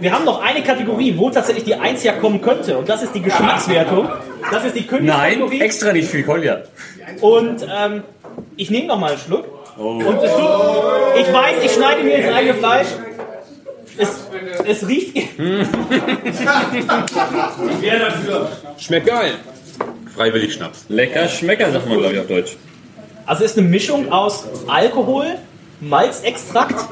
[0.01, 2.79] wir haben noch eine Kategorie, wo tatsächlich die Eins ja kommen könnte.
[2.79, 4.09] Und das ist die Geschmackswertung.
[4.51, 5.61] Das ist die Nein, Königskategorie.
[5.61, 6.63] extra nicht viel Kolja.
[7.21, 8.05] Und ähm,
[8.57, 9.45] ich nehme noch mal einen Schluck.
[9.77, 10.51] Und es tut,
[11.19, 12.87] ich weiß, ich schneide mir ins eigene Fleisch.
[13.99, 14.09] Es,
[14.67, 15.17] es riecht.
[17.81, 18.49] Wer dafür?
[18.79, 19.33] Schmeckt geil.
[20.15, 20.85] Freiwillig Schnaps.
[20.89, 22.57] Lecker Schmecker, sagt man, glaube ich, auf Deutsch.
[23.27, 25.27] Also es ist eine Mischung aus Alkohol,
[25.81, 26.85] Malzextrakt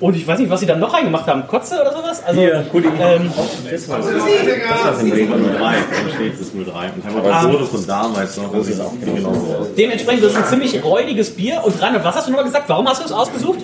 [0.00, 1.46] und ich weiß nicht, was sie dann noch reingemacht haben.
[1.46, 2.24] Kotze oder sowas?
[2.24, 2.88] Also, Hier, Kuli.
[3.00, 3.30] ähm,
[3.70, 4.06] Das war's.
[4.06, 5.58] Das war's im Regelfall 03.
[5.60, 6.56] Dann steht es 03.
[6.56, 7.46] Und haben wir Ah.
[7.46, 8.52] das von damals noch.
[8.52, 9.66] Das ist auch genauso aus.
[9.78, 11.62] dementsprechend, das ist ein ziemlich räudiges Bier.
[11.64, 12.68] Und Reinhard, was hast du nochmal gesagt?
[12.68, 13.60] Warum hast du es ausgesucht?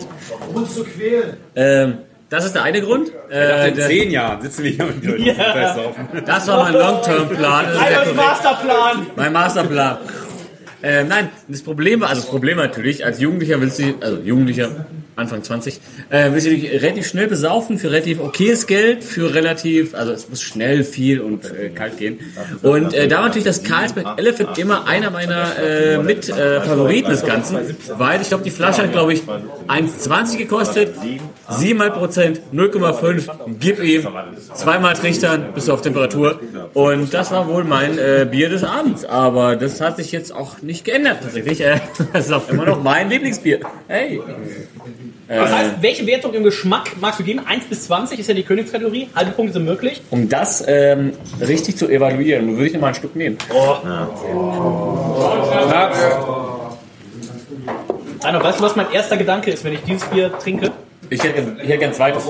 [0.51, 1.37] Um uns zu quälen.
[1.57, 1.99] Ähm,
[2.31, 3.11] das ist der eine Grund.
[3.31, 5.35] Äh, in zehn Jahren sitzen wir hier und Ja.
[5.35, 6.09] Fest saufen.
[6.27, 7.67] Das war mein Long-Term-Plan.
[7.73, 8.15] Korrekt.
[8.17, 9.07] Masterplan.
[9.17, 9.99] Mein Masterplan.
[10.83, 14.87] Ähm, nein, das Problem war, also das Problem natürlich, als Jugendlicher willst du, also Jugendlicher,
[15.19, 15.81] Anfang 20,
[16.11, 20.29] äh, willst du dich relativ schnell besaufen für relativ okayes Geld, für relativ, also es
[20.29, 22.21] muss schnell, viel und äh, kalt gehen.
[22.63, 27.25] Und äh, da war natürlich das Carlsberg Elephant immer einer meiner äh, mit äh, des
[27.25, 27.59] Ganzen,
[27.97, 30.95] weil ich glaube, die Flasche hat, glaube ich, 1,20 gekostet,
[31.51, 34.07] 7,5 Prozent, 0,5, gib ihm,
[34.55, 36.41] zweimal trichtern, bist du auf Temperatur.
[36.75, 39.05] Und das war wohl mein äh, Bier des Abends.
[39.05, 41.61] Aber das hat sich jetzt auch nicht geändert tatsächlich.
[41.61, 41.81] Äh,
[42.13, 43.61] das ist auch immer noch mein Lieblingsbier.
[43.89, 44.21] Hey.
[45.29, 47.41] Das Äh, heißt, welche Wertung im Geschmack magst du geben?
[47.47, 49.09] 1 bis 20 ist ja die Königskategorie.
[49.15, 50.01] Halbe Punkte sind möglich.
[50.11, 53.37] um das ähm, richtig zu evaluieren, würde ich noch mal ein Stück nehmen.
[58.23, 60.73] Reinhard, weißt du, was mein erster Gedanke ist, wenn ich dieses Bier trinke?
[61.11, 62.23] Ich hätte, ich hätte gern zweites.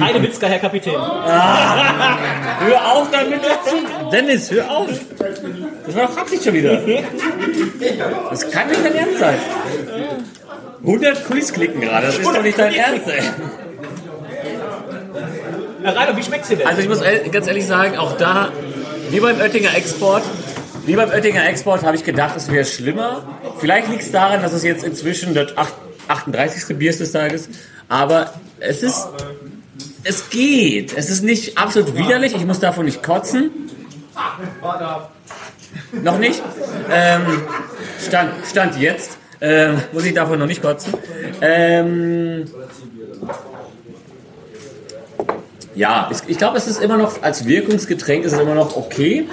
[0.00, 0.94] Heidewitzka, Herr Kapitän.
[0.96, 2.16] Ah,
[2.60, 3.40] hör auf damit.
[4.12, 4.88] Dennis, hör auf.
[5.86, 6.80] Das war doch Absicht schon wieder.
[8.30, 9.34] Das kann nicht dein Ernst sein.
[10.84, 13.22] 100 Quiz klicken gerade, das ist doch nicht dein Ernst, ey.
[15.82, 16.66] Herr Reinhard, wie schmeckt's dir denn?
[16.66, 17.00] Also ich muss
[17.30, 18.50] ganz ehrlich sagen, auch da,
[19.10, 20.22] wie beim Oettinger Export,
[20.86, 23.24] wie beim Oettinger Export habe ich gedacht, es wäre schlimmer.
[23.58, 25.74] Vielleicht liegt es daran, dass es jetzt inzwischen das acht-
[26.08, 26.76] 38.
[26.76, 27.48] Bier ist des Tages,
[27.88, 29.08] aber es ist,
[30.04, 30.96] es geht.
[30.96, 33.50] Es ist nicht absolut widerlich, ich muss davon nicht kotzen.
[36.02, 36.42] Noch nicht.
[36.90, 37.22] Ähm,
[38.04, 39.18] stand, stand jetzt.
[39.44, 40.94] Ähm, muss ich davon noch nicht kotzen.
[41.40, 42.44] Ähm,
[45.74, 49.26] ja, ich, ich glaube, es ist immer noch, als Wirkungsgetränk ist es immer noch okay.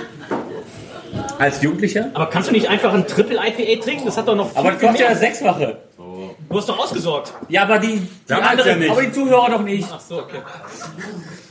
[1.38, 2.10] Als Jugendlicher.
[2.14, 4.06] Aber kannst du nicht einfach ein Triple IPA trinken?
[4.06, 5.78] Das hat doch noch viel, Aber das kostet ja Sechsfache.
[5.98, 7.34] Du hast doch ausgesorgt.
[7.48, 8.90] Ja, aber die, die anderen, ja nicht.
[8.90, 9.88] aber die Zuhörer doch nicht.
[9.92, 10.40] Ach so, okay.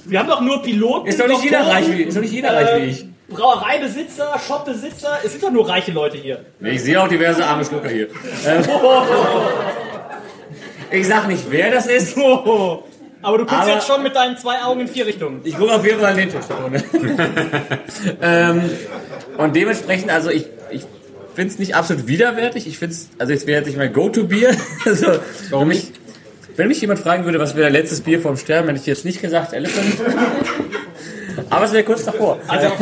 [0.04, 1.06] Wir haben doch nur Piloten.
[1.06, 3.06] Ist doch nicht jeder Doktoren, reich wie- ist doch nicht jeder reich wie ich.
[3.28, 5.18] Brauereibesitzer, Shopbesitzer.
[5.24, 6.44] Es sind doch nur reiche Leute hier.
[6.60, 8.08] Ich sehe auch diverse arme Schlucker hier.
[8.46, 8.62] Ähm,
[10.90, 12.16] ich sag nicht, wer das ist.
[13.20, 15.40] Aber du guckst Aber- jetzt schon mit deinen zwei Augen in vier Richtungen.
[15.44, 16.40] Ich gucke auf jeden Fall an den Tisch
[18.22, 18.62] ähm,
[19.36, 20.82] und dementsprechend, also ich, ich
[21.34, 22.66] finde es nicht absolut widerwärtig.
[22.68, 24.54] Ich finde es, also es wäre jetzt nicht mein Go-To-Bier.
[24.86, 25.06] also,
[25.50, 25.92] Warum nicht?
[26.56, 29.04] Wenn mich jemand fragen würde, was wäre dein letztes Bier vom Sterben, hätte ich jetzt
[29.04, 29.96] nicht gesagt Elephant.
[31.50, 32.38] Aber es wäre kurz davor.
[32.48, 32.68] Also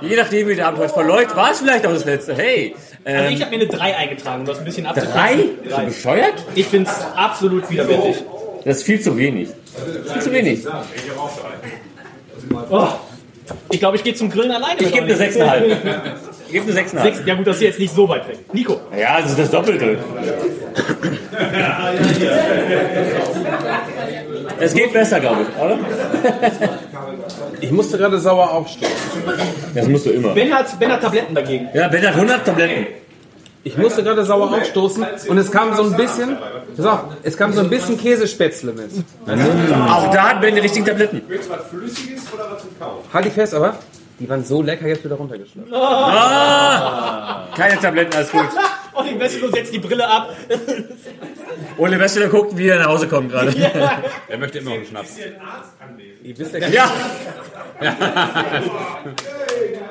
[0.00, 2.34] Je nachdem, wie der Abend heute verläuft, war es vielleicht auch das letzte.
[2.34, 2.74] Hey.
[3.04, 4.90] Also Ähm, ich habe mir eine 3 eingetragen, um das ein bisschen Drei?
[4.90, 5.48] abzupassen.
[5.62, 6.34] Bist du bescheuert?
[6.54, 8.16] Ich finde es absolut widerwärtig.
[8.64, 9.48] das ist viel zu wenig.
[10.12, 10.60] Viel zu wenig.
[12.70, 12.88] Oh.
[13.70, 14.80] Ich glaube, ich gehe zum Grillen alleine.
[14.80, 15.76] Ich gebe eine 6,5.
[16.54, 17.02] Ich gebe eine 6,5.
[17.02, 18.40] Sechs, ja gut, das ist jetzt nicht so weit weg.
[18.52, 18.78] Nico.
[18.94, 19.96] Ja, das ist das Doppelte.
[24.62, 25.78] Es geht besser, glaube ich, oder?
[27.60, 28.94] Ich musste gerade sauer aufstoßen.
[29.74, 30.34] Das musst du immer.
[30.34, 31.68] Ben hat, ben hat Tabletten dagegen.
[31.74, 32.86] Ja, Ben hat 100 Tabletten.
[33.64, 36.36] Ich musste gerade sauer aufstoßen und es kam so ein bisschen,
[36.76, 38.90] pass auf, es kam so ein bisschen Käsespätzle mit.
[39.88, 41.22] Auch da hat Ben die richtigen Tabletten.
[41.28, 42.98] Willst du was Flüssiges oder was zum Kauen?
[43.12, 43.76] Halt dich fest, aber
[44.22, 45.74] die waren so lecker, jetzt wieder runtergeschlagen.
[45.74, 47.48] Ah!
[47.56, 48.46] Keine Tabletten, alles gut.
[48.94, 50.28] Und die Wesselo setzt die Brille ab.
[51.76, 53.52] Ole Wessler guckt, wie er nach Hause kommt gerade.
[54.28, 55.16] Er möchte immer noch einen Schnaps.
[56.22, 56.90] Ihr wisst ja, Ja,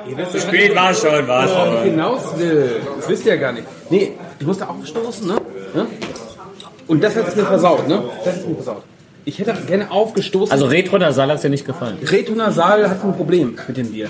[0.07, 1.83] ihr wisst zu ja spät war es schon, war es worauf ich schon.
[1.83, 2.81] hinaus will.
[2.97, 3.67] Das wisst ihr ja gar nicht.
[3.89, 5.41] Nee, ich musste aufstoßen, ne?
[5.73, 5.87] ne?
[6.87, 8.03] Und das hat es mir versaut, ne?
[8.23, 8.83] Das ist mir versaut.
[9.25, 10.51] Ich hätte gerne aufgestoßen.
[10.51, 11.97] Also Retro Nasal hat es dir nicht gefallen.
[12.03, 14.09] Retonasal hat ein Problem mit dem Bier.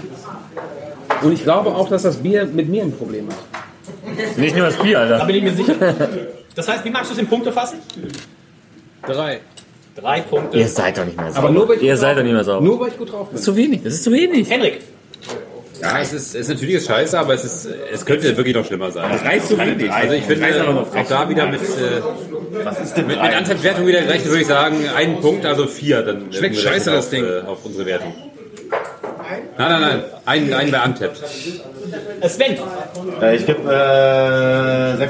[1.22, 4.38] Und ich glaube auch, dass das Bier mit mir ein Problem hat.
[4.38, 5.26] Nicht nur das Bier, Da Alter.
[5.26, 5.76] bin ich mir sicher.
[6.54, 7.80] Das heißt, wie magst du es in Punkte fassen?
[9.08, 9.40] Drei.
[9.96, 10.58] Drei Punkte.
[10.58, 11.48] Ihr seid doch nicht mehr sauber.
[11.48, 12.66] Aber nur weil ich Ihr gut seid drauf- doch nicht mehr sauber.
[12.66, 13.32] Nur weil ich gut drauf bin.
[13.32, 14.50] Das ist zu wenig, das ist zu wenig.
[14.50, 14.82] Henrik.
[15.82, 18.66] Ja, es ist, es ist natürlich ist scheiße, aber es, ist, es könnte wirklich noch
[18.66, 19.20] schlimmer sein.
[19.24, 19.92] Drei ist zu wenig.
[19.92, 24.48] Also ich finde auch da wieder mit, äh, mit, mit Anfangswertung wieder gerechnet, würde ich
[24.48, 26.04] sagen, einen Punkt, also vier.
[26.04, 27.26] Dann Schmeckt scheiße, das auf, Ding.
[27.26, 28.14] Äh, auf unsere Wertung.
[29.58, 31.22] Nein, nein, nein, einen, einen bei Untapped.
[32.22, 32.58] Äh, Sven,
[33.22, 35.08] Äh, ich gebe äh, 6,5.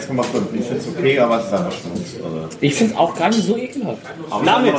[0.54, 2.02] Ich finde es okay, aber es ist einfach Schmutz.
[2.24, 2.48] Also.
[2.60, 4.00] Ich finde es auch gar nicht so ekelhaft.
[4.30, 4.74] Aber damit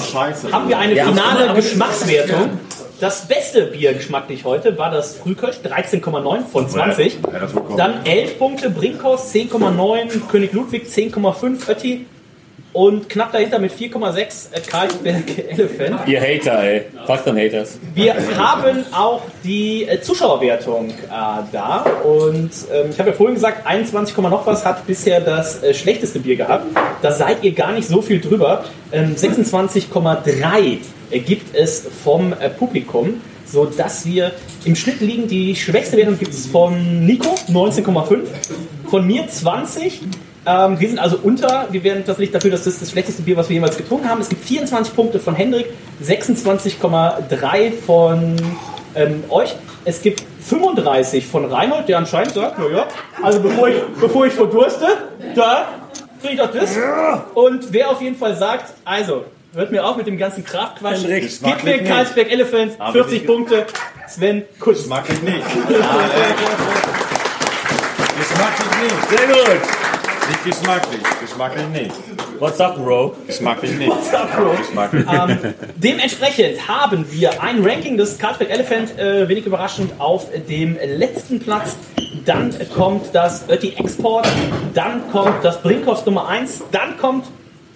[0.52, 2.50] haben wir eine Ja, finale Geschmackswertung.
[3.02, 7.18] Das beste Bier geschmacklich heute war das Frühkölsch, 13,9 von 20.
[7.32, 7.76] Ja, das wird kommen.
[7.76, 12.06] Dann 11 Punkte Brinkhaus, 10,9, König Ludwig 10,5, Ötti
[12.72, 16.06] und knapp dahinter mit 4,6 äh, Karlsberg Elephant.
[16.06, 16.84] Ihr Hater, ey.
[17.04, 17.76] Fragt dann Haters.
[17.92, 20.94] Wir haben auch die äh, Zuschauerwertung äh,
[21.50, 25.74] da und ähm, ich habe ja vorhin gesagt, 21, noch was hat bisher das äh,
[25.74, 26.66] schlechteste Bier gehabt.
[27.02, 28.62] Da seid ihr gar nicht so viel drüber.
[28.92, 30.78] Ähm, 26,3
[31.24, 34.32] gibt es vom äh, Publikum, so dass wir
[34.64, 35.28] im Schnitt liegen.
[35.28, 38.20] Die schwächste Wertung gibt es von Nico 19,5,
[38.88, 40.02] von mir 20.
[40.44, 43.48] Ähm, wir sind also unter, wir werden tatsächlich dafür, dass das das schlechteste Bier, was
[43.48, 44.20] wir jemals getrunken haben.
[44.20, 45.66] Es gibt 24 Punkte von Hendrik,
[46.04, 48.36] 26,3 von
[48.94, 49.54] ähm, euch.
[49.84, 52.86] Es gibt 35 von Reinhold, der anscheinend sagt, naja,
[53.22, 54.86] also bevor ich, bevor ich verdurste,
[55.34, 55.68] da
[56.22, 56.76] kriege ich doch das.
[57.34, 59.24] Und wer auf jeden Fall sagt, also,
[59.54, 62.92] hört mir auf mit dem ganzen Kraftquatsch, gib mag mir ich Karlsberg Elephant, Hab ich
[62.92, 63.66] 40 nicht Punkte,
[64.08, 64.86] Sven, Kuss.
[64.86, 65.44] Mag ich nicht.
[68.18, 69.08] Geschmacklich nicht.
[69.10, 69.60] Sehr gut.
[70.28, 71.02] Nicht geschmacklich.
[71.20, 71.92] Geschmacklich nicht.
[72.42, 73.14] What's up, Bro?
[73.28, 73.88] Geschmacklich nicht.
[73.88, 74.56] What's up, Bro?
[74.56, 75.06] Geschmacklich.
[75.08, 81.38] Ähm, dementsprechend haben wir ein Ranking des Carlsberg Elephant, äh, wenig überraschend, auf dem letzten
[81.38, 81.76] Platz.
[82.24, 84.26] Dann kommt das Ötti Export,
[84.74, 87.26] dann kommt das Brinkhoff Nummer 1, dann kommt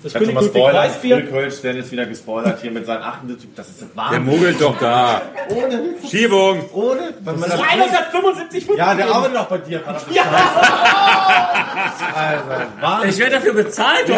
[0.06, 0.90] das Kannst du mal spoilern?
[1.00, 3.48] Frühkölsch, der ist wieder gespoilert hier mit seinen 78.
[3.56, 4.24] Das ist Der Wahnsinn.
[4.24, 5.22] muggelt doch da.
[5.50, 5.80] Ohne.
[6.08, 6.64] Schiebung.
[6.72, 7.14] Ohne?
[7.20, 9.80] Wenn man das 375 ja, der arbeitet doch bei dir.
[10.10, 10.22] Ja.
[12.14, 12.44] Also,
[12.80, 13.10] Wahnsinn.
[13.10, 14.16] Ich werde dafür bezahlt, doch.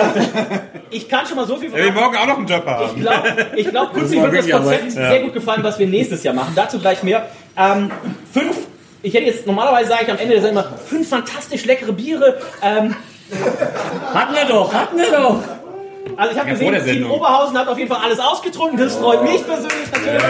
[0.91, 2.01] Ich kann schon mal so viel Er will verraten.
[2.01, 2.91] morgen auch noch einen Job haben.
[2.97, 5.79] Ich glaube, ich glaub, Kunzi Morgen wird das ja, Konzept aber- sehr gut gefallen, was
[5.79, 6.53] wir nächstes Jahr machen.
[6.55, 7.27] Dazu gleich mehr.
[7.57, 7.91] Ähm,
[8.33, 8.57] fünf,
[9.03, 12.39] ich hätte jetzt, normalerweise sage ich am Ende der Sendung immer, fünf fantastisch leckere Biere.
[12.63, 12.95] Ähm,
[14.15, 15.43] Hatten wir doch, hatten wir doch.
[16.17, 17.11] Also ich habe Ja, gesehen, Team.
[17.11, 18.79] Oberhausen hat auf jeden Fall alles ausgetrunken.
[18.79, 20.23] Das freut mich persönlich natürlich.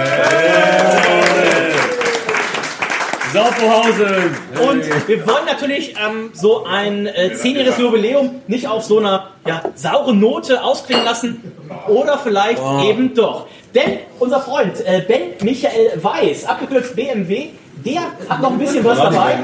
[3.32, 4.36] Saufohausen.
[4.68, 9.62] Und wir wollen natürlich ähm, so ein äh, zehnjähriges Jubiläum nicht auf so einer ja,
[9.74, 11.52] sauren Note ausklingen lassen.
[11.88, 13.46] Oder vielleicht eben doch.
[13.74, 17.50] Denn unser Freund äh, Ben Michael Weiß, abgekürzt BMW,
[17.84, 19.38] der hat noch ein bisschen was dabei.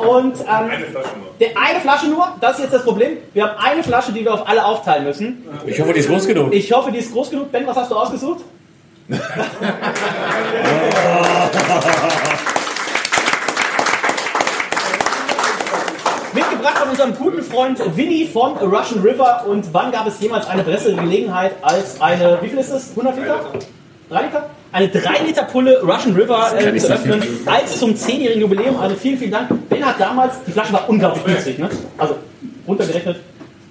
[0.00, 0.70] Und ähm,
[1.38, 3.18] der eine Flasche nur, das ist jetzt das Problem.
[3.34, 5.44] Wir haben eine Flasche, die wir auf alle aufteilen müssen.
[5.66, 6.52] Ich hoffe, die ist groß genug.
[6.52, 7.52] Ich hoffe, die ist groß genug.
[7.52, 8.44] Ben, was hast du ausgesucht?
[16.32, 19.44] Mitgebracht von unserem guten Freund Willi von Russian River.
[19.46, 22.90] Und wann gab es jemals eine bessere Gelegenheit als eine, wie viel ist das?
[22.90, 23.40] 100 Liter?
[24.08, 24.50] 3 Liter?
[24.72, 28.76] Eine 3 Liter Pulle Russian River äh, zu öffnen, als zum 10-jährigen Jubiläum.
[28.78, 29.68] Also vielen, vielen Dank.
[29.68, 31.68] Ben hat damals, die Flasche war unglaublich günstig, ne?
[31.98, 32.16] Also
[32.66, 33.16] runtergerechnet.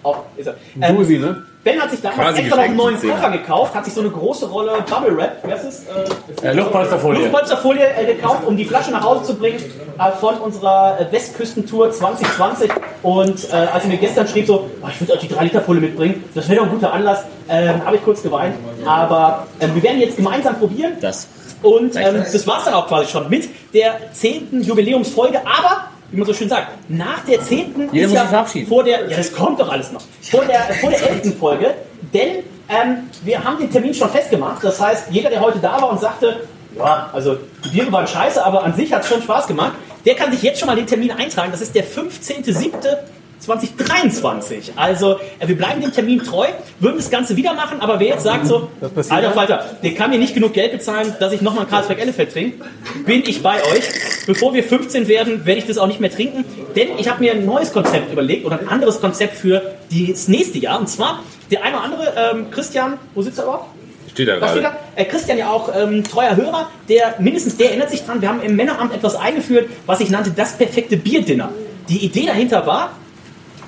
[0.04, 0.56] Auf, ist er.
[0.82, 1.44] Ähm, Dusi, ne?
[1.62, 4.00] Ben hat sich damals Quasi extra noch einen neuen geschenkt, Koffer gekauft, hat sich so
[4.00, 5.86] eine große Rolle Bubble Wrap, wer ist es?
[6.44, 7.20] Äh, Äh, Luftpolsterfolie.
[7.20, 11.92] Luftpolsterfolie äh, gekauft, um die Flasche nach Hause zu bringen äh, von unserer äh, Westküstentour
[11.92, 12.72] 2020.
[13.04, 16.24] Und äh, als er mir gestern schrieb, so, oh, ich würde euch die 3-Liter-Folie mitbringen,
[16.34, 18.56] das wäre doch ein guter Anlass, ähm, habe ich kurz geweint.
[18.86, 20.94] Aber ähm, wir werden jetzt gemeinsam probieren.
[21.02, 21.28] Das.
[21.62, 24.62] Und ähm, das war es dann auch quasi schon mit der 10.
[24.64, 25.40] Jubiläumsfolge.
[25.40, 27.90] Aber, wie man so schön sagt, nach der 10.
[27.92, 28.68] Jeder ist muss ja verabschieden.
[28.68, 31.38] vor der, ja, das kommt doch alles noch, vor der, vor der 11.
[31.38, 31.74] Folge.
[32.14, 34.64] Denn ähm, wir haben den Termin schon festgemacht.
[34.64, 38.44] Das heißt, jeder, der heute da war und sagte, ja, also die Biere waren scheiße,
[38.44, 39.74] aber an sich hat es schon Spaß gemacht,
[40.06, 41.52] der kann sich jetzt schon mal den Termin eintragen.
[41.52, 41.84] Das ist der
[43.46, 44.72] 15.07.2023.
[44.76, 46.48] Also äh, wir bleiben dem Termin treu,
[46.80, 48.70] würden das Ganze wieder machen, aber wer jetzt sagt so,
[49.10, 49.32] alter?
[49.32, 52.66] Falter, der kann mir nicht genug Geld bezahlen, dass ich nochmal ein Karlsberg Elephant trinke,
[53.06, 53.84] bin ich bei euch.
[54.26, 56.46] Bevor wir 15 werden, werde ich das auch nicht mehr trinken,
[56.76, 60.60] denn ich habe mir ein neues Konzept überlegt oder ein anderes Konzept für das nächste
[60.60, 60.80] Jahr.
[60.80, 63.70] Und zwar der eine oder andere, ähm, Christian, wo sitzt er überhaupt?
[64.12, 64.76] Steht da Da steht gerade.
[64.96, 65.02] er.
[65.02, 68.22] Äh, Christian ja auch ähm, treuer Hörer, der mindestens der erinnert sich dran.
[68.22, 71.50] Wir haben im Männeramt etwas eingeführt, was ich nannte das perfekte Bierdinner.
[71.88, 72.92] Die Idee dahinter war,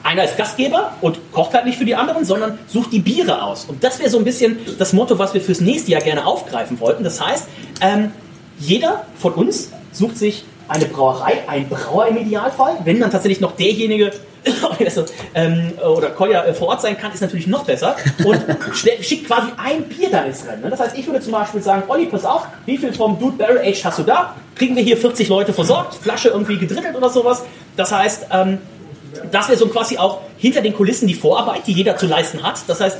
[0.03, 3.65] einer ist Gastgeber und kocht halt nicht für die anderen, sondern sucht die Biere aus.
[3.65, 6.79] Und das wäre so ein bisschen das Motto, was wir fürs nächste Jahr gerne aufgreifen
[6.79, 7.03] wollten.
[7.03, 7.47] Das heißt,
[7.81, 8.11] ähm,
[8.59, 12.77] jeder von uns sucht sich eine Brauerei, ein Brauer im Idealfall.
[12.85, 14.11] Wenn dann tatsächlich noch derjenige
[14.79, 15.05] also,
[15.35, 17.95] ähm, oder Kolja äh, vor Ort sein kann, ist natürlich noch besser.
[18.23, 18.41] Und
[18.73, 20.61] schickt quasi ein Bier dann ins Rennen.
[20.63, 20.69] ne?
[20.69, 23.59] Das heißt, ich würde zum Beispiel sagen, Olli, pass auf, wie viel vom Dude Barrel
[23.59, 24.35] Age hast du da?
[24.55, 27.43] Kriegen wir hier 40 Leute versorgt, Flasche irgendwie gedrittelt oder sowas.
[27.75, 28.59] Das heißt, ähm,
[29.31, 32.61] das wäre so quasi auch hinter den Kulissen die Vorarbeit, die jeder zu leisten hat.
[32.67, 32.97] Das heißt,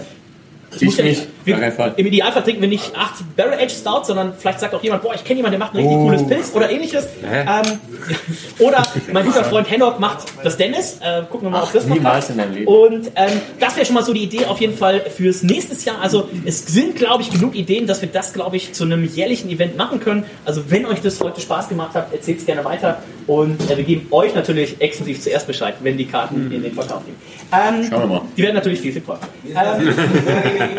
[0.71, 1.27] Das muss ja nicht.
[1.43, 1.57] Wir.
[1.97, 5.13] Im Idealfall trinken wir nicht 8 Barrel Age Stout, sondern vielleicht sagt auch jemand, boah,
[5.15, 6.03] ich kenne jemanden, der macht ein richtig Oh.
[6.05, 7.07] cooles Pilz oder ähnliches.
[7.23, 7.79] Ähm,
[8.59, 10.99] oder mein guter Freund Hennock macht das Dennis.
[11.01, 12.67] Äh, gucken wir mal, ob das noch Niemals in Leben.
[12.67, 15.99] Und ähm, das wäre schon mal so die Idee auf jeden Fall fürs nächste Jahr.
[16.01, 19.49] Also es sind, glaube ich, genug Ideen, dass wir das, glaube ich, zu einem jährlichen
[19.49, 20.25] Event machen können.
[20.45, 23.01] Also wenn euch das heute Spaß gemacht hat, erzählt es gerne weiter.
[23.27, 27.03] Und äh, wir geben euch natürlich exklusiv zuerst Bescheid, wenn die Karten in den Verkauf
[27.05, 27.15] gehen.
[27.51, 28.21] Ähm, Schauen wir mal.
[28.37, 29.19] Die werden natürlich viel, viel teurer.
[30.61, 30.77] Ähm,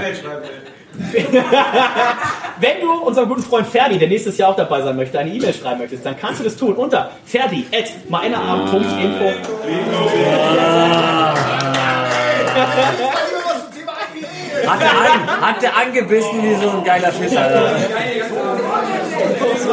[2.61, 5.55] wenn du unserem guten Freund Ferdi, der nächstes Jahr auch dabei sein möchte, eine E-Mail
[5.55, 9.33] schreiben möchtest, dann kannst du das tun unter ferdi at meinerabend.info.
[14.67, 17.75] Hat er, an, hat er angebissen wie so ein geiler Fisch, Alter.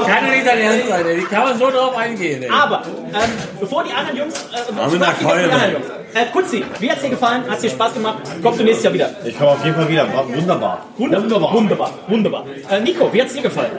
[0.07, 1.18] Kann doch nicht dein Ernst sein, ey.
[1.18, 2.49] Wie kann man so drauf eingehen, ey?
[2.49, 5.73] Aber, ähm, bevor die anderen Jungs, äh, einer die anderen.
[5.73, 5.86] Jungs.
[6.14, 7.44] Äh, Kutzi, wie hat's dir gefallen?
[7.48, 8.18] Hat's dir Spaß gemacht?
[8.41, 9.10] Kommst du nächstes Jahr wieder?
[9.26, 10.11] Ich komme auf jeden Fall wieder.
[10.14, 10.86] War wunderbar.
[10.98, 12.45] Wunderbar, wunderbar, wunderbar.
[12.69, 13.72] Äh, Nico, wie hat's dir gefallen?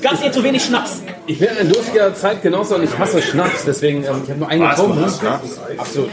[0.00, 1.02] Gab's dir zu wenig Schnaps?
[1.26, 4.62] Ich bin ein durstiger Zeitgenosse und ich hasse Schnaps, deswegen ähm, ich habe nur einen
[4.62, 5.04] Was, getrunken.
[5.78, 6.10] Absolut.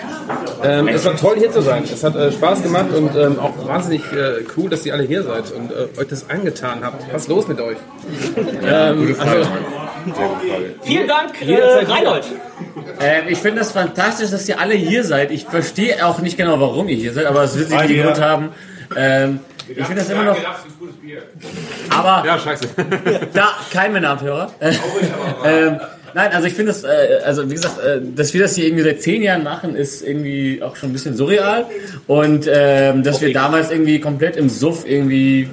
[0.63, 1.83] Ähm, es war toll hier zu sein.
[1.83, 5.23] Es hat äh, Spaß gemacht und ähm, auch wahnsinnig äh, cool, dass ihr alle hier
[5.23, 7.03] seid und äh, euch das angetan habt.
[7.13, 7.77] Was ist los mit euch?
[8.63, 9.47] ähm, Gute Frage, also.
[10.83, 11.93] Vielen Dank, äh, Jederzeit wieder.
[11.95, 12.25] Reinhold.
[12.99, 15.31] Ähm, ich finde das fantastisch, dass ihr alle hier seid.
[15.31, 18.21] Ich verstehe auch nicht genau, warum ihr hier seid, aber es wird sich wir- Grund
[18.21, 18.49] haben.
[18.95, 20.37] Ähm, ich finde das immer noch.
[21.89, 22.67] Aber Ja, scheiße.
[23.33, 24.51] da kein Männerabhörer.
[25.45, 25.79] ähm,
[26.13, 28.83] nein, also ich finde das, äh, also wie gesagt, äh, dass wir das hier irgendwie
[28.83, 31.65] seit zehn Jahren machen, ist irgendwie auch schon ein bisschen surreal.
[32.07, 35.49] Und ähm, dass wir damals irgendwie komplett im Suff irgendwie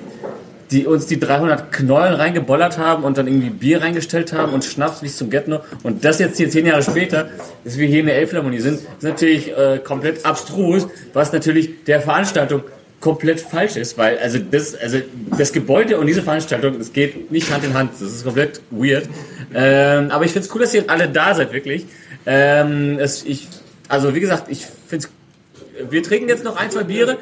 [0.70, 5.00] die uns die 300 Knollen reingebollert haben und dann irgendwie Bier reingestellt haben und Schnaps
[5.00, 5.60] bis zum Get-No.
[5.82, 7.28] Und das jetzt hier zehn Jahre später,
[7.64, 12.00] dass wir hier in der Elbphilharmonie sind, ist natürlich äh, komplett abstrus, was natürlich der
[12.00, 12.62] Veranstaltung
[13.00, 14.98] komplett falsch ist, weil also das, also
[15.36, 19.08] das Gebäude und diese Veranstaltung, das geht nicht Hand in Hand, das ist komplett weird.
[19.54, 21.86] Ähm, aber ich finde es cool, dass ihr alle da seid, wirklich.
[22.26, 23.48] Ähm, es, ich,
[23.88, 27.18] also wie gesagt, ich finde es, wir trinken jetzt noch ein, zwei Biere.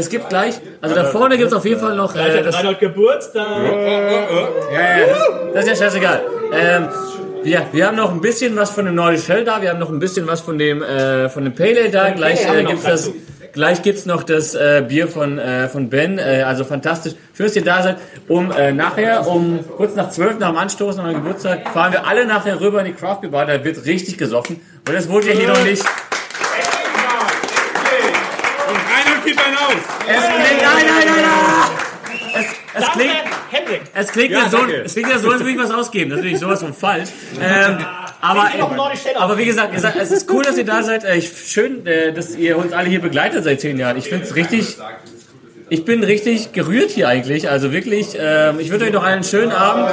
[0.00, 2.80] Es gibt gleich, also da vorne gibt es auf jeden Fall noch äh, das, Reinhold
[2.80, 3.46] Geburtstag.
[4.72, 5.06] ja, ja,
[5.52, 6.22] das ist ja scheißegal.
[6.54, 6.88] Ähm,
[7.42, 9.90] wir, wir haben noch ein bisschen was von dem Nordic Shell da, wir haben noch
[9.90, 12.10] ein bisschen was von dem, äh, von dem Pale Ale da.
[12.10, 13.10] Gleich äh, noch gibt's das,
[13.52, 16.18] gleich gibt's noch das äh, Bier von, äh, von Ben.
[16.18, 17.12] Äh, also fantastisch.
[17.36, 17.98] Schön, dass ihr da seid.
[18.26, 22.06] Um äh, nachher, um kurz nach zwölf nach dem Anstoßen an meinem Geburtstag, fahren wir
[22.06, 23.44] alle nachher rüber in die Craft Beer Bar.
[23.44, 24.62] Da wird richtig gesoffen.
[24.88, 25.84] Und das wurde ja hier noch nicht.
[28.70, 29.99] Reinhold gibt einen aus.
[30.16, 32.42] Es klingt, nein, nein, nein, nein!
[32.74, 33.12] Es, es klingt,
[33.50, 33.80] Hendrik.
[33.94, 34.82] es klingt Ja, so, danke.
[34.84, 36.10] es klingt ja so, als würde ich was ausgeben.
[36.10, 37.08] Das ist natürlich sowas von falsch.
[37.42, 37.78] Ähm,
[38.22, 38.50] aber,
[39.16, 41.04] aber wie gesagt, ihr sagt, es ist cool, dass ihr da seid.
[41.04, 43.96] Äh, Ich, schön, äh, dass ihr uns alle hier begleitet seit zehn Jahren.
[43.96, 44.76] Ich finde es richtig.
[45.70, 47.48] Ich bin richtig gerührt hier eigentlich.
[47.48, 49.88] Also wirklich, ähm, ich wünsche euch noch einen schönen Abend.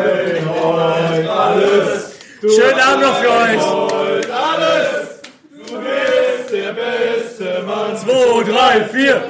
[2.42, 3.97] Schönen Abend noch für euch.
[8.00, 9.22] Zwei, drei, vier.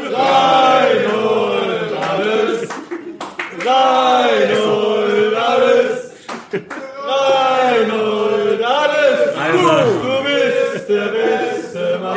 [9.40, 9.88] Also,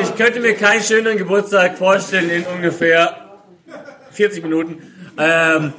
[0.03, 3.17] ich könnte mir keinen schöneren Geburtstag vorstellen in ungefähr
[4.13, 4.79] 40 Minuten.
[5.19, 5.73] Ähm,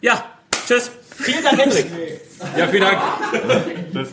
[0.00, 0.24] ja,
[0.66, 0.90] tschüss.
[1.16, 1.86] Vielen Dank, Hendrik.
[2.56, 2.98] Ja, vielen Dank.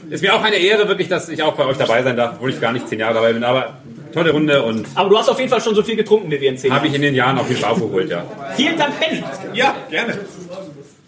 [0.10, 2.52] Ist mir auch eine Ehre, wirklich, dass ich auch bei euch dabei sein darf, obwohl
[2.52, 3.44] ich gar nicht zehn Jahre dabei bin.
[3.44, 3.78] Aber
[4.12, 6.50] tolle Runde und Aber du hast auf jeden Fall schon so viel getrunken wie wir
[6.50, 8.24] in habe ich in den Jahren auf jeden Fall aufgeholt, ja.
[8.56, 9.24] Vielen Dank, Ben.
[9.54, 10.20] Ja, gerne.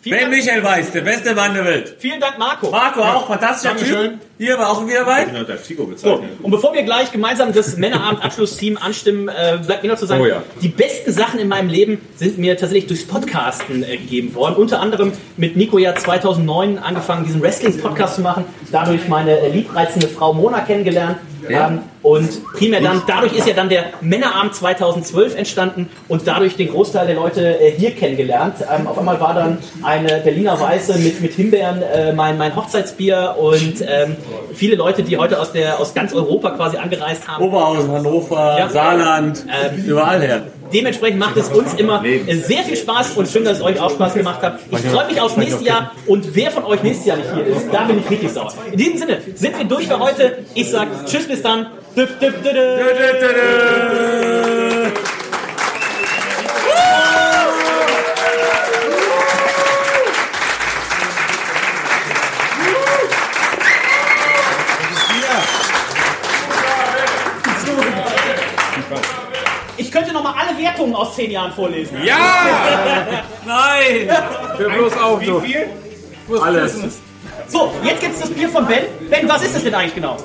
[0.01, 1.95] Vielen Ben Dank, Michael Weiß, der beste Mann der Welt.
[1.99, 2.69] vielen Dank Marco.
[2.69, 4.19] Marco auch, fantastischer Typ.
[4.39, 5.25] Hier war auch wieder dabei.
[5.25, 9.97] Der Figo So, und bevor wir gleich gemeinsam das Männerabend-Abschlussteam anstimmen, äh, bleibt mir noch
[9.97, 10.41] zu sagen, Oh ja.
[10.61, 14.55] die besten Sachen in meinem Leben sind mir tatsächlich durchs Podcasten äh, gegeben worden.
[14.55, 18.45] Unter anderem mit Nico ja 2009 angefangen, diesen Wrestling-Podcast zu machen.
[18.71, 21.17] Dadurch meine äh, liebreizende Frau Mona kennengelernt.
[21.49, 21.67] Ja.
[21.67, 26.69] Ähm, und primär dann, dadurch ist ja dann der Männerabend 2012 entstanden und dadurch den
[26.69, 28.55] Großteil der Leute äh, hier kennengelernt.
[28.73, 33.35] Ähm, auf einmal war dann eine Berliner Weiße mit, mit Himbeeren äh, mein, mein Hochzeitsbier
[33.37, 34.15] und ähm,
[34.53, 37.43] viele Leute, die heute aus, der, aus ganz Europa quasi angereist haben.
[37.43, 38.69] Oberhausen, Hannover, Ja.
[38.69, 40.43] Saarland, Ähm, überall her.
[40.73, 44.15] Dementsprechend macht es uns immer sehr viel Spaß und schön, dass es euch auch Spaß
[44.15, 44.59] gemacht hat.
[44.71, 47.67] Ich freue mich aufs nächste Jahr und wer von euch nächstes Jahr nicht hier ist,
[47.71, 48.51] da bin ich richtig sauer.
[48.71, 50.39] In diesem Sinne sind wir durch für heute.
[50.55, 51.67] Ich sage Tschüss, bis dann.
[51.95, 52.55] Düpp, düpp, düpp,
[70.63, 70.73] düpp.
[70.73, 71.97] Ich könnte noch mal alle Wertungen aus zehn Jahren vorlesen.
[72.03, 73.23] Ja!
[73.45, 74.09] Nein!
[74.57, 75.39] Wir bloß auch Wie so.
[75.39, 75.65] viel?
[76.41, 76.99] Alles.
[77.47, 78.83] So, jetzt gibt's das Bier von Ben.
[79.09, 80.17] Ben, was ist das denn eigentlich genau?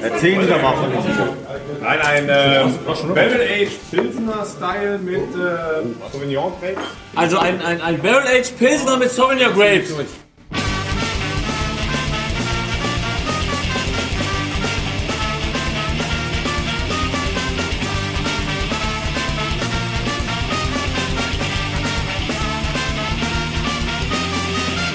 [0.00, 1.36] Erzählen Sie doch mal von dem Bier.
[1.80, 6.82] Nein, ein ähm, Barrel Aged Pilsner Style mit äh, Sauvignon Grapes.
[7.14, 9.94] Also ein, ein, ein Barrel Aged Pilsner mit Sauvignon Grapes.